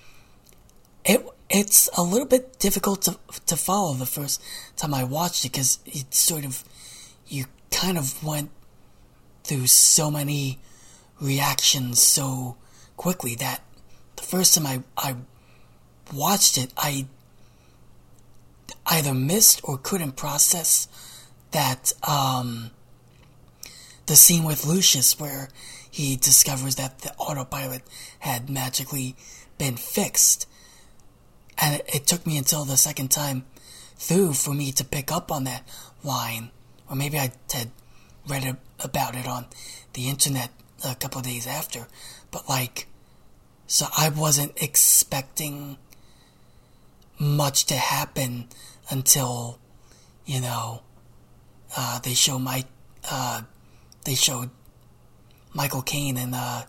[1.03, 4.41] it it's a little bit difficult to to follow the first
[4.75, 6.63] time I watched it because it sort of
[7.27, 8.49] you kind of went
[9.43, 10.59] through so many
[11.19, 12.57] reactions so
[12.97, 13.61] quickly that
[14.15, 15.15] the first time I I
[16.13, 17.07] watched it, I
[18.87, 20.87] either missed or couldn't process
[21.51, 22.71] that um,
[24.05, 25.49] the scene with Lucius where
[25.89, 27.81] he discovers that the autopilot
[28.25, 29.15] had magically
[29.57, 30.47] been fixed.
[31.57, 33.45] And it, took me until the second time
[33.95, 35.63] through for me to pick up on that
[36.03, 36.51] line.
[36.89, 37.71] Or maybe I had
[38.27, 39.45] read about it on
[39.93, 40.49] the internet
[40.83, 41.87] a couple days after.
[42.31, 42.87] But, like,
[43.67, 45.77] so I wasn't expecting
[47.17, 48.49] much to happen
[48.89, 49.59] until,
[50.25, 50.81] you know,
[51.77, 52.65] uh, they show my,
[53.09, 53.43] uh,
[54.03, 54.49] they showed
[55.53, 56.63] Michael Caine and uh,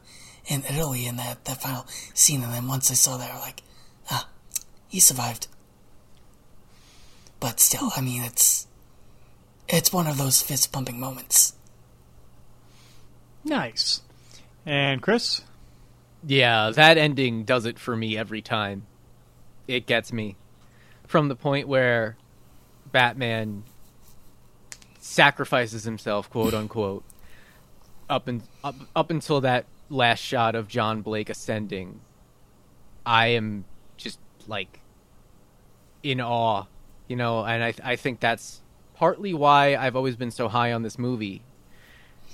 [0.47, 2.43] in Italy in that, that final scene.
[2.43, 3.63] And then once I saw that, I was like,
[4.11, 4.29] ah,
[4.89, 5.49] he survived.
[7.41, 8.67] But still, I mean, it's,
[9.69, 11.55] it's one of those fist pumping moments.
[13.45, 14.01] Nice.
[14.65, 15.43] And Chris,
[16.27, 18.87] Yeah, that ending does it for me every time.
[19.69, 20.37] It gets me.
[21.07, 22.17] From the point where
[22.91, 23.63] Batman
[24.99, 27.05] sacrifices himself, quote unquote,
[28.11, 32.01] up and up, up until that last shot of John Blake ascending.
[33.05, 33.65] I am
[33.97, 34.81] just like
[36.03, 36.65] in awe,
[37.09, 38.63] you know, and I I think that's
[38.95, 41.43] partly why I've always been so high on this movie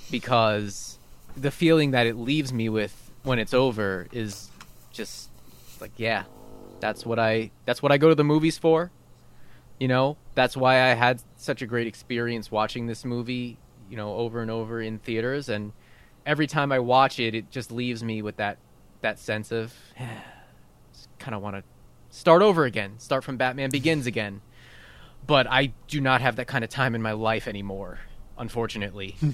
[0.09, 0.97] because
[1.35, 4.49] the feeling that it leaves me with when it's over is
[4.91, 5.29] just
[5.81, 6.23] like yeah
[6.79, 8.91] that's what i that's what i go to the movies for
[9.79, 13.57] you know that's why i had such a great experience watching this movie
[13.89, 15.71] you know over and over in theaters and
[16.25, 18.57] every time i watch it it just leaves me with that
[19.01, 19.73] that sense of
[21.19, 21.63] kind of want to
[22.09, 24.41] start over again start from batman begins again
[25.25, 27.99] but i do not have that kind of time in my life anymore
[28.37, 29.15] unfortunately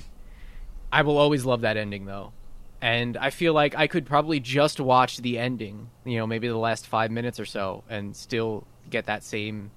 [0.91, 2.33] I will always love that ending though.
[2.81, 6.57] And I feel like I could probably just watch the ending, you know, maybe the
[6.57, 9.71] last 5 minutes or so and still get that same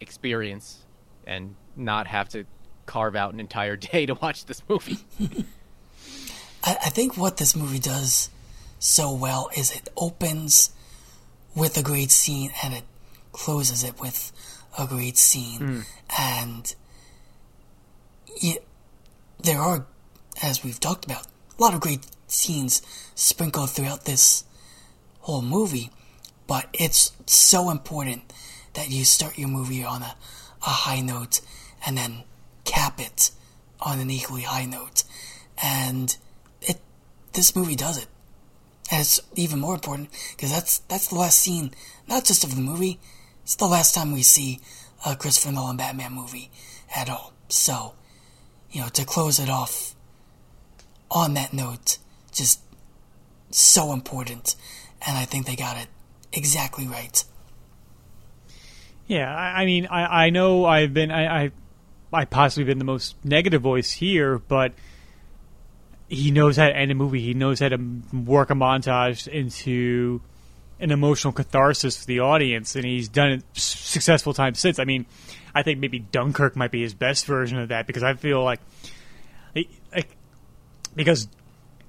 [0.00, 0.84] experience
[1.26, 2.44] and not have to
[2.84, 4.98] carve out an entire day to watch this movie.
[6.64, 8.30] I, I think what this movie does
[8.78, 10.70] so well is it opens
[11.54, 12.84] with a great scene and it
[13.32, 14.32] closes it with
[14.78, 15.60] a great scene.
[15.60, 15.80] Hmm.
[16.18, 16.74] And
[18.42, 18.64] it,
[19.42, 19.86] there are,
[20.42, 21.26] as we've talked about,
[21.58, 22.82] a lot of great scenes
[23.14, 24.44] sprinkled throughout this
[25.20, 25.90] whole movie.
[26.46, 28.32] But it's so important
[28.74, 30.14] that you start your movie on a,
[30.62, 31.40] a high note
[31.84, 32.22] and then
[32.64, 33.30] cap it
[33.80, 35.04] on an equally high note.
[35.62, 36.16] And
[37.38, 38.08] this movie does it.
[38.90, 41.72] And it's even more important because that's that's the last scene,
[42.08, 42.98] not just of the movie.
[43.44, 44.60] It's the last time we see
[45.06, 46.50] a Christopher Nolan Batman movie
[46.94, 47.32] at all.
[47.48, 47.94] So,
[48.70, 49.94] you know, to close it off
[51.10, 51.98] on that note,
[52.32, 52.60] just
[53.50, 54.56] so important.
[55.06, 55.88] And I think they got it
[56.32, 57.24] exactly right.
[59.06, 61.50] Yeah, I, I mean, I, I know I've been, I, I,
[62.12, 64.72] I possibly been the most negative voice here, but
[66.08, 67.20] he knows how to end a movie.
[67.20, 67.78] He knows how to
[68.12, 70.20] work a montage into
[70.80, 74.78] an emotional catharsis for the audience, and he's done it successful times since.
[74.78, 75.06] I mean,
[75.54, 78.60] I think maybe Dunkirk might be his best version of that because I feel like,
[79.54, 80.08] like
[80.94, 81.28] because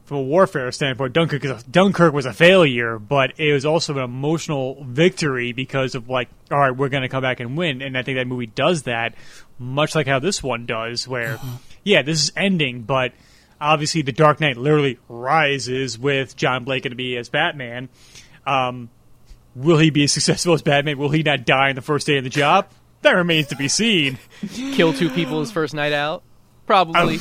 [0.05, 3.95] from a warfare standpoint, Dunkirk is a, Dunkirk was a failure, but it was also
[3.95, 7.83] an emotional victory because of like, all right, we're going to come back and win,
[7.83, 9.13] and I think that movie does that,
[9.59, 11.55] much like how this one does, where, mm-hmm.
[11.83, 13.13] yeah, this is ending, but
[13.59, 17.89] obviously the Dark Knight literally rises with John Blake going to be as Batman.
[18.45, 18.89] Um,
[19.55, 20.97] will he be as successful as Batman?
[20.97, 22.67] Will he not die on the first day of the job?
[23.01, 24.17] That remains to be seen.
[24.53, 26.23] Kill two people his first night out?
[26.65, 27.19] Probably.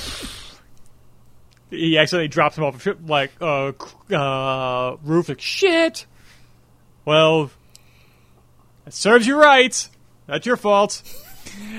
[1.71, 3.73] he accidentally drops him off a ship, like uh,
[4.13, 5.29] uh, roof.
[5.29, 6.05] Like shit.
[7.05, 7.51] Well,
[8.87, 9.89] it serves you right.
[10.27, 11.03] That's your fault.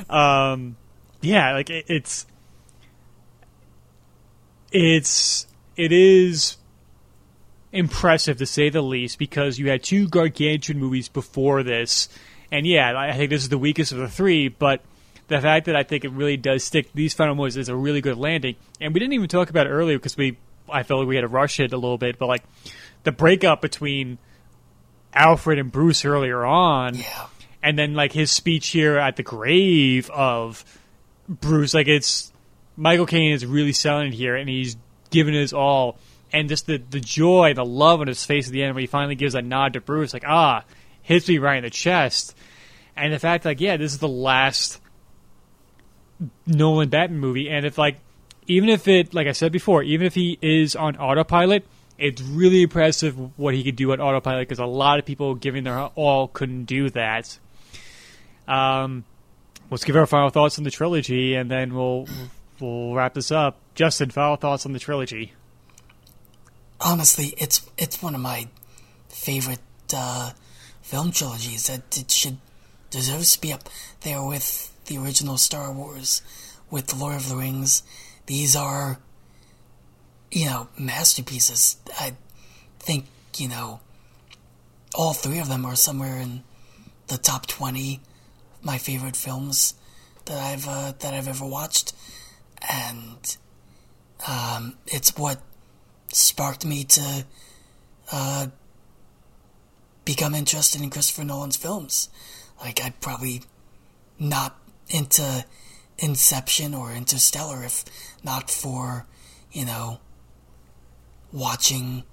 [0.09, 0.77] Um,
[1.21, 2.25] yeah, like it, it's
[4.71, 6.57] it's it is
[7.71, 12.09] impressive to say the least because you had two gargantuan movies before this,
[12.51, 14.81] and yeah, I think this is the weakest of the three, but
[15.27, 18.01] the fact that I think it really does stick these final movies is a really
[18.01, 18.55] good landing.
[18.81, 21.21] And we didn't even talk about it earlier because we I felt like we had
[21.21, 22.43] to rush it a little bit, but like
[23.03, 24.17] the breakup between
[25.13, 27.27] Alfred and Bruce earlier on, Yeah.
[27.63, 30.63] and then like his speech here at the grave of
[31.27, 32.31] Bruce, like it's
[32.79, 34.77] Michael Caine is really selling it here, and he's
[35.09, 35.97] giving his all,
[36.31, 38.87] and just the the joy, the love on his face at the end when he
[38.87, 40.63] finally gives a nod to Bruce, like ah,
[41.01, 42.33] hits me right in the chest,
[42.95, 44.79] and the fact like yeah, this is the last
[46.47, 47.97] Nolan Batman movie, and if like
[48.47, 51.65] even if it like I said before, even if he is on autopilot.
[52.01, 55.65] It's really impressive what he could do on autopilot because a lot of people giving
[55.65, 57.37] their all couldn't do that.
[58.47, 59.03] Um,
[59.69, 62.07] let's give our final thoughts on the trilogy, and then we'll
[62.61, 63.57] we'll wrap this up.
[63.75, 65.33] Justin, final thoughts on the trilogy.
[66.81, 68.47] honestly, it's it's one of my
[69.09, 69.59] favorite
[69.95, 70.31] uh,
[70.81, 71.67] film trilogies.
[71.67, 72.37] That it should
[72.89, 73.69] deserves to be up
[74.01, 76.21] there with the original Star Wars,
[76.69, 77.83] with the Lord of the Rings.
[78.25, 78.99] These are,
[80.31, 81.77] you know, masterpieces.
[81.99, 82.15] I
[82.79, 83.05] think
[83.37, 83.79] you know,
[84.95, 86.43] all three of them are somewhere in
[87.07, 88.01] the top twenty
[88.61, 89.73] my favorite films
[90.25, 91.93] that I've uh, that I've ever watched,
[92.67, 93.37] and
[94.27, 95.41] um, it's what
[96.11, 97.25] sparked me to
[98.11, 98.47] uh,
[100.05, 102.09] become interested in Christopher Nolan's films.
[102.59, 103.43] Like I'd probably
[104.17, 105.45] not into
[105.97, 107.85] Inception or Interstellar if
[108.23, 109.05] not for,
[109.51, 109.99] you know,
[111.31, 112.03] watching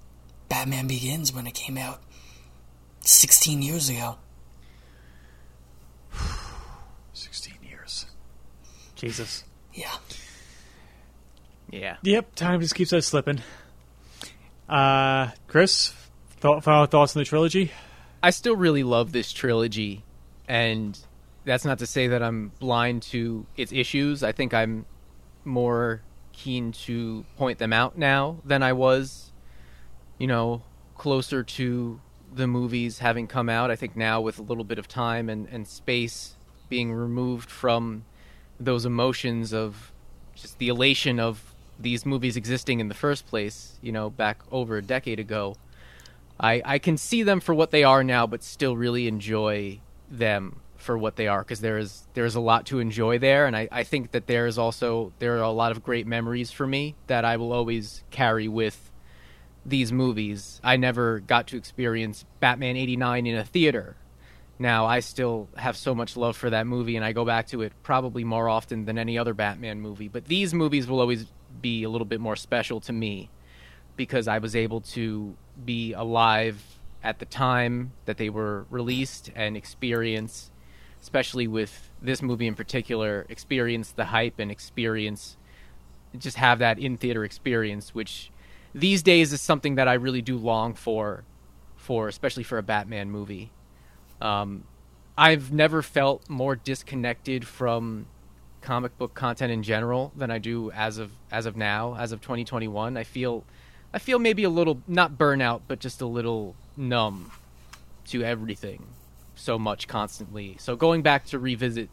[0.49, 2.01] Batman Begins when it came out
[3.01, 4.17] 16 years ago.
[7.13, 8.05] Sixteen years.
[8.95, 9.43] Jesus.
[9.73, 9.95] Yeah.
[11.69, 11.97] Yeah.
[12.01, 13.41] Yep, time just keeps us slipping.
[14.69, 15.93] Uh, Chris,
[16.41, 17.71] th- final thoughts on the trilogy?
[18.21, 20.03] I still really love this trilogy,
[20.47, 20.97] and
[21.45, 24.23] that's not to say that I'm blind to its issues.
[24.23, 24.85] I think I'm
[25.45, 26.01] more
[26.33, 29.31] keen to point them out now than I was,
[30.17, 30.61] you know,
[30.95, 31.99] closer to
[32.33, 33.71] the movies having come out.
[33.71, 36.35] I think now, with a little bit of time and, and space
[36.69, 38.03] being removed from
[38.59, 39.91] those emotions of
[40.35, 44.77] just the elation of these movies existing in the first place, you know, back over
[44.77, 45.55] a decade ago.
[46.39, 50.61] I, I can see them for what they are now, but still really enjoy them
[50.75, 53.55] for what they are because there is there is a lot to enjoy there, and
[53.55, 56.67] I, I think that there is also there are a lot of great memories for
[56.67, 58.91] me that I will always carry with
[59.65, 60.61] these movies.
[60.63, 63.97] I never got to experience Batman '89 in a theater,
[64.59, 67.61] now I still have so much love for that movie and I go back to
[67.61, 70.07] it probably more often than any other Batman movie.
[70.07, 71.25] But these movies will always
[71.61, 73.29] be a little bit more special to me
[73.95, 75.35] because I was able to
[75.65, 80.51] be alive at the time that they were released and experience,
[81.01, 85.37] especially with this movie in particular, experience the hype and experience,
[86.17, 88.31] just have that in theater experience, which
[88.73, 91.23] these days is something that I really do long for,
[91.75, 93.51] for especially for a Batman movie.
[94.21, 94.63] Um,
[95.17, 98.07] I've never felt more disconnected from
[98.67, 102.19] comic book content in general than I do as of as of now, as of
[102.19, 102.97] 2021.
[102.97, 103.45] I feel
[103.93, 107.31] I feel maybe a little not burnout, but just a little numb
[108.07, 108.85] to everything
[109.35, 110.57] so much constantly.
[110.59, 111.89] So going back to revisit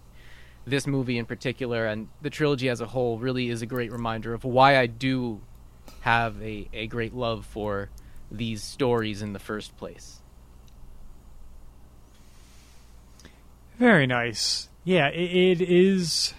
[0.66, 4.34] this movie in particular and the trilogy as a whole really is a great reminder
[4.34, 5.42] of why I do
[6.00, 7.88] have a, a great love for
[8.32, 10.20] these stories in the first place.
[13.78, 14.68] Very nice.
[14.82, 16.34] Yeah, it, it is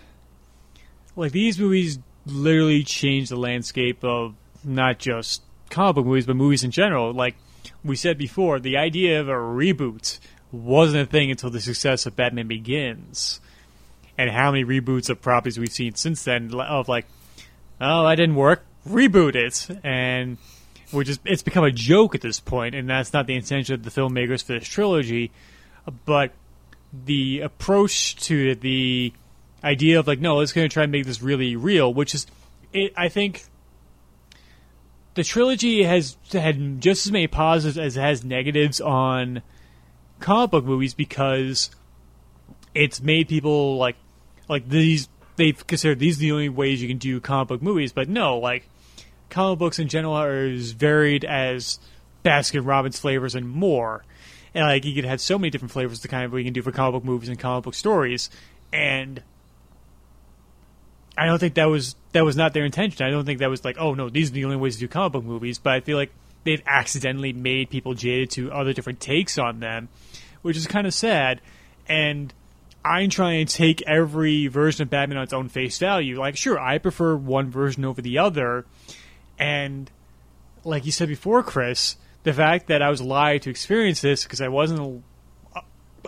[1.16, 6.64] like these movies literally change the landscape of not just comic book movies, but movies
[6.64, 7.14] in general.
[7.14, 7.36] Like
[7.84, 10.20] we said before, the idea of a reboot
[10.52, 13.40] wasn't a thing until the success of Batman Begins.
[14.18, 17.06] And how many reboots of properties we've seen since then of like,
[17.82, 19.68] oh, that didn't work, reboot it.
[19.84, 20.38] And
[20.94, 23.84] we're just, it's become a joke at this point, and that's not the intention of
[23.84, 25.32] the filmmakers for this trilogy.
[26.06, 26.32] But
[26.94, 29.12] the approach to the
[29.64, 32.28] idea of like, no, let's going to try and make this really real, which is,
[32.74, 33.46] it, I think,
[35.14, 39.42] the trilogy has had just as many positives as it has negatives on
[40.20, 41.72] comic book movies because
[42.74, 43.96] it's made people like,
[44.48, 45.10] like these.
[45.38, 48.70] They've considered these the only ways you can do comic book movies, but no, like
[49.30, 51.78] comic books in general are as varied as
[52.24, 54.06] Baskin Robbins flavors and more
[54.56, 56.54] and like you could have so many different flavors the kind of what you can
[56.54, 58.30] do for comic book movies and comic book stories
[58.74, 59.22] and
[61.18, 63.06] I don't think that was that was not their intention.
[63.06, 64.88] I don't think that was like, oh no, these are the only ways to do
[64.88, 65.58] comic book movies.
[65.58, 66.12] But I feel like
[66.44, 69.90] they've accidentally made people jaded to other different takes on them,
[70.42, 71.42] which is kind of sad.
[71.88, 72.34] And
[72.84, 76.20] I'm trying to take every version of Batman on its own face value.
[76.20, 78.66] Like, sure, I prefer one version over the other,
[79.40, 79.90] and
[80.64, 84.42] like you said before, Chris, the fact that I was alive to experience this because
[84.42, 85.04] I wasn't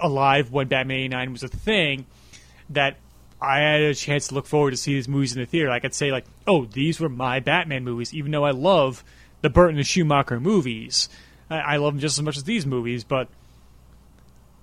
[0.01, 2.05] alive when Batman 89 was a thing,
[2.69, 2.97] that
[3.39, 5.69] I had a chance to look forward to see these movies in the theater.
[5.69, 9.03] I could say like, oh, these were my Batman movies, even though I love
[9.41, 11.09] the Burton and Schumacher movies.
[11.49, 13.27] I, I love them just as much as these movies, but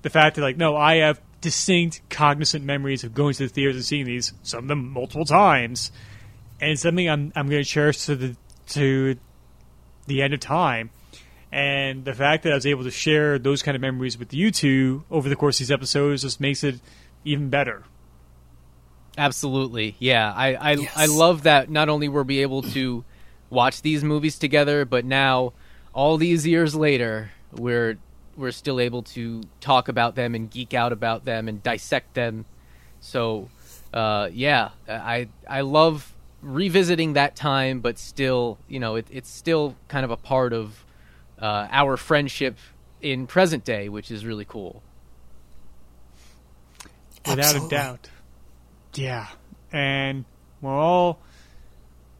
[0.02, 3.76] the fact that like, no, I have distinct, cognizant memories of going to the theaters
[3.76, 5.92] and seeing these, some of them multiple times,
[6.60, 8.36] and it's something I'm I'm going to cherish to the
[8.68, 9.16] to
[10.06, 10.90] the end of time.
[11.52, 14.50] And the fact that I was able to share those kind of memories with you
[14.50, 16.80] two over the course of these episodes just makes it
[17.24, 17.84] even better.
[19.16, 20.32] Absolutely, yeah.
[20.34, 20.92] I I, Yes.
[20.96, 21.70] I love that.
[21.70, 23.04] Not only were we able to
[23.50, 25.52] watch these movies together, but now,
[25.92, 27.98] all these years later, we're
[28.36, 32.44] we're still able to talk about them and geek out about them and dissect them.
[33.00, 33.48] So,
[33.92, 36.12] uh, yeah, I I love
[36.42, 40.84] revisiting that time, but still, you know, it, it's still kind of a part of
[41.40, 42.58] uh, our friendship
[43.00, 44.82] in present day, which is really cool.
[47.26, 47.66] without Absolutely.
[47.66, 48.08] a doubt.
[48.94, 49.26] Yeah,
[49.72, 50.24] and
[50.60, 51.20] we're all,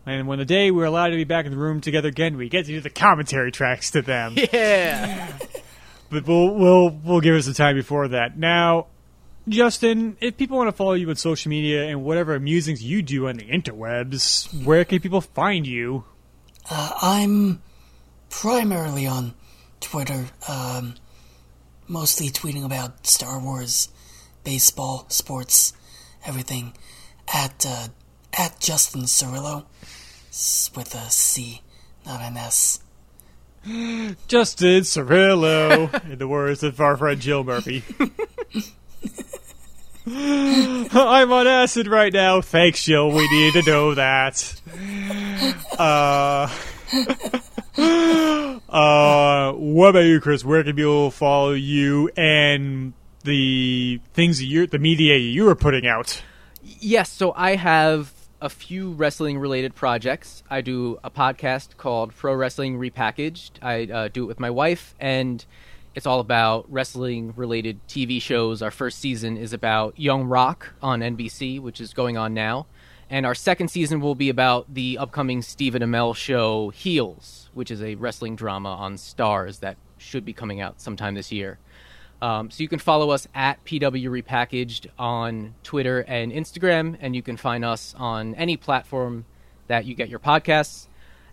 [0.07, 2.49] and when the day we're allowed to be back in the room together again, we
[2.49, 4.37] get to do the commentary tracks to them.
[4.53, 5.39] Yeah.
[6.11, 8.37] but we'll we'll we'll give us some time before that.
[8.39, 8.87] Now,
[9.49, 13.29] Justin, if people want to follow you on social media and whatever musings you do
[13.29, 16.05] on the interwebs, where can people find you?
[16.71, 17.63] Uh, I'm
[18.31, 19.35] primarily on
[19.81, 20.95] Twitter, um,
[21.87, 23.89] mostly tweeting about Star Wars,
[24.45, 25.73] baseball, sports,
[26.25, 26.75] everything.
[27.33, 27.89] At uh,
[28.37, 29.65] at Justin Cirillo,
[30.77, 31.63] with a C,
[32.05, 32.81] not an S.
[34.29, 37.83] Justin Cirillo, in the words of our friend Jill Murphy.
[40.07, 42.43] I'm on acid right now.
[42.43, 43.09] Thanks, Jill.
[43.11, 44.61] We need to know that.
[45.75, 46.49] Uh,
[48.69, 50.45] uh, what about you, Chris?
[50.45, 52.93] Where can people follow you and
[53.25, 56.23] the things that you, the media you are putting out?
[56.63, 60.43] Yes, so I have a few wrestling related projects.
[60.51, 63.53] I do a podcast called Pro Wrestling Repackaged.
[63.63, 65.45] I uh, do it with my wife, and
[65.95, 68.63] it's all about wrestling related TV shows.
[68.63, 72.67] Our first season is about Young Rock on NBC, which is going on now.
[73.09, 77.83] And our second season will be about the upcoming Stephen Amell show Heels, which is
[77.83, 81.59] a wrestling drama on Starz that should be coming out sometime this year.
[82.25, 87.21] Um, so you can follow us at PW Repackaged on Twitter and Instagram, and you
[87.21, 89.27] can find us on any platform
[89.67, 90.87] that you get your podcasts.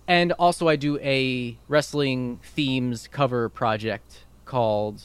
[0.06, 5.04] And also, I do a wrestling themes cover project called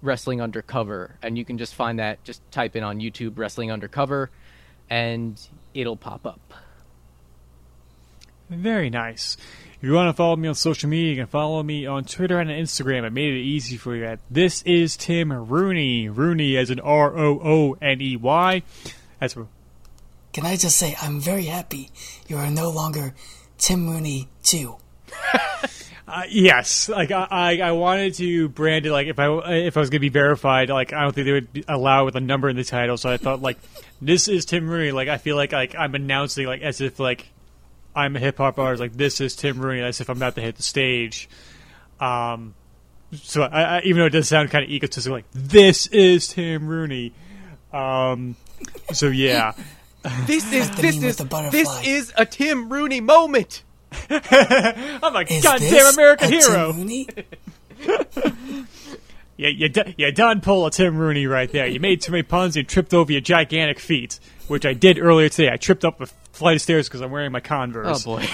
[0.00, 2.22] Wrestling Undercover, and you can just find that.
[2.22, 4.30] Just type in on YouTube Wrestling Undercover,
[4.88, 5.40] and
[5.74, 6.54] it'll pop up.
[8.48, 9.36] Very nice.
[9.76, 12.40] If you want to follow me on social media, you can follow me on Twitter
[12.40, 13.04] and Instagram.
[13.04, 14.16] I made it easy for you.
[14.30, 16.08] This is Tim Rooney.
[16.08, 18.62] Rooney as an R O O N E Y.
[19.20, 19.34] That's
[20.32, 21.90] Can I just say I'm very happy
[22.26, 23.14] you are no longer
[23.58, 24.76] Tim Rooney too.
[26.08, 29.80] Uh, yes, like I, I, I wanted to brand it like if I if I
[29.80, 32.48] was gonna be verified, like I don't think they would be, allow with a number
[32.48, 32.96] in the title.
[32.96, 33.58] So I thought like
[34.00, 34.92] this is Tim Rooney.
[34.92, 37.26] Like I feel like like I'm announcing like as if like
[37.96, 38.80] I'm a hip hop artist.
[38.80, 39.80] Like this is Tim Rooney.
[39.82, 41.28] As if I'm about to hit the stage.
[41.98, 42.54] Um,
[43.14, 46.68] so I, I, even though it does sound kind of egotistical, like this is Tim
[46.68, 47.12] Rooney.
[47.72, 48.36] Um,
[48.92, 49.52] so yeah.
[50.24, 51.16] This is this is
[51.50, 53.64] this is a Tim Rooney moment.
[54.08, 56.72] I'm a Is goddamn American a hero.
[56.72, 57.08] Tim Rooney?
[59.36, 61.66] Yeah, you, d- you done pull a Tim Rooney right there.
[61.66, 64.18] You made too many puns and tripped over your gigantic feet,
[64.48, 65.50] which I did earlier today.
[65.52, 68.06] I tripped up a flight of stairs because I'm wearing my Converse.
[68.06, 68.26] Oh boy.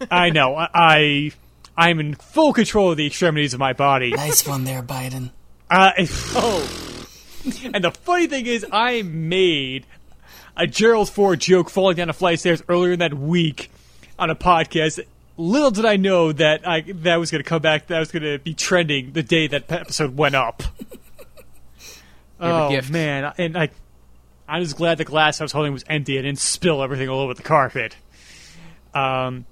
[0.10, 0.54] I know.
[0.54, 1.32] I, I
[1.76, 4.10] I'm in full control of the extremities of my body.
[4.10, 5.30] Nice one there, Biden.
[5.70, 7.08] Uh, oh.
[7.72, 9.86] And the funny thing is, I made
[10.56, 13.70] a Gerald Ford joke falling down a flight of stairs earlier in that week
[14.18, 15.00] on a podcast.
[15.36, 17.88] Little did I know that I that was going to come back.
[17.88, 20.62] That was going to be trending the day that episode went up.
[22.40, 23.34] oh man!
[23.36, 23.68] And I,
[24.48, 26.18] I was glad the glass I was holding was empty.
[26.18, 27.96] I didn't spill everything all over the carpet.
[28.94, 29.44] Um,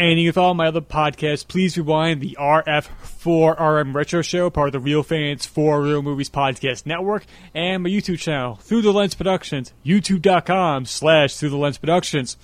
[0.00, 4.72] and you can follow my other podcast, Please Rewind, the RF4RM Retro Show, part of
[4.72, 9.14] the Real Fans for Real Movies Podcast Network, and my YouTube channel, Through the Lens
[9.14, 12.38] Productions, youtube.com slash Through the Lens Productions,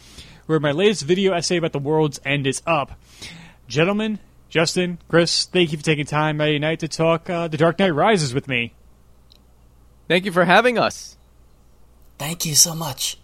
[0.44, 2.92] where my latest video essay about the world's end is up.
[3.68, 4.18] Gentlemen,
[4.50, 7.78] Justin, Chris, thank you for taking time out of night to talk uh, The Dark
[7.78, 8.74] Knight Rises with me.
[10.08, 11.16] Thank you for having us.
[12.18, 13.18] Thank you so much.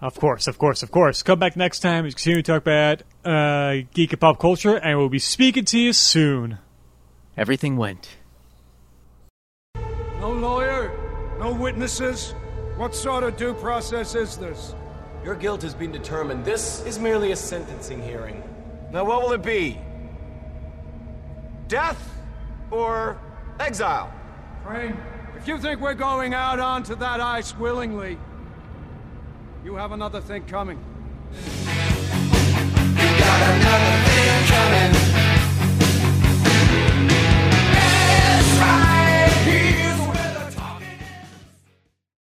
[0.00, 1.22] Of course, of course, of course.
[1.22, 4.76] Come back next time as we continue to talk about uh, geek and pop culture,
[4.76, 6.58] and we'll be speaking to you soon.
[7.36, 8.16] Everything went.
[10.20, 10.90] No lawyer?
[11.38, 12.34] No witnesses?
[12.76, 14.74] What sort of due process is this?
[15.22, 16.46] Your guilt has been determined.
[16.46, 18.42] This is merely a sentencing hearing.
[18.90, 19.78] Now, what will it be?
[21.68, 22.10] Death
[22.70, 23.18] or
[23.58, 24.10] exile?
[24.64, 24.96] Crane,
[25.40, 28.18] if you think we're going out onto that ice willingly,
[29.64, 30.78] you have another thing coming.
[38.60, 39.79] Right